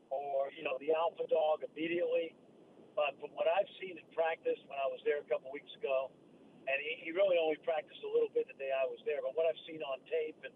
or 0.10 0.48
you 0.56 0.64
know 0.64 0.80
the 0.80 0.96
alpha 0.96 1.28
dog 1.28 1.68
immediately, 1.68 2.38
but 2.96 3.18
from 3.20 3.34
what 3.36 3.50
I've 3.50 3.68
seen 3.82 4.00
in 4.00 4.08
practice 4.16 4.60
when 4.70 4.80
I 4.80 4.88
was 4.88 5.02
there 5.04 5.20
a 5.20 5.28
couple 5.28 5.52
weeks 5.52 5.74
ago, 5.76 6.14
and 6.68 6.78
he, 6.84 7.08
he 7.08 7.10
really 7.16 7.40
only 7.40 7.58
practiced 7.64 8.04
a 8.04 8.12
little 8.12 8.32
bit 8.36 8.46
the 8.52 8.58
day 8.60 8.72
I 8.76 8.84
was 8.86 9.00
there, 9.08 9.24
but 9.24 9.34
what 9.40 9.48
I've 9.48 9.60
seen 9.64 9.80
on 9.88 10.04
tape 10.12 10.36
and 10.44 10.54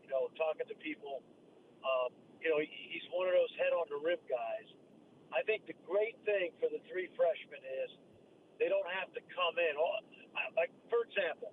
you 0.00 0.08
know 0.08 0.32
talking 0.40 0.64
to 0.64 0.76
people, 0.80 1.20
um, 1.84 2.16
you 2.40 2.48
know 2.48 2.58
he, 2.60 2.68
he's 2.68 3.04
one 3.12 3.28
of 3.28 3.36
those 3.36 3.52
head 3.60 3.76
on 3.76 3.84
the 3.92 4.00
rim 4.00 4.20
guys. 4.24 4.68
I 5.32 5.44
think 5.44 5.68
the 5.68 5.76
great 5.84 6.16
thing 6.24 6.56
for 6.56 6.72
the 6.72 6.80
three 6.88 7.12
freshmen 7.12 7.60
is 7.84 7.92
they 8.56 8.72
don't 8.72 8.88
have 8.96 9.12
to 9.12 9.22
come 9.36 9.60
in. 9.60 9.76
All, 9.76 10.00
like 10.56 10.72
for 10.88 11.04
example, 11.04 11.52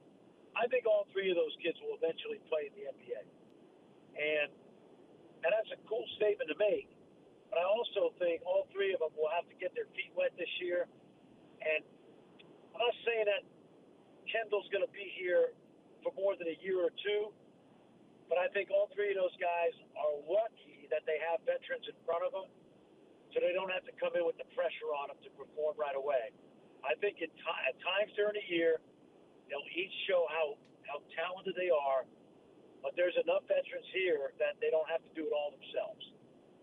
I 0.56 0.72
think 0.72 0.88
all 0.88 1.08
three 1.12 1.28
of 1.28 1.36
those 1.36 1.54
kids 1.60 1.76
will 1.84 2.00
eventually 2.00 2.40
play 2.48 2.72
in 2.72 2.74
the 2.80 2.86
NBA, 2.96 3.22
and 4.16 4.50
and 5.44 5.50
that's 5.52 5.72
a 5.76 5.80
cool 5.84 6.08
statement 6.16 6.48
to 6.48 6.58
make. 6.58 6.88
But 7.52 7.60
I 7.60 7.68
also 7.68 8.16
think 8.16 8.40
all 8.48 8.72
three 8.72 8.96
of 8.96 9.04
them 9.04 9.12
will 9.20 9.28
have 9.36 9.44
to 9.52 9.56
get 9.60 9.76
their 9.76 9.92
feet 9.92 10.16
wet 10.16 10.32
this 10.40 10.52
year, 10.64 10.88
and 11.60 11.84
I'm 12.72 12.80
not 12.80 12.96
saying 13.04 13.28
that 13.28 13.44
Kendall's 14.32 14.68
going 14.72 14.84
to 14.84 14.94
be 14.96 15.12
here 15.20 15.52
for 16.02 16.16
more 16.16 16.40
than 16.40 16.48
a 16.48 16.58
year 16.64 16.80
or 16.80 16.90
two, 17.04 17.36
but 18.32 18.40
I 18.40 18.48
think 18.56 18.72
all 18.72 18.88
three 18.96 19.12
of 19.12 19.20
those 19.20 19.36
guys 19.38 19.76
are 20.00 20.16
lucky 20.26 20.88
that 20.90 21.04
they 21.04 21.20
have 21.30 21.44
veterans 21.44 21.86
in 21.86 21.96
front 22.08 22.24
of 22.24 22.32
them, 22.32 22.48
so 23.36 23.44
they 23.44 23.52
don't 23.52 23.70
have 23.70 23.84
to 23.86 23.94
come 24.00 24.16
in 24.16 24.24
with 24.24 24.40
the 24.40 24.48
pressure 24.56 24.90
on 25.04 25.12
them 25.12 25.20
to 25.28 25.30
perform 25.36 25.76
right 25.76 25.96
away. 26.00 26.32
I 26.82 26.98
think 27.04 27.22
at, 27.22 27.30
ti- 27.30 27.64
at 27.68 27.76
times 27.84 28.10
during 28.18 28.40
the 28.40 28.48
year, 28.50 28.82
they'll 29.52 29.68
each 29.76 29.94
show 30.10 30.26
how, 30.32 30.58
how 30.88 31.04
talented 31.14 31.54
they 31.60 31.70
are, 31.70 32.08
but 32.82 32.96
there's 32.98 33.16
enough 33.22 33.46
veterans 33.46 33.86
here 33.94 34.34
that 34.42 34.58
they 34.64 34.74
don't 34.74 34.88
have 34.90 35.04
to 35.06 35.12
do 35.14 35.28
it 35.28 35.34
all 35.36 35.54
themselves. 35.54 36.02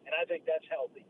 And 0.08 0.16
I 0.16 0.24
think 0.26 0.48
that's 0.48 0.66
healthy. 0.72 1.04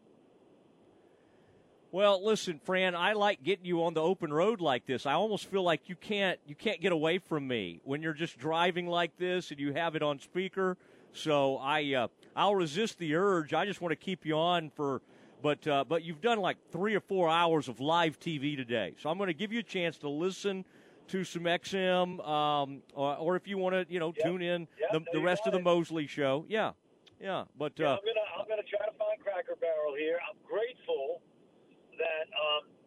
Well, 1.90 2.22
listen, 2.22 2.60
Fran, 2.64 2.94
I 2.94 3.14
like 3.14 3.42
getting 3.42 3.64
you 3.64 3.84
on 3.84 3.94
the 3.94 4.02
open 4.02 4.30
road 4.30 4.60
like 4.60 4.84
this. 4.84 5.06
I 5.06 5.14
almost 5.14 5.46
feel 5.46 5.62
like 5.62 5.88
you 5.88 5.96
can't 5.96 6.38
you 6.46 6.54
can't 6.54 6.82
get 6.82 6.92
away 6.92 7.18
from 7.18 7.48
me 7.48 7.80
when 7.84 8.02
you're 8.02 8.12
just 8.12 8.38
driving 8.38 8.86
like 8.86 9.16
this 9.16 9.50
and 9.50 9.58
you 9.58 9.72
have 9.72 9.96
it 9.96 10.02
on 10.02 10.18
speaker. 10.18 10.76
So 11.14 11.56
I 11.56 11.94
uh, 11.94 12.08
I'll 12.36 12.54
resist 12.54 12.98
the 12.98 13.14
urge. 13.14 13.54
I 13.54 13.64
just 13.64 13.80
want 13.80 13.92
to 13.92 13.96
keep 13.96 14.26
you 14.26 14.36
on 14.36 14.68
for 14.68 15.00
but 15.42 15.66
uh, 15.66 15.84
but 15.88 16.04
you've 16.04 16.20
done 16.20 16.40
like 16.40 16.58
3 16.72 16.94
or 16.94 17.00
4 17.00 17.30
hours 17.30 17.68
of 17.68 17.80
live 17.80 18.20
TV 18.20 18.54
today. 18.54 18.94
So 19.00 19.08
I'm 19.08 19.16
going 19.16 19.28
to 19.28 19.34
give 19.34 19.50
you 19.50 19.60
a 19.60 19.64
chance 19.64 19.96
to 19.98 20.10
listen 20.10 20.66
to 21.08 21.24
some 21.24 21.44
XM 21.44 22.26
um, 22.28 22.82
or, 22.92 23.16
or 23.16 23.36
if 23.36 23.48
you 23.48 23.56
want 23.56 23.74
to, 23.74 23.86
you 23.90 23.98
know, 23.98 24.12
tune 24.12 24.42
in 24.42 24.68
Yep, 24.78 24.90
the, 24.92 25.18
the 25.18 25.20
rest 25.20 25.42
of 25.46 25.52
the 25.52 25.60
Mosley 25.60 26.06
show. 26.06 26.44
Yeah. 26.48 26.72
Yeah, 27.20 27.44
but 27.58 27.72
Yeah, 27.76 27.86
uh, 27.86 27.96
I'm 27.96 27.98
gonna 28.06 28.26
I'm 28.38 28.48
gonna 28.48 28.62
try 28.62 28.86
to 28.86 28.94
find 28.96 29.18
Cracker 29.18 29.56
Barrel 29.60 29.94
here. 29.98 30.20
I'm 30.22 30.36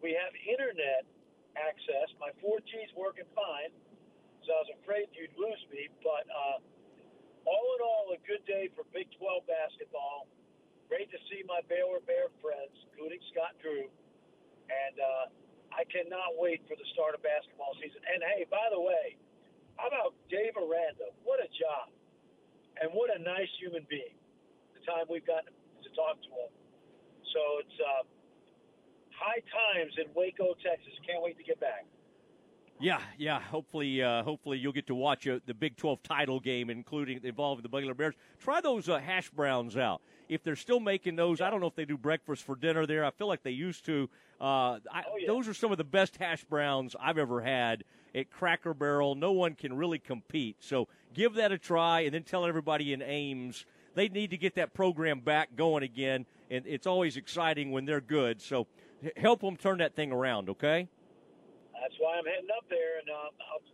we 0.02 0.12
have 0.18 0.34
internet 0.44 1.06
access. 1.56 2.10
My 2.20 2.34
4G 2.42 2.70
is 2.84 2.92
working 2.98 3.26
fine, 3.32 3.72
so 4.44 4.48
I 4.52 4.60
was 4.66 4.72
afraid 4.82 5.08
you'd 5.14 5.34
lose 5.38 5.62
me. 5.72 5.88
But 6.02 6.26
uh, 6.28 6.58
all 7.46 7.66
in 7.78 7.80
all, 7.82 8.04
a 8.14 8.20
good 8.26 8.44
day 8.46 8.68
for 8.76 8.84
Big 8.92 9.08
12 9.18 9.46
basketball. 9.48 10.28
Great 10.90 11.08
to 11.14 11.20
see 11.30 11.42
my 11.48 11.62
Baylor 11.70 12.02
Bear 12.04 12.28
friends, 12.44 12.74
including 12.92 13.20
Scott 13.32 13.56
Drew, 13.62 13.88
and 14.68 14.96
uh, 15.00 15.26
I 15.72 15.84
cannot 15.88 16.36
wait 16.36 16.62
for 16.68 16.76
the 16.76 16.84
start 16.92 17.16
of 17.16 17.22
basketball 17.24 17.72
season. 17.80 18.02
And 18.12 18.20
hey, 18.22 18.44
by 18.50 18.68
the 18.72 18.80
way, 18.80 19.16
How 19.76 19.88
about 19.88 20.14
Dave 20.28 20.56
Aranda? 20.56 21.12
What 21.24 21.40
a 21.40 21.48
job. 21.52 21.90
And 22.80 22.90
what 22.92 23.10
a 23.14 23.20
nice 23.20 23.50
human 23.60 23.86
being. 23.88 24.16
The 24.76 24.82
time 24.84 25.06
we've 25.08 25.26
gotten 25.26 25.52
to 25.52 25.90
talk 25.96 26.18
to 26.20 26.30
him. 26.30 26.52
So 27.32 27.40
it's 27.64 27.78
uh, 27.80 28.02
high 29.22 29.40
times 29.74 29.92
in 29.98 30.06
Waco, 30.14 30.54
Texas. 30.62 30.92
Can't 31.06 31.22
wait 31.22 31.38
to 31.38 31.44
get 31.44 31.60
back. 31.60 31.86
Yeah, 32.80 32.98
yeah. 33.16 33.40
Hopefully, 33.40 34.02
uh, 34.02 34.24
hopefully 34.24 34.58
you'll 34.58 34.72
get 34.72 34.88
to 34.88 34.94
watch 34.94 35.28
uh, 35.28 35.38
the 35.46 35.54
Big 35.54 35.76
12 35.76 36.02
title 36.02 36.40
game, 36.40 36.68
including 36.68 37.20
involving 37.22 37.62
the 37.62 37.68
Baylor 37.68 37.94
Bears. 37.94 38.14
Try 38.40 38.60
those 38.60 38.88
uh, 38.88 38.98
hash 38.98 39.30
browns 39.30 39.76
out. 39.76 40.02
If 40.28 40.42
they're 40.42 40.56
still 40.56 40.80
making 40.80 41.14
those, 41.14 41.40
I 41.40 41.50
don't 41.50 41.60
know 41.60 41.68
if 41.68 41.76
they 41.76 41.84
do 41.84 41.96
breakfast 41.96 42.42
for 42.42 42.56
dinner 42.56 42.84
there. 42.84 43.04
I 43.04 43.12
feel 43.12 43.28
like 43.28 43.44
they 43.44 43.52
used 43.52 43.84
to. 43.86 44.10
Uh, 44.40 44.80
I, 44.90 45.04
Oh, 45.06 45.16
yeah. 45.16 45.28
Those 45.28 45.46
are 45.46 45.54
some 45.54 45.70
of 45.70 45.78
the 45.78 45.84
best 45.84 46.16
hash 46.16 46.44
browns 46.44 46.96
I've 46.98 47.18
ever 47.18 47.40
had 47.40 47.84
at 48.16 48.30
Cracker 48.30 48.74
Barrel. 48.74 49.14
No 49.14 49.30
one 49.30 49.54
can 49.54 49.76
really 49.76 50.00
compete. 50.00 50.56
So 50.58 50.88
give 51.14 51.34
that 51.34 51.52
a 51.52 51.58
try, 51.58 52.00
and 52.00 52.12
then 52.12 52.24
tell 52.24 52.44
everybody 52.44 52.92
in 52.92 53.00
Ames 53.00 53.64
they 53.94 54.08
need 54.08 54.30
to 54.30 54.36
get 54.36 54.54
that 54.56 54.74
program 54.74 55.20
back 55.20 55.54
going 55.56 55.82
again. 55.82 56.26
And 56.50 56.66
it's 56.66 56.86
always 56.86 57.16
exciting 57.16 57.70
when 57.70 57.84
they're 57.84 58.00
good. 58.00 58.40
So 58.40 58.66
help 59.16 59.40
them 59.40 59.56
turn 59.56 59.78
that 59.78 59.94
thing 59.94 60.12
around. 60.12 60.48
Okay. 60.50 60.88
That's 61.74 61.94
why 61.98 62.18
I'm 62.18 62.24
heading 62.24 62.50
up 62.56 62.64
there, 62.70 63.02
and 63.02 63.08
uh, 63.10 63.30
I'll 63.50 63.64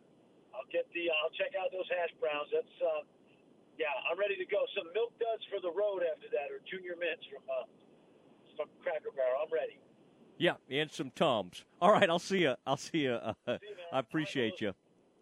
I'll 0.57 0.71
get 0.73 0.89
the 0.95 1.13
I'll 1.23 1.35
check 1.37 1.53
out 1.61 1.69
those 1.73 1.89
hash 1.93 2.13
browns. 2.21 2.49
That's 2.53 2.77
uh, 2.81 3.05
yeah, 3.79 3.93
I'm 4.11 4.19
ready 4.19 4.37
to 4.37 4.49
go. 4.49 4.65
Some 4.75 4.89
milk 4.95 5.13
duds 5.21 5.45
for 5.53 5.61
the 5.61 5.71
road 5.71 6.03
after 6.03 6.27
that, 6.33 6.49
or 6.51 6.65
junior 6.65 6.97
mints 6.99 7.25
from 7.29 7.45
uh, 7.47 7.69
from 8.57 8.69
Cracker 8.83 9.13
Barrel. 9.15 9.45
I'm 9.45 9.53
ready. 9.53 9.79
Yeah, 10.39 10.55
and 10.71 10.91
some 10.91 11.11
Tums. 11.11 11.65
All 11.83 11.93
right, 11.93 12.09
I'll 12.09 12.19
see 12.19 12.43
you. 12.43 12.55
I'll 12.67 12.77
see 12.77 13.11
you. 13.11 13.15
Uh, 13.15 13.59
I 13.93 13.99
appreciate 13.99 14.61
you. 14.61 14.73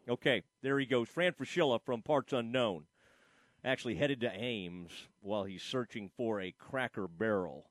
Okay, 0.09 0.43
there 0.63 0.79
he 0.79 0.87
goes. 0.87 1.09
Fran 1.09 1.33
Fraschilla 1.33 1.81
from 1.83 2.03
Parts 2.03 2.33
Unknown. 2.33 2.85
Actually 3.65 3.97
headed 3.97 4.21
to 4.21 4.31
Ames 4.31 4.93
while 5.23 5.45
he's 5.45 5.63
searching 5.63 6.11
for 6.17 6.41
a 6.41 6.53
Cracker 6.53 7.09
Barrel. 7.09 7.67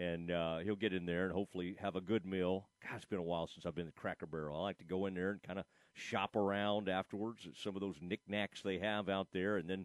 And 0.00 0.30
uh, 0.30 0.58
he'll 0.58 0.76
get 0.76 0.94
in 0.94 1.04
there 1.04 1.24
and 1.24 1.32
hopefully 1.32 1.76
have 1.78 1.94
a 1.94 2.00
good 2.00 2.24
meal. 2.24 2.68
God, 2.82 2.96
it's 2.96 3.04
been 3.04 3.18
a 3.18 3.22
while 3.22 3.46
since 3.46 3.66
I've 3.66 3.74
been 3.74 3.84
to 3.84 3.92
Cracker 3.92 4.24
Barrel. 4.24 4.58
I 4.58 4.62
like 4.62 4.78
to 4.78 4.84
go 4.84 5.04
in 5.04 5.12
there 5.12 5.30
and 5.30 5.42
kind 5.42 5.58
of 5.58 5.66
shop 5.92 6.36
around 6.36 6.88
afterwards 6.88 7.46
at 7.46 7.54
some 7.54 7.74
of 7.74 7.82
those 7.82 7.96
knickknacks 8.00 8.62
they 8.62 8.78
have 8.78 9.10
out 9.10 9.28
there. 9.34 9.58
And 9.58 9.68
then, 9.68 9.84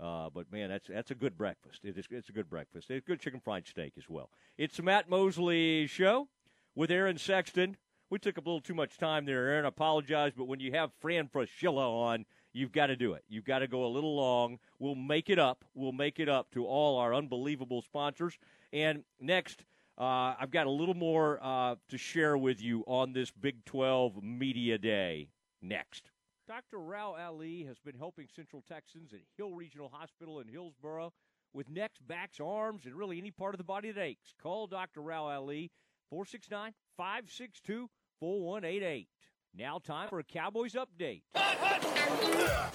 uh, 0.00 0.30
but 0.34 0.50
man, 0.50 0.70
that's 0.70 0.88
that's 0.88 1.12
a 1.12 1.14
good 1.14 1.38
breakfast. 1.38 1.84
It 1.84 1.96
is, 1.96 2.06
it's 2.10 2.28
a 2.28 2.32
good 2.32 2.50
breakfast. 2.50 2.90
It's 2.90 3.06
good 3.06 3.20
chicken 3.20 3.38
fried 3.38 3.68
steak 3.68 3.92
as 3.96 4.08
well. 4.08 4.30
It's 4.58 4.78
the 4.78 4.82
Matt 4.82 5.08
Mosley 5.08 5.86
Show 5.86 6.26
with 6.74 6.90
Aaron 6.90 7.16
Sexton. 7.16 7.76
We 8.10 8.18
took 8.18 8.38
up 8.38 8.46
a 8.46 8.48
little 8.48 8.60
too 8.60 8.74
much 8.74 8.98
time 8.98 9.26
there, 9.26 9.46
Aaron. 9.46 9.64
I 9.64 9.68
apologize, 9.68 10.32
but 10.36 10.48
when 10.48 10.58
you 10.58 10.72
have 10.72 10.90
Fran 11.00 11.28
Fraschilla 11.28 11.88
on, 11.88 12.26
you've 12.52 12.72
got 12.72 12.88
to 12.88 12.96
do 12.96 13.12
it. 13.12 13.22
You've 13.28 13.44
got 13.44 13.60
to 13.60 13.68
go 13.68 13.86
a 13.86 13.94
little 13.94 14.16
long. 14.16 14.58
We'll 14.80 14.96
make 14.96 15.30
it 15.30 15.38
up. 15.38 15.64
We'll 15.72 15.92
make 15.92 16.18
it 16.18 16.28
up 16.28 16.50
to 16.54 16.66
all 16.66 16.98
our 16.98 17.14
unbelievable 17.14 17.80
sponsors. 17.80 18.36
And 18.72 19.04
next, 19.20 19.64
uh, 19.98 20.34
I've 20.38 20.50
got 20.50 20.66
a 20.66 20.70
little 20.70 20.94
more 20.94 21.38
uh, 21.42 21.76
to 21.90 21.98
share 21.98 22.36
with 22.36 22.62
you 22.62 22.84
on 22.86 23.12
this 23.12 23.30
Big 23.30 23.64
12 23.64 24.22
Media 24.22 24.78
Day. 24.78 25.28
Next. 25.60 26.10
Dr. 26.48 26.78
Rao 26.78 27.14
Ali 27.14 27.64
has 27.64 27.78
been 27.78 27.96
helping 27.96 28.26
Central 28.34 28.62
Texans 28.68 29.12
at 29.12 29.20
Hill 29.36 29.52
Regional 29.52 29.88
Hospital 29.92 30.40
in 30.40 30.48
Hillsboro 30.48 31.12
with 31.54 31.70
necks, 31.70 32.00
backs, 32.00 32.40
arms, 32.40 32.84
and 32.84 32.94
really 32.94 33.18
any 33.18 33.30
part 33.30 33.54
of 33.54 33.58
the 33.58 33.64
body 33.64 33.90
that 33.90 34.02
aches. 34.02 34.34
Call 34.42 34.66
Dr. 34.66 35.02
Rao 35.02 35.26
Ali, 35.26 35.70
469 36.10 36.72
562 36.96 37.88
4188. 38.18 39.08
Now, 39.54 39.78
time 39.84 40.08
for 40.08 40.18
a 40.18 40.24
Cowboys 40.24 40.72
update. 40.72 41.20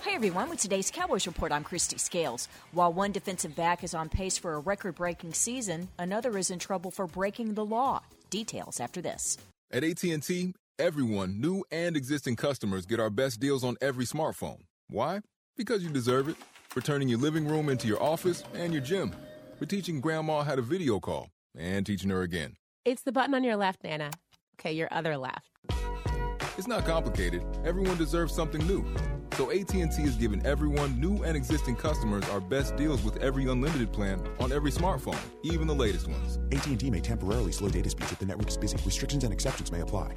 Hey 0.03 0.13
everyone, 0.13 0.47
with 0.47 0.59
today's 0.59 0.91
Cowboys 0.91 1.25
Report, 1.25 1.51
I'm 1.51 1.63
Kristi 1.63 1.99
Scales. 1.99 2.47
While 2.71 2.93
one 2.93 3.11
defensive 3.11 3.55
back 3.55 3.83
is 3.83 3.95
on 3.95 4.09
pace 4.09 4.37
for 4.37 4.53
a 4.53 4.59
record 4.59 4.93
breaking 4.93 5.33
season, 5.33 5.89
another 5.97 6.37
is 6.37 6.51
in 6.51 6.59
trouble 6.59 6.91
for 6.91 7.07
breaking 7.07 7.55
the 7.55 7.65
law. 7.65 8.03
Details 8.29 8.79
after 8.79 9.01
this. 9.01 9.39
At 9.71 9.83
AT&T, 9.83 10.53
everyone, 10.77 11.41
new 11.41 11.63
and 11.71 11.97
existing 11.97 12.35
customers, 12.35 12.85
get 12.85 12.99
our 12.99 13.09
best 13.09 13.39
deals 13.39 13.63
on 13.63 13.75
every 13.81 14.05
smartphone. 14.05 14.59
Why? 14.87 15.21
Because 15.55 15.83
you 15.83 15.89
deserve 15.89 16.29
it. 16.29 16.35
For 16.69 16.81
turning 16.81 17.09
your 17.09 17.19
living 17.19 17.47
room 17.47 17.69
into 17.69 17.87
your 17.87 18.01
office 18.03 18.43
and 18.53 18.71
your 18.71 18.83
gym. 18.83 19.15
For 19.57 19.65
teaching 19.65 19.99
grandma 19.99 20.43
how 20.43 20.55
to 20.55 20.61
video 20.61 20.99
call 20.99 21.31
and 21.57 21.87
teaching 21.87 22.11
her 22.11 22.21
again. 22.21 22.55
It's 22.85 23.01
the 23.01 23.11
button 23.11 23.33
on 23.33 23.43
your 23.43 23.55
left, 23.55 23.83
Nana. 23.83 24.11
Okay, 24.59 24.73
your 24.73 24.89
other 24.91 25.17
left. 25.17 25.49
It's 26.57 26.67
not 26.67 26.85
complicated. 26.85 27.43
Everyone 27.63 27.97
deserves 27.97 28.33
something 28.33 28.65
new. 28.65 28.83
So 29.33 29.51
AT&T 29.51 30.01
is 30.01 30.15
giving 30.15 30.43
everyone, 30.43 30.99
new 30.99 31.21
and 31.21 31.37
existing 31.37 31.75
customers, 31.75 32.27
our 32.29 32.39
best 32.39 32.75
deals 32.75 33.03
with 33.03 33.17
every 33.17 33.47
unlimited 33.47 33.93
plan 33.93 34.27
on 34.39 34.51
every 34.51 34.71
smartphone, 34.71 35.19
even 35.43 35.67
the 35.67 35.75
latest 35.75 36.07
ones. 36.07 36.39
AT&T 36.51 36.89
may 36.89 36.99
temporarily 36.99 37.51
slow 37.51 37.69
data 37.69 37.91
speeds 37.91 38.11
if 38.11 38.17
the 38.17 38.25
network 38.25 38.47
is 38.47 38.57
busy. 38.57 38.75
Restrictions 38.83 39.23
and 39.23 39.31
exceptions 39.31 39.71
may 39.71 39.81
apply. 39.81 40.15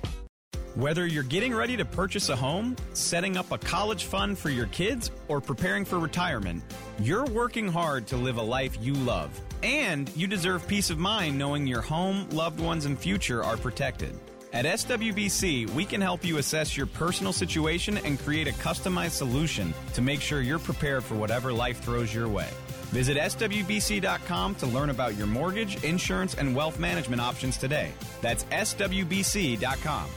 Whether 0.76 1.06
you're 1.06 1.24
getting 1.24 1.52
ready 1.52 1.76
to 1.76 1.84
purchase 1.84 2.30
a 2.30 2.36
home, 2.36 2.74
setting 2.94 3.36
up 3.36 3.52
a 3.52 3.58
college 3.58 4.04
fund 4.04 4.38
for 4.38 4.48
your 4.48 4.66
kids, 4.66 5.10
or 5.28 5.42
preparing 5.42 5.84
for 5.84 5.98
retirement, 5.98 6.62
you're 7.00 7.26
working 7.26 7.68
hard 7.68 8.06
to 8.06 8.16
live 8.16 8.38
a 8.38 8.42
life 8.42 8.78
you 8.80 8.94
love. 8.94 9.38
And 9.62 10.08
you 10.16 10.26
deserve 10.26 10.66
peace 10.66 10.88
of 10.88 10.98
mind 10.98 11.36
knowing 11.36 11.66
your 11.66 11.82
home, 11.82 12.30
loved 12.30 12.60
ones, 12.60 12.86
and 12.86 12.98
future 12.98 13.44
are 13.44 13.58
protected. 13.58 14.18
At 14.52 14.64
SWBC, 14.64 15.70
we 15.70 15.84
can 15.84 16.00
help 16.00 16.24
you 16.24 16.38
assess 16.38 16.76
your 16.76 16.86
personal 16.86 17.32
situation 17.32 17.98
and 17.98 18.18
create 18.18 18.48
a 18.48 18.52
customized 18.52 19.12
solution 19.12 19.72
to 19.94 20.02
make 20.02 20.20
sure 20.20 20.40
you're 20.40 20.58
prepared 20.58 21.04
for 21.04 21.14
whatever 21.14 21.52
life 21.52 21.80
throws 21.80 22.12
your 22.12 22.28
way. 22.28 22.48
Visit 22.90 23.16
SWBC.com 23.16 24.56
to 24.56 24.66
learn 24.66 24.90
about 24.90 25.16
your 25.16 25.28
mortgage, 25.28 25.82
insurance, 25.84 26.34
and 26.34 26.56
wealth 26.56 26.80
management 26.80 27.22
options 27.22 27.56
today. 27.56 27.92
That's 28.20 28.42
SWBC.com. 28.44 30.08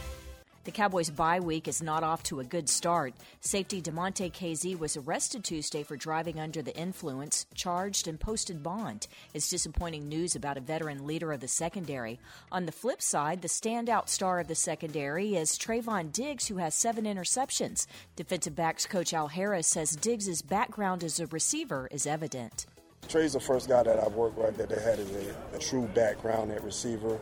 The 0.66 0.72
Cowboys' 0.72 1.10
bye 1.10 1.42
week 1.42 1.68
is 1.68 1.84
not 1.84 2.04
off 2.04 2.24
to 2.24 2.40
a 2.40 2.46
good 2.46 2.70
start. 2.70 3.14
Safety 3.42 3.82
Damontae 3.82 4.32
Kazee 4.32 4.80
was 4.80 4.96
arrested 4.96 5.44
Tuesday 5.44 5.84
for 5.84 5.98
driving 5.98 6.40
under 6.40 6.62
the 6.62 6.74
influence, 6.78 7.46
charged, 7.54 8.08
and 8.08 8.18
posted 8.18 8.64
bond. 8.64 9.08
It's 9.34 9.50
disappointing 9.50 10.08
news 10.08 10.38
about 10.38 10.56
a 10.56 10.62
veteran 10.62 11.06
leader 11.06 11.34
of 11.34 11.42
the 11.42 11.50
secondary. 11.50 12.18
On 12.50 12.66
the 12.66 12.72
flip 12.72 13.02
side, 13.02 13.42
the 13.42 13.50
standout 13.50 14.08
star 14.08 14.40
of 14.40 14.48
the 14.48 14.56
secondary 14.56 15.36
is 15.36 15.58
Trevon 15.58 16.14
Diggs, 16.14 16.48
who 16.48 16.58
has 16.58 16.76
seven 16.76 17.04
interceptions. 17.04 17.86
Defensive 18.16 18.56
backs 18.56 18.86
coach 18.86 19.14
Al 19.14 19.28
Harris 19.28 19.68
says 19.68 19.98
Diggs' 19.98 20.42
background 20.42 21.04
as 21.04 21.20
a 21.20 21.28
receiver 21.28 21.90
is 21.92 22.08
evident. 22.08 22.68
Trey's 23.10 23.34
the 23.34 23.40
first 23.42 23.68
guy 23.68 23.84
that 23.84 24.02
I've 24.02 24.14
worked 24.14 24.38
with 24.38 24.56
that 24.56 24.70
they 24.70 24.82
had 24.82 25.00
a, 25.00 25.58
a 25.58 25.60
true 25.60 25.90
background 25.94 26.54
at 26.54 26.64
receiver. 26.64 27.20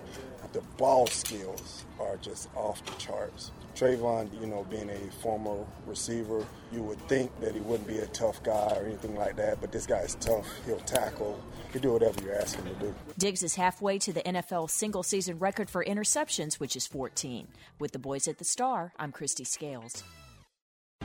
The 0.54 0.62
ball 0.78 1.08
skills 1.08 1.86
are 2.00 2.18
just 2.18 2.50
off 2.56 2.84
the 2.86 2.94
charts. 2.96 3.52
Trevon, 3.76 4.30
you 4.42 4.48
know, 4.48 4.66
being 4.70 4.90
a 4.90 5.12
former 5.22 5.66
receiver, 5.86 6.46
you 6.74 6.84
would 6.84 7.00
think 7.08 7.32
that 7.40 7.54
he 7.54 7.62
wouldn't 7.62 7.88
be 7.88 8.00
a 8.00 8.08
tough 8.08 8.44
guy 8.44 8.74
or 8.76 8.86
anything 8.86 9.16
like 9.16 9.38
that, 9.38 9.62
but 9.62 9.72
this 9.72 9.86
guy's 9.86 10.16
tough. 10.16 10.46
He'll 10.66 10.80
tackle. 10.80 11.40
He'll 11.72 11.82
do 11.82 11.94
whatever 11.94 12.22
you 12.22 12.34
ask 12.34 12.58
him 12.58 12.66
to 12.66 12.74
do. 12.74 12.94
Diggs 13.18 13.44
is 13.44 13.56
halfway 13.56 13.98
to 14.00 14.12
the 14.12 14.22
NFL 14.22 14.70
single 14.70 15.04
season 15.04 15.40
record 15.40 15.70
for 15.70 15.86
interceptions, 15.86 16.56
which 16.56 16.76
is 16.76 16.86
14. 16.86 17.48
With 17.80 17.94
the 17.94 18.00
boys 18.00 18.28
at 18.28 18.38
the 18.38 18.46
Star, 18.46 18.94
I'm 19.00 19.14
Kristi 19.14 19.48
Scales. 19.48 20.04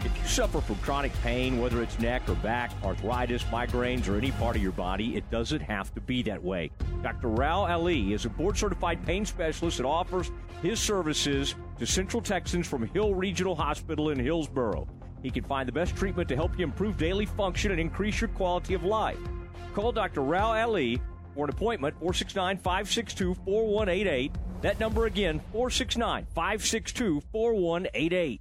If 0.05 0.17
you 0.17 0.25
suffer 0.25 0.61
from 0.61 0.77
chronic 0.77 1.13
pain, 1.23 1.61
whether 1.61 1.83
it's 1.83 1.99
neck 1.99 2.29
or 2.29 2.35
back, 2.37 2.71
arthritis, 2.85 3.43
migraines, 3.45 4.09
or 4.09 4.17
any 4.17 4.31
part 4.33 4.55
of 4.55 4.63
your 4.63 4.73
body, 4.73 5.17
it 5.17 5.29
doesn't 5.31 5.61
have 5.61 5.93
to 5.95 6.01
be 6.01 6.23
that 6.25 6.43
way. 6.43 6.71
Dr. 7.03 7.29
Rao 7.29 7.65
Ali 7.65 8.13
is 8.13 8.25
a 8.25 8.29
board 8.29 8.57
certified 8.57 9.05
pain 9.07 9.25
specialist 9.25 9.79
that 9.79 9.87
offers 9.87 10.31
his 10.63 10.79
services 10.79 11.55
to 11.79 11.87
Central 11.87 12.23
Texans 12.23 12.67
from 12.67 12.87
Hill 12.89 13.15
Regional 13.15 13.57
Hospital 13.57 14.11
in 14.11 14.19
Hillsboro. 14.19 14.87
He 15.23 15.31
can 15.31 15.45
find 15.45 15.67
the 15.67 15.73
best 15.73 15.97
treatment 15.97 16.29
to 16.29 16.37
help 16.37 16.59
you 16.59 16.65
improve 16.65 16.99
daily 16.99 17.27
function 17.27 17.73
and 17.73 17.81
increase 17.81 18.21
your 18.21 18.29
quality 18.29 18.75
of 18.75 18.85
life. 18.85 19.19
Call 19.75 19.93
Dr. 19.93 20.23
Rao 20.23 20.53
Ali 20.53 21.01
for 21.35 21.45
an 21.45 21.51
appointment, 21.51 21.95
469 21.95 22.59
562 22.59 23.35
4188. 23.45 24.33
That 24.63 24.79
number 24.79 25.07
again, 25.07 25.41
469 25.53 26.27
562 26.35 27.23
4188. 27.33 28.41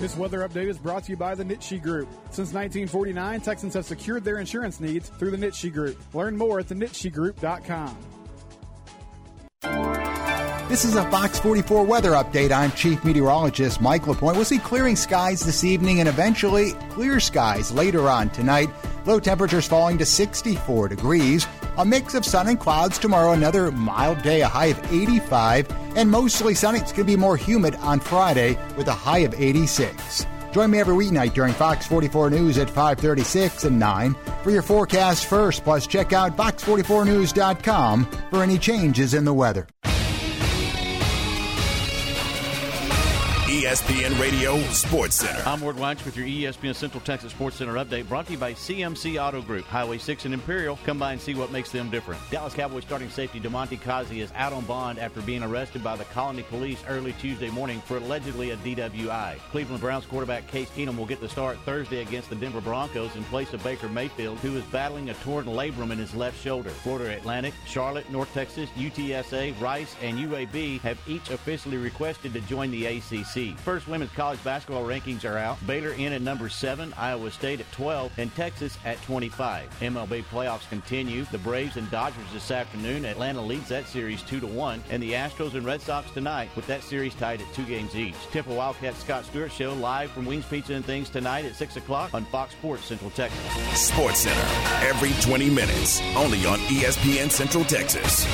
This 0.00 0.16
weather 0.16 0.40
update 0.40 0.66
is 0.66 0.78
brought 0.78 1.04
to 1.04 1.12
you 1.12 1.16
by 1.16 1.34
the 1.34 1.44
Nitsche 1.44 1.80
Group. 1.80 2.08
Since 2.30 2.52
1949, 2.52 3.40
Texans 3.40 3.74
have 3.74 3.84
secured 3.84 4.24
their 4.24 4.38
insurance 4.38 4.80
needs 4.80 5.08
through 5.08 5.30
the 5.30 5.36
Nitsche 5.36 5.72
Group. 5.72 5.96
Learn 6.14 6.36
more 6.36 6.60
at 6.60 6.66
thenitshegroup.com. 6.66 7.96
This 10.68 10.84
is 10.86 10.96
a 10.96 11.08
Fox 11.10 11.38
44 11.38 11.84
weather 11.84 12.12
update. 12.12 12.50
I'm 12.50 12.72
Chief 12.72 13.04
Meteorologist 13.04 13.80
Mike 13.80 14.06
LaPointe. 14.06 14.36
We'll 14.36 14.44
see 14.46 14.58
clearing 14.58 14.96
skies 14.96 15.44
this 15.44 15.64
evening 15.64 16.00
and 16.00 16.08
eventually 16.08 16.72
clear 16.88 17.20
skies 17.20 17.70
later 17.70 18.08
on 18.08 18.30
tonight. 18.30 18.70
Low 19.04 19.20
temperatures 19.20 19.66
falling 19.66 19.98
to 19.98 20.06
64 20.06 20.88
degrees. 20.88 21.46
A 21.78 21.84
mix 21.86 22.12
of 22.12 22.26
sun 22.26 22.48
and 22.48 22.60
clouds 22.60 22.98
tomorrow, 22.98 23.32
another 23.32 23.72
mild 23.72 24.20
day, 24.20 24.42
a 24.42 24.48
high 24.48 24.66
of 24.66 24.92
85, 24.92 25.68
and 25.96 26.10
mostly 26.10 26.54
sunny. 26.54 26.80
It's 26.80 26.92
going 26.92 27.06
to 27.06 27.12
be 27.12 27.16
more 27.16 27.36
humid 27.36 27.76
on 27.76 27.98
Friday 27.98 28.58
with 28.76 28.88
a 28.88 28.92
high 28.92 29.20
of 29.20 29.32
86. 29.32 30.26
Join 30.52 30.70
me 30.70 30.80
every 30.80 30.94
weeknight 30.94 31.32
during 31.32 31.54
Fox 31.54 31.86
44 31.86 32.28
News 32.28 32.58
at 32.58 32.68
536 32.68 33.64
and 33.64 33.78
9 33.78 34.14
for 34.42 34.50
your 34.50 34.60
forecast 34.60 35.24
first. 35.24 35.64
Plus, 35.64 35.86
check 35.86 36.12
out 36.12 36.36
fox44news.com 36.36 38.04
for 38.28 38.42
any 38.42 38.58
changes 38.58 39.14
in 39.14 39.24
the 39.24 39.32
weather. 39.32 39.66
ESPN 43.72 44.20
Radio 44.20 44.58
Sports 44.64 45.14
Center. 45.14 45.42
I'm 45.46 45.62
Ward 45.62 45.76
Weitz 45.76 46.04
with 46.04 46.14
your 46.14 46.26
ESPN 46.26 46.74
Central 46.74 47.00
Texas 47.00 47.32
Sports 47.32 47.56
Center 47.56 47.72
update 47.72 48.06
brought 48.06 48.26
to 48.26 48.32
you 48.32 48.38
by 48.38 48.52
CMC 48.52 49.18
Auto 49.18 49.40
Group. 49.40 49.64
Highway 49.64 49.96
6 49.96 50.26
and 50.26 50.34
Imperial. 50.34 50.78
Come 50.84 50.98
by 50.98 51.12
and 51.12 51.20
see 51.20 51.34
what 51.34 51.50
makes 51.50 51.70
them 51.70 51.88
different. 51.88 52.20
Dallas 52.30 52.52
Cowboys 52.52 52.84
starting 52.84 53.08
safety 53.08 53.40
Damontae 53.40 53.80
Kazee 53.80 54.18
is 54.18 54.30
out 54.34 54.52
on 54.52 54.66
bond 54.66 54.98
after 54.98 55.22
being 55.22 55.42
arrested 55.42 55.82
by 55.82 55.96
the 55.96 56.04
Colony 56.04 56.42
Police 56.42 56.84
early 56.86 57.14
Tuesday 57.14 57.48
morning 57.48 57.80
for 57.86 57.96
allegedly 57.96 58.50
a 58.50 58.58
DWI. 58.58 59.38
Cleveland 59.50 59.80
Browns 59.80 60.04
quarterback 60.04 60.46
Case 60.48 60.68
Keenum 60.76 60.98
will 60.98 61.06
get 61.06 61.22
the 61.22 61.28
start 61.30 61.56
Thursday 61.64 62.02
against 62.02 62.28
the 62.28 62.36
Denver 62.36 62.60
Broncos 62.60 63.16
in 63.16 63.24
place 63.24 63.54
of 63.54 63.64
Baker 63.64 63.88
Mayfield, 63.88 64.36
who 64.40 64.54
is 64.54 64.64
battling 64.64 65.08
a 65.08 65.14
torn 65.14 65.46
labrum 65.46 65.92
in 65.92 65.96
his 65.96 66.14
left 66.14 66.38
shoulder. 66.38 66.68
Florida 66.68 67.16
Atlantic, 67.16 67.54
Charlotte, 67.66 68.10
North 68.10 68.34
Texas, 68.34 68.68
UTSA, 68.76 69.58
Rice, 69.62 69.96
and 70.02 70.18
UAB 70.18 70.78
have 70.80 70.98
each 71.08 71.30
officially 71.30 71.78
requested 71.78 72.34
to 72.34 72.40
join 72.42 72.70
the 72.70 72.84
AAC. 72.84 73.61
First 73.62 73.86
women's 73.86 74.10
college 74.10 74.42
basketball 74.42 74.84
rankings 74.84 75.24
are 75.24 75.38
out. 75.38 75.64
Baylor 75.66 75.92
in 75.92 76.12
at 76.12 76.20
number 76.20 76.48
7, 76.48 76.92
Iowa 76.96 77.30
State 77.30 77.60
at 77.60 77.70
12, 77.70 78.12
and 78.18 78.34
Texas 78.34 78.76
at 78.84 79.00
25. 79.02 79.70
MLB 79.80 80.24
playoffs 80.24 80.68
continue. 80.68 81.24
The 81.26 81.38
Braves 81.38 81.76
and 81.76 81.88
Dodgers 81.88 82.24
this 82.32 82.50
afternoon. 82.50 83.04
Atlanta 83.04 83.40
leads 83.40 83.68
that 83.68 83.86
series 83.86 84.22
2 84.22 84.40
to 84.40 84.46
1, 84.48 84.82
and 84.90 85.00
the 85.00 85.12
Astros 85.12 85.54
and 85.54 85.64
Red 85.64 85.80
Sox 85.80 86.10
tonight 86.10 86.50
with 86.56 86.66
that 86.66 86.82
series 86.82 87.14
tied 87.14 87.40
at 87.40 87.54
2 87.54 87.64
games 87.64 87.94
each. 87.94 88.16
Temple 88.32 88.56
Wildcat 88.56 88.96
Scott 88.96 89.24
Stewart 89.24 89.52
show 89.52 89.74
live 89.74 90.10
from 90.10 90.26
Wings 90.26 90.44
Pizza 90.46 90.74
and 90.74 90.84
Things 90.84 91.08
tonight 91.08 91.44
at 91.44 91.54
6 91.54 91.76
o'clock 91.76 92.14
on 92.14 92.24
Fox 92.26 92.54
Sports 92.54 92.86
Central 92.86 93.10
Texas. 93.10 93.40
Sports 93.80 94.20
Center 94.20 94.86
every 94.86 95.12
20 95.22 95.50
minutes, 95.50 96.00
only 96.16 96.44
on 96.46 96.58
ESPN 96.58 97.30
Central 97.30 97.64
Texas. 97.64 98.26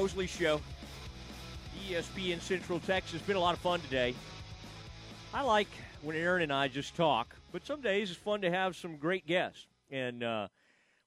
Mosley 0.00 0.28
Show, 0.28 0.60
ESPN 1.88 2.40
Central 2.40 2.78
Texas. 2.78 3.14
Has 3.14 3.22
been 3.22 3.34
a 3.34 3.40
lot 3.40 3.54
of 3.54 3.58
fun 3.58 3.80
today. 3.80 4.14
I 5.34 5.42
like 5.42 5.66
when 6.02 6.14
Aaron 6.14 6.42
and 6.42 6.52
I 6.52 6.68
just 6.68 6.94
talk, 6.94 7.34
but 7.50 7.66
some 7.66 7.80
days 7.80 8.08
it's 8.08 8.16
fun 8.16 8.40
to 8.42 8.50
have 8.50 8.76
some 8.76 8.96
great 8.96 9.26
guests. 9.26 9.66
And 9.90 10.22
uh, 10.22 10.46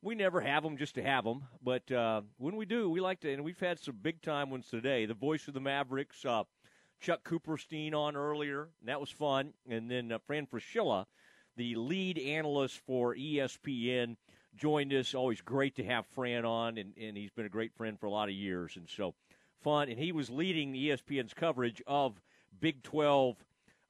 we 0.01 0.13
never 0.13 0.41
have 0.41 0.61
them 0.61 0.75
just 0.75 0.95
to 0.95 1.03
have 1.03 1.23
them, 1.23 1.43
but 1.63 1.89
uh, 1.89 2.23
when 2.37 2.57
we 2.57 2.65
do, 2.65 2.89
we 2.89 2.99
like 2.99 3.21
to. 3.21 3.31
And 3.31 3.45
we've 3.45 3.57
had 3.57 3.79
some 3.79 3.95
big 4.01 4.21
time 4.21 4.49
ones 4.49 4.67
today. 4.69 5.05
The 5.05 5.13
voice 5.13 5.47
of 5.47 5.53
the 5.53 5.61
Mavericks, 5.61 6.25
uh, 6.25 6.43
Chuck 6.99 7.23
Cooperstein, 7.23 7.93
on 7.93 8.17
earlier, 8.17 8.67
and 8.81 8.89
that 8.89 8.99
was 8.99 9.09
fun. 9.09 9.53
And 9.69 9.89
then 9.89 10.11
uh, 10.11 10.17
Fran 10.27 10.47
Fraschilla, 10.47 11.05
the 11.55 11.75
lead 11.75 12.19
analyst 12.19 12.81
for 12.85 13.15
ESPN 13.15 14.17
joined 14.55 14.93
us. 14.93 15.13
Always 15.13 15.41
great 15.41 15.75
to 15.75 15.83
have 15.83 16.05
Fran 16.07 16.45
on, 16.45 16.77
and, 16.77 16.93
and 16.99 17.17
he's 17.17 17.31
been 17.31 17.45
a 17.45 17.49
great 17.49 17.73
friend 17.73 17.99
for 17.99 18.05
a 18.05 18.11
lot 18.11 18.29
of 18.29 18.35
years. 18.35 18.75
And 18.75 18.87
so 18.89 19.13
fun. 19.61 19.89
And 19.89 19.99
he 19.99 20.11
was 20.11 20.29
leading 20.29 20.71
the 20.71 20.89
ESPN's 20.89 21.33
coverage 21.33 21.81
of 21.87 22.21
Big 22.59 22.83
12 22.83 23.37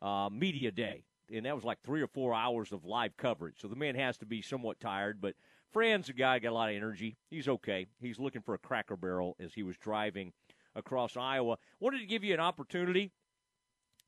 uh, 0.02 0.30
Media 0.32 0.72
Day. 0.72 1.04
And 1.34 1.46
that 1.46 1.56
was 1.56 1.64
like 1.64 1.82
three 1.84 2.02
or 2.02 2.08
four 2.08 2.34
hours 2.34 2.72
of 2.72 2.86
live 2.86 3.16
coverage. 3.16 3.56
So 3.60 3.68
the 3.68 3.76
man 3.76 3.96
has 3.96 4.18
to 4.18 4.26
be 4.26 4.42
somewhat 4.42 4.80
tired, 4.80 5.22
but 5.22 5.36
Fran's 5.72 6.10
a 6.10 6.14
guy 6.14 6.40
got 6.40 6.50
a 6.50 6.54
lot 6.54 6.70
of 6.70 6.76
energy. 6.76 7.16
He's 7.30 7.48
okay. 7.48 7.88
He's 8.02 8.20
looking 8.20 8.42
for 8.42 8.54
a 8.54 8.60
cracker 8.60 8.98
barrel 8.98 9.38
as 9.40 9.54
he 9.54 9.64
was 9.64 9.78
driving 9.78 10.34
across 10.76 11.16
Iowa. 11.16 11.58
Wanted 11.80 12.00
to 12.00 12.06
give 12.06 12.24
you 12.24 12.34
an 12.34 12.42
opportunity 12.42 13.12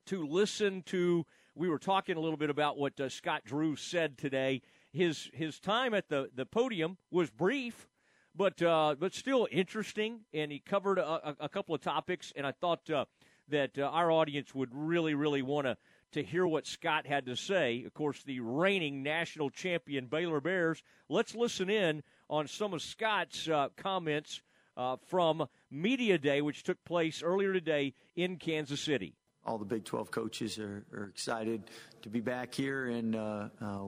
to 0.08 0.28
listen 0.28 0.84
to. 0.88 1.26
We 1.56 1.70
were 1.70 1.80
talking 1.80 2.18
a 2.18 2.20
little 2.20 2.38
bit 2.38 2.50
about 2.50 2.78
what 2.78 3.00
uh, 3.00 3.08
Scott 3.08 3.44
Drew 3.46 3.78
said 3.78 4.18
today 4.18 4.62
his 4.94 5.30
his 5.34 5.60
time 5.60 5.94
at 5.94 6.08
the, 6.08 6.30
the 6.36 6.46
podium 6.46 6.98
was 7.12 7.30
brief, 7.30 7.88
but 8.36 8.62
uh, 8.62 8.96
but 8.98 9.14
still 9.14 9.48
interesting, 9.52 10.22
and 10.34 10.52
he 10.52 10.60
covered 10.60 11.00
a, 11.00 11.36
a, 11.40 11.50
couple 11.50 11.76
of 11.76 11.82
topics, 11.82 12.32
and 12.36 12.46
I 12.46 12.52
thought 12.52 12.90
uh, 12.90 13.06
that 13.50 13.78
uh, 13.78 13.84
our 13.84 14.12
audience 14.12 14.54
would 14.56 14.70
really 14.72 15.16
really 15.16 15.42
want 15.42 15.66
to 15.66 15.78
to 16.12 16.24
hear 16.24 16.46
what 16.46 16.68
Scott 16.68 17.08
had 17.08 17.26
to 17.26 17.36
say. 17.36 17.84
Of 17.86 17.94
course, 17.96 18.22
the 18.24 18.40
reigning 18.40 19.02
national 19.02 19.50
champion 19.50 20.06
Baylor 20.06 20.40
Bears. 20.40 20.84
Let's 21.10 21.34
listen 21.34 21.70
in 21.72 22.04
on 22.30 22.48
some 22.48 22.74
of 22.74 22.84
Scott's 22.84 23.50
uh, 23.50 23.70
comments 23.76 24.42
uh, 24.78 24.98
from 25.08 25.48
Media 25.72 26.20
Day, 26.20 26.42
which 26.42 26.64
took 26.64 26.84
place 26.86 27.24
earlier 27.24 27.52
today 27.52 27.96
in 28.16 28.38
Kansas 28.38 28.80
City 28.80 29.16
all 29.46 29.58
the 29.58 29.66
Big 29.66 29.84
12 29.84 30.10
coaches 30.10 30.58
are, 30.58 30.86
are, 30.94 31.04
excited 31.04 31.64
to 32.02 32.10
be 32.10 32.22
back 32.22 32.54
here, 32.54 32.88
and 32.88 33.14
uh, 33.14 33.50
uh, 33.62 33.84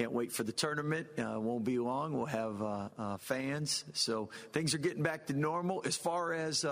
can't 0.00 0.12
wait 0.12 0.32
for 0.32 0.44
the 0.44 0.52
tournament. 0.52 1.08
Uh, 1.18 1.38
won't 1.38 1.62
be 1.62 1.78
long. 1.78 2.14
We'll 2.14 2.24
have 2.24 2.62
uh, 2.62 2.88
uh, 2.96 3.16
fans. 3.18 3.84
So 3.92 4.30
things 4.50 4.72
are 4.72 4.78
getting 4.78 5.02
back 5.02 5.26
to 5.26 5.34
normal. 5.34 5.82
As 5.84 5.94
far 5.94 6.32
as 6.32 6.64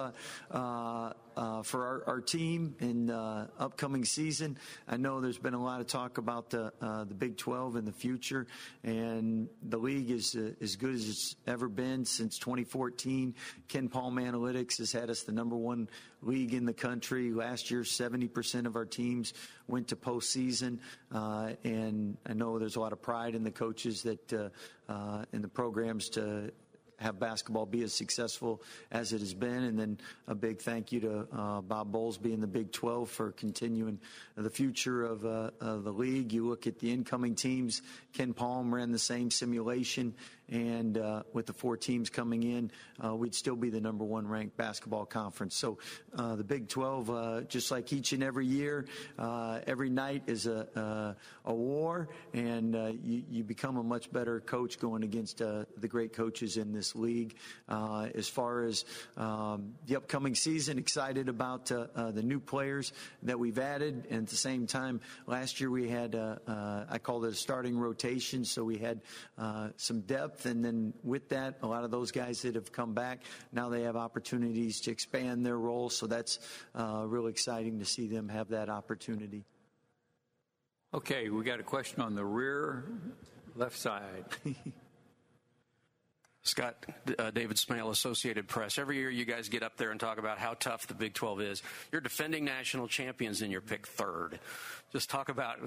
uh, 1.38 1.42
uh, 1.42 1.58
uh, 1.58 1.62
for 1.62 1.86
our, 1.86 2.14
our, 2.14 2.20
team 2.20 2.74
in 2.80 3.06
the 3.06 3.48
upcoming 3.58 4.04
season, 4.04 4.58
I 4.86 4.96
know 4.96 5.20
there's 5.20 5.38
been 5.38 5.54
a 5.54 5.62
lot 5.62 5.80
of 5.80 5.86
talk 5.86 6.18
about 6.18 6.50
the 6.50 6.72
the 6.80 7.14
Big 7.14 7.36
12 7.36 7.76
in 7.76 7.84
the 7.84 7.92
future, 7.92 8.46
and 8.84 9.48
the 9.62 9.78
league 9.78 10.10
is 10.10 10.36
as 10.60 10.76
good 10.76 10.94
as 10.94 11.08
it's 11.08 11.36
ever 11.46 11.68
been 11.68 12.04
since 12.04 12.38
2014. 12.38 13.34
KenPom 13.68 13.90
Analytics 13.90 14.78
has 14.78 14.92
had 14.92 15.10
us 15.10 15.22
the 15.22 15.32
number 15.32 15.56
one 15.56 15.88
league 16.22 16.54
in 16.54 16.64
the 16.64 16.72
country. 16.72 17.32
Last 17.32 17.70
year, 17.70 17.82
70% 17.82 18.66
of 18.66 18.76
our 18.76 18.84
teams 18.84 19.32
went 19.68 19.88
to 19.88 19.96
postseason, 19.96 20.78
and 21.10 22.16
I 22.26 22.34
know 22.34 22.58
there's 22.58 22.76
a 22.76 22.80
lot 22.80 22.92
of 22.92 23.00
pride 23.00 23.34
in 23.34 23.44
the 23.44 23.50
coaches 23.50 24.02
that 24.02 24.32
uh, 24.32 24.48
uh, 24.88 25.24
in 25.32 25.42
the 25.42 25.48
programs 25.48 26.08
to 26.10 26.50
have 26.98 27.18
basketball 27.18 27.66
be 27.66 27.82
as 27.82 27.92
successful 27.92 28.62
as 28.90 29.12
it 29.12 29.20
has 29.20 29.34
been. 29.34 29.64
And 29.64 29.78
then 29.78 29.98
a 30.26 30.34
big 30.34 30.60
thank 30.60 30.92
you 30.92 31.00
to 31.00 31.26
uh, 31.32 31.60
Bob 31.60 31.92
Bowlesby 31.92 32.32
in 32.32 32.40
the 32.40 32.46
Big 32.46 32.72
12 32.72 33.08
for 33.08 33.32
continuing 33.32 34.00
the 34.36 34.50
future 34.50 35.04
of, 35.04 35.24
uh, 35.24 35.50
of, 35.60 35.84
the 35.84 35.92
league. 35.92 36.32
You 36.32 36.48
look 36.48 36.66
at 36.66 36.78
the 36.80 36.92
incoming 36.92 37.36
teams, 37.36 37.82
KenPom 38.14 38.72
ran 38.72 38.90
the 38.90 38.98
same 38.98 39.30
simulation 39.30 40.14
and 40.50 40.96
uh, 40.96 41.22
with 41.32 41.46
the 41.46 41.52
four 41.52 41.76
teams 41.76 42.08
coming 42.10 42.42
in, 42.42 42.70
uh, 43.04 43.14
we'd 43.14 43.34
still 43.34 43.56
be 43.56 43.70
the 43.70 43.80
number 43.80 44.04
one 44.04 44.26
ranked 44.26 44.56
basketball 44.56 45.04
conference. 45.04 45.54
So 45.54 45.78
uh, 46.16 46.36
the 46.36 46.44
Big 46.44 46.68
12, 46.68 47.10
uh, 47.10 47.40
just 47.42 47.70
like 47.70 47.92
each 47.92 48.12
and 48.12 48.22
every 48.22 48.46
year, 48.46 48.86
uh, 49.18 49.60
every 49.66 49.90
night 49.90 50.22
is 50.26 50.46
a, 50.46 51.16
a 51.44 51.54
war, 51.54 52.08
and 52.32 52.74
you, 53.02 53.22
you, 53.30 53.44
become 53.44 53.76
a 53.76 53.82
much 53.82 54.10
better 54.12 54.40
coach 54.40 54.78
going 54.78 55.02
against 55.02 55.38
the 55.38 55.88
great 55.88 56.12
coaches 56.12 56.56
in 56.56 56.72
this 56.72 56.94
league. 56.94 57.34
as 57.68 58.28
far 58.28 58.64
as 58.64 58.84
um, 59.16 59.74
the 59.86 59.96
upcoming 59.96 60.34
season, 60.34 60.78
excited 60.78 61.28
about 61.28 61.66
the 61.66 62.22
new 62.22 62.40
players 62.40 62.92
that 63.22 63.38
we've 63.38 63.58
added, 63.58 64.06
and 64.10 64.22
at 64.22 64.28
the 64.28 64.36
same 64.36 64.66
time, 64.66 65.00
last 65.26 65.60
year 65.60 65.70
we 65.70 65.88
had, 65.88 66.14
I 66.14 66.98
called 67.02 67.24
it 67.26 67.32
a 67.32 67.36
starting 67.36 67.78
rotation, 67.78 68.44
so 68.44 68.64
we 68.64 68.78
had 68.78 69.00
some 69.76 70.00
depth, 70.00 70.37
and 70.46 70.64
then 70.64 70.94
with 71.02 71.28
that, 71.30 71.58
a 71.62 71.66
lot 71.66 71.84
of 71.84 71.90
those 71.90 72.10
guys 72.10 72.42
that 72.42 72.54
have 72.54 72.72
come 72.72 72.94
back, 72.94 73.20
now 73.52 73.68
they 73.68 73.82
have 73.82 73.96
opportunities 73.96 74.80
to 74.82 74.90
expand 74.90 75.44
their 75.44 75.58
roles. 75.58 75.96
So 75.96 76.06
that's 76.06 76.38
uh, 76.74 77.04
really 77.06 77.30
exciting 77.30 77.78
to 77.78 77.84
see 77.84 78.06
them 78.06 78.28
have 78.28 78.48
that 78.48 78.68
opportunity. 78.68 79.44
Okay, 80.94 81.28
we 81.28 81.44
got 81.44 81.60
a 81.60 81.64
question 81.64 82.00
on 82.00 82.14
the 82.14 82.24
rear 82.24 82.84
left 83.54 83.76
side. 83.76 84.24
Scott, 86.42 86.86
uh, 87.18 87.30
David 87.30 87.58
Smale, 87.58 87.90
Associated 87.90 88.48
Press. 88.48 88.78
Every 88.78 88.96
year 88.96 89.10
you 89.10 89.26
guys 89.26 89.50
get 89.50 89.62
up 89.62 89.76
there 89.76 89.90
and 89.90 90.00
talk 90.00 90.18
about 90.18 90.38
how 90.38 90.54
tough 90.54 90.86
the 90.86 90.94
Big 90.94 91.12
12 91.12 91.40
is. 91.42 91.62
You're 91.92 92.00
defending 92.00 92.44
national 92.44 92.88
champions 92.88 93.42
and 93.42 93.52
you're 93.52 93.60
picked 93.60 93.88
third. 93.88 94.40
Just 94.92 95.10
talk 95.10 95.28
about 95.28 95.58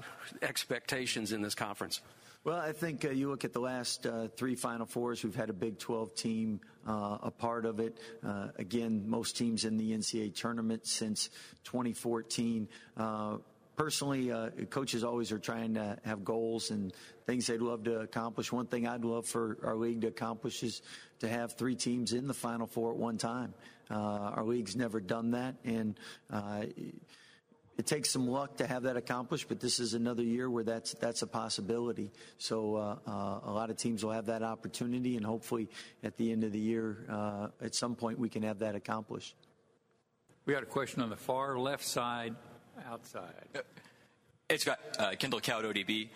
expectations 0.42 1.30
in 1.30 1.40
this 1.40 1.54
conference. 1.54 2.00
Well, 2.44 2.58
I 2.58 2.72
think 2.72 3.04
uh, 3.04 3.10
you 3.10 3.30
look 3.30 3.44
at 3.44 3.52
the 3.52 3.60
last 3.60 4.04
uh, 4.04 4.26
three 4.26 4.56
Final 4.56 4.84
Fours, 4.84 5.22
we've 5.22 5.32
had 5.32 5.48
a 5.48 5.52
Big 5.52 5.78
12 5.78 6.12
team 6.16 6.60
uh, 6.84 7.18
a 7.22 7.30
part 7.30 7.64
of 7.64 7.78
it. 7.78 7.98
Uh, 8.26 8.48
again, 8.56 9.04
most 9.06 9.36
teams 9.36 9.64
in 9.64 9.76
the 9.76 9.92
NCAA 9.92 10.34
tournament 10.34 10.84
since 10.84 11.28
2014 11.62 12.68
uh, 12.96 13.36
personally, 13.76 14.32
uh, 14.32 14.50
coaches 14.70 15.04
always 15.04 15.30
are 15.30 15.38
trying 15.38 15.74
to 15.74 15.96
have 16.04 16.24
goals 16.24 16.72
and 16.72 16.92
things 17.26 17.46
they'd 17.46 17.60
love 17.60 17.84
to 17.84 18.00
accomplish. 18.00 18.50
One 18.52 18.66
thing 18.66 18.88
I'd 18.88 19.04
love 19.04 19.26
for 19.26 19.58
our 19.62 19.76
league 19.76 20.00
to 20.00 20.08
accomplish 20.08 20.64
is 20.64 20.82
to 21.20 21.28
have 21.28 21.52
three 21.52 21.76
teams 21.76 22.12
in 22.12 22.26
the 22.26 22.34
Final 22.34 22.66
Four 22.66 22.90
at 22.90 22.96
one 22.96 23.18
time. 23.18 23.54
Uh, 23.90 23.94
our 23.94 24.44
league's 24.44 24.74
never 24.74 25.00
done 25.00 25.32
that, 25.32 25.54
and 25.64 25.98
uh, 26.30 26.64
it 27.78 27.86
takes 27.86 28.10
some 28.10 28.28
luck 28.28 28.58
to 28.58 28.66
have 28.66 28.82
that 28.82 28.96
accomplished, 28.96 29.48
but 29.48 29.60
this 29.60 29.80
is 29.80 29.94
another 29.94 30.22
year 30.22 30.50
where 30.50 30.64
that's 30.64 30.92
that's 30.94 31.22
a 31.22 31.26
possibility. 31.26 32.10
So 32.38 32.76
uh, 32.76 32.96
uh, 33.06 33.40
a 33.44 33.52
lot 33.52 33.70
of 33.70 33.76
teams 33.76 34.04
will 34.04 34.12
have 34.12 34.26
that 34.26 34.42
opportunity, 34.42 35.16
and 35.16 35.24
hopefully 35.24 35.68
at 36.04 36.16
the 36.16 36.32
end 36.32 36.44
of 36.44 36.52
the 36.52 36.58
year, 36.58 37.06
uh, 37.08 37.48
at 37.62 37.74
some 37.74 37.94
point, 37.94 38.18
we 38.18 38.28
can 38.28 38.42
have 38.42 38.58
that 38.58 38.74
accomplished. 38.74 39.34
We 40.44 40.52
got 40.52 40.62
a 40.62 40.66
question 40.66 41.02
on 41.02 41.08
the 41.08 41.16
far 41.16 41.58
left 41.58 41.84
side, 41.84 42.34
outside. 42.86 43.32
It's 44.50 44.64
got 44.64 44.80
uh, 44.98 45.12
Kendall 45.18 45.40
Cowd, 45.40 45.64
ODB. 45.64 46.10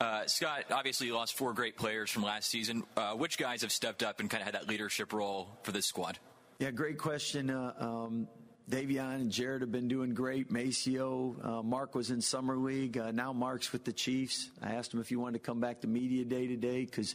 Uh, 0.00 0.26
Scott, 0.26 0.64
obviously 0.70 1.06
you 1.06 1.14
lost 1.14 1.36
four 1.36 1.54
great 1.54 1.76
players 1.76 2.10
from 2.10 2.22
last 2.22 2.50
season. 2.50 2.82
Uh, 2.96 3.12
which 3.12 3.38
guys 3.38 3.62
have 3.62 3.72
stepped 3.72 4.02
up 4.02 4.20
and 4.20 4.28
kind 4.28 4.42
of 4.42 4.46
had 4.46 4.54
that 4.54 4.68
leadership 4.68 5.12
role 5.12 5.48
for 5.62 5.72
this 5.72 5.86
squad? 5.86 6.18
Yeah, 6.58 6.70
great 6.70 6.98
question. 6.98 7.50
Um, 7.50 8.28
Davion 8.68 9.14
and 9.14 9.30
Jared 9.30 9.60
have 9.60 9.70
been 9.70 9.86
doing 9.86 10.12
great. 10.12 10.52
MaCio, 10.52 11.44
uh, 11.44 11.62
Mark 11.62 11.94
was 11.94 12.10
in 12.10 12.20
summer 12.20 12.56
league. 12.56 12.98
Uh, 12.98 13.12
now 13.12 13.32
Mark's 13.32 13.72
with 13.72 13.84
the 13.84 13.92
Chiefs. 13.92 14.50
I 14.60 14.72
asked 14.72 14.92
him 14.92 15.00
if 15.00 15.08
he 15.08 15.14
wanted 15.14 15.38
to 15.38 15.46
come 15.46 15.60
back 15.60 15.82
to 15.82 15.86
media 15.86 16.24
day 16.24 16.48
today 16.48 16.84
because 16.84 17.14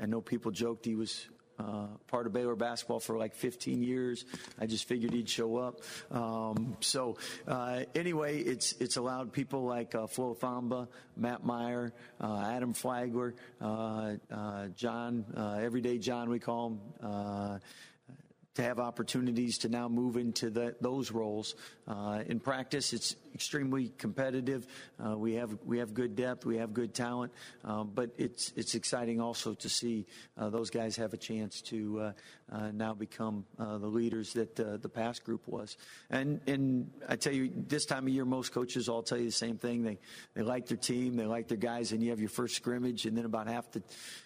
I 0.00 0.06
know 0.06 0.20
people 0.20 0.50
joked 0.50 0.84
he 0.84 0.96
was 0.96 1.28
uh, 1.58 1.86
part 2.08 2.26
of 2.26 2.32
Baylor 2.32 2.56
basketball 2.56 2.98
for 2.98 3.16
like 3.16 3.34
15 3.34 3.82
years. 3.82 4.24
I 4.58 4.66
just 4.66 4.88
figured 4.88 5.12
he'd 5.12 5.28
show 5.28 5.56
up. 5.56 5.80
Um, 6.10 6.76
so 6.80 7.16
uh, 7.46 7.82
anyway, 7.94 8.38
it's 8.38 8.72
it's 8.80 8.96
allowed 8.96 9.32
people 9.32 9.64
like 9.64 9.94
uh, 9.94 10.06
Flo 10.08 10.34
Thamba, 10.34 10.88
Matt 11.16 11.46
Mayer, 11.46 11.92
uh, 12.20 12.42
Adam 12.44 12.72
Flagler, 12.72 13.34
uh, 13.60 14.14
uh, 14.32 14.68
John, 14.74 15.24
Everyday 15.62 15.98
John, 15.98 16.28
we 16.28 16.40
call 16.40 16.70
him 16.70 17.60
to 18.54 18.62
have 18.62 18.78
opportunities 18.78 19.58
to 19.58 19.68
now 19.68 19.88
move 19.88 20.16
into 20.16 20.50
the, 20.50 20.74
those 20.80 21.10
roles. 21.10 21.54
Uh, 21.88 22.22
in 22.26 22.38
practice, 22.38 22.92
it's 22.92 23.16
extremely 23.34 23.92
competitive. 23.98 24.66
Uh, 25.04 25.16
we 25.16 25.34
have 25.34 25.56
we 25.64 25.78
have 25.78 25.94
good 25.94 26.16
depth, 26.16 26.44
we 26.44 26.56
have 26.56 26.72
good 26.72 26.94
talent, 26.94 27.32
um, 27.64 27.90
but 27.94 28.10
it's 28.18 28.52
it's 28.56 28.74
exciting 28.74 29.20
also 29.20 29.54
to 29.54 29.68
see 29.68 30.06
uh, 30.36 30.50
those 30.50 30.70
guys 30.70 30.96
have 30.96 31.12
a 31.12 31.16
chance 31.16 31.60
to 31.62 32.00
uh, 32.00 32.12
uh, 32.52 32.70
now 32.72 32.94
become 32.94 33.44
uh, 33.58 33.78
the 33.78 33.86
leaders 33.86 34.32
that 34.34 34.56
the 34.56 34.88
past 34.88 35.24
group 35.24 35.46
was. 35.46 35.76
And 36.10 36.40
and 36.46 36.90
I 37.08 37.16
tell 37.16 37.32
you, 37.32 37.50
this 37.54 37.86
time 37.86 38.06
of 38.06 38.12
year, 38.12 38.24
most 38.24 38.52
coaches 38.52 38.88
all 38.88 39.02
tell 39.02 39.18
you 39.18 39.26
the 39.26 39.32
same 39.32 39.56
thing. 39.56 39.82
They 39.82 39.98
they 40.34 40.42
like 40.42 40.66
their 40.66 40.76
team, 40.76 41.16
they 41.16 41.26
like 41.26 41.48
their 41.48 41.56
guys, 41.58 41.92
and 41.92 42.02
you 42.02 42.10
have 42.10 42.20
your 42.20 42.28
first 42.28 42.56
scrimmage, 42.56 43.06
and 43.06 43.16
then 43.16 43.24
about 43.24 43.46
half 43.46 43.70
the 43.72 43.82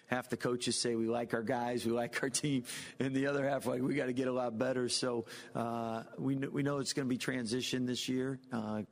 half 0.06 0.28
the 0.28 0.36
coaches 0.36 0.76
say 0.76 0.94
we 0.94 1.06
like 1.06 1.34
our 1.34 1.42
guys, 1.42 1.84
we 1.84 1.92
like 1.92 2.22
our 2.22 2.30
team, 2.30 2.64
and 3.00 3.14
the 3.14 3.26
other 3.26 3.48
half 3.48 3.66
like 3.66 3.82
we 3.82 3.94
got 3.94 4.06
to 4.06 4.12
get 4.12 4.28
a 4.28 4.32
lot 4.32 4.58
better. 4.58 4.88
So 4.88 5.26
uh, 5.54 6.02
we 6.18 6.34
we 6.36 6.62
know 6.62 6.78
it's 6.78 6.92
going 6.92 7.06
to 7.06 7.10
be 7.10 7.18
transition 7.18 7.86
this 7.86 8.08
year 8.08 8.38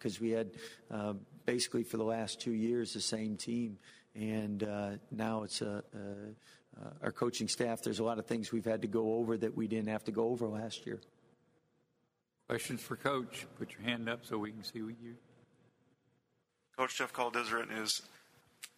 because 0.05 0.18
uh, 0.18 0.22
we 0.22 0.31
had 0.31 0.51
uh, 0.90 1.14
basically 1.47 1.82
for 1.82 1.97
the 1.97 2.05
last 2.05 2.40
two 2.40 2.52
years 2.52 2.93
the 2.93 3.01
same 3.01 3.36
team, 3.36 3.78
and 4.14 4.62
uh, 4.62 4.90
now 5.10 5.43
it's 5.43 5.62
a. 5.62 5.82
a 5.94 6.05
our 7.05 7.12
coaching 7.12 7.47
staff, 7.47 7.82
there's 7.82 8.01
a 8.01 8.05
lot 8.05 8.18
of 8.18 8.26
things 8.26 8.51
we've 8.51 8.64
had 8.64 8.82
to 8.82 8.89
go 8.89 9.14
over 9.14 9.36
that 9.36 9.56
we 9.56 9.68
didn't 9.68 9.90
have 9.90 10.02
to 10.02 10.10
go 10.10 10.24
over 10.31 10.48
last 10.48 10.86
year. 10.86 11.01
Questions 12.48 12.82
for 12.82 12.97
Coach? 12.97 13.47
Put 13.60 13.70
your 13.72 13.82
hand 13.82 14.09
up 14.09 14.26
so 14.26 14.39
we 14.39 14.51
can 14.51 14.64
see 14.64 14.82
what 14.82 14.94
you. 15.01 15.14
Coach 16.76 16.98
Jeff 16.98 17.12
Caldizert 17.12 17.68
is 17.81 18.02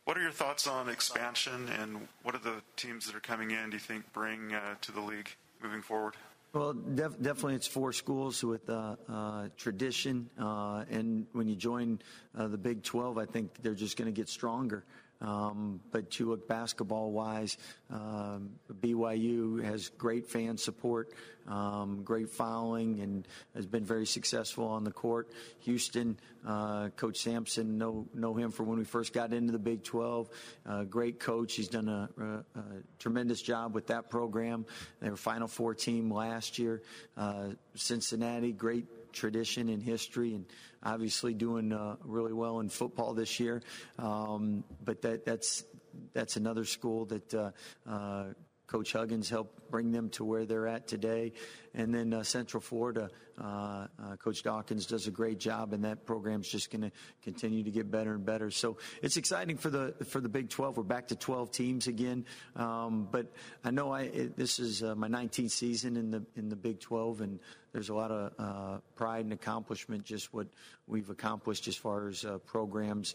what 0.05 0.19
are 0.19 0.23
your 0.23 0.31
thoughts 0.31 0.66
on 0.66 0.89
expansion, 0.89 1.69
and 1.81 2.07
what 2.23 2.35
are 2.35 2.39
the 2.39 2.62
teams 2.77 3.07
that 3.07 3.16
are 3.16 3.20
coming 3.20 3.51
in? 3.51 3.70
Do 3.70 3.77
you 3.77 3.81
think 3.81 4.12
bring 4.12 4.55
uh, 4.55 4.74
to 4.82 4.93
the 4.93 5.01
league 5.01 5.31
moving 5.62 5.82
forward? 5.82 6.16
Well, 6.57 6.73
def- 6.73 7.20
definitely, 7.20 7.57
it's 7.57 7.66
four 7.66 7.93
schools 7.93 8.43
with 8.43 8.70
uh, 8.70 8.97
uh, 9.11 9.49
tradition, 9.59 10.31
uh, 10.41 10.87
and 10.91 11.27
when 11.33 11.49
you 11.49 11.55
join 11.55 11.99
uh, 12.35 12.49
the 12.49 12.57
Big 12.57 12.83
12, 12.83 13.19
I 13.19 13.27
think 13.27 13.51
they're 13.61 13.74
just 13.74 13.99
going 13.99 14.07
to 14.07 14.12
get 14.12 14.31
stronger. 14.31 14.83
Um, 15.20 15.80
but 15.93 16.18
you 16.18 16.26
look 16.26 16.47
basketball 16.47 17.10
wise, 17.10 17.56
um, 17.90 18.51
BYU 18.80 19.62
has 19.64 19.88
great 19.88 20.28
fan 20.28 20.59
support, 20.59 21.12
um, 21.48 22.02
great 22.05 22.30
following, 22.30 23.01
and 23.01 23.26
has 23.55 23.66
been 23.66 23.84
very 23.84 24.06
successful 24.06 24.66
on 24.66 24.84
the 24.84 24.90
court. 24.90 25.30
Houston, 25.60 26.18
uh, 26.47 26.88
Coach 26.97 27.18
Sampson, 27.18 27.78
know 27.78 28.06
know 28.14 28.34
him 28.34 28.51
from 28.51 28.66
when 28.66 28.78
we 28.78 28.84
first 28.84 29.12
got 29.12 29.32
into 29.32 29.52
the 29.52 29.59
Big 29.59 29.84
12. 29.84 30.28
Uh, 30.66 30.84
great 30.84 31.18
coach. 31.18 31.55
He's 31.55 31.68
done 31.68 31.88
a, 31.88 32.09
a, 32.18 32.59
a, 32.59 32.64
tremendous 32.98 33.40
job 33.40 33.74
with 33.74 33.86
that 33.88 34.10
program. 34.10 34.66
They 35.01 35.09
were 35.09 35.16
Final 35.16 35.48
Four 35.48 35.74
team 35.74 36.12
last 36.12 36.59
year. 36.59 36.82
Uh, 37.16 37.51
Cincinnati, 37.74 38.52
great 38.52 38.86
tradition 39.16 39.68
and 39.68 39.82
history, 39.82 40.34
and 40.34 40.47
obviously 40.82 41.34
doing 41.34 41.72
uh, 41.72 41.97
really 42.05 42.32
well 42.32 42.60
in 42.60 42.68
football 42.68 43.14
this 43.14 43.40
year. 43.40 43.62
Um, 43.98 44.62
but 44.84 45.02
that, 45.02 45.24
that's 45.24 45.64
that's 46.12 46.36
another 46.36 46.64
school 46.64 47.06
that 47.06 47.34
uh, 47.34 47.51
uh, 47.88 48.24
Coach 48.66 48.93
Huggins 48.93 49.30
helped 49.30 49.70
bring 49.70 49.93
them 49.93 50.10
to 50.10 50.24
where 50.24 50.44
they're 50.44 50.66
at 50.66 50.86
today. 50.86 51.32
And 51.74 51.94
then 51.94 52.12
uh, 52.12 52.22
Central 52.22 52.60
Florida, 52.60 53.10
uh, 53.38 53.86
uh, 54.02 54.16
Coach 54.16 54.43
Dawkins 54.43 54.86
does 54.86 55.06
a 55.06 55.10
great 55.10 55.38
job, 55.38 55.72
and 55.72 55.84
that 55.84 56.06
program's 56.06 56.48
just 56.48 56.70
going 56.70 56.82
to 56.82 56.90
continue 57.22 57.62
to 57.64 57.70
get 57.70 57.90
better 57.90 58.14
and 58.14 58.24
better. 58.24 58.51
So 58.51 58.78
it's 59.02 59.16
exciting 59.16 59.59
for 59.59 59.68
the 59.68 59.94
for 60.06 60.20
the 60.20 60.28
Big 60.28 60.48
12. 60.48 60.78
We're 60.78 60.82
back 60.84 61.09
to 61.09 61.16
12 61.16 61.51
teams 61.51 61.86
again, 61.86 62.24
um, 62.56 63.09
but 63.10 63.30
I 63.62 63.70
know 63.70 63.93
I 63.93 64.02
it, 64.02 64.36
this 64.36 64.59
is 64.59 64.82
uh, 64.82 64.94
my 64.94 65.09
19th 65.09 65.51
season 65.51 65.97
in 65.97 66.10
the 66.10 66.24
in 66.34 66.48
the 66.48 66.56
Big 66.56 66.80
12, 66.80 67.20
and 67.20 67.40
there's 67.72 67.90
a 67.90 67.94
lot 67.94 68.10
of 68.10 68.32
uh, 68.38 68.78
pride 68.94 69.24
and 69.24 69.34
accomplishment 69.34 70.05
just 70.05 70.32
what 70.32 70.47
we've 70.86 71.10
accomplished 71.10 71.68
as 71.68 71.76
far 71.76 72.09
as 72.09 72.24
uh, 72.24 72.38
programs 72.38 73.14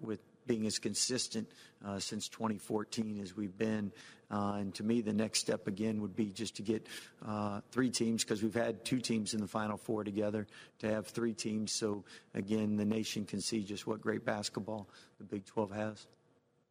with 0.00 0.20
being 0.46 0.66
as 0.66 0.78
consistent 0.78 1.48
uh, 1.84 1.98
since 1.98 2.28
2014 2.28 3.20
as 3.20 3.36
we've 3.36 3.56
been. 3.56 3.92
Uh, 4.30 4.56
and 4.58 4.74
to 4.74 4.82
me, 4.82 5.00
the 5.00 5.12
next 5.12 5.40
step 5.40 5.66
again 5.66 6.00
would 6.00 6.16
be 6.16 6.26
just 6.26 6.56
to 6.56 6.62
get 6.62 6.86
uh, 7.26 7.60
three 7.70 7.90
teams 7.90 8.24
because 8.24 8.42
we've 8.42 8.54
had 8.54 8.84
two 8.84 9.00
teams 9.00 9.34
in 9.34 9.40
the 9.40 9.46
Final 9.46 9.76
Four 9.76 10.04
together. 10.04 10.46
To 10.80 10.90
have 10.90 11.06
three 11.06 11.32
teams, 11.32 11.72
so 11.72 12.04
again, 12.34 12.76
the 12.76 12.84
nation 12.84 13.24
can 13.24 13.40
see 13.40 13.62
just 13.62 13.86
what 13.86 14.00
great 14.00 14.24
basketball 14.24 14.88
the 15.18 15.24
Big 15.24 15.44
12 15.46 15.72
has. 15.72 16.06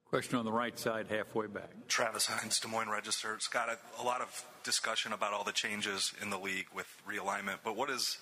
Question 0.10 0.38
on 0.38 0.46
the 0.46 0.52
right 0.52 0.78
side, 0.78 1.08
halfway 1.10 1.48
back. 1.48 1.72
Travis 1.88 2.28
Hines, 2.28 2.60
Des 2.60 2.68
Moines 2.68 2.90
Register. 2.90 3.36
Scott, 3.40 3.70
a, 3.70 4.02
a 4.02 4.04
lot 4.04 4.22
of 4.22 4.46
discussion 4.64 5.12
about 5.12 5.34
all 5.34 5.44
the 5.44 5.52
changes 5.52 6.14
in 6.22 6.30
the 6.30 6.38
league 6.38 6.68
with 6.76 6.88
realignment, 7.08 7.58
but 7.64 7.76
what 7.76 7.90
is 7.90 8.20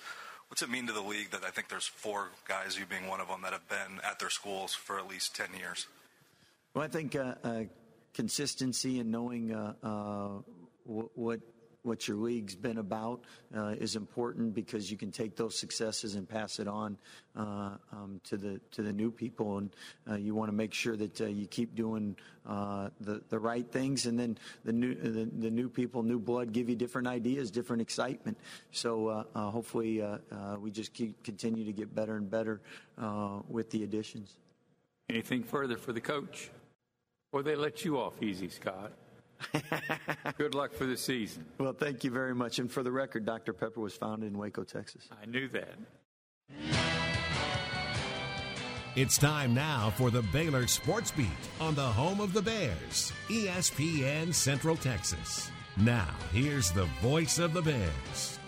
What's 0.52 0.60
it 0.60 0.68
mean 0.68 0.86
to 0.88 0.92
the 0.92 1.00
league 1.00 1.30
that 1.30 1.44
I 1.44 1.50
think 1.50 1.70
there's 1.70 1.86
four 1.86 2.28
guys, 2.46 2.78
you 2.78 2.84
being 2.84 3.08
one 3.08 3.22
of 3.22 3.28
them, 3.28 3.40
that 3.40 3.54
have 3.54 3.66
been 3.70 4.00
at 4.04 4.18
their 4.18 4.28
schools 4.28 4.74
for 4.74 4.98
at 4.98 5.08
least 5.08 5.34
10 5.34 5.46
years? 5.58 5.86
Well, 6.74 6.84
I 6.84 6.88
think 6.88 7.16
uh, 7.16 7.36
uh, 7.42 7.62
consistency 8.14 9.00
and 9.00 9.10
knowing 9.10 9.52
uh, 9.52 9.74
uh, 9.82 10.28
what 10.84 11.40
what 11.82 12.06
your 12.06 12.16
league's 12.16 12.54
been 12.54 12.78
about 12.78 13.24
uh, 13.56 13.74
is 13.78 13.96
important 13.96 14.54
because 14.54 14.90
you 14.90 14.96
can 14.96 15.10
take 15.10 15.36
those 15.36 15.58
successes 15.58 16.14
and 16.14 16.28
pass 16.28 16.60
it 16.60 16.68
on 16.68 16.96
uh, 17.36 17.70
um, 17.92 18.20
to 18.24 18.36
the 18.36 18.60
to 18.70 18.82
the 18.82 18.92
new 18.92 19.10
people, 19.10 19.58
and 19.58 19.74
uh, 20.08 20.14
you 20.14 20.34
want 20.34 20.48
to 20.48 20.56
make 20.56 20.72
sure 20.72 20.96
that 20.96 21.20
uh, 21.20 21.26
you 21.26 21.46
keep 21.46 21.74
doing 21.74 22.16
uh, 22.46 22.88
the 23.00 23.22
the 23.28 23.38
right 23.38 23.70
things, 23.70 24.06
and 24.06 24.18
then 24.18 24.38
the 24.64 24.72
new 24.72 24.94
the, 24.94 25.28
the, 25.38 25.50
new 25.50 25.68
people, 25.68 26.02
new 26.02 26.18
blood, 26.18 26.52
give 26.52 26.68
you 26.68 26.76
different 26.76 27.08
ideas, 27.08 27.50
different 27.50 27.82
excitement. 27.82 28.38
So 28.70 29.08
uh, 29.08 29.50
hopefully, 29.50 30.02
we 30.60 30.70
just 30.70 30.94
keep 30.94 31.22
continue 31.24 31.64
to 31.64 31.72
get 31.72 31.94
better 31.94 32.16
and 32.16 32.30
better 32.30 32.60
with 33.48 33.70
the 33.70 33.82
additions. 33.82 34.36
Anything 35.08 35.42
further 35.42 35.76
for 35.76 35.92
the 35.92 36.00
coach? 36.00 36.50
Or 37.32 37.42
they 37.42 37.56
let 37.56 37.84
you 37.84 37.98
off 37.98 38.22
easy, 38.22 38.48
Scott? 38.48 38.92
Good 40.38 40.54
luck 40.54 40.72
for 40.72 40.84
the 40.84 40.96
season. 40.96 41.44
Well, 41.58 41.72
thank 41.72 42.04
you 42.04 42.10
very 42.10 42.34
much. 42.34 42.58
And 42.58 42.70
for 42.70 42.82
the 42.82 42.92
record, 42.92 43.24
Dr. 43.24 43.52
Pepper 43.52 43.80
was 43.80 43.94
founded 43.94 44.30
in 44.30 44.38
Waco, 44.38 44.62
Texas. 44.62 45.08
I 45.20 45.26
knew 45.26 45.48
that. 45.48 45.74
It's 48.94 49.16
time 49.16 49.54
now 49.54 49.90
for 49.96 50.10
the 50.10 50.20
Baylor 50.20 50.66
Sports 50.66 51.10
Beat 51.10 51.26
on 51.60 51.74
the 51.74 51.80
home 51.80 52.20
of 52.20 52.34
the 52.34 52.42
Bears, 52.42 53.10
ESPN 53.28 54.34
Central 54.34 54.76
Texas. 54.76 55.50
Now, 55.78 56.14
here's 56.32 56.70
the 56.70 56.84
voice 57.00 57.38
of 57.38 57.54
the 57.54 57.62
Bears. 57.62 58.38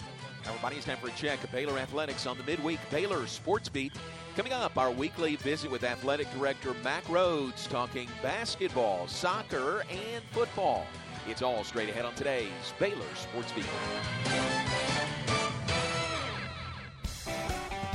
Everybody, 0.45 0.77
it's 0.77 0.85
time 0.85 0.99
for 0.99 1.09
a 1.09 1.13
check 1.13 1.43
of 1.43 1.51
Baylor 1.51 1.79
Athletics 1.79 2.27
on 2.27 2.37
the 2.37 2.45
midweek 2.45 2.79
Baylor 2.91 3.27
Sports 3.27 3.71
Beat. 3.71 3.95
Coming 4.37 4.53
up, 4.53 4.77
our 4.77 4.91
weekly 4.91 5.37
visit 5.37 5.71
with 5.71 5.85
Athletic 5.85 6.29
Director 6.33 6.75
Mack 6.83 7.05
Rhoades 7.05 7.69
talking 7.69 8.09
basketball, 8.21 9.07
soccer, 9.07 9.85
and 9.89 10.25
football. 10.33 10.89
It's 11.29 11.41
all 11.41 11.63
straight 11.63 11.89
ahead 11.89 12.05
on 12.05 12.15
today's 12.17 12.51
Baylor 12.81 13.07
Sports 13.15 13.53
Beat. 13.53 13.65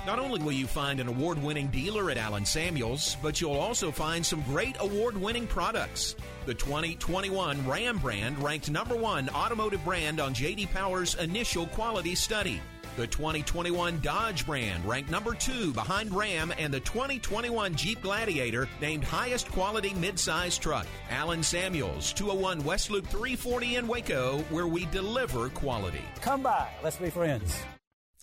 Not 0.07 0.17
only 0.17 0.41
will 0.41 0.53
you 0.53 0.65
find 0.65 1.01
an 1.01 1.09
award 1.09 1.43
winning 1.43 1.67
dealer 1.67 2.09
at 2.09 2.17
Allen 2.17 2.45
Samuels, 2.45 3.17
but 3.21 3.41
you'll 3.41 3.51
also 3.51 3.91
find 3.91 4.25
some 4.25 4.41
great 4.43 4.77
award 4.79 5.17
winning 5.17 5.45
products. 5.45 6.15
The 6.45 6.53
2021 6.53 7.67
Ram 7.67 7.97
brand 7.97 8.41
ranked 8.41 8.71
number 8.71 8.95
one 8.95 9.27
automotive 9.29 9.83
brand 9.83 10.21
on 10.21 10.33
JD 10.33 10.71
Power's 10.71 11.15
initial 11.15 11.67
quality 11.67 12.15
study. 12.15 12.61
The 12.99 13.07
2021 13.07 14.01
Dodge 14.01 14.45
brand 14.45 14.83
ranked 14.83 15.09
number 15.09 15.33
two 15.33 15.71
behind 15.71 16.13
Ram, 16.13 16.53
and 16.57 16.73
the 16.73 16.81
2021 16.81 17.73
Jeep 17.73 18.01
Gladiator 18.01 18.67
named 18.81 19.05
highest 19.05 19.49
quality 19.53 19.91
midsize 19.91 20.59
truck. 20.59 20.85
Allen 21.09 21.41
Samuels, 21.41 22.11
201 22.11 22.61
West 22.65 22.91
Loop 22.91 23.07
340 23.07 23.77
in 23.77 23.87
Waco, 23.87 24.39
where 24.49 24.67
we 24.67 24.83
deliver 24.87 25.47
quality. 25.47 26.01
Come 26.19 26.43
by, 26.43 26.67
let's 26.83 26.97
be 26.97 27.09
friends. 27.09 27.57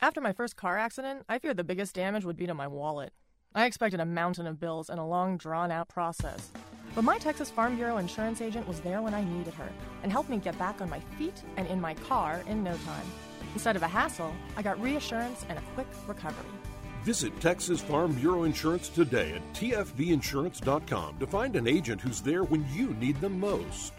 After 0.03 0.20
my 0.20 0.35
first 0.35 0.57
car 0.57 0.77
accident, 0.77 1.24
I 1.27 1.39
feared 1.39 1.57
the 1.57 1.65
biggest 1.65 1.94
damage 1.94 2.27
would 2.27 2.36
be 2.36 2.47
to 2.47 2.53
my 2.53 2.66
wallet. 2.66 3.15
I 3.55 3.65
expected 3.65 4.01
a 4.01 4.05
mountain 4.05 4.47
of 4.47 4.61
bills 4.61 4.90
and 4.90 5.01
a 5.01 5.05
long, 5.05 5.39
drawn 5.39 5.70
out 5.70 5.89
process. 5.89 6.51
But 6.94 7.05
my 7.05 7.16
Texas 7.16 7.51
Farm 7.51 7.77
Bureau 7.77 7.97
insurance 7.97 8.43
agent 8.43 8.69
was 8.69 8.81
there 8.81 9.01
when 9.01 9.15
I 9.15 9.24
needed 9.24 9.55
her 9.55 9.70
and 10.03 10.12
helped 10.12 10.28
me 10.28 10.36
get 10.36 10.59
back 10.59 10.82
on 10.82 10.90
my 10.90 11.01
feet 11.16 11.43
and 11.57 11.66
in 11.69 11.81
my 11.81 11.94
car 11.94 12.43
in 12.47 12.62
no 12.62 12.77
time. 12.85 13.07
Instead 13.57 13.74
of 13.74 13.83
a 13.83 13.89
hassle, 13.89 14.35
I 14.59 14.61
got 14.61 14.78
reassurance 14.83 15.47
and 15.49 15.59
a 15.59 15.62
quick 15.74 15.87
recovery. 16.07 16.51
Visit 17.05 17.41
Texas 17.41 17.81
Farm 17.81 18.12
Bureau 18.12 18.43
Insurance 18.43 18.91
today 18.91 19.33
at 19.33 19.55
tfbinsurance.com 19.55 21.19
to 21.19 21.27
find 21.27 21.57
an 21.57 21.66
agent 21.66 22.03
who's 22.03 22.20
there 22.20 22.45
when 22.45 22.66
you 22.74 22.93
need 23.01 23.19
them 23.19 23.41
most. 23.41 23.95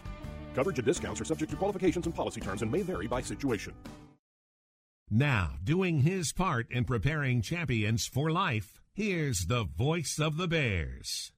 Coverage 0.54 0.78
and 0.78 0.86
discounts 0.86 1.20
are 1.20 1.24
subject 1.24 1.50
to 1.50 1.56
qualifications 1.56 2.06
and 2.06 2.14
policy 2.14 2.40
terms 2.40 2.62
and 2.62 2.70
may 2.70 2.82
vary 2.82 3.08
by 3.08 3.20
situation. 3.20 3.74
Now, 5.10 5.54
doing 5.64 6.02
his 6.02 6.32
part 6.32 6.70
in 6.70 6.84
preparing 6.84 7.42
champions 7.42 8.06
for 8.06 8.30
life, 8.30 8.80
here's 8.92 9.46
the 9.46 9.64
voice 9.64 10.20
of 10.20 10.36
the 10.36 10.46
Bears. 10.46 11.32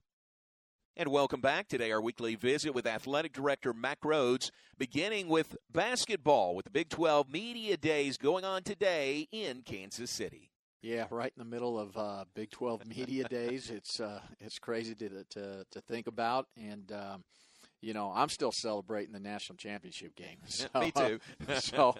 And 0.96 1.08
welcome 1.08 1.40
back. 1.40 1.68
Today, 1.68 1.92
our 1.92 2.00
weekly 2.00 2.34
visit 2.34 2.74
with 2.74 2.86
Athletic 2.86 3.32
Director 3.32 3.72
Mack 3.72 4.00
Rhoades, 4.00 4.50
beginning 4.76 5.28
with 5.28 5.56
basketball 5.72 6.54
with 6.54 6.64
the 6.64 6.70
Big 6.70 6.88
12 6.90 7.30
Media 7.30 7.76
Days 7.76 8.18
going 8.18 8.44
on 8.44 8.64
today 8.64 9.28
in 9.32 9.62
Kansas 9.62 10.10
City. 10.10 10.50
Yeah, 10.82 11.06
right 11.10 11.32
in 11.34 11.38
the 11.38 11.48
middle 11.48 11.78
of 11.78 11.96
uh, 11.96 12.24
Big 12.34 12.50
12 12.50 12.86
Media 12.86 13.24
Days. 13.28 13.70
It's 13.74 14.00
uh, 14.00 14.20
it's 14.40 14.58
crazy 14.58 14.94
to, 14.96 15.24
to 15.30 15.64
to 15.70 15.80
think 15.80 16.06
about, 16.06 16.48
and 16.56 16.90
um, 16.92 17.24
you 17.80 17.94
know 17.94 18.12
I'm 18.14 18.28
still 18.28 18.52
celebrating 18.52 19.12
the 19.12 19.20
national 19.20 19.56
championship 19.56 20.16
game. 20.16 20.38
So, 20.48 20.68
Me 20.74 20.90
too. 20.90 21.20
so 21.60 21.94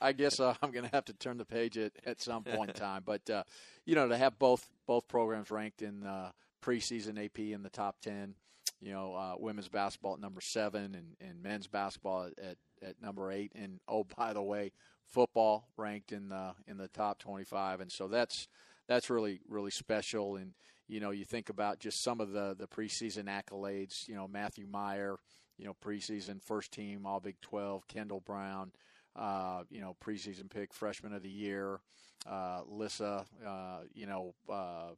I 0.00 0.12
guess 0.12 0.40
uh, 0.40 0.54
I'm 0.62 0.70
going 0.70 0.86
to 0.86 0.92
have 0.92 1.04
to 1.04 1.12
turn 1.12 1.36
the 1.36 1.44
page 1.44 1.76
at, 1.76 1.92
at 2.06 2.20
some 2.20 2.42
point 2.42 2.70
in 2.70 2.76
time. 2.76 3.02
But 3.04 3.28
uh, 3.28 3.44
you 3.84 3.94
know, 3.94 4.08
to 4.08 4.16
have 4.16 4.38
both 4.38 4.66
both 4.86 5.06
programs 5.08 5.50
ranked 5.50 5.82
in 5.82 6.06
uh, 6.06 6.30
preseason 6.60 7.22
AP 7.24 7.38
in 7.38 7.62
the 7.62 7.70
top 7.70 7.96
10. 8.02 8.34
You 8.80 8.92
know, 8.92 9.14
uh, 9.14 9.34
women's 9.38 9.68
basketball 9.68 10.14
at 10.14 10.20
number 10.20 10.40
seven 10.40 10.94
and, 10.94 11.16
and 11.20 11.42
men's 11.42 11.66
basketball 11.66 12.30
at, 12.42 12.56
at, 12.82 13.02
number 13.02 13.30
eight. 13.30 13.52
And 13.54 13.78
oh, 13.86 14.06
by 14.16 14.32
the 14.32 14.42
way, 14.42 14.72
football 15.04 15.68
ranked 15.76 16.12
in 16.12 16.30
the 16.30 16.54
in 16.66 16.78
the 16.78 16.88
top 16.88 17.18
25. 17.18 17.80
And 17.80 17.92
so 17.92 18.08
that's 18.08 18.48
that's 18.88 19.10
really 19.10 19.40
really 19.48 19.70
special. 19.70 20.36
And 20.36 20.52
you 20.88 20.98
know, 20.98 21.10
you 21.10 21.24
think 21.24 21.50
about 21.50 21.78
just 21.78 22.02
some 22.02 22.20
of 22.20 22.32
the 22.32 22.56
the 22.58 22.66
preseason 22.66 23.24
accolades. 23.24 24.08
You 24.08 24.14
know, 24.14 24.26
Matthew 24.26 24.66
Mayer, 24.66 25.16
you 25.58 25.66
know, 25.66 25.76
preseason 25.84 26.42
first 26.42 26.72
team 26.72 27.04
All 27.04 27.20
Big 27.20 27.38
12. 27.42 27.86
Kendall 27.86 28.20
Brown, 28.20 28.72
uh, 29.14 29.64
you 29.68 29.82
know, 29.82 29.94
preseason 30.02 30.48
pick 30.48 30.72
freshman 30.72 31.12
of 31.12 31.22
the 31.22 31.28
year. 31.28 31.80
Uh, 32.26 32.60
Lissa, 32.66 33.24
uh, 33.46 33.80
you 33.94 34.06
know 34.06 34.34
uh, 34.48 34.90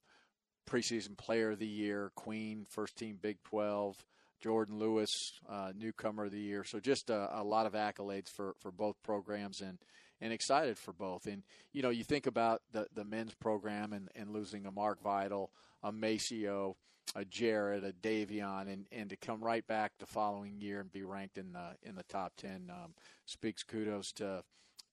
preseason 0.69 1.17
player 1.17 1.53
of 1.53 1.59
the 1.59 1.67
year, 1.67 2.11
Queen, 2.15 2.67
first 2.69 2.97
team 2.97 3.19
Big 3.21 3.43
12, 3.45 4.05
Jordan 4.41 4.79
Lewis, 4.79 5.41
uh, 5.49 5.73
newcomer 5.77 6.25
of 6.25 6.33
the 6.33 6.41
year. 6.41 6.65
So 6.65 6.81
just 6.81 7.11
a, 7.11 7.41
a, 7.41 7.45
lot 7.45 7.67
of 7.67 7.75
accolades 7.75 8.29
for, 8.29 8.55
for 8.59 8.73
both 8.73 8.97
programs 9.03 9.61
and, 9.61 9.79
and 10.21 10.33
excited 10.33 10.79
for 10.79 10.93
both. 10.93 11.27
And, 11.27 11.43
you 11.73 11.83
know, 11.83 11.91
you 11.91 12.05
think 12.05 12.27
about 12.27 12.63
the, 12.73 12.87
the 12.95 13.05
men's 13.05 13.35
program 13.35 13.93
and, 13.93 14.09
and 14.17 14.31
losing 14.31 14.67
a 14.67 14.73
Mark 14.73 15.03
Vital, 15.03 15.53
a 15.83 15.93
MaCio, 15.93 16.75
a 17.15 17.25
Jared, 17.25 17.85
a 17.85 17.93
Davion, 17.93 18.73
and, 18.73 18.87
and 18.91 19.11
to 19.11 19.17
come 19.17 19.43
right 19.43 19.67
back 19.67 19.93
the 19.99 20.07
following 20.07 20.61
year 20.61 20.81
and 20.81 20.91
be 20.93 21.03
ranked 21.03 21.39
in 21.39 21.53
the 21.53 21.77
in 21.83 21.95
the 21.95 22.05
top 22.05 22.33
ten 22.37 22.71
um, 22.71 22.95
speaks 23.27 23.63
kudos 23.63 24.13
to, 24.13 24.43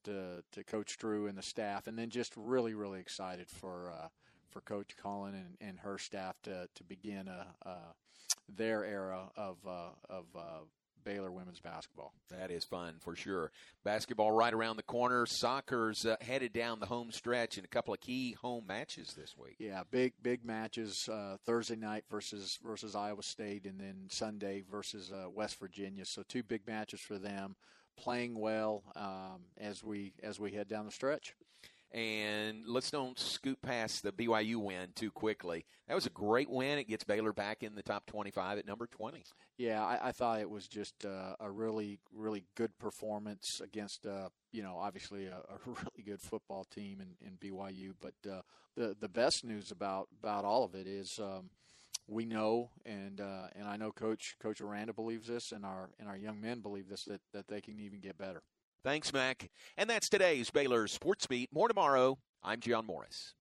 to 0.03 0.43
to 0.51 0.63
Coach 0.63 0.97
Drew 0.97 1.27
and 1.27 1.37
the 1.37 1.43
staff, 1.43 1.87
and 1.87 1.97
then 1.97 2.09
just 2.09 2.33
really 2.35 2.73
really 2.73 2.99
excited 2.99 3.49
for 3.49 3.91
uh, 3.91 4.07
for 4.49 4.61
Coach 4.61 4.95
Collen 5.03 5.33
and, 5.33 5.57
and 5.61 5.79
her 5.79 5.97
staff 5.97 6.35
to, 6.43 6.67
to 6.75 6.83
begin 6.83 7.27
a, 7.27 7.47
a 7.67 7.75
their 8.55 8.83
era 8.83 9.29
of 9.35 9.57
uh, 9.67 9.89
of 10.09 10.25
uh, 10.35 10.59
Baylor 11.03 11.31
women's 11.31 11.59
basketball. 11.59 12.13
That 12.29 12.51
is 12.51 12.63
fun 12.63 12.95
for 12.99 13.15
sure. 13.15 13.51
Basketball 13.83 14.31
right 14.31 14.53
around 14.53 14.77
the 14.77 14.83
corner. 14.83 15.25
Soccer's 15.25 16.05
uh, 16.05 16.17
headed 16.21 16.53
down 16.53 16.79
the 16.79 16.85
home 16.85 17.11
stretch 17.11 17.57
in 17.57 17.65
a 17.65 17.67
couple 17.67 17.93
of 17.93 17.99
key 17.99 18.33
home 18.33 18.65
matches 18.67 19.13
this 19.17 19.35
week. 19.37 19.55
Yeah, 19.59 19.83
big 19.89 20.13
big 20.21 20.45
matches. 20.45 21.07
Uh, 21.11 21.37
Thursday 21.45 21.75
night 21.75 22.03
versus 22.09 22.59
versus 22.63 22.95
Iowa 22.95 23.23
State, 23.23 23.65
and 23.65 23.79
then 23.79 24.07
Sunday 24.09 24.63
versus 24.69 25.11
uh, 25.11 25.29
West 25.29 25.59
Virginia. 25.59 26.05
So 26.05 26.23
two 26.27 26.43
big 26.43 26.67
matches 26.67 26.99
for 26.99 27.17
them. 27.17 27.55
Playing 27.97 28.39
well 28.39 28.83
um, 28.95 29.41
as 29.57 29.83
we 29.83 30.13
as 30.23 30.39
we 30.39 30.51
head 30.51 30.69
down 30.69 30.85
the 30.85 30.91
stretch. 30.91 31.35
And 31.91 32.67
let's 32.67 32.91
don't 32.91 33.17
scoot 33.17 33.59
past 33.63 34.03
the 34.03 34.11
BYU 34.11 34.57
win 34.57 34.89
too 34.93 35.09
quickly. 35.09 35.65
That 35.87 35.95
was 35.95 36.05
a 36.05 36.11
great 36.11 36.49
win. 36.49 36.77
It 36.77 36.87
gets 36.87 37.03
Baylor 37.03 37.33
back 37.33 37.63
in 37.63 37.73
the 37.73 37.81
top 37.81 38.05
25 38.05 38.59
at 38.59 38.67
number 38.67 38.85
20. 38.85 39.23
Yeah, 39.57 39.83
I, 39.83 40.09
I 40.09 40.11
thought 40.11 40.39
it 40.39 40.49
was 40.49 40.67
just 40.67 41.03
uh, 41.03 41.35
a 41.39 41.49
really, 41.49 41.99
really 42.13 42.43
good 42.55 42.77
performance 42.77 43.59
against, 43.63 44.05
uh, 44.05 44.29
you 44.51 44.61
know, 44.61 44.77
obviously 44.77 45.25
a, 45.25 45.37
a, 45.37 45.57
really 45.65 46.03
good 46.05 46.21
football 46.21 46.63
team 46.63 47.01
in, 47.01 47.27
in 47.27 47.37
BYU. 47.37 47.93
But 47.99 48.13
uh, 48.29 48.41
the 48.75 48.95
the 48.99 49.09
best 49.09 49.43
news 49.43 49.71
about 49.71 50.09
about 50.19 50.45
all 50.45 50.63
of 50.63 50.75
it 50.75 50.87
is. 50.87 51.19
Um, 51.21 51.49
we 52.11 52.25
know, 52.25 52.71
and 52.87 53.21
uh, 53.21 53.47
and 53.55 53.67
I 53.67 53.77
know 53.77 53.91
Coach 53.91 54.35
Coach 54.41 54.61
Aranda 54.61 54.93
believes 54.93 55.27
this, 55.27 55.51
and 55.51 55.63
our 55.63 55.91
and 55.99 56.09
our 56.09 56.17
young 56.17 56.41
men 56.41 56.59
believe 56.59 56.89
this 56.89 57.03
that, 57.05 57.21
that 57.33 57.47
they 57.47 57.61
can 57.61 57.79
even 57.79 57.99
get 57.99 58.17
better. 58.17 58.41
Thanks, 58.83 59.11
Mack. 59.11 59.49
And 59.77 59.89
that's 59.89 60.09
today's 60.09 60.49
Baylor 60.49 60.87
Sports 60.87 61.27
Beat. 61.27 61.49
More 61.53 61.67
tomorrow. 61.67 62.17
I'm 62.43 62.61
John 62.61 62.85
Morris. 62.85 63.33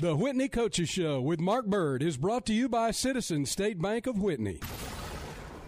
The 0.00 0.16
Whitney 0.16 0.48
Coaches 0.48 0.88
Show 0.88 1.20
with 1.20 1.40
Mark 1.40 1.66
Bird 1.66 2.02
is 2.02 2.16
brought 2.16 2.44
to 2.46 2.54
you 2.54 2.68
by 2.68 2.90
Citizen 2.90 3.46
State 3.46 3.80
Bank 3.80 4.06
of 4.06 4.20
Whitney. 4.20 4.60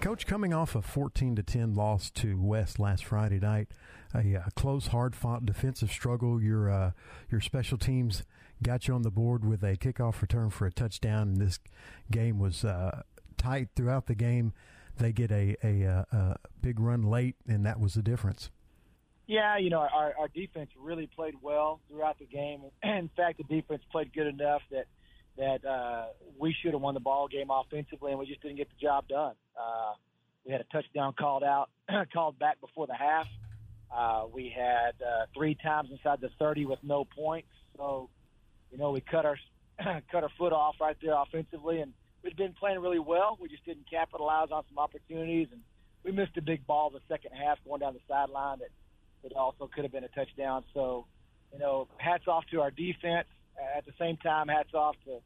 Coach, 0.00 0.26
coming 0.26 0.52
off 0.52 0.74
a 0.74 0.82
14 0.82 1.36
to 1.36 1.42
10 1.42 1.74
loss 1.74 2.10
to 2.10 2.40
West 2.40 2.78
last 2.78 3.04
Friday 3.04 3.38
night, 3.38 3.68
a, 4.14 4.36
uh, 4.36 4.42
close, 4.56 4.88
hard-fought 4.88 5.46
defensive 5.46 5.90
struggle. 5.90 6.42
Your 6.42 6.70
uh, 6.70 6.90
your 7.30 7.40
special 7.40 7.78
teams 7.78 8.24
got 8.62 8.88
you 8.88 8.94
on 8.94 9.02
the 9.02 9.10
board 9.10 9.44
with 9.44 9.62
a 9.62 9.76
kickoff 9.76 10.20
return 10.20 10.50
for 10.50 10.66
a 10.66 10.72
touchdown, 10.72 11.28
and 11.28 11.36
this 11.36 11.58
game 12.10 12.38
was 12.38 12.64
uh, 12.64 13.02
tight 13.38 13.68
throughout 13.76 14.06
the 14.06 14.14
game. 14.14 14.52
They 14.98 15.12
get 15.12 15.30
a, 15.30 15.56
a, 15.62 15.82
a, 15.82 16.06
a 16.12 16.36
big 16.60 16.80
run 16.80 17.02
late, 17.02 17.36
and 17.46 17.64
that 17.66 17.80
was 17.80 17.94
the 17.94 18.02
difference. 18.02 18.50
Yeah, 19.26 19.56
you 19.56 19.70
know, 19.70 19.78
our, 19.78 20.14
our 20.18 20.28
defense 20.28 20.70
really 20.78 21.08
played 21.14 21.34
well 21.40 21.80
throughout 21.88 22.18
the 22.18 22.26
game. 22.26 22.62
In 22.82 23.10
fact, 23.16 23.38
the 23.38 23.44
defense 23.44 23.82
played 23.90 24.12
good 24.12 24.26
enough 24.26 24.62
that 24.70 24.86
that 25.38 25.64
uh, 25.64 26.08
we 26.38 26.54
should 26.60 26.72
have 26.72 26.82
won 26.82 26.92
the 26.92 27.00
ball 27.00 27.26
game 27.26 27.48
offensively, 27.50 28.10
and 28.10 28.20
we 28.20 28.26
just 28.26 28.42
didn't 28.42 28.58
get 28.58 28.68
the 28.68 28.86
job 28.86 29.08
done. 29.08 29.34
Uh, 29.56 29.94
we 30.44 30.52
had 30.52 30.60
a 30.60 30.64
touchdown 30.64 31.14
called 31.18 31.42
out, 31.42 31.70
called 32.12 32.38
back 32.38 32.60
before 32.60 32.86
the 32.86 32.94
half. 32.94 33.26
Uh, 33.94 34.26
we 34.30 34.54
had 34.54 34.92
uh, 35.02 35.26
three 35.34 35.54
times 35.54 35.88
inside 35.90 36.20
the 36.20 36.30
30 36.38 36.66
with 36.66 36.78
no 36.82 37.04
points. 37.04 37.48
So, 37.76 38.10
you 38.70 38.78
know, 38.78 38.90
we 38.90 39.00
cut 39.00 39.24
our 39.24 39.38
cut 40.12 40.22
our 40.22 40.30
foot 40.36 40.52
off 40.52 40.76
right 40.80 40.96
there 41.02 41.14
offensively, 41.14 41.80
and 41.80 41.92
we'd 42.22 42.36
been 42.36 42.54
playing 42.54 42.80
really 42.80 42.98
well. 42.98 43.38
We 43.40 43.48
just 43.48 43.64
didn't 43.64 43.88
capitalize 43.90 44.48
on 44.50 44.64
some 44.68 44.78
opportunities, 44.78 45.48
and 45.52 45.60
we 46.04 46.12
missed 46.12 46.36
a 46.36 46.42
big 46.42 46.66
ball 46.66 46.90
the 46.90 47.00
second 47.08 47.32
half 47.32 47.58
going 47.64 47.80
down 47.80 47.94
the 47.94 48.00
sideline 48.08 48.58
that 48.60 48.70
that 49.22 49.32
also 49.34 49.70
could 49.72 49.84
have 49.84 49.92
been 49.92 50.04
a 50.04 50.08
touchdown. 50.08 50.64
So, 50.74 51.06
you 51.52 51.58
know, 51.58 51.86
hats 51.98 52.24
off 52.26 52.44
to 52.50 52.60
our 52.60 52.70
defense. 52.70 53.28
At 53.76 53.84
the 53.86 53.92
same 53.98 54.16
time, 54.16 54.48
hats 54.48 54.74
off 54.74 54.96
to 55.04 55.18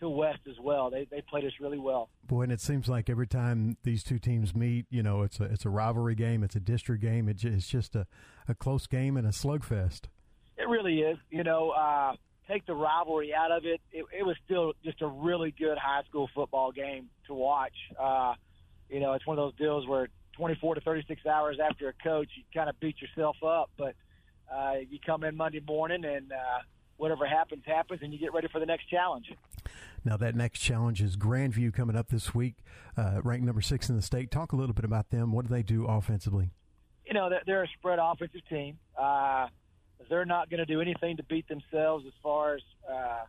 to 0.00 0.08
West 0.08 0.40
as 0.48 0.56
well. 0.60 0.90
They 0.90 1.06
they 1.10 1.20
played 1.20 1.44
us 1.44 1.52
really 1.60 1.78
well. 1.78 2.10
Boy, 2.26 2.42
and 2.42 2.52
it 2.52 2.60
seems 2.60 2.88
like 2.88 3.10
every 3.10 3.26
time 3.26 3.76
these 3.82 4.02
two 4.02 4.18
teams 4.18 4.54
meet, 4.54 4.86
you 4.90 5.02
know, 5.02 5.22
it's 5.22 5.40
a 5.40 5.44
it's 5.44 5.64
a 5.64 5.70
rivalry 5.70 6.14
game, 6.14 6.42
it's 6.42 6.56
a 6.56 6.60
district 6.60 7.02
game, 7.02 7.28
it's 7.28 7.42
just 7.66 7.94
a, 7.94 8.06
a 8.48 8.54
close 8.54 8.86
game 8.86 9.16
and 9.16 9.26
a 9.26 9.30
slugfest. 9.30 10.02
It 10.56 10.68
really 10.68 11.00
is. 11.00 11.18
You 11.30 11.44
know, 11.44 11.70
uh, 11.70 12.14
take 12.48 12.66
the 12.66 12.74
rivalry 12.74 13.34
out 13.34 13.52
of 13.52 13.64
it, 13.64 13.80
it, 13.92 14.04
it 14.16 14.24
was 14.24 14.36
still 14.44 14.72
just 14.84 15.00
a 15.02 15.06
really 15.06 15.52
good 15.56 15.78
high 15.78 16.02
school 16.08 16.28
football 16.34 16.72
game 16.72 17.08
to 17.26 17.34
watch. 17.34 17.74
Uh, 17.98 18.34
you 18.88 19.00
know, 19.00 19.12
it's 19.14 19.26
one 19.26 19.38
of 19.38 19.44
those 19.44 19.58
deals 19.58 19.86
where 19.86 20.08
24 20.36 20.76
to 20.76 20.80
36 20.80 21.26
hours 21.26 21.58
after 21.62 21.88
a 21.88 21.92
coach, 22.02 22.28
you 22.36 22.42
kind 22.54 22.68
of 22.68 22.78
beat 22.80 22.96
yourself 23.00 23.36
up, 23.42 23.70
but 23.76 23.94
uh, 24.52 24.74
you 24.88 24.98
come 25.04 25.24
in 25.24 25.36
Monday 25.36 25.62
morning 25.66 26.04
and 26.04 26.32
uh, 26.32 26.60
whatever 26.96 27.26
happens, 27.26 27.62
happens, 27.66 28.00
and 28.02 28.12
you 28.12 28.18
get 28.18 28.32
ready 28.32 28.48
for 28.48 28.58
the 28.58 28.66
next 28.66 28.88
challenge. 28.88 29.32
Now, 30.04 30.16
that 30.16 30.34
next 30.34 30.60
challenge 30.60 31.00
is 31.00 31.16
Grandview 31.16 31.72
coming 31.72 31.96
up 31.96 32.08
this 32.08 32.34
week, 32.34 32.56
uh, 32.96 33.20
ranked 33.22 33.46
number 33.46 33.60
six 33.60 33.88
in 33.88 33.96
the 33.96 34.02
state. 34.02 34.30
Talk 34.30 34.52
a 34.52 34.56
little 34.56 34.74
bit 34.74 34.84
about 34.84 35.10
them. 35.10 35.32
What 35.32 35.46
do 35.46 35.54
they 35.54 35.62
do 35.62 35.86
offensively? 35.86 36.50
You 37.06 37.14
know, 37.14 37.30
they're 37.46 37.62
a 37.62 37.68
spread 37.78 37.98
offensive 38.02 38.40
team. 38.48 38.78
Uh, 38.98 39.46
they're 40.08 40.24
not 40.24 40.50
going 40.50 40.58
to 40.58 40.66
do 40.66 40.80
anything 40.80 41.16
to 41.16 41.22
beat 41.22 41.48
themselves 41.48 42.04
as 42.06 42.12
far 42.22 42.54
as 42.54 42.62
uh, 42.90 43.24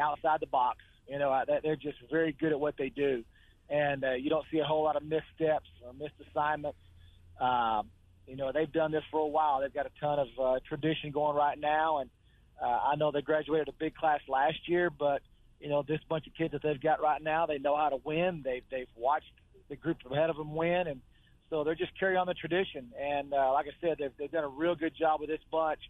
outside 0.00 0.40
the 0.40 0.46
box. 0.46 0.78
You 1.08 1.18
know, 1.18 1.42
they're 1.62 1.76
just 1.76 1.98
very 2.10 2.32
good 2.32 2.52
at 2.52 2.60
what 2.60 2.76
they 2.76 2.90
do, 2.90 3.24
and 3.70 4.04
uh, 4.04 4.12
you 4.12 4.28
don't 4.28 4.44
see 4.52 4.58
a 4.58 4.64
whole 4.64 4.84
lot 4.84 4.96
of 4.96 5.02
missteps 5.02 5.68
or 5.84 5.92
missed 5.98 6.14
assignments. 6.30 6.78
Um, 7.40 7.88
you 8.26 8.36
know, 8.36 8.52
they've 8.52 8.70
done 8.70 8.92
this 8.92 9.04
for 9.10 9.20
a 9.20 9.26
while. 9.26 9.60
They've 9.60 9.72
got 9.72 9.86
a 9.86 10.00
ton 10.00 10.18
of 10.18 10.28
uh, 10.38 10.58
tradition 10.68 11.10
going 11.10 11.34
right 11.34 11.58
now, 11.58 11.98
and 11.98 12.10
uh, 12.62 12.66
I 12.66 12.96
know 12.96 13.10
they 13.10 13.22
graduated 13.22 13.68
a 13.68 13.72
big 13.72 13.94
class 13.94 14.20
last 14.28 14.68
year, 14.68 14.90
but 14.90 15.22
you 15.60 15.68
know, 15.68 15.82
this 15.82 16.00
bunch 16.08 16.26
of 16.26 16.34
kids 16.34 16.52
that 16.52 16.62
they've 16.62 16.80
got 16.80 17.00
right 17.00 17.22
now, 17.22 17.46
they 17.46 17.58
know 17.58 17.76
how 17.76 17.88
to 17.88 17.98
win. 18.04 18.42
They've 18.44 18.64
they've 18.70 18.88
watched 18.96 19.32
the 19.70 19.76
group 19.76 19.96
ahead 20.10 20.28
of 20.28 20.36
them 20.36 20.54
win, 20.54 20.86
and 20.88 21.00
so 21.48 21.64
they're 21.64 21.74
just 21.74 21.98
carrying 21.98 22.18
on 22.18 22.26
the 22.26 22.34
tradition. 22.34 22.92
And 23.00 23.32
uh, 23.32 23.52
like 23.52 23.66
I 23.66 23.72
said, 23.80 23.96
they've 23.98 24.12
they've 24.18 24.30
done 24.30 24.44
a 24.44 24.48
real 24.48 24.74
good 24.74 24.92
job 24.94 25.20
with 25.20 25.30
this 25.30 25.40
bunch 25.50 25.80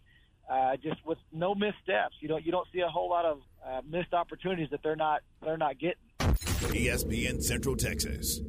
uh, 0.49 0.75
just 0.77 1.05
with 1.05 1.17
no 1.31 1.53
missteps. 1.53 2.15
You 2.19 2.27
don't 2.27 2.45
you 2.45 2.51
don't 2.51 2.67
see 2.73 2.79
a 2.79 2.87
whole 2.87 3.09
lot 3.09 3.25
of 3.25 3.41
uh, 3.65 3.81
missed 3.89 4.13
opportunities 4.13 4.69
that 4.71 4.81
they're 4.83 4.95
not 4.95 5.21
they're 5.43 5.57
not 5.57 5.77
getting. 5.79 5.97
ESPN 6.19 7.41
Central 7.41 7.75
Texas. 7.75 8.41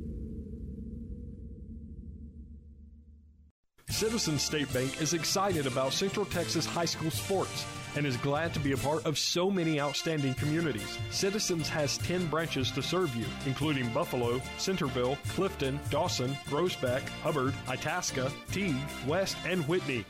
Citizens 3.88 4.42
State 4.42 4.72
Bank 4.72 5.02
is 5.02 5.14
excited 5.14 5.66
about 5.66 5.92
Central 5.92 6.24
Texas 6.24 6.64
high 6.64 6.84
school 6.84 7.10
sports 7.10 7.66
and 7.96 8.06
is 8.06 8.16
glad 8.18 8.54
to 8.54 8.60
be 8.60 8.72
a 8.72 8.76
part 8.76 9.04
of 9.04 9.18
so 9.18 9.50
many 9.50 9.80
outstanding 9.80 10.32
communities. 10.34 10.96
Citizens 11.10 11.68
has 11.68 11.98
10 11.98 12.26
branches 12.28 12.70
to 12.70 12.82
serve 12.82 13.14
you, 13.16 13.26
including 13.46 13.88
Buffalo, 13.92 14.40
Centerville, 14.58 15.18
Clifton, 15.30 15.78
Dawson, 15.90 16.32
Groesbeck, 16.46 17.02
Hubbard, 17.22 17.52
Itasca, 17.68 18.30
Teague, 18.52 18.76
West, 19.06 19.36
and 19.44 19.66
Whitney. 19.66 20.04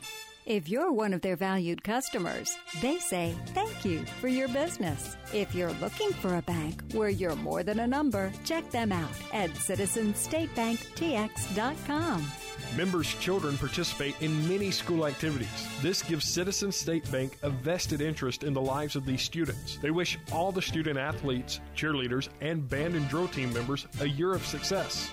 If 0.45 0.67
you're 0.67 0.91
one 0.91 1.13
of 1.13 1.21
their 1.21 1.35
valued 1.35 1.83
customers, 1.83 2.57
they 2.81 2.97
say 2.97 3.35
thank 3.47 3.85
you 3.85 4.03
for 4.19 4.27
your 4.27 4.47
business. 4.47 5.15
If 5.31 5.53
you're 5.53 5.73
looking 5.73 6.11
for 6.13 6.37
a 6.37 6.41
bank 6.41 6.81
where 6.93 7.09
you're 7.09 7.35
more 7.35 7.61
than 7.61 7.81
a 7.81 7.85
number, 7.85 8.31
check 8.43 8.71
them 8.71 8.91
out 8.91 9.11
at 9.33 9.51
citizenstatebanktx.com. 9.51 12.31
Members' 12.75 13.13
children 13.15 13.57
participate 13.57 14.15
in 14.21 14.49
many 14.49 14.71
school 14.71 15.05
activities. 15.05 15.67
This 15.81 16.01
gives 16.01 16.25
Citizen 16.25 16.71
State 16.71 17.11
Bank 17.11 17.37
a 17.43 17.51
vested 17.51 18.01
interest 18.01 18.43
in 18.43 18.53
the 18.53 18.61
lives 18.61 18.95
of 18.95 19.05
these 19.05 19.21
students. 19.21 19.77
They 19.77 19.91
wish 19.91 20.17
all 20.31 20.51
the 20.51 20.61
student 20.61 20.97
athletes, 20.97 21.59
cheerleaders, 21.75 22.29
and 22.39 22.67
band 22.67 22.95
and 22.95 23.07
drill 23.09 23.27
team 23.27 23.53
members 23.53 23.85
a 23.99 24.07
year 24.07 24.33
of 24.33 24.43
success. 24.45 25.11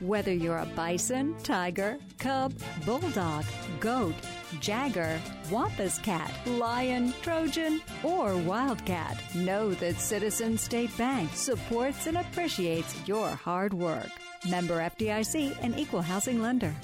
Whether 0.00 0.32
you're 0.32 0.58
a 0.58 0.66
bison, 0.66 1.34
tiger, 1.42 1.98
cub, 2.18 2.52
bulldog, 2.84 3.44
goat, 3.80 4.14
jagger, 4.60 5.20
wampus 5.50 5.98
cat, 5.98 6.32
lion, 6.46 7.12
trojan, 7.22 7.80
or 8.02 8.36
wildcat, 8.36 9.22
know 9.34 9.72
that 9.74 9.98
Citizen 9.98 10.58
State 10.58 10.96
Bank 10.96 11.30
supports 11.34 12.06
and 12.06 12.18
appreciates 12.18 12.96
your 13.06 13.28
hard 13.30 13.72
work. 13.72 14.10
Member 14.48 14.78
FDIC 14.78 15.56
and 15.62 15.78
equal 15.78 16.02
housing 16.02 16.42
lender. 16.42 16.74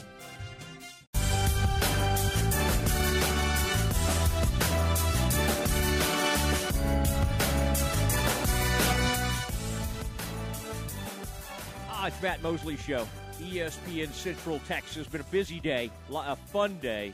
Ah, 11.91 12.07
it's 12.07 12.23
Matt 12.23 12.43
Mosley 12.43 12.77
Show. 12.77 13.07
ESPN 13.41 14.13
Central 14.13 14.61
Texas. 14.67 15.07
Been 15.07 15.21
a 15.21 15.25
busy 15.25 15.61
day, 15.61 15.91
a 16.13 16.37
fun 16.37 16.79
day. 16.79 17.13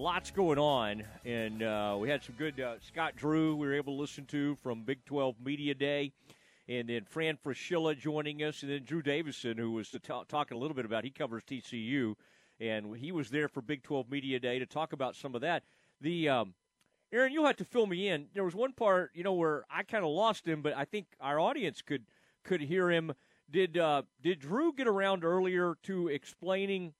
Lots 0.00 0.30
going 0.30 0.58
on, 0.58 1.04
and 1.26 1.62
uh, 1.62 1.94
we 2.00 2.08
had 2.08 2.24
some 2.24 2.34
good 2.38 2.58
uh, 2.58 2.76
Scott 2.80 3.16
Drew 3.16 3.54
we 3.54 3.66
were 3.66 3.74
able 3.74 3.96
to 3.96 4.00
listen 4.00 4.24
to 4.28 4.54
from 4.62 4.82
Big 4.82 5.04
12 5.04 5.34
Media 5.44 5.74
Day, 5.74 6.10
and 6.70 6.88
then 6.88 7.04
Fran 7.04 7.36
Fraschilla 7.44 7.98
joining 7.98 8.42
us, 8.42 8.62
and 8.62 8.72
then 8.72 8.82
Drew 8.82 9.02
Davison, 9.02 9.58
who 9.58 9.72
was 9.72 9.90
t- 9.90 9.98
talking 10.00 10.56
a 10.56 10.58
little 10.58 10.74
bit 10.74 10.86
about 10.86 11.04
he 11.04 11.10
covers 11.10 11.42
TCU, 11.42 12.14
and 12.58 12.96
he 12.96 13.12
was 13.12 13.28
there 13.28 13.46
for 13.46 13.60
Big 13.60 13.82
12 13.82 14.10
Media 14.10 14.40
Day 14.40 14.58
to 14.58 14.64
talk 14.64 14.94
about 14.94 15.16
some 15.16 15.34
of 15.34 15.42
that. 15.42 15.64
The 16.00 16.30
um, 16.30 16.54
Aaron, 17.12 17.30
you'll 17.30 17.44
have 17.44 17.58
to 17.58 17.66
fill 17.66 17.86
me 17.86 18.08
in. 18.08 18.28
There 18.32 18.42
was 18.44 18.54
one 18.54 18.72
part, 18.72 19.10
you 19.12 19.22
know, 19.22 19.34
where 19.34 19.66
I 19.70 19.82
kind 19.82 20.02
of 20.02 20.08
lost 20.12 20.48
him, 20.48 20.62
but 20.62 20.74
I 20.74 20.86
think 20.86 21.08
our 21.20 21.38
audience 21.38 21.82
could 21.82 22.06
could 22.42 22.62
hear 22.62 22.90
him 22.90 23.12
did 23.50 23.76
uh, 23.76 24.04
did 24.22 24.40
Drew 24.40 24.72
get 24.72 24.86
around 24.86 25.24
earlier 25.24 25.76
to 25.82 26.08
explaining 26.08 26.94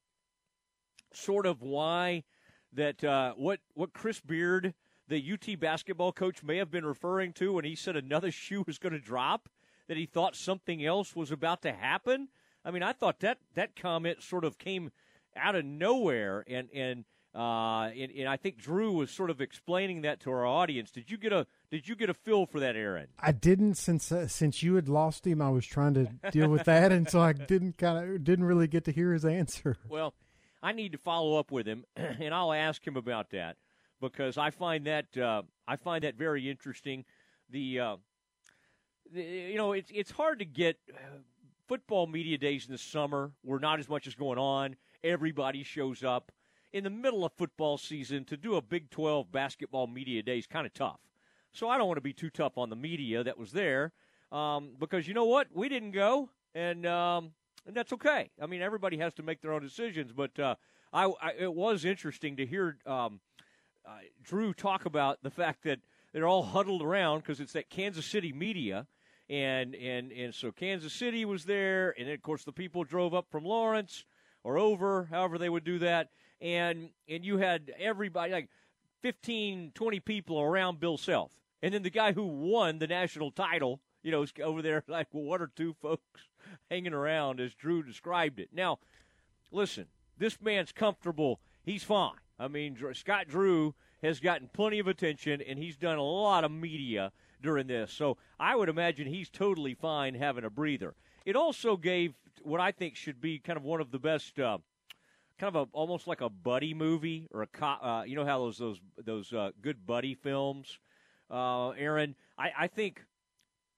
sort 1.15 1.47
of 1.47 1.63
why 1.63 2.25
that 2.73 3.03
uh, 3.05 3.35
what 3.37 3.61
what 3.75 3.93
Chris 3.93 4.21
Beard, 4.21 4.75
the 5.09 5.33
UT 5.33 5.59
basketball 5.59 6.13
coach, 6.13 6.43
may 6.43 6.57
have 6.59 6.71
been 6.71 6.85
referring 6.85 7.33
to 7.35 7.53
when 7.53 7.65
he 7.65 7.75
said 7.75 7.97
another 7.97 8.31
shoe 8.31 8.65
was 8.67 8.79
going 8.79 8.93
to 8.93 9.01
drop? 9.01 9.49
That 9.89 9.97
he 9.97 10.07
thought 10.07 10.37
something 10.37 10.85
else 10.85 11.17
was 11.17 11.33
about 11.33 11.63
to 11.63 11.73
happen. 11.73 12.29
I 12.65 12.71
mean, 12.71 12.85
I 12.85 12.93
thought 12.93 13.21
that 13.21 13.39
that 13.55 13.75
comment 13.75 14.23
sort 14.23 14.45
of 14.45 14.57
came 14.57 14.93
out 15.37 15.57
of 15.57 15.65
nowhere, 15.65 16.45
and 16.47 16.69
and 16.73 17.05
uh, 17.35 17.91
and, 17.97 18.11
and 18.11 18.29
I 18.29 18.37
think 18.37 18.59
Drew 18.59 18.93
was 18.93 19.11
sort 19.11 19.31
of 19.31 19.41
explaining 19.41 20.03
that 20.03 20.21
to 20.21 20.31
our 20.33 20.45
audience. 20.45 20.91
Did 20.91 21.11
you 21.11 21.17
get 21.17 21.33
a 21.33 21.47
Did 21.71 21.89
you 21.89 21.95
get 21.95 22.11
a 22.11 22.15
feel 22.15 22.47
for 22.47 22.59
that, 22.61 22.75
Aaron? 22.75 23.07
I 23.21 23.33
didn't 23.33 23.75
since 23.75 24.11
uh, 24.11 24.27
since 24.27 24.63
you 24.63 24.75
had 24.75 24.89
lost 24.89 25.27
him. 25.27 25.41
I 25.41 25.51
was 25.51 25.65
trying 25.65 25.95
to 25.95 26.09
deal 26.33 26.49
with 26.49 26.65
that, 26.65 26.91
and 26.93 27.09
so 27.09 27.21
I 27.21 27.33
didn't 27.33 27.79
kind 27.79 27.99
of 27.99 28.25
didn't 28.25 28.45
really 28.45 28.67
get 28.67 28.85
to 28.87 28.93
hear 28.93 29.13
his 29.13 29.25
answer. 29.25 29.77
Well, 29.89 30.15
I 30.63 30.73
need 30.73 30.93
to 30.93 30.99
follow 30.99 31.39
up 31.39 31.51
with 31.51 31.67
him, 31.67 31.85
and 31.97 32.35
I'll 32.35 32.53
ask 32.53 32.87
him 32.87 32.97
about 32.97 33.31
that 33.31 33.57
because 34.01 34.39
I 34.39 34.51
find 34.51 34.87
that 34.87 35.17
uh, 35.17 35.43
I 35.67 35.77
find 35.77 36.05
that 36.05 36.17
very 36.17 36.49
interesting. 36.51 37.05
The, 37.51 37.81
uh, 37.81 37.97
the 39.13 39.23
you 39.23 39.57
know 39.57 39.73
it's 39.73 39.91
it's 39.95 40.11
hard 40.11 40.39
to 40.41 40.45
get 40.45 40.77
uh, 40.93 41.19
football 41.67 42.07
media 42.07 42.39
days 42.39 42.67
in 42.67 42.73
the 42.73 42.79
summer 42.79 43.33
where 43.43 43.59
not 43.59 43.79
as 43.79 43.89
much 43.89 44.07
is 44.07 44.15
going 44.15 44.39
on. 44.39 44.77
Everybody 45.03 45.63
shows 45.63 46.03
up 46.05 46.33
in 46.73 46.85
the 46.85 46.91
middle 46.91 47.25
of 47.25 47.33
football 47.33 47.79
season 47.79 48.25
to 48.27 48.37
do 48.37 48.57
a 48.57 48.63
Big 48.63 48.91
12 48.91 49.33
basketball 49.33 49.87
media 49.87 50.23
day 50.23 50.39
is 50.39 50.47
kind 50.47 50.67
of 50.67 50.75
tough. 50.75 51.01
So 51.53 51.69
I 51.69 51.79
don't 51.79 51.89
want 51.89 51.97
to 51.97 52.03
be 52.03 52.13
too 52.13 52.31
tough 52.31 52.59
on 52.59 52.71
the 52.71 52.77
media 52.77 53.25
that 53.25 53.37
was 53.37 53.51
there 53.53 53.93
um, 54.31 54.71
because 54.79 55.09
you 55.09 55.15
know 55.15 55.25
what? 55.25 55.49
We 55.53 55.69
didn't 55.69 55.93
go, 55.93 56.31
and 56.55 56.87
um, 56.87 57.33
and 57.67 57.75
that's 57.75 57.93
okay. 57.93 58.31
I 58.41 58.47
mean, 58.47 58.63
everybody 58.63 58.99
has 58.99 59.15
to 59.15 59.23
make 59.23 59.41
their 59.41 59.53
own 59.53 59.63
decisions, 59.63 60.13
but 60.13 60.39
uh, 60.39 60.55
I, 60.93 61.05
I, 61.05 61.33
it 61.39 61.55
was 61.55 61.85
interesting 61.85 62.37
to 62.37 62.47
hear 62.47 62.79
um, 62.87 63.21
uh, 63.87 63.99
Drew 64.23 64.53
talk 64.53 64.87
about 64.87 65.19
the 65.23 65.31
fact 65.31 65.65
that 65.65 65.81
they're 66.13 66.27
all 66.27 66.43
huddled 66.43 66.83
around 66.83 67.21
because 67.21 67.41
it's 67.41 67.53
that 67.53 67.71
Kansas 67.71 68.07
City 68.07 68.33
media, 68.33 68.87
and 69.29 69.75
and 69.75 70.11
and 70.11 70.35
so 70.35 70.51
Kansas 70.51 70.93
City 70.93 71.25
was 71.25 71.45
there, 71.45 71.95
and 71.97 72.09
then 72.09 72.15
of 72.15 72.23
course 72.23 72.45
the 72.45 72.53
people 72.53 72.85
drove 72.85 73.15
up 73.15 73.27
from 73.31 73.45
Lawrence 73.45 74.05
or 74.43 74.59
over, 74.59 75.09
however 75.11 75.39
they 75.39 75.49
would 75.49 75.65
do 75.65 75.79
that, 75.79 76.09
and 76.41 76.91
and 77.09 77.25
you 77.25 77.39
had 77.39 77.73
everybody 77.79 78.33
like 78.33 78.49
15, 79.03 79.73
20 79.75 80.01
people 80.01 80.41
around 80.41 80.81
Bill 80.81 80.99
Self, 80.99 81.31
and 81.63 81.73
then 81.73 81.83
the 81.83 81.91
guy 81.91 82.13
who 82.13 82.25
won 82.25 82.79
the 82.79 82.89
national 82.89 83.31
title, 83.31 83.81
you 84.03 84.11
know, 84.11 84.25
over 84.43 84.63
there 84.63 84.83
like 84.87 85.09
one 85.13 85.43
or 85.43 85.51
two 85.55 85.75
folks 85.81 86.23
hanging 86.71 86.95
around 86.95 87.41
as 87.41 87.55
Drew 87.55 87.83
described 87.83 88.39
it. 88.41 88.51
Now, 88.53 88.79
listen, 89.51 89.87
this 90.19 90.41
man's 90.41 90.73
comfortable. 90.73 91.41
He's 91.65 91.85
fine. 91.85 92.15
I 92.39 92.49
mean, 92.49 92.77
Scott 92.95 93.29
Drew 93.29 93.75
has 94.03 94.19
gotten 94.21 94.49
plenty 94.53 94.79
of 94.79 94.87
attention, 94.87 95.43
and 95.43 95.59
he's 95.59 95.77
done 95.77 95.99
a 95.99 96.03
lot 96.03 96.45
of 96.45 96.51
media 96.51 97.13
during 97.43 97.67
this. 97.67 97.93
So 97.93 98.17
I 98.39 98.57
would 98.57 98.69
imagine 98.69 99.07
he's 99.07 99.29
totally 99.29 99.75
fine 99.75 100.15
having 100.15 100.45
a 100.45 100.51
breather. 100.51 100.95
It 101.27 101.37
also 101.37 101.77
gave 101.77 102.15
what 102.43 102.61
I 102.61 102.73
think 102.73 102.97
should 102.97 103.21
be 103.21 103.39
kind 103.39 103.57
of 103.57 103.63
one 103.63 103.81
of 103.81 103.91
the 103.91 103.99
best, 103.99 104.39
uh, 104.39 104.59
kind 105.39 105.55
of 105.55 105.69
a 105.69 105.71
almost 105.73 106.07
like 106.07 106.23
a 106.23 106.31
buddy 106.31 106.73
movie 106.73 107.29
or 107.33 107.43
a 107.43 107.47
co- 107.47 107.67
uh, 107.67 108.05
you 108.07 108.17
know 108.17 108.25
how 108.25 108.39
those 108.39 108.59
those 108.59 108.81
those 109.05 109.33
uh, 109.33 109.51
good 109.61 109.87
buddy 109.87 110.15
films, 110.15 110.79
uh, 111.31 111.71
Aaron. 111.71 112.15
I, 112.39 112.53
I 112.61 112.67
think 112.69 113.05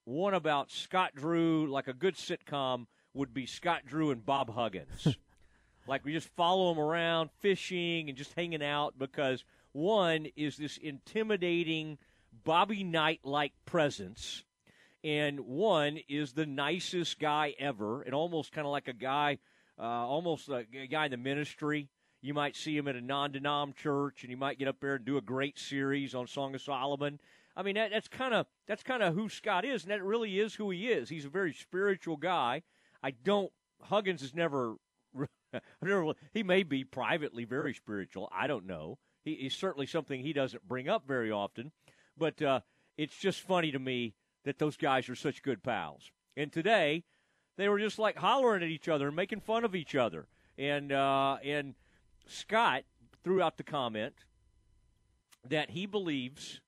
one 0.05 0.35
about 0.35 0.71
Scott 0.71 1.13
Drew, 1.15 1.71
like 1.71 1.89
a 1.89 1.93
good 1.93 2.17
sitcom, 2.17 2.87
would 3.15 3.33
be 3.33 3.47
Scott 3.47 3.83
Drew 3.87 4.11
and 4.11 4.25
Bob 4.25 4.53
Huggins. 4.55 5.17
like 5.87 6.05
we 6.05 6.13
just 6.13 6.29
follow 6.31 6.73
them 6.73 6.83
around 6.83 7.31
fishing 7.41 8.09
and 8.09 8.17
just 8.17 8.35
hanging 8.35 8.63
out 8.63 8.99
because 8.99 9.45
one 9.73 10.27
is 10.37 10.57
this 10.57 10.77
intimidating 10.77 11.99
Bobby 12.45 12.83
Knight 12.83 13.21
like 13.25 13.53
presence, 13.67 14.45
and 15.05 15.41
one 15.41 15.99
is 16.09 16.33
the 16.33 16.47
nicest 16.47 17.19
guy 17.19 17.55
ever, 17.59 18.03
and 18.03 18.15
almost 18.15 18.53
kind 18.53 18.67
of 18.67 18.73
like 18.73 18.89
a 18.89 18.93
guy, 18.93 19.39
uh, 19.79 19.83
almost 19.83 20.49
a, 20.49 20.65
guy 20.91 21.07
in 21.07 21.11
the 21.11 21.17
ministry. 21.17 21.89
You 22.21 22.35
might 22.35 22.57
see 22.57 22.77
him 22.77 22.87
at 22.89 22.97
a 22.97 23.01
non-denom 23.01 23.75
church, 23.77 24.23
and 24.23 24.31
he 24.31 24.37
might 24.37 24.59
get 24.59 24.69
up 24.69 24.81
there 24.81 24.95
and 24.95 25.05
do 25.05 25.17
a 25.17 25.23
great 25.23 25.59
series 25.59 26.15
on 26.15 26.27
Song 26.27 26.55
of 26.55 26.63
Solomon. 26.63 27.19
I 27.57 27.63
mean, 27.63 27.75
that, 27.75 27.91
that's 27.91 28.09
kind 28.09 28.35
of 28.35 28.47
that's 28.67 28.83
kind 28.83 29.03
of 29.03 29.15
who 29.15 29.29
Scott 29.29 29.65
is, 29.65 29.83
and 29.83 29.91
that 29.91 30.03
really 30.03 30.39
is 30.39 30.55
who 30.55 30.71
he 30.71 30.89
is. 30.89 31.09
He's 31.09 31.25
a 31.25 31.31
very 31.31 31.53
spiritual 31.53 32.17
guy. 32.17 32.63
I 33.03 33.11
don't. 33.11 33.53
Huggins 33.83 34.23
is 34.23 34.35
never. 34.35 34.77
never 35.83 36.15
he 36.33 36.43
may 36.43 36.63
be 36.63 36.85
privately 36.85 37.45
very 37.45 37.75
spiritual. 37.75 38.29
I 38.33 38.47
don't 38.47 38.67
know. 38.67 38.99
He, 39.25 39.35
he's 39.35 39.55
certainly 39.55 39.87
something 39.87 40.21
he 40.21 40.33
doesn't 40.33 40.67
bring 40.67 40.89
up 40.89 41.07
very 41.07 41.31
often. 41.31 41.73
But 42.17 42.41
uh, 42.41 42.61
it's 42.97 43.17
just 43.17 43.41
funny 43.41 43.71
to 43.73 43.79
me 43.79 44.15
that 44.45 44.59
those 44.59 44.77
guys 44.77 45.09
are 45.09 45.15
such 45.15 45.43
good 45.43 45.63
pals. 45.63 46.11
And 46.37 46.51
today, 46.51 47.05
they 47.57 47.69
were 47.69 47.79
just 47.79 47.99
like 47.99 48.17
hollering 48.17 48.63
at 48.63 48.69
each 48.69 48.89
other 48.89 49.09
and 49.09 49.17
making 49.17 49.41
fun 49.41 49.65
of 49.65 49.75
each 49.75 49.95
other. 49.95 50.27
And 50.57 50.91
uh, 50.91 51.37
and 51.45 51.75
Scott 52.27 52.85
threw 53.23 53.43
out 53.43 53.59
the 53.59 53.63
comment 53.63 54.15
that 55.47 55.71
he 55.71 55.87
believes 55.87 56.62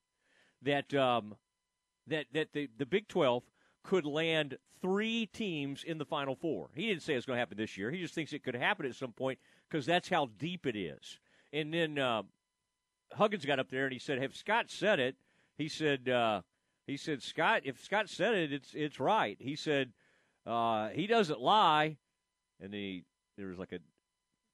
that 0.65 0.93
um, 0.95 1.35
that 2.07 2.27
that 2.33 2.53
the, 2.53 2.69
the 2.79 2.87
Big 2.87 3.09
Twelve 3.09 3.45
could 3.83 4.05
land 4.05 4.59
three 4.81 5.27
teams 5.27 5.85
in 5.85 5.99
the 5.99 6.05
Final 6.05 6.35
Four. 6.35 6.71
He 6.75 6.89
didn't 6.89 7.03
say 7.03 7.15
it's 7.15 7.27
going 7.27 7.37
to 7.37 7.41
happen 7.41 7.57
this 7.57 7.77
year. 7.77 7.91
He 7.91 8.01
just 8.01 8.15
thinks 8.15 8.33
it 8.33 8.43
could 8.43 8.55
happen 8.55 8.87
at 8.87 8.95
some 8.95 9.13
point 9.13 9.39
because 9.69 9.87
that's 9.87 10.09
how 10.09 10.29
deep 10.39 10.67
it 10.67 10.77
is. 10.77 11.19
And 11.53 11.73
then 11.73 11.99
uh, 11.99 12.23
Huggins 13.13 13.47
got 13.47 13.59
up 13.59 13.71
there 13.71 13.85
and 13.85 13.93
he 13.93 13.99
said, 13.99 14.21
"Have 14.21 14.35
Scott 14.35 14.71
said 14.71 15.01
it?" 15.01 15.17
He 15.57 15.69
said, 15.69 16.09
uh, 16.09 16.43
"He 16.87 16.97
said 16.97 17.23
Scott, 17.23 17.63
if 17.65 17.83
Scott 17.83 18.09
said 18.09 18.35
it, 18.35 18.53
it's 18.53 18.75
it's 18.75 19.01
right." 19.01 19.37
He 19.41 19.57
said, 19.57 19.93
uh, 20.47 20.89
"He 20.89 21.07
doesn't 21.07 21.41
lie," 21.41 21.97
and 22.61 22.75
he 22.75 23.05
there 23.37 23.47
was 23.47 23.59
like 23.59 23.73
a 23.73 23.81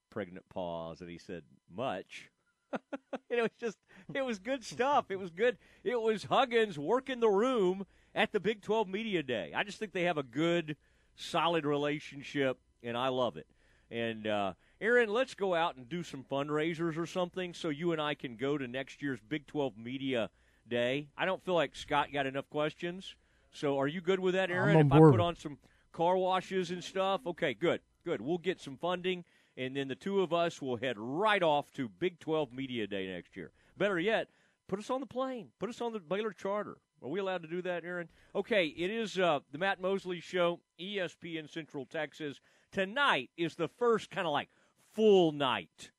pregnant 0.09 0.47
pause, 0.49 1.01
and 1.01 1.09
he 1.09 1.17
said, 1.17 1.43
"Much." 1.73 2.29
it 3.29 3.41
was 3.41 3.51
just 3.59 3.77
it 4.13 4.23
was 4.23 4.39
good 4.39 4.63
stuff. 4.63 5.05
It 5.09 5.19
was 5.19 5.29
good. 5.29 5.57
It 5.83 5.99
was 5.99 6.25
Huggins 6.25 6.77
working 6.77 7.19
the 7.19 7.29
room 7.29 7.85
at 8.13 8.31
the 8.31 8.39
Big 8.39 8.61
12 8.61 8.87
Media 8.87 9.23
Day. 9.23 9.53
I 9.55 9.63
just 9.63 9.79
think 9.79 9.93
they 9.93 10.03
have 10.03 10.17
a 10.17 10.23
good, 10.23 10.75
solid 11.15 11.65
relationship, 11.65 12.57
and 12.83 12.97
I 12.97 13.07
love 13.07 13.37
it. 13.37 13.47
And 13.89 14.27
uh, 14.27 14.53
Aaron, 14.79 15.09
let's 15.09 15.33
go 15.33 15.53
out 15.53 15.75
and 15.75 15.87
do 15.87 16.03
some 16.03 16.25
fundraisers 16.29 16.97
or 16.97 17.05
something 17.05 17.53
so 17.53 17.69
you 17.69 17.91
and 17.91 18.01
I 18.01 18.15
can 18.15 18.35
go 18.35 18.57
to 18.57 18.67
next 18.67 19.01
year's 19.01 19.19
Big 19.27 19.45
12 19.47 19.77
Media 19.77 20.29
Day. 20.67 21.07
I 21.17 21.25
don't 21.25 21.43
feel 21.43 21.53
like 21.55 21.75
Scott 21.75 22.07
got 22.13 22.25
enough 22.25 22.49
questions. 22.49 23.15
So 23.53 23.77
are 23.79 23.87
you 23.87 24.01
good 24.01 24.19
with 24.19 24.33
that, 24.33 24.49
Aaron? 24.49 24.77
if 24.87 24.91
I 24.91 24.99
put 24.99 25.19
on 25.19 25.35
some 25.35 25.57
car 25.91 26.17
washes 26.17 26.71
and 26.71 26.83
stuff? 26.83 27.21
Okay, 27.27 27.53
good. 27.53 27.81
Good. 28.05 28.21
We'll 28.21 28.37
get 28.37 28.59
some 28.59 28.77
funding, 28.77 29.25
and 29.57 29.75
then 29.75 29.87
the 29.87 29.95
two 29.95 30.21
of 30.21 30.33
us 30.33 30.61
will 30.61 30.77
head 30.77 30.95
right 30.97 31.43
off 31.43 31.71
to 31.73 31.89
Big 31.89 32.19
12 32.19 32.53
Media 32.53 32.87
Day 32.87 33.07
next 33.07 33.35
year. 33.35 33.51
Better 33.77 33.99
yet, 33.99 34.29
put 34.67 34.79
us 34.79 34.89
on 34.89 34.99
the 34.99 35.05
plane. 35.05 35.49
Put 35.59 35.69
us 35.69 35.81
on 35.81 35.93
the 35.93 35.99
Baylor 35.99 36.31
charter. 36.31 36.77
Are 37.03 37.09
we 37.09 37.19
allowed 37.19 37.41
to 37.41 37.47
do 37.47 37.61
that, 37.63 37.83
Aaron? 37.83 38.09
Okay, 38.35 38.67
it 38.67 38.91
is 38.91 39.17
uh, 39.17 39.39
the 39.51 39.57
Matt 39.57 39.81
Mosley 39.81 40.19
Show, 40.19 40.59
ESPN 40.79 41.49
Central 41.49 41.85
Texas. 41.85 42.39
Tonight 42.71 43.31
is 43.37 43.55
the 43.55 43.67
first 43.67 44.11
kind 44.11 44.27
of 44.27 44.33
like 44.33 44.49
full 44.93 45.31
night 45.31 45.91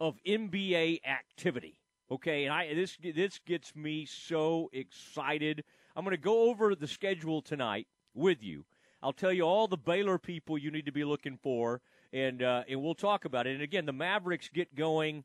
of 0.00 0.18
NBA 0.26 1.00
activity. 1.04 1.80
Okay, 2.10 2.44
and 2.44 2.54
I 2.54 2.72
this 2.72 2.96
this 3.02 3.38
gets 3.44 3.74
me 3.74 4.06
so 4.06 4.70
excited. 4.72 5.64
I'm 5.94 6.04
going 6.04 6.16
to 6.16 6.22
go 6.22 6.48
over 6.50 6.74
the 6.74 6.86
schedule 6.86 7.42
tonight 7.42 7.86
with 8.14 8.42
you. 8.42 8.64
I'll 9.02 9.12
tell 9.12 9.32
you 9.32 9.42
all 9.42 9.68
the 9.68 9.76
Baylor 9.76 10.18
people 10.18 10.56
you 10.56 10.70
need 10.70 10.86
to 10.86 10.92
be 10.92 11.04
looking 11.04 11.36
for, 11.36 11.80
and 12.12 12.42
uh, 12.42 12.64
and 12.68 12.82
we'll 12.82 12.94
talk 12.94 13.24
about 13.24 13.46
it. 13.46 13.54
And 13.54 13.62
again, 13.62 13.86
the 13.86 13.92
Mavericks 13.92 14.48
get 14.52 14.74
going 14.74 15.24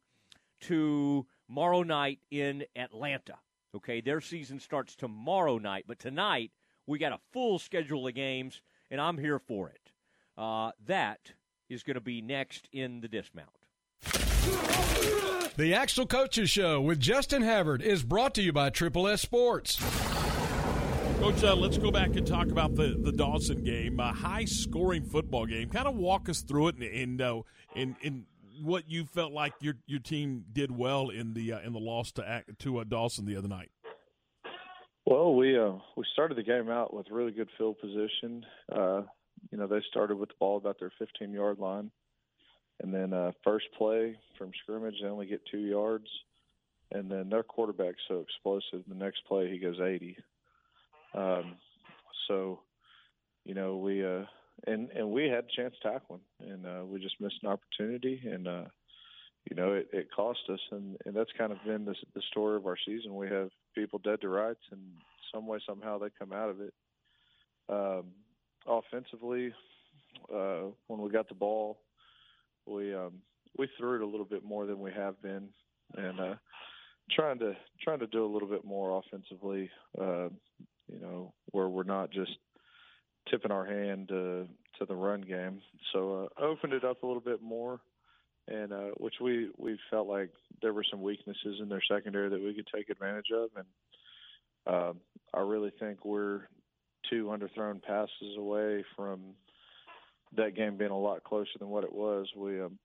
to 0.62 1.26
tomorrow 1.48 1.84
night 1.84 2.20
in 2.30 2.64
Atlanta. 2.76 3.36
Okay, 3.76 4.02
their 4.02 4.22
season 4.22 4.60
starts 4.60 4.96
tomorrow 4.96 5.58
night, 5.58 5.86
but 5.88 6.00
tonight 6.00 6.52
we 6.88 7.00
got 7.00 7.14
a 7.14 7.20
full 7.32 7.60
schedule 7.60 8.08
of 8.08 8.14
games, 8.14 8.62
and 8.90 9.00
I'm 9.00 9.18
here 9.18 9.40
for 9.40 9.70
it. 9.70 9.92
Uh, 10.38 10.72
that 10.88 11.34
is 11.70 11.84
going 11.84 11.96
to 11.96 12.02
be 12.02 12.22
next 12.22 12.68
in 12.72 13.02
the 13.02 13.08
dismount. 13.08 13.50
The 15.58 15.74
Axtell 15.74 16.08
Coaches 16.08 16.50
Show 16.50 16.82
with 16.82 17.00
Justin 17.00 17.44
Havard 17.44 17.82
is 17.82 18.04
brought 18.04 18.34
to 18.36 18.42
you 18.42 18.52
by 18.52 18.70
Triple 18.70 19.08
S 19.08 19.22
Sports. 19.22 20.11
Coach, 21.22 21.44
uh, 21.44 21.56
let's 21.56 21.78
go 21.78 21.92
back 21.92 22.16
and 22.16 22.26
talk 22.26 22.48
about 22.48 22.74
the, 22.74 22.98
the 23.00 23.12
Dawson 23.12 23.64
game, 23.64 24.00
a 24.00 24.12
high 24.12 24.46
scoring 24.46 25.04
football 25.04 25.46
game. 25.46 25.70
Kind 25.70 25.88
of 25.88 25.96
walk 25.96 26.28
us 26.30 26.42
through 26.42 26.70
it 26.70 26.78
and 26.78 26.84
and, 26.84 27.22
uh, 27.22 27.42
and, 27.76 27.96
and 28.04 28.26
what 28.64 28.90
you 28.90 29.06
felt 29.06 29.32
like 29.32 29.54
your 29.62 29.76
your 29.86 30.00
team 30.00 30.44
did 30.52 30.76
well 30.76 31.10
in 31.10 31.36
the 31.36 31.54
uh, 31.54 31.60
in 31.60 31.74
the 31.74 31.80
loss 31.80 32.12
to 32.14 32.44
to 32.58 32.80
uh, 32.80 32.86
Dawson 32.86 33.28
the 33.28 33.36
other 33.36 33.48
night. 33.48 33.70
Well, 35.06 35.36
we 35.36 35.56
uh, 35.56 35.74
we 35.96 36.06
started 36.12 36.40
the 36.40 36.44
game 36.44 36.72
out 36.72 36.92
with 36.92 37.06
really 37.12 37.34
good 37.34 37.50
field 37.56 37.78
position. 37.80 38.44
Uh, 38.76 39.04
you 39.52 39.60
know, 39.60 39.68
they 39.68 39.82
started 39.92 40.18
with 40.18 40.30
the 40.30 40.36
ball 40.40 40.58
about 40.58 40.80
their 40.80 40.92
15 40.98 41.32
yard 41.32 41.60
line. 41.60 41.92
And 42.82 42.92
then 42.92 43.14
first 43.44 43.66
play 43.78 44.18
from 44.40 44.50
scrimmage, 44.64 44.96
they 45.00 45.08
only 45.08 45.28
get 45.28 45.42
two 45.52 45.60
yards. 45.60 46.08
And 46.92 47.12
then 47.12 47.30
their 47.30 47.44
quarterback's 47.44 48.02
so 48.08 48.22
explosive. 48.22 48.84
The 48.88 48.96
next 48.96 49.20
play, 49.28 49.52
he 49.52 49.60
goes 49.60 49.80
80. 49.80 50.18
Um, 51.14 51.56
so, 52.28 52.60
you 53.46 53.54
know, 53.54 53.78
we 53.78 54.06
uh, 54.06 54.26
and 54.68 54.90
and 54.92 55.10
we 55.10 55.28
had 55.28 55.46
a 55.46 55.56
chance 55.56 55.76
tackling, 55.82 56.22
and 56.40 56.66
uh, 56.66 56.86
we 56.86 57.00
just 57.00 57.20
missed 57.20 57.40
an 57.44 57.50
opportunity, 57.50 58.22
and 58.26 58.48
uh, 58.48 58.66
you 59.50 59.56
know, 59.56 59.74
it, 59.74 59.90
it 59.92 60.08
cost 60.16 60.40
us, 60.50 60.60
and 60.72 60.98
and 61.06 61.16
that's 61.16 61.32
kind 61.38 61.52
of 61.52 61.58
been 61.66 61.86
the, 61.86 61.96
the 62.14 62.22
story 62.30 62.56
of 62.56 62.68
our 62.68 62.78
season. 62.86 63.16
We 63.16 63.28
have 63.30 63.50
people 63.76 64.00
dead 64.00 64.22
to 64.22 64.30
rights, 64.30 64.62
and 64.72 64.82
some 65.34 65.48
way 65.48 65.60
somehow 65.68 65.98
they 65.98 66.08
come 66.18 66.32
out 66.32 66.50
of 66.50 66.62
it. 66.62 66.74
Um, 67.70 68.06
offensively, 68.68 69.54
uh, 70.34 70.64
when 70.88 71.02
we 71.02 71.10
got 71.10 71.28
the 71.28 71.36
ball, 71.36 71.80
we 72.66 72.94
um, 72.94 73.14
we 73.58 73.68
threw 73.78 73.96
it 73.96 74.02
a 74.02 74.08
little 74.08 74.26
bit 74.26 74.44
more 74.44 74.66
than 74.66 74.80
we 74.80 74.92
have 74.92 75.22
been, 75.22 75.50
and 75.98 76.20
uh, 76.20 76.36
trying 77.12 77.40
to 77.40 77.54
trying 77.84 78.00
to 78.00 78.08
do 78.08 78.26
a 78.26 78.32
little 78.32 78.48
bit 78.48 78.64
more 78.64 79.02
offensively. 79.02 79.70
Uh, 80.00 80.30
you 80.92 81.00
know, 81.00 81.34
where 81.52 81.68
we're 81.68 81.84
not 81.84 82.12
just 82.12 82.32
tipping 83.30 83.52
our 83.52 83.66
hand 83.66 84.10
to 84.10 84.48
to 84.80 84.86
the 84.86 84.96
run 84.96 85.22
game. 85.22 85.62
So 85.94 86.30
uh, 86.40 86.44
opened 86.44 86.74
it 86.74 86.84
up 86.84 87.04
a 87.04 87.08
little 87.08 87.22
bit 87.22 87.42
more, 87.42 87.80
and 88.48 88.72
uh, 88.72 88.90
which 88.98 89.16
we 89.22 89.50
we 89.58 89.78
felt 89.90 90.08
like 90.08 90.30
there 90.62 90.74
were 90.74 90.86
some 90.90 91.02
weaknesses 91.02 91.60
in 91.62 91.70
their 91.70 91.84
secondary 91.90 92.30
that 92.30 92.42
we 92.42 92.54
could 92.54 92.68
take 92.74 92.90
advantage 92.90 93.32
of, 93.34 93.50
and 93.56 93.66
uh, 94.68 94.94
I 95.34 95.42
really 95.42 95.72
think 95.80 96.06
we're 96.06 96.42
two 97.10 97.26
underthrown 97.26 97.82
passes 97.82 98.38
away 98.38 98.84
from 98.96 99.22
that 100.36 100.56
game 100.56 100.78
being 100.78 100.92
a 100.92 100.98
lot 100.98 101.24
closer 101.24 101.52
than 101.60 101.70
what 101.70 101.84
it 101.84 101.94
was. 101.94 102.28
We 102.36 102.62
um, 102.62 102.78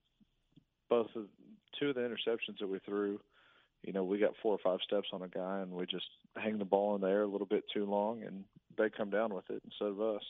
both 0.88 1.08
of 1.16 1.24
two 1.78 1.90
of 1.90 1.94
the 1.94 2.00
interceptions 2.00 2.58
that 2.60 2.68
we 2.68 2.78
threw, 2.80 3.20
you 3.82 3.92
know, 3.92 4.04
we 4.04 4.18
got 4.18 4.32
four 4.42 4.54
or 4.54 4.58
five 4.62 4.80
steps 4.84 5.08
on 5.12 5.22
a 5.22 5.28
guy 5.28 5.60
and 5.60 5.70
we 5.70 5.86
just 5.86 6.06
hang 6.36 6.58
the 6.58 6.64
ball 6.64 6.94
in 6.94 7.00
the 7.00 7.08
air 7.08 7.22
a 7.22 7.26
little 7.28 7.46
bit 7.46 7.64
too 7.72 7.84
long 7.84 8.22
and 8.22 8.44
they 8.76 8.90
come 8.90 9.10
down 9.10 9.34
with 9.34 9.48
it 9.50 9.62
instead 9.64 9.88
of 9.88 10.00
us. 10.00 10.22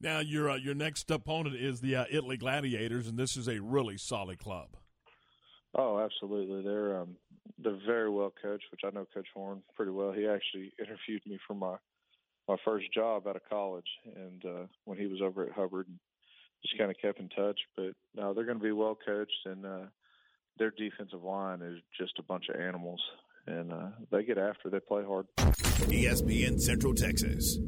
Now 0.00 0.20
your 0.20 0.50
uh, 0.50 0.56
your 0.56 0.74
next 0.74 1.10
opponent 1.10 1.56
is 1.56 1.80
the 1.80 1.96
uh, 1.96 2.04
Italy 2.10 2.36
Gladiators, 2.36 3.08
and 3.08 3.18
this 3.18 3.36
is 3.36 3.48
a 3.48 3.60
really 3.60 3.96
solid 3.96 4.38
club. 4.38 4.76
Oh, 5.74 5.98
absolutely. 5.98 6.62
They're 6.62 7.00
um, 7.00 7.16
they're 7.58 7.78
very 7.86 8.10
well 8.10 8.32
coached, 8.42 8.66
which 8.70 8.82
I 8.84 8.90
know 8.90 9.06
Coach 9.12 9.28
Horn 9.34 9.62
pretty 9.74 9.92
well. 9.92 10.12
He 10.12 10.26
actually 10.26 10.72
interviewed 10.78 11.22
me 11.26 11.38
for 11.46 11.54
my 11.54 11.76
my 12.48 12.56
first 12.64 12.92
job 12.92 13.26
out 13.26 13.36
of 13.36 13.42
college, 13.48 13.88
and 14.14 14.44
uh, 14.44 14.66
when 14.84 14.98
he 14.98 15.06
was 15.06 15.20
over 15.22 15.44
at 15.44 15.52
Hubbard, 15.52 15.88
and 15.88 15.98
just 16.62 16.78
kind 16.78 16.90
of 16.90 16.96
kept 17.00 17.18
in 17.18 17.28
touch. 17.30 17.58
But 17.76 17.92
no, 18.14 18.34
they're 18.34 18.44
going 18.44 18.58
to 18.58 18.64
be 18.64 18.72
well 18.72 18.98
coached, 19.04 19.46
and 19.46 19.64
uh, 19.64 19.86
their 20.58 20.70
defensive 20.70 21.22
line 21.22 21.62
is 21.62 21.80
just 21.98 22.18
a 22.18 22.22
bunch 22.22 22.48
of 22.48 22.60
animals, 22.60 23.00
and 23.46 23.72
uh, 23.72 23.88
they 24.10 24.24
get 24.24 24.38
after. 24.38 24.70
They 24.70 24.80
play 24.80 25.04
hard. 25.04 25.26
ESPN 25.36 26.60
Central 26.60 26.94
Texas. 26.94 27.58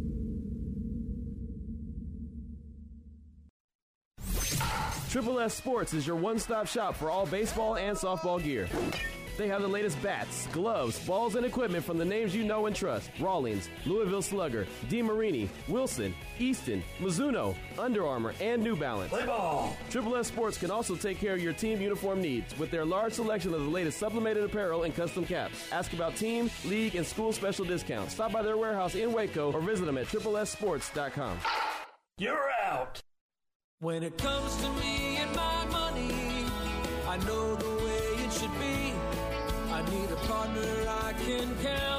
Triple 5.11 5.41
S 5.41 5.55
Sports 5.55 5.95
is 5.95 6.07
your 6.07 6.17
one 6.17 6.39
stop 6.39 6.67
shop 6.67 6.95
for 6.95 7.11
all 7.11 7.25
baseball 7.25 7.77
and 7.77 7.97
softball 7.97 8.43
gear. 8.43 8.69
They 9.39 9.47
have 9.47 9.63
the 9.63 9.69
latest 9.69 10.03
bats, 10.03 10.49
gloves, 10.49 10.99
balls, 11.07 11.37
and 11.37 11.47
equipment 11.47 11.85
from 11.85 11.97
the 11.97 12.05
names 12.05 12.35
you 12.35 12.43
know 12.43 12.67
and 12.67 12.75
trust 12.75 13.09
Rawlings, 13.21 13.69
Louisville 13.87 14.21
Slugger, 14.21 14.67
DeMarini, 14.89 15.49
Wilson, 15.69 16.13
Easton, 16.41 16.83
Mizuno, 16.99 17.55
Under 17.79 18.05
Armour, 18.05 18.35
and 18.41 18.61
New 18.63 18.75
Balance. 18.75 19.11
Play 19.11 19.25
ball! 19.25 19.77
Triple 19.91 20.17
S 20.17 20.27
Sports 20.27 20.59
can 20.59 20.73
also 20.73 20.97
take 20.97 21.21
care 21.21 21.35
of 21.35 21.41
your 21.41 21.53
team 21.53 21.81
uniform 21.81 22.21
needs 22.21 22.59
with 22.59 22.73
their 22.73 22.85
large 22.85 23.13
selection 23.13 23.55
of 23.55 23.61
the 23.61 23.71
latest 23.71 23.99
sublimated 23.99 24.43
apparel 24.43 24.83
and 24.83 24.95
custom 24.95 25.25
caps. 25.25 25.71
Ask 25.71 25.93
about 25.93 26.17
team, 26.17 26.51
league, 26.65 26.97
and 26.97 27.07
school 27.07 27.33
special 27.33 27.65
discounts. 27.65 28.15
Stop 28.15 28.33
by 28.33 28.43
their 28.43 28.57
warehouse 28.57 28.97
in 28.97 29.13
Waco 29.13 29.53
or 29.53 29.61
visit 29.61 29.87
them 29.87 29.99
at 29.99 30.07
triplessports.com. 30.07 31.39
You're 32.19 32.51
out! 32.65 33.01
When 33.79 34.03
it 34.03 34.19
comes 34.19 34.57
to 34.57 34.69
me 34.73 35.19
and 35.19 35.37
my 35.37 35.65
money, 35.67 36.11
I 37.07 37.17
know 37.25 37.55
the 37.55 37.78
can 41.29 41.55
count 41.63 41.98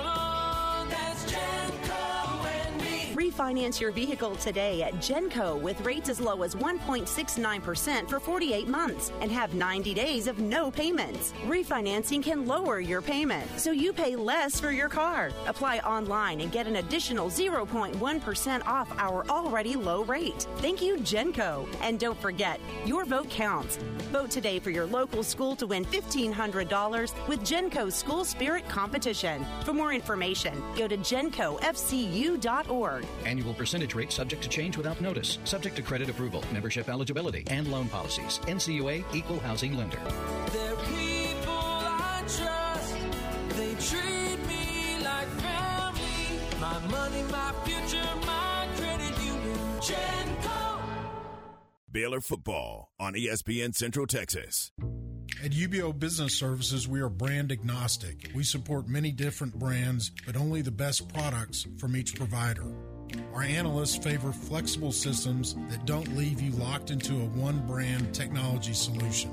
Refinance 3.40 3.80
your 3.80 3.94
vehicle 3.94 4.36
today 4.36 4.84
at 4.84 4.95
Genco 4.95 5.57
with 5.61 5.80
rates 5.86 6.10
as 6.10 6.20
low 6.20 6.44
as 6.44 6.56
1.69% 6.56 8.10
for 8.10 8.20
48 8.20 8.68
months 8.68 9.14
and 9.22 9.32
have 9.32 9.53
90 9.53 9.94
days 9.94 10.28
of 10.28 10.40
no 10.40 10.70
payments. 10.70 11.32
Refinancing 11.45 12.22
can 12.22 12.45
lower 12.45 12.82
your 12.82 13.02
payment, 13.02 13.49
so 13.57 13.72
you 13.72 13.94
pay 13.94 14.18
less 14.18 14.60
for 14.60 14.72
your 14.72 14.90
car. 14.90 15.32
Apply 15.48 15.80
online 15.80 16.41
and 16.41 16.52
get 16.52 16.68
an 16.68 16.76
additional 16.76 17.30
0.1% 17.30 18.68
off 18.68 18.91
our 18.98 19.26
already 19.30 19.78
low 19.78 20.03
rate. 20.03 20.45
Thank 20.57 20.82
you, 20.82 20.98
Genco. 20.98 21.66
And 21.80 21.98
don't 21.98 22.22
forget, 22.22 22.60
your 22.86 23.06
vote 23.06 23.30
counts. 23.30 23.78
Vote 24.11 24.32
today 24.32 24.60
for 24.60 24.72
your 24.72 24.86
local 24.86 25.24
school 25.24 25.56
to 25.56 25.66
win 25.66 25.86
$1,500 25.86 27.28
with 27.30 27.40
Genco 27.40 27.90
School 27.90 28.26
Spirit 28.26 28.68
Competition. 28.68 29.45
For 29.64 29.72
more 29.72 29.94
information, 29.94 30.61
go 30.76 30.90
to 30.90 30.98
gencofcu.org. 30.98 33.06
Annual 33.30 33.53
percentage 33.53 33.93
rate 33.93 34.11
subject 34.11 34.41
to 34.41 34.49
change 34.49 34.76
without 34.76 34.99
notice, 35.01 35.38
subject 35.43 35.76
to 35.76 35.84
credit 35.84 36.10
approval, 36.10 36.43
membership 36.51 36.89
eligibility, 36.89 37.43
and 37.45 37.68
loan 37.68 37.88
policies. 37.88 38.39
NCUA 38.47 39.06
Equal 39.14 39.39
Housing 39.41 39.77
Lender. 39.77 39.99
They're 40.51 40.76
people 40.76 41.53
I 41.53 42.23
trust. 42.26 42.95
They 43.56 43.76
treat 43.76 44.39
me 44.47 44.97
like 45.03 45.27
family. 45.27 46.60
My 46.60 46.80
money, 46.88 47.22
my 47.31 47.53
future, 47.65 48.10
my 48.26 48.68
credit 48.77 49.15
union. 49.23 49.57
Genco. 49.80 50.81
Baylor 51.91 52.22
football 52.22 52.89
on 52.99 53.14
ESPN 53.14 53.76
Central 53.76 54.07
Texas. 54.07 54.72
At 55.43 55.51
UBEO 55.51 55.97
Business 55.97 56.34
Services, 56.34 56.88
we 56.88 56.99
are 56.99 57.10
brand 57.10 57.51
agnostic. 57.51 58.31
We 58.34 58.43
support 58.43 58.88
many 58.88 59.11
different 59.11 59.53
brands, 59.60 60.11
but 60.26 60.35
only 60.35 60.64
the 60.64 60.72
best 60.72 61.14
products 61.14 61.68
from 61.77 61.95
each 61.95 62.15
provider. 62.15 62.73
Our 63.34 63.44
analysts 63.44 63.98
favor 63.98 64.31
flexible 64.31 64.91
systems 64.91 65.56
that 65.69 65.86
don't 65.86 66.15
leave 66.15 66.41
you 66.41 66.52
locked 66.53 66.91
into 66.91 67.14
a 67.14 67.26
one 67.26 67.65
brand 67.65 68.14
technology 68.14 68.73
solution. 68.73 69.31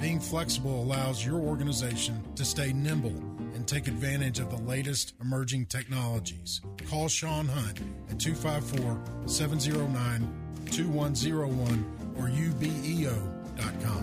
Being 0.00 0.20
flexible 0.20 0.82
allows 0.82 1.24
your 1.24 1.38
organization 1.38 2.22
to 2.36 2.44
stay 2.44 2.72
nimble 2.72 3.16
and 3.54 3.66
take 3.66 3.86
advantage 3.88 4.38
of 4.40 4.50
the 4.50 4.62
latest 4.62 5.14
emerging 5.20 5.66
technologies. 5.66 6.60
Call 6.88 7.08
Sean 7.08 7.46
Hunt 7.46 7.80
at 8.10 8.18
254 8.18 9.28
709 9.28 10.28
2101 10.66 12.14
or 12.18 12.28
ubeo.com. 12.28 14.02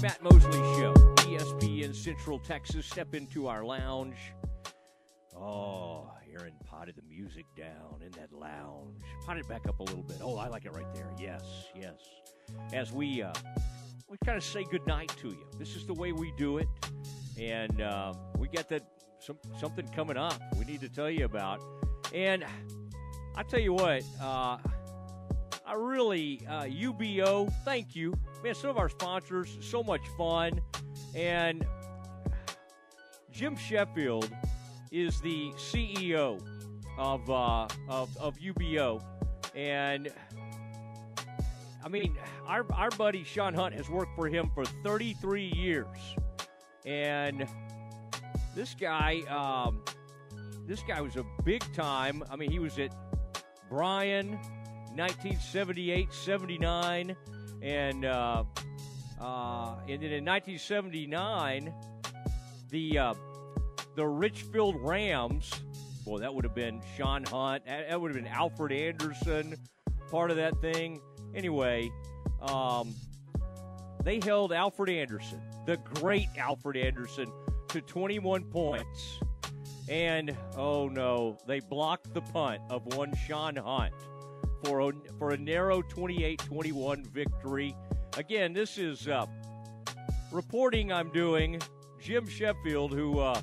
Matt 0.00 0.22
Mosley 0.22 0.60
Show, 0.76 0.94
ESPN 1.26 1.94
Central 1.94 2.38
Texas. 2.38 2.86
Step 2.86 3.14
into 3.14 3.48
our 3.48 3.64
lounge. 3.64 4.16
Oh, 5.36 6.10
Aaron 6.32 6.54
potted 6.64 6.96
the 6.96 7.02
music 7.02 7.46
down 7.56 8.00
in 8.04 8.10
that 8.12 8.32
lounge. 8.32 9.02
Pot 9.26 9.38
it 9.38 9.48
back 9.48 9.66
up 9.68 9.80
a 9.80 9.82
little 9.82 10.02
bit. 10.02 10.18
Oh, 10.22 10.36
I 10.36 10.48
like 10.48 10.64
it 10.64 10.72
right 10.72 10.92
there. 10.94 11.10
Yes, 11.18 11.44
yes. 11.74 12.00
As 12.72 12.92
we 12.92 13.22
uh, 13.22 13.32
we 14.08 14.16
kind 14.24 14.38
of 14.38 14.44
say 14.44 14.64
goodnight 14.64 15.12
to 15.20 15.28
you. 15.28 15.46
This 15.58 15.76
is 15.76 15.86
the 15.86 15.94
way 15.94 16.12
we 16.12 16.32
do 16.36 16.58
it, 16.58 16.68
and 17.38 17.80
uh, 17.80 18.14
we 18.38 18.48
got 18.48 18.68
that 18.68 18.97
some, 19.28 19.38
something 19.60 19.86
coming 19.88 20.16
up. 20.16 20.40
We 20.56 20.64
need 20.64 20.80
to 20.80 20.88
tell 20.88 21.10
you 21.10 21.26
about, 21.26 21.60
and 22.14 22.44
I 23.36 23.42
tell 23.42 23.60
you 23.60 23.74
what. 23.74 24.02
Uh, 24.20 24.56
I 25.66 25.74
really, 25.74 26.40
uh, 26.48 26.62
UBEO, 26.62 27.52
thank 27.62 27.94
you. 27.94 28.14
Man, 28.42 28.54
some 28.54 28.70
of 28.70 28.78
our 28.78 28.88
sponsors, 28.88 29.58
so 29.60 29.82
much 29.82 30.00
fun. 30.16 30.62
And 31.14 31.66
Jim 33.30 33.54
Sheffield 33.54 34.34
is 34.90 35.20
the 35.20 35.50
CEO 35.56 36.40
of, 36.96 37.28
uh, 37.28 37.68
of, 37.86 38.16
of 38.16 38.38
UBEO. 38.38 39.04
And 39.54 40.10
I 41.84 41.88
mean, 41.88 42.16
our, 42.46 42.64
our 42.72 42.90
buddy 42.92 43.22
Sean 43.22 43.52
Hunt 43.52 43.74
has 43.74 43.90
worked 43.90 44.16
for 44.16 44.26
him 44.26 44.50
for 44.54 44.64
33 44.64 45.52
years. 45.54 45.98
And 46.86 47.46
this 48.58 48.74
guy, 48.74 49.20
um, 49.30 49.84
this 50.66 50.82
guy 50.82 51.00
was 51.00 51.14
a 51.14 51.24
big 51.44 51.62
time. 51.74 52.24
I 52.28 52.34
mean, 52.34 52.50
he 52.50 52.58
was 52.58 52.76
at 52.80 52.92
Bryan, 53.70 54.32
1978 54.96 56.12
79. 56.12 57.16
And, 57.62 58.04
uh, 58.04 58.42
uh, 59.20 59.74
and 59.88 60.02
then 60.02 60.10
in 60.10 60.24
1979, 60.24 61.72
the, 62.70 62.98
uh, 62.98 63.14
the 63.94 64.04
Richfield 64.04 64.74
Rams, 64.80 65.52
boy, 66.04 66.18
that 66.18 66.34
would 66.34 66.42
have 66.42 66.56
been 66.56 66.82
Sean 66.96 67.22
Hunt. 67.26 67.64
That, 67.64 68.00
would 68.00 68.12
have 68.12 68.20
been 68.20 68.32
Alfred 68.32 68.72
Anderson, 68.72 69.54
part 70.10 70.32
of 70.32 70.36
that 70.36 70.60
thing. 70.60 71.00
Anyway, 71.32 71.92
um, 72.42 72.92
they 74.02 74.18
held 74.18 74.52
Alfred 74.52 74.90
Anderson, 74.90 75.40
the 75.64 75.76
great 75.76 76.26
Alfred 76.36 76.76
Anderson, 76.76 77.30
to 77.68 77.80
21 77.80 78.44
points. 78.44 79.20
And 79.88 80.36
oh 80.56 80.88
no, 80.88 81.38
they 81.46 81.60
blocked 81.60 82.12
the 82.12 82.20
punt 82.20 82.60
of 82.70 82.84
one 82.94 83.14
Sean 83.26 83.56
Hunt 83.56 83.94
for 84.64 84.80
a, 84.80 84.92
for 85.18 85.30
a 85.30 85.36
narrow 85.36 85.82
28-21 85.82 87.06
victory. 87.06 87.74
Again, 88.16 88.52
this 88.52 88.78
is 88.78 89.08
uh, 89.08 89.26
reporting 90.30 90.92
I'm 90.92 91.10
doing. 91.10 91.60
Jim 92.00 92.26
Sheffield, 92.28 92.92
who 92.92 93.18
uh, 93.18 93.40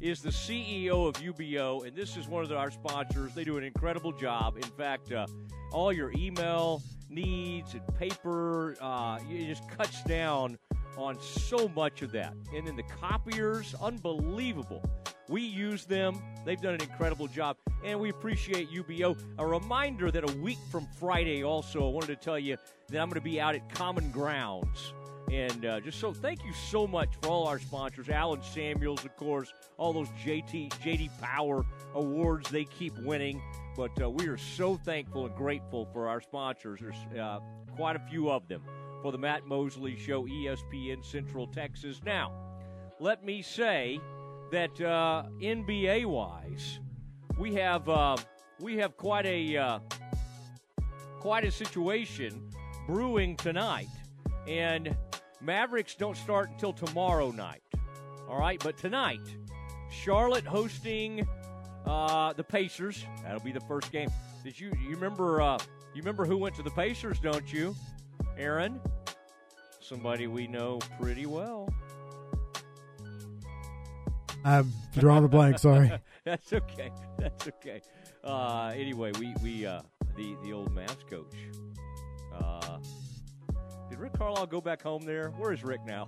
is 0.00 0.20
the 0.20 0.30
CEO 0.30 1.08
of 1.08 1.14
UBEO, 1.14 1.86
and 1.86 1.96
this 1.96 2.16
is 2.16 2.28
one 2.28 2.44
of 2.44 2.52
our 2.52 2.70
sponsors. 2.70 3.34
They 3.34 3.44
do 3.44 3.56
an 3.56 3.64
incredible 3.64 4.12
job. 4.12 4.56
In 4.56 4.62
fact, 4.62 5.12
uh, 5.12 5.26
all 5.72 5.92
your 5.92 6.12
email 6.16 6.82
needs 7.08 7.74
and 7.74 7.82
paper. 7.98 8.76
Uh, 8.80 9.18
it 9.30 9.46
just 9.46 9.68
cuts 9.68 10.02
down 10.04 10.58
on 10.96 11.20
so 11.20 11.68
much 11.68 12.02
of 12.02 12.12
that. 12.12 12.34
And 12.54 12.66
then 12.66 12.76
the 12.76 12.82
copiers, 12.82 13.74
unbelievable. 13.80 14.82
We 15.28 15.42
use 15.42 15.86
them. 15.86 16.22
They've 16.44 16.60
done 16.60 16.74
an 16.74 16.82
incredible 16.82 17.28
job, 17.28 17.56
and 17.82 17.98
we 17.98 18.10
appreciate 18.10 18.70
UBEO. 18.70 19.18
A 19.38 19.46
reminder 19.46 20.10
that 20.10 20.28
a 20.28 20.36
week 20.38 20.58
from 20.70 20.86
Friday, 21.00 21.42
also, 21.42 21.86
I 21.86 21.90
wanted 21.90 22.08
to 22.08 22.16
tell 22.16 22.38
you 22.38 22.58
that 22.88 23.00
I'm 23.00 23.08
going 23.08 23.14
to 23.14 23.22
be 23.22 23.40
out 23.40 23.54
at 23.54 23.74
Common 23.74 24.10
Grounds. 24.10 24.92
And 25.32 25.64
uh, 25.64 25.80
just 25.80 25.98
so 25.98 26.12
thank 26.12 26.44
you 26.44 26.52
so 26.52 26.86
much 26.86 27.08
for 27.22 27.30
all 27.30 27.48
our 27.48 27.58
sponsors, 27.58 28.10
Allen 28.10 28.42
Samuels, 28.42 29.04
of 29.06 29.16
course, 29.16 29.52
all 29.78 29.94
those 29.94 30.08
JT 30.22 30.70
JD 30.70 31.18
Power 31.20 31.64
awards 31.94 32.50
they 32.50 32.64
keep 32.64 32.96
winning. 32.98 33.40
But 33.74 34.00
uh, 34.00 34.10
we 34.10 34.28
are 34.28 34.36
so 34.36 34.76
thankful 34.76 35.24
and 35.24 35.34
grateful 35.34 35.88
for 35.92 36.08
our 36.08 36.20
sponsors. 36.20 36.80
There's 36.80 37.18
uh, 37.18 37.40
quite 37.74 37.96
a 37.96 38.00
few 38.10 38.30
of 38.30 38.46
them 38.48 38.62
for 39.04 39.12
the 39.12 39.18
Matt 39.18 39.46
Mosley 39.46 39.98
Show, 39.98 40.24
ESPN 40.24 41.04
Central 41.04 41.46
Texas. 41.46 42.00
Now, 42.06 42.32
let 42.98 43.22
me 43.22 43.42
say 43.42 44.00
that 44.50 44.80
uh, 44.80 45.24
NBA 45.42 46.06
wise, 46.06 46.80
we 47.38 47.52
have 47.52 47.86
uh, 47.86 48.16
we 48.60 48.78
have 48.78 48.96
quite 48.96 49.26
a 49.26 49.58
uh, 49.58 49.78
quite 51.20 51.44
a 51.44 51.50
situation 51.50 52.48
brewing 52.86 53.36
tonight, 53.36 53.90
and 54.48 54.96
Mavericks 55.42 55.94
don't 55.96 56.16
start 56.16 56.48
until 56.52 56.72
tomorrow 56.72 57.30
night. 57.30 57.60
All 58.26 58.38
right, 58.38 58.58
but 58.64 58.78
tonight, 58.78 59.20
Charlotte 59.90 60.46
hosting 60.46 61.28
uh, 61.84 62.32
the 62.32 62.44
Pacers. 62.44 63.04
That'll 63.22 63.40
be 63.40 63.52
the 63.52 63.60
first 63.60 63.92
game. 63.92 64.08
Did 64.42 64.58
you 64.58 64.72
you 64.80 64.94
remember 64.94 65.42
uh, 65.42 65.58
you 65.92 66.00
remember 66.00 66.24
who 66.24 66.38
went 66.38 66.54
to 66.54 66.62
the 66.62 66.70
Pacers? 66.70 67.20
Don't 67.20 67.52
you, 67.52 67.76
Aaron? 68.38 68.80
Somebody 69.84 70.28
we 70.28 70.46
know 70.46 70.78
pretty 70.98 71.26
well. 71.26 71.68
I've 74.42 74.66
drawn 74.94 75.24
a 75.24 75.28
blank. 75.28 75.58
Sorry. 75.58 75.92
That's 76.24 76.54
okay. 76.54 76.90
That's 77.18 77.46
okay. 77.48 77.82
Uh, 78.22 78.72
anyway, 78.74 79.12
we 79.20 79.34
we 79.42 79.66
uh, 79.66 79.82
the 80.16 80.36
the 80.42 80.54
old 80.54 80.74
Mavs 80.74 81.06
coach. 81.10 81.34
Uh, 82.34 82.78
did 83.90 83.98
Rick 83.98 84.14
Carlisle 84.14 84.46
go 84.46 84.62
back 84.62 84.80
home 84.80 85.02
there? 85.02 85.28
Where 85.36 85.52
is 85.52 85.62
Rick 85.62 85.80
now? 85.84 86.06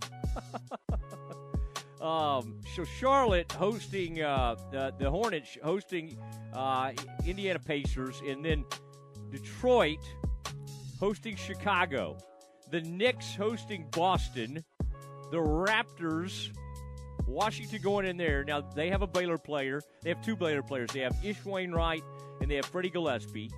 um, 2.00 2.58
so 2.74 2.82
Charlotte 2.98 3.52
hosting 3.52 4.22
uh, 4.22 4.54
the 4.70 4.94
the 4.98 5.10
Hornets 5.10 5.58
hosting 5.62 6.16
uh, 6.54 6.92
Indiana 7.26 7.58
Pacers, 7.58 8.22
and 8.26 8.42
then 8.42 8.64
Detroit 9.30 10.00
hosting 10.98 11.36
Chicago. 11.36 12.16
The 12.70 12.80
Knicks 12.80 13.34
hosting 13.34 13.86
Boston. 13.92 14.64
The 15.30 15.38
Raptors 15.38 16.50
Washington 17.26 17.82
going 17.82 18.06
in 18.06 18.16
there. 18.16 18.44
Now, 18.44 18.60
they 18.60 18.90
have 18.90 19.02
a 19.02 19.06
Baylor 19.06 19.38
player. 19.38 19.82
They 20.02 20.10
have 20.10 20.22
two 20.22 20.36
Baylor 20.36 20.62
players. 20.62 20.90
They 20.92 21.00
have 21.00 21.16
Ish 21.24 21.40
Wainright 21.40 22.02
and 22.40 22.50
they 22.50 22.56
have 22.56 22.66
Freddie 22.66 22.90
Gillespie. 22.90 23.50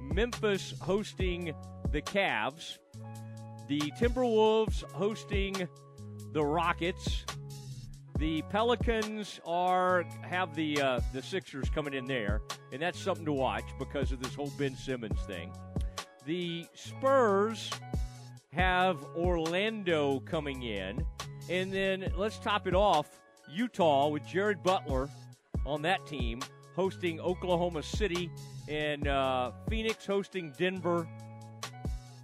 Memphis 0.00 0.74
hosting 0.80 1.54
the 1.90 2.02
Cavs. 2.02 2.78
The 3.68 3.80
Timberwolves 3.98 4.82
hosting 4.92 5.68
the 6.32 6.44
Rockets. 6.44 7.24
The 8.18 8.42
Pelicans 8.50 9.40
are 9.46 10.04
have 10.22 10.54
the 10.54 10.80
uh, 10.80 11.00
the 11.12 11.22
Sixers 11.22 11.68
coming 11.70 11.94
in 11.94 12.04
there, 12.04 12.40
and 12.72 12.80
that's 12.80 12.98
something 12.98 13.24
to 13.24 13.32
watch 13.32 13.64
because 13.78 14.12
of 14.12 14.22
this 14.22 14.34
whole 14.34 14.52
Ben 14.58 14.76
Simmons 14.76 15.20
thing. 15.22 15.52
The 16.24 16.66
Spurs 16.74 17.70
have 18.52 19.04
Orlando 19.16 20.20
coming 20.20 20.62
in. 20.62 21.04
And 21.48 21.72
then 21.72 22.12
let's 22.16 22.38
top 22.38 22.66
it 22.66 22.74
off 22.74 23.20
Utah 23.50 24.08
with 24.08 24.26
Jared 24.26 24.62
Butler 24.62 25.08
on 25.66 25.82
that 25.82 26.06
team 26.06 26.40
hosting 26.74 27.20
Oklahoma 27.20 27.82
City 27.82 28.30
and 28.68 29.08
uh, 29.08 29.52
Phoenix 29.68 30.06
hosting 30.06 30.52
Denver. 30.56 31.06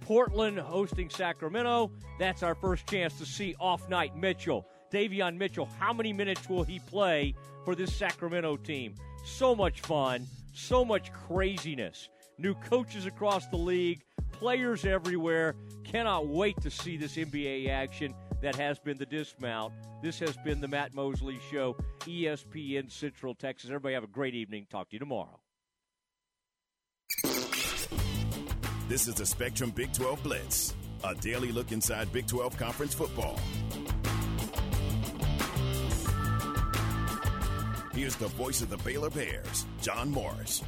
Portland 0.01 0.57
hosting 0.57 1.09
Sacramento. 1.09 1.91
That's 2.17 2.41
our 2.41 2.55
first 2.55 2.87
chance 2.87 3.17
to 3.19 3.25
see 3.25 3.55
off 3.59 3.87
night 3.89 4.15
Mitchell. 4.15 4.65
Davion 4.91 5.37
Mitchell, 5.37 5.69
how 5.79 5.93
many 5.93 6.13
minutes 6.13 6.49
will 6.49 6.63
he 6.63 6.79
play 6.79 7.35
for 7.63 7.75
this 7.75 7.93
Sacramento 7.93 8.57
team? 8.57 8.95
So 9.23 9.55
much 9.55 9.81
fun, 9.81 10.25
so 10.51 10.83
much 10.83 11.13
craziness. 11.13 12.09
New 12.39 12.55
coaches 12.55 13.05
across 13.05 13.45
the 13.47 13.57
league, 13.57 14.01
players 14.39 14.85
everywhere. 14.85 15.55
Cannot 15.83 16.27
wait 16.27 16.59
to 16.61 16.71
see 16.71 16.97
this 16.97 17.15
NBA 17.15 17.69
action 17.69 18.15
that 18.41 18.55
has 18.55 18.79
been 18.79 18.97
the 18.97 19.05
dismount. 19.05 19.73
This 20.01 20.17
has 20.19 20.37
been 20.37 20.61
the 20.61 20.67
Matt 20.67 20.95
Mosley 20.95 21.39
Show, 21.51 21.75
ESPN 22.01 22.89
Central 22.89 23.35
Texas. 23.35 23.69
Everybody 23.69 23.93
have 23.95 24.05
a 24.05 24.07
great 24.07 24.33
evening. 24.33 24.65
Talk 24.69 24.89
to 24.89 24.95
you 24.95 24.99
tomorrow. 24.99 25.39
This 28.87 29.07
is 29.07 29.15
the 29.15 29.25
Spectrum 29.25 29.71
Big 29.71 29.91
12 29.93 30.23
Blitz, 30.23 30.73
a 31.03 31.13
daily 31.15 31.51
look 31.51 31.71
inside 31.71 32.11
Big 32.11 32.25
12 32.25 32.57
conference 32.57 32.93
football. 32.93 33.37
Here's 37.93 38.15
the 38.15 38.29
voice 38.29 38.61
of 38.61 38.69
the 38.69 38.77
Baylor 38.77 39.09
Bears, 39.09 39.65
John 39.81 40.09
Morris. 40.09 40.63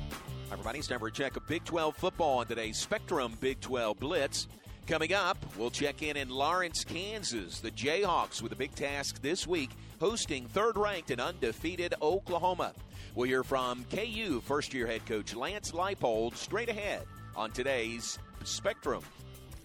Everybody. 0.52 0.80
It's 0.80 0.90
time 0.90 0.99
for 0.99 1.07
a 1.07 1.11
check 1.11 1.38
of 1.38 1.48
Big 1.48 1.64
12 1.64 1.95
football 1.95 2.40
on 2.40 2.45
today's 2.45 2.78
Spectrum 2.78 3.38
Big 3.40 3.61
12 3.61 3.98
Blitz. 3.98 4.48
Coming 4.86 5.14
up, 5.14 5.38
we'll 5.57 5.72
check 5.72 6.03
in 6.03 6.18
in 6.18 6.28
Lawrence, 6.28 6.84
Kansas. 6.84 7.61
The 7.61 7.72
Jayhawks 7.72 8.41
with 8.41 8.52
a 8.52 8.57
big 8.57 8.76
task 8.76 9.22
this 9.22 9.48
week, 9.48 9.69
hosting 10.02 10.48
third 10.48 10.78
ranked 10.78 11.10
and 11.10 11.22
undefeated 11.22 11.94
Oklahoma. 12.02 12.73
We'll 13.15 13.30
hear 13.30 13.45
from 13.45 13.86
KU 13.86 14.41
first 14.41 14.73
year 14.73 14.88
head 14.88 15.06
coach 15.06 15.34
Lance 15.36 15.72
Leipold 15.72 16.36
straight 16.36 16.68
ahead 16.68 17.06
on 17.34 17.52
today's 17.52 18.19
Spectrum. 18.44 19.03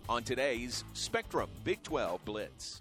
On 0.09 0.23
today's 0.23 0.85
Spectrum 0.93 1.51
Big 1.65 1.83
12 1.83 2.25
Blitz. 2.25 2.81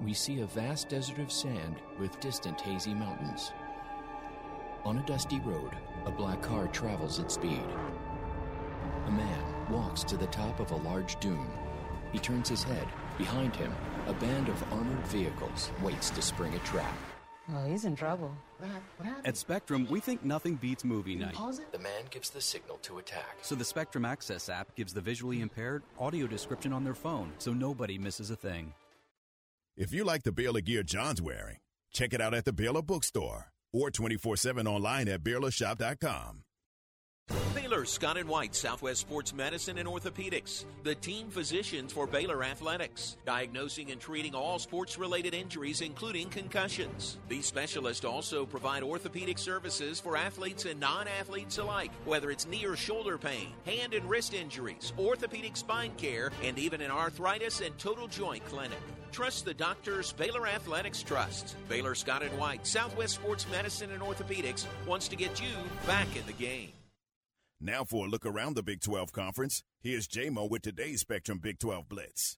We 0.00 0.12
see 0.12 0.40
a 0.40 0.46
vast 0.46 0.88
desert 0.88 1.18
of 1.18 1.32
sand 1.32 1.76
with 1.98 2.20
distant 2.20 2.60
hazy 2.60 2.92
mountains. 2.92 3.52
On 4.84 4.98
a 4.98 5.06
dusty 5.06 5.40
road, 5.40 5.72
a 6.04 6.10
black 6.10 6.42
car 6.42 6.68
travels 6.68 7.18
at 7.18 7.32
speed. 7.32 7.64
A 9.06 9.10
man 9.10 9.70
walks 9.70 10.04
to 10.04 10.16
the 10.16 10.26
top 10.26 10.60
of 10.60 10.70
a 10.70 10.76
large 10.76 11.18
dune. 11.18 11.50
He 12.12 12.18
turns 12.18 12.48
his 12.48 12.62
head. 12.62 12.86
Behind 13.18 13.56
him, 13.56 13.72
a 14.06 14.12
band 14.12 14.48
of 14.48 14.72
armored 14.72 15.06
vehicles 15.06 15.70
waits 15.82 16.10
to 16.10 16.22
spring 16.22 16.54
a 16.54 16.58
trap. 16.60 16.94
Oh, 17.54 17.64
he's 17.64 17.84
in 17.84 17.96
trouble. 17.96 18.36
At 19.24 19.36
Spectrum, 19.36 19.86
we 19.88 20.00
think 20.00 20.24
nothing 20.24 20.56
beats 20.56 20.84
movie 20.84 21.14
night. 21.14 21.36
The 21.72 21.78
man 21.78 22.02
gives 22.10 22.30
the 22.30 22.40
signal 22.40 22.78
to 22.82 22.98
attack. 22.98 23.38
So 23.42 23.54
the 23.54 23.64
Spectrum 23.64 24.04
Access 24.04 24.48
app 24.48 24.74
gives 24.74 24.92
the 24.92 25.00
visually 25.00 25.40
impaired 25.40 25.84
audio 25.98 26.26
description 26.26 26.72
on 26.72 26.84
their 26.84 26.94
phone 26.94 27.32
so 27.38 27.52
nobody 27.52 27.98
misses 27.98 28.30
a 28.30 28.36
thing. 28.36 28.74
If 29.76 29.92
you 29.92 30.04
like 30.04 30.22
the 30.22 30.32
Baylor 30.32 30.62
gear 30.62 30.82
John's 30.82 31.20
wearing, 31.20 31.58
check 31.92 32.14
it 32.14 32.20
out 32.20 32.32
at 32.32 32.46
the 32.46 32.52
Baylor 32.52 32.80
Bookstore 32.80 33.52
or 33.74 33.90
24 33.90 34.38
7 34.38 34.66
online 34.66 35.06
at 35.06 35.22
BaylorShop.com. 35.22 36.44
Baylor 37.54 37.84
Scott 37.84 38.16
and 38.16 38.28
White 38.28 38.54
Southwest 38.54 39.00
Sports 39.00 39.34
Medicine 39.34 39.76
and 39.78 39.88
Orthopedics, 39.88 40.64
the 40.84 40.94
team 40.94 41.28
physicians 41.28 41.92
for 41.92 42.06
Baylor 42.06 42.44
Athletics, 42.44 43.16
diagnosing 43.26 43.90
and 43.90 44.00
treating 44.00 44.34
all 44.34 44.58
sports 44.58 44.96
related 44.96 45.34
injuries, 45.34 45.82
including 45.82 46.30
concussions. 46.30 47.18
These 47.28 47.44
specialists 47.44 48.04
also 48.04 48.46
provide 48.46 48.82
orthopedic 48.82 49.36
services 49.36 50.00
for 50.00 50.16
athletes 50.16 50.64
and 50.64 50.80
non 50.80 51.06
athletes 51.06 51.58
alike, 51.58 51.90
whether 52.06 52.30
it's 52.30 52.46
knee 52.46 52.64
or 52.64 52.76
shoulder 52.76 53.18
pain, 53.18 53.48
hand 53.66 53.92
and 53.92 54.08
wrist 54.08 54.32
injuries, 54.32 54.94
orthopedic 54.98 55.56
spine 55.56 55.92
care, 55.98 56.30
and 56.42 56.58
even 56.58 56.80
an 56.80 56.90
arthritis 56.90 57.60
and 57.60 57.76
total 57.76 58.06
joint 58.06 58.44
clinic. 58.46 58.78
Trust 59.16 59.46
the 59.46 59.54
doctors 59.54 60.12
Baylor 60.12 60.46
Athletics 60.46 61.02
Trust. 61.02 61.56
Baylor 61.70 61.94
Scott 61.94 62.22
and 62.22 62.38
White 62.38 62.66
Southwest 62.66 63.14
Sports 63.14 63.46
Medicine 63.50 63.90
and 63.92 64.02
Orthopedics 64.02 64.66
wants 64.86 65.08
to 65.08 65.16
get 65.16 65.40
you 65.40 65.48
back 65.86 66.06
in 66.14 66.26
the 66.26 66.34
game. 66.34 66.68
Now 67.58 67.82
for 67.82 68.04
a 68.04 68.10
look 68.10 68.26
around 68.26 68.56
the 68.56 68.62
Big 68.62 68.82
12 68.82 69.12
Conference, 69.12 69.62
here's 69.80 70.06
JMO 70.06 70.50
with 70.50 70.60
today's 70.60 71.00
Spectrum 71.00 71.38
Big 71.38 71.58
12 71.58 71.88
Blitz. 71.88 72.36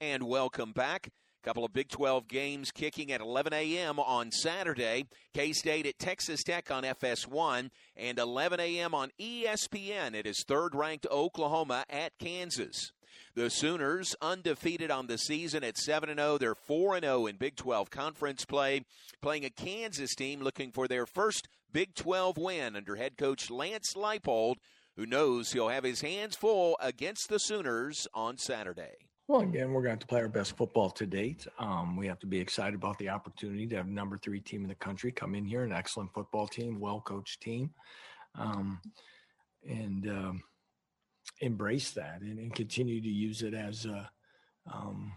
And 0.00 0.22
welcome 0.22 0.72
back. 0.72 1.10
Couple 1.42 1.66
of 1.66 1.74
Big 1.74 1.90
12 1.90 2.28
games 2.28 2.70
kicking 2.70 3.12
at 3.12 3.20
11 3.20 3.52
a.m. 3.52 3.98
on 3.98 4.32
Saturday. 4.32 5.04
K 5.34 5.52
State 5.52 5.84
at 5.84 5.98
Texas 5.98 6.42
Tech 6.42 6.70
on 6.70 6.82
FS1, 6.82 7.68
and 7.94 8.18
11 8.18 8.58
a.m. 8.58 8.94
on 8.94 9.10
ESPN. 9.20 10.14
It 10.14 10.26
is 10.26 10.44
third 10.48 10.74
ranked 10.74 11.06
Oklahoma 11.10 11.84
at 11.90 12.12
Kansas. 12.18 12.92
The 13.38 13.50
Sooners 13.50 14.16
undefeated 14.20 14.90
on 14.90 15.06
the 15.06 15.16
season 15.16 15.62
at 15.62 15.78
7 15.78 16.12
0. 16.12 16.38
They're 16.38 16.56
4 16.56 16.98
0 16.98 17.26
in 17.26 17.36
Big 17.36 17.54
12 17.54 17.88
conference 17.88 18.44
play, 18.44 18.84
playing 19.22 19.44
a 19.44 19.50
Kansas 19.50 20.16
team 20.16 20.42
looking 20.42 20.72
for 20.72 20.88
their 20.88 21.06
first 21.06 21.46
Big 21.72 21.94
12 21.94 22.36
win 22.36 22.74
under 22.74 22.96
head 22.96 23.16
coach 23.16 23.48
Lance 23.48 23.94
Leipold, 23.94 24.56
who 24.96 25.06
knows 25.06 25.52
he'll 25.52 25.68
have 25.68 25.84
his 25.84 26.00
hands 26.00 26.34
full 26.34 26.76
against 26.80 27.28
the 27.28 27.38
Sooners 27.38 28.08
on 28.12 28.38
Saturday. 28.38 28.96
Well, 29.28 29.42
again, 29.42 29.68
we're 29.68 29.82
going 29.82 29.84
to 29.84 29.90
have 29.90 29.98
to 30.00 30.06
play 30.08 30.20
our 30.22 30.28
best 30.28 30.56
football 30.56 30.90
to 30.90 31.06
date. 31.06 31.46
Um, 31.60 31.96
we 31.96 32.08
have 32.08 32.18
to 32.18 32.26
be 32.26 32.40
excited 32.40 32.74
about 32.74 32.98
the 32.98 33.10
opportunity 33.10 33.68
to 33.68 33.76
have 33.76 33.86
number 33.86 34.18
three 34.18 34.40
team 34.40 34.62
in 34.62 34.68
the 34.68 34.74
country 34.74 35.12
come 35.12 35.36
in 35.36 35.44
here, 35.44 35.62
an 35.62 35.72
excellent 35.72 36.12
football 36.12 36.48
team, 36.48 36.80
well 36.80 37.00
coached 37.02 37.40
team, 37.40 37.70
um, 38.34 38.80
and 39.64 40.08
um, 40.08 40.42
embrace 41.40 41.92
that 41.92 42.20
and, 42.20 42.38
and, 42.38 42.54
continue 42.54 43.00
to 43.00 43.08
use 43.08 43.42
it 43.42 43.54
as 43.54 43.86
a. 43.86 44.10
Um, 44.72 45.12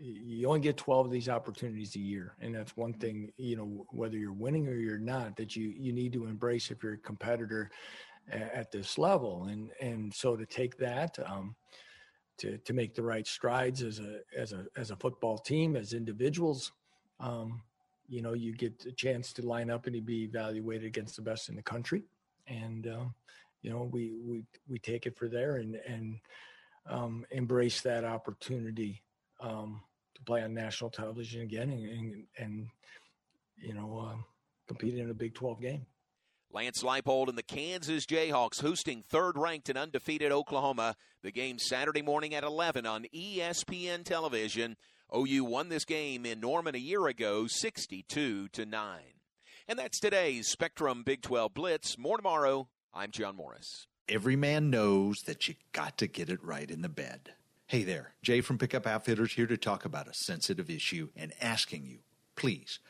you 0.00 0.46
only 0.46 0.60
get 0.60 0.76
12 0.76 1.06
of 1.06 1.12
these 1.12 1.28
opportunities 1.28 1.96
a 1.96 2.00
year 2.00 2.34
and 2.40 2.54
that's 2.54 2.76
one 2.76 2.92
thing 2.92 3.32
you 3.36 3.56
know 3.56 3.84
whether 3.90 4.16
you're 4.16 4.32
winning 4.32 4.68
or 4.68 4.74
you're 4.74 4.98
not 4.98 5.36
that 5.36 5.56
you 5.56 5.74
you 5.76 5.92
need 5.92 6.12
to 6.12 6.26
embrace 6.26 6.70
if 6.70 6.82
you're 6.82 6.94
a 6.94 6.98
competitor 6.98 7.70
at, 8.30 8.54
at 8.54 8.70
this 8.70 8.96
level 8.96 9.44
and 9.44 9.70
and 9.80 10.14
so 10.14 10.36
to 10.36 10.46
take 10.46 10.76
that 10.78 11.18
um, 11.26 11.54
to 12.36 12.58
to 12.58 12.72
make 12.72 12.94
the 12.94 13.02
right 13.02 13.26
strides 13.26 13.82
as 13.82 13.98
a 13.98 14.20
as 14.36 14.52
a 14.52 14.66
as 14.76 14.90
a 14.90 14.96
football 14.96 15.36
team 15.36 15.76
as 15.76 15.92
individuals 15.92 16.72
um, 17.20 17.60
you 18.08 18.22
know 18.22 18.34
you 18.34 18.54
get 18.54 18.86
a 18.86 18.92
chance 18.92 19.32
to 19.32 19.46
line 19.46 19.70
up 19.70 19.86
and 19.86 20.06
be 20.06 20.22
evaluated 20.22 20.86
against 20.86 21.16
the 21.16 21.22
best 21.22 21.48
in 21.48 21.56
the 21.56 21.62
country 21.62 22.04
and 22.46 22.86
um, 22.86 23.14
you 23.62 23.70
know 23.70 23.88
we 23.92 24.12
we 24.24 24.44
we 24.68 24.78
take 24.78 25.06
it 25.06 25.16
for 25.16 25.28
there 25.28 25.56
and 25.56 25.76
and 25.86 26.18
um, 26.88 27.26
embrace 27.30 27.80
that 27.82 28.04
opportunity 28.04 29.02
um, 29.40 29.82
to 30.14 30.22
play 30.22 30.42
on 30.42 30.54
national 30.54 30.90
television 30.90 31.42
again 31.42 31.70
and 31.70 31.88
and, 31.88 32.24
and 32.38 32.68
you 33.56 33.74
know 33.74 33.98
uh, 33.98 34.16
compete 34.66 34.96
in 34.96 35.10
a 35.10 35.14
Big 35.14 35.34
12 35.34 35.60
game. 35.60 35.86
Lance 36.50 36.82
Leipold 36.82 37.28
and 37.28 37.36
the 37.36 37.42
Kansas 37.42 38.06
Jayhawks 38.06 38.62
hosting 38.62 39.02
third 39.02 39.36
ranked 39.36 39.68
and 39.68 39.76
undefeated 39.76 40.32
Oklahoma. 40.32 40.96
The 41.22 41.30
game 41.30 41.58
Saturday 41.58 42.00
morning 42.00 42.34
at 42.34 42.44
11 42.44 42.86
on 42.86 43.06
ESPN 43.14 44.04
television. 44.04 44.76
OU 45.14 45.44
won 45.44 45.68
this 45.68 45.84
game 45.84 46.24
in 46.24 46.40
Norman 46.40 46.74
a 46.74 46.78
year 46.78 47.06
ago, 47.06 47.46
62 47.46 48.48
to 48.48 48.66
9. 48.66 49.00
And 49.66 49.78
that's 49.78 50.00
today's 50.00 50.48
Spectrum 50.48 51.02
Big 51.02 51.20
12 51.20 51.52
Blitz. 51.52 51.98
More 51.98 52.16
tomorrow. 52.16 52.68
I'm 52.98 53.12
John 53.12 53.36
Morris. 53.36 53.86
Every 54.08 54.34
man 54.34 54.70
knows 54.70 55.22
that 55.22 55.46
you 55.46 55.54
got 55.70 55.98
to 55.98 56.08
get 56.08 56.28
it 56.28 56.42
right 56.42 56.68
in 56.68 56.82
the 56.82 56.88
bed. 56.88 57.30
Hey 57.68 57.84
there, 57.84 58.14
Jay 58.22 58.40
from 58.40 58.58
Pickup 58.58 58.88
Outfitters 58.88 59.34
here 59.34 59.46
to 59.46 59.56
talk 59.56 59.84
about 59.84 60.08
a 60.08 60.14
sensitive 60.14 60.68
issue 60.68 61.10
and 61.14 61.32
asking 61.40 61.86
you, 61.86 61.98
please, 62.34 62.80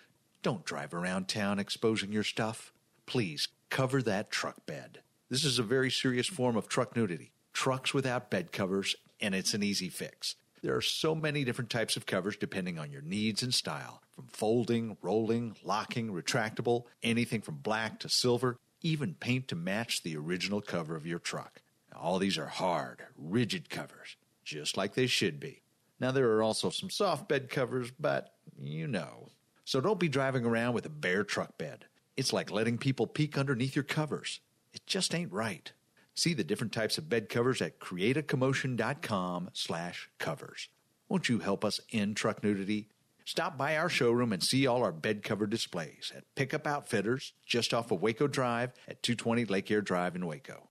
don't 0.43 0.65
drive 0.65 0.95
around 0.95 1.29
town 1.29 1.59
exposing 1.59 2.11
your 2.11 2.25
stuff 2.25 2.73
please 3.05 3.49
cover 3.69 4.01
that 4.01 4.31
truck 4.31 4.65
bed. 4.65 5.01
This 5.29 5.45
is 5.45 5.59
a 5.59 5.63
very 5.63 5.91
serious 5.91 6.27
form 6.27 6.57
of 6.57 6.69
truck 6.69 6.97
nudity. 6.97 7.33
Trucks 7.53 7.93
without 7.93 8.31
bed 8.31 8.51
covers, 8.51 8.97
and 9.21 9.35
it's 9.35 9.53
an 9.53 9.63
easy 9.63 9.91
fix. 9.91 10.37
There 10.63 10.75
are 10.75 10.83
so 10.83 11.15
many 11.15 11.45
different 11.45 11.69
types 11.69 11.97
of 11.97 12.07
covers 12.07 12.39
depending 12.39 12.79
on 12.79 12.91
your 12.91 13.03
needs 13.03 13.43
and 13.43 13.53
style 13.53 14.03
from 14.11 14.27
folding, 14.27 14.97
rolling, 15.03 15.55
locking, 15.63 16.13
retractable, 16.13 16.85
anything 17.03 17.43
from 17.43 17.57
black 17.57 18.01
to 18.01 18.09
silver, 18.09 18.57
even 18.81 19.15
paint 19.15 19.49
to 19.49 19.57
match 19.57 20.03
the 20.03 20.17
original 20.17 20.61
cover 20.61 20.97
of 20.97 21.07
your 21.07 21.19
truck. 21.19 21.61
All 21.95 22.19
these 22.19 22.39
are 22.39 22.47
hard, 22.47 23.03
rigid 23.17 23.71
covers, 23.71 24.17
just 24.45 24.77
like 24.77 24.95
they 24.95 25.07
should 25.07 25.41
be. 25.41 25.63
Now, 26.01 26.13
there 26.13 26.31
are 26.33 26.43
also 26.43 26.71
some 26.71 26.91
soft 26.91 27.29
bed 27.29 27.51
covers, 27.51 27.91
but 27.99 28.35
you 28.61 28.87
know. 28.87 29.31
So 29.65 29.81
don't 29.81 29.99
be 29.99 30.09
driving 30.09 30.45
around 30.45 30.75
with 30.75 30.87
a 30.87 30.91
bare 30.91 31.25
truck 31.25 31.59
bed. 31.59 31.87
It's 32.17 32.33
like 32.33 32.51
letting 32.51 32.79
people 32.79 33.07
peek 33.07 33.37
underneath 33.37 33.77
your 33.77 33.83
covers. 33.83 34.41
It 34.73 34.87
just 34.87 35.15
ain't 35.15 35.33
right. 35.33 35.73
See 36.15 36.35
the 36.35 36.45
different 36.45 36.73
types 36.73 36.99
of 36.99 37.09
bed 37.09 37.29
covers 37.29 37.61
at 37.63 37.79
createacommotion.com 37.79 39.51
slash 39.53 40.11
covers. 40.19 40.69
Won't 41.09 41.29
you 41.29 41.39
help 41.39 41.65
us 41.65 41.81
end 41.93 42.17
truck 42.17 42.43
nudity? 42.43 42.89
Stop 43.29 43.59
by 43.59 43.77
our 43.77 43.91
showroom 43.91 44.33
and 44.33 44.43
see 44.43 44.67
all 44.67 44.83
our 44.83 44.91
bed 44.91 45.23
cover 45.23 45.47
displays 45.47 46.11
at 46.17 46.25
Pickup 46.35 46.67
Outfitters 46.67 47.35
just 47.45 47.75
off 47.75 47.91
of 47.91 48.01
Waco 48.01 48.27
Drive 48.27 48.73
at 48.89 49.03
220 49.03 49.45
Lake 49.45 49.71
Air 49.71 49.83
Drive 49.83 50.17
in 50.17 50.25
Waco. 50.25 50.71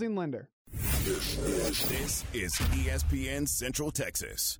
housing 0.00 0.16
lender. 0.16 0.48
This 0.72 2.24
is 2.32 2.52
ESPN 2.72 3.46
Central 3.46 3.90
Texas. 3.90 4.59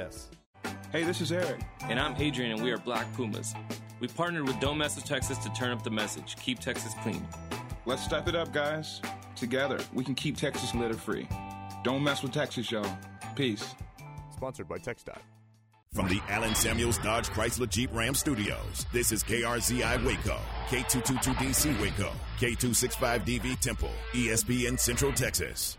Hey, 0.91 1.03
this 1.03 1.21
is 1.21 1.31
Eric. 1.31 1.61
And 1.83 1.99
I'm 1.99 2.15
Adrian, 2.17 2.51
and 2.51 2.63
we 2.63 2.71
are 2.71 2.77
Black 2.77 3.11
Pumas. 3.13 3.53
We 3.99 4.07
partnered 4.07 4.47
with 4.47 4.59
Don't 4.59 4.77
Mess 4.77 4.95
with 4.95 5.05
Texas 5.05 5.37
to 5.39 5.49
turn 5.51 5.71
up 5.71 5.83
the 5.83 5.91
message 5.91 6.35
Keep 6.37 6.59
Texas 6.59 6.93
Clean. 7.01 7.25
Let's 7.85 8.03
step 8.03 8.27
it 8.27 8.35
up, 8.35 8.51
guys. 8.51 9.01
Together, 9.35 9.79
we 9.93 10.03
can 10.03 10.15
keep 10.15 10.37
Texas 10.37 10.75
litter 10.75 10.95
free. 10.95 11.27
Don't 11.83 12.03
mess 12.03 12.21
with 12.23 12.31
Texas, 12.31 12.71
y'all. 12.71 12.97
Peace. 13.35 13.75
Sponsored 14.35 14.67
by 14.67 14.77
TxDOT. 14.77 15.17
From 15.93 16.07
the 16.07 16.21
Allen 16.29 16.55
Samuels 16.55 16.97
Dodge 16.99 17.27
Chrysler 17.29 17.67
Jeep 17.67 17.93
Ram 17.93 18.15
Studios, 18.15 18.85
this 18.93 19.11
is 19.11 19.23
KRZI 19.23 20.05
Waco, 20.05 20.39
K222DC 20.67 21.81
Waco, 21.81 22.11
K265DV 22.37 23.59
Temple, 23.59 23.91
ESPN 24.13 24.79
Central 24.79 25.11
Texas. 25.11 25.77